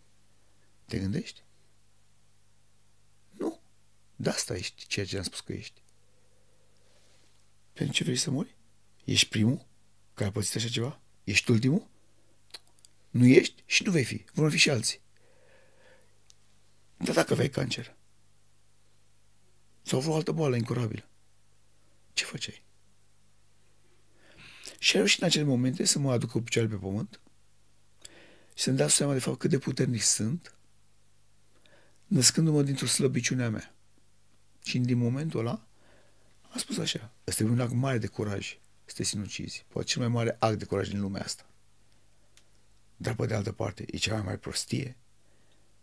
Te 0.85 0.99
gândești? 0.99 1.43
Nu. 4.19 4.25
De 4.25 4.29
asta 4.29 4.55
ești 4.55 4.87
ceea 4.87 5.05
ce 5.05 5.17
am 5.17 5.23
spus 5.23 5.39
că 5.39 5.53
ești. 5.53 5.81
Pentru 7.73 7.95
ce 7.95 8.03
vrei 8.03 8.15
să 8.15 8.31
mori? 8.31 8.55
Ești 9.03 9.27
primul 9.27 9.65
care 10.13 10.29
a 10.29 10.31
pățit 10.31 10.55
așa 10.55 10.67
ceva? 10.67 11.01
Ești 11.23 11.51
ultimul? 11.51 11.87
Nu 13.09 13.25
ești 13.25 13.63
și 13.65 13.83
nu 13.83 13.91
vei 13.91 14.03
fi. 14.03 14.25
Vor 14.33 14.51
fi 14.51 14.57
și 14.57 14.69
alții. 14.69 15.01
Dar 16.97 17.15
dacă 17.15 17.33
aveai 17.33 17.49
cancer 17.49 17.95
sau 19.81 19.99
vreo 19.99 20.15
altă 20.15 20.31
boală 20.31 20.55
incurabilă, 20.55 21.09
ce 22.13 22.25
făceai? 22.25 22.63
Și 24.79 24.95
a 24.95 24.97
reușit 24.97 25.21
în 25.21 25.27
acele 25.27 25.43
momente 25.43 25.85
să 25.85 25.99
mă 25.99 26.11
aduc 26.11 26.29
cu 26.29 26.41
picioarele 26.41 26.73
pe 26.73 26.79
pământ 26.79 27.21
și 28.53 28.63
să-mi 28.63 28.77
dau 28.77 28.87
seama 28.87 29.13
de 29.13 29.19
fapt 29.19 29.39
cât 29.39 29.49
de 29.49 29.57
puternic 29.57 30.01
sunt, 30.01 30.57
născându-mă 32.05 32.63
dintr-o 32.63 32.85
slăbiciune 32.85 33.43
a 33.43 33.49
mea. 33.49 33.78
Și 34.63 34.77
din 34.77 34.97
momentul 34.97 35.39
ăla 35.39 35.67
am 36.49 36.57
spus 36.57 36.77
așa, 36.77 37.11
ăsta 37.27 37.43
e 37.43 37.47
un 37.47 37.59
act 37.59 37.73
mare 37.73 37.97
de 37.97 38.07
curaj 38.07 38.57
să 38.85 38.93
te 38.95 39.03
sinucizi. 39.03 39.65
Poate 39.67 39.87
cel 39.87 40.01
mai 40.01 40.11
mare 40.11 40.35
act 40.39 40.57
de 40.57 40.65
curaj 40.65 40.89
din 40.89 40.99
lumea 40.99 41.21
asta. 41.21 41.49
Dar 42.97 43.15
pe 43.15 43.25
de 43.25 43.33
altă 43.33 43.51
parte, 43.51 43.85
e 43.87 43.97
cea 43.97 44.13
mai 44.13 44.23
mare 44.23 44.37
prostie 44.37 44.97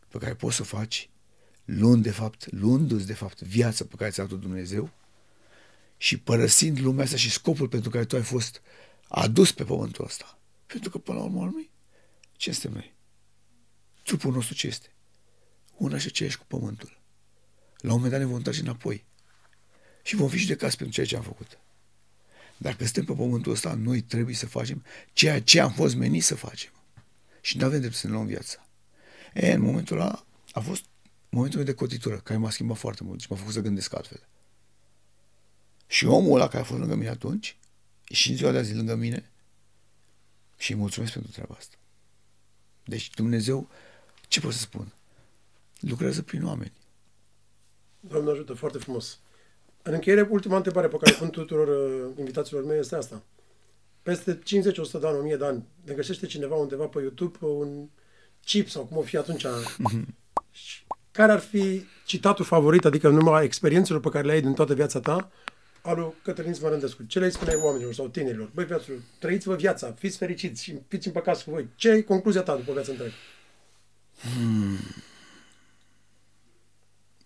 pe 0.08 0.18
care 0.18 0.34
poți 0.34 0.56
să 0.56 0.62
o 0.62 0.64
faci 0.64 1.10
luând 1.64 2.02
de 2.02 2.10
fapt, 2.10 2.52
luându-ți 2.52 3.06
de 3.06 3.14
fapt 3.14 3.40
viața 3.40 3.84
pe 3.84 3.94
care 3.96 4.10
ți-a 4.10 4.24
dat 4.24 4.38
Dumnezeu 4.38 4.90
și 5.96 6.18
părăsind 6.18 6.78
lumea 6.78 7.04
asta 7.04 7.16
și 7.16 7.30
scopul 7.30 7.68
pentru 7.68 7.90
care 7.90 8.04
tu 8.04 8.16
ai 8.16 8.22
fost 8.22 8.62
adus 9.08 9.52
pe 9.52 9.64
pământul 9.64 10.04
ăsta. 10.04 10.38
Pentru 10.66 10.90
că 10.90 10.98
până 10.98 11.18
la 11.18 11.24
urmă 11.24 11.44
lui, 11.44 11.70
ce 12.32 12.52
suntem 12.52 12.72
noi? 12.72 12.94
Trupul 14.02 14.32
nostru 14.32 14.54
ce 14.54 14.66
este? 14.66 14.94
Una 15.76 15.98
și 15.98 16.06
aceeași 16.06 16.38
cu 16.38 16.44
pământul. 16.46 17.00
La 17.78 17.92
un 17.92 17.94
moment 17.94 18.10
dat 18.10 18.20
ne 18.20 18.26
vom 18.26 18.34
întoarce 18.34 18.60
înapoi 18.60 19.04
și 20.02 20.16
vom 20.16 20.28
fi 20.28 20.38
judecați 20.38 20.76
pentru 20.76 20.94
ceea 20.94 21.06
ce 21.06 21.16
am 21.16 21.22
făcut. 21.22 21.58
Dacă 22.56 22.84
suntem 22.84 23.04
pe 23.04 23.12
pământul 23.12 23.52
ăsta, 23.52 23.74
noi 23.74 24.00
trebuie 24.00 24.34
să 24.34 24.46
facem 24.46 24.84
ceea 25.12 25.42
ce 25.42 25.60
am 25.60 25.72
fost 25.72 25.94
meniți 25.94 26.26
să 26.26 26.34
facem. 26.34 26.72
Și 27.40 27.56
nu 27.56 27.64
avem 27.64 27.78
dreptul 27.78 28.00
să 28.00 28.06
ne 28.06 28.12
luăm 28.12 28.26
viața. 28.26 28.66
E, 29.34 29.52
în 29.52 29.60
momentul 29.60 30.00
ăla 30.00 30.26
a 30.52 30.60
fost 30.60 30.84
momentul 31.28 31.58
meu 31.58 31.68
de 31.68 31.74
cotitură, 31.74 32.16
care 32.16 32.38
m-a 32.38 32.50
schimbat 32.50 32.76
foarte 32.76 33.04
mult 33.04 33.20
și 33.20 33.26
m-a 33.30 33.36
făcut 33.36 33.52
să 33.52 33.60
gândesc 33.60 33.94
altfel. 33.94 34.28
Și 35.86 36.06
omul 36.06 36.34
ăla 36.34 36.48
care 36.48 36.62
a 36.62 36.66
fost 36.66 36.80
lângă 36.80 36.94
mine 36.94 37.08
atunci, 37.08 37.56
e 38.08 38.14
și 38.14 38.30
în 38.30 38.36
ziua 38.36 38.50
de 38.50 38.58
azi 38.58 38.74
lângă 38.74 38.94
mine 38.94 39.30
și 40.56 40.72
îi 40.72 40.78
mulțumesc 40.78 41.12
pentru 41.12 41.30
treaba 41.30 41.54
asta. 41.58 41.76
Deci 42.84 43.10
Dumnezeu, 43.10 43.68
ce 44.28 44.40
pot 44.40 44.52
să 44.52 44.58
spun? 44.58 44.92
Lucrează 45.80 46.22
prin 46.22 46.44
oameni. 46.44 46.72
Doamne 48.00 48.30
ajută, 48.30 48.52
foarte 48.52 48.78
frumos. 48.78 49.18
În 49.82 49.92
încheiere, 49.92 50.28
ultima 50.30 50.56
întrebare 50.56 50.88
pe 50.88 50.96
care 50.96 51.14
o 51.14 51.18
pun 51.18 51.30
tuturor 51.30 51.68
uh, 51.68 52.18
invitațiilor 52.18 52.64
mei 52.64 52.78
este 52.78 52.94
asta. 52.94 53.22
Peste 54.02 54.38
50-100 54.38 54.42
de 55.00 55.06
ani, 55.06 55.18
1000 55.18 55.36
de 55.36 55.44
ani, 55.44 55.64
ne 55.84 55.94
găsește 55.94 56.26
cineva 56.26 56.54
undeva 56.54 56.86
pe 56.86 57.00
YouTube 57.00 57.36
un 57.40 57.88
chip 58.44 58.68
sau 58.68 58.84
cum 58.84 58.96
o 58.96 59.02
fi 59.02 59.16
atunci. 59.16 59.46
care 61.10 61.32
ar 61.32 61.38
fi 61.38 61.84
citatul 62.04 62.44
favorit, 62.44 62.84
adică 62.84 63.08
numai 63.08 63.44
experiențelor 63.44 64.00
pe 64.00 64.08
care 64.08 64.26
le 64.26 64.32
ai 64.32 64.40
din 64.40 64.54
toată 64.54 64.74
viața 64.74 65.00
ta, 65.00 65.30
al 65.86 65.98
lui 65.98 66.12
Cătălin 66.22 66.54
Smărândescu. 66.54 67.02
Ce 67.02 67.18
le 67.18 67.28
spune 67.28 67.52
oamenilor 67.54 67.94
sau 67.94 68.08
tinerilor? 68.08 68.50
Băi, 68.54 68.64
viaților, 68.64 68.98
trăiți-vă 69.18 69.54
viața, 69.54 69.92
fiți 69.92 70.16
fericiți 70.16 70.62
și 70.62 70.78
fiți 70.88 71.06
împăcați 71.06 71.44
cu 71.44 71.50
voi. 71.50 71.68
Ce 71.74 71.90
e 71.90 72.00
concluzia 72.00 72.42
ta 72.42 72.56
după 72.56 72.72
viața 72.72 72.90
întreagă? 72.90 73.14
Hmm. 74.20 74.78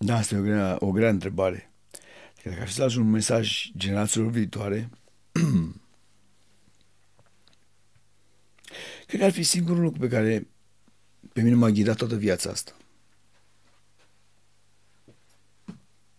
Da, 0.05 0.16
asta 0.16 0.35
e 0.35 0.39
o 0.39 0.43
grea, 0.43 0.77
o 0.78 0.90
grea 0.90 1.09
întrebare. 1.09 1.70
Dacă 2.44 2.60
ar 2.60 2.66
fi 2.66 2.72
să 2.72 2.82
lași 2.82 2.98
un 2.98 3.10
mesaj 3.10 3.70
generațiilor 3.77 4.31
viitoare, 4.31 4.90
cred 9.06 9.20
că 9.20 9.24
ar 9.24 9.32
fi 9.32 9.43
singurul 9.43 9.82
lucru 9.82 10.01
pe 10.01 10.09
care 10.09 10.47
pe 11.32 11.40
mine 11.40 11.55
m-a 11.55 11.68
ghidat 11.68 11.97
toată 11.97 12.16
viața 12.16 12.51
asta. 12.51 12.77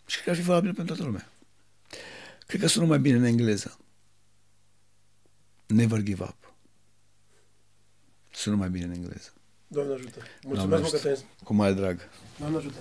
Și 0.05 0.21
cred 0.21 0.23
că 0.23 0.29
ar 0.29 0.35
fi 0.35 0.41
valabil 0.41 0.73
pentru 0.73 0.95
toată 0.95 1.09
lumea. 1.09 1.31
Cred 2.45 2.61
că 2.61 2.67
sună 2.67 2.85
mai 2.85 2.99
bine 2.99 3.17
în 3.17 3.23
engleză. 3.23 3.77
Never 5.65 6.01
give 6.01 6.23
up. 6.23 6.53
Sună 8.31 8.55
mai 8.55 8.69
bine 8.69 8.85
în 8.85 8.91
engleză. 8.91 9.33
Doamne 9.67 9.93
ajută. 9.93 10.19
Mulțumesc, 10.43 10.81
Doamne 10.81 10.97
ajută. 10.97 11.25
Cu 11.43 11.53
mare 11.53 11.73
drag. 11.73 12.09
Doamne 12.39 12.57
ajută. 12.57 12.77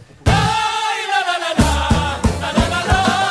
la 2.40 2.52
la 2.52 2.68
la 2.68 2.80
la. 2.88 3.29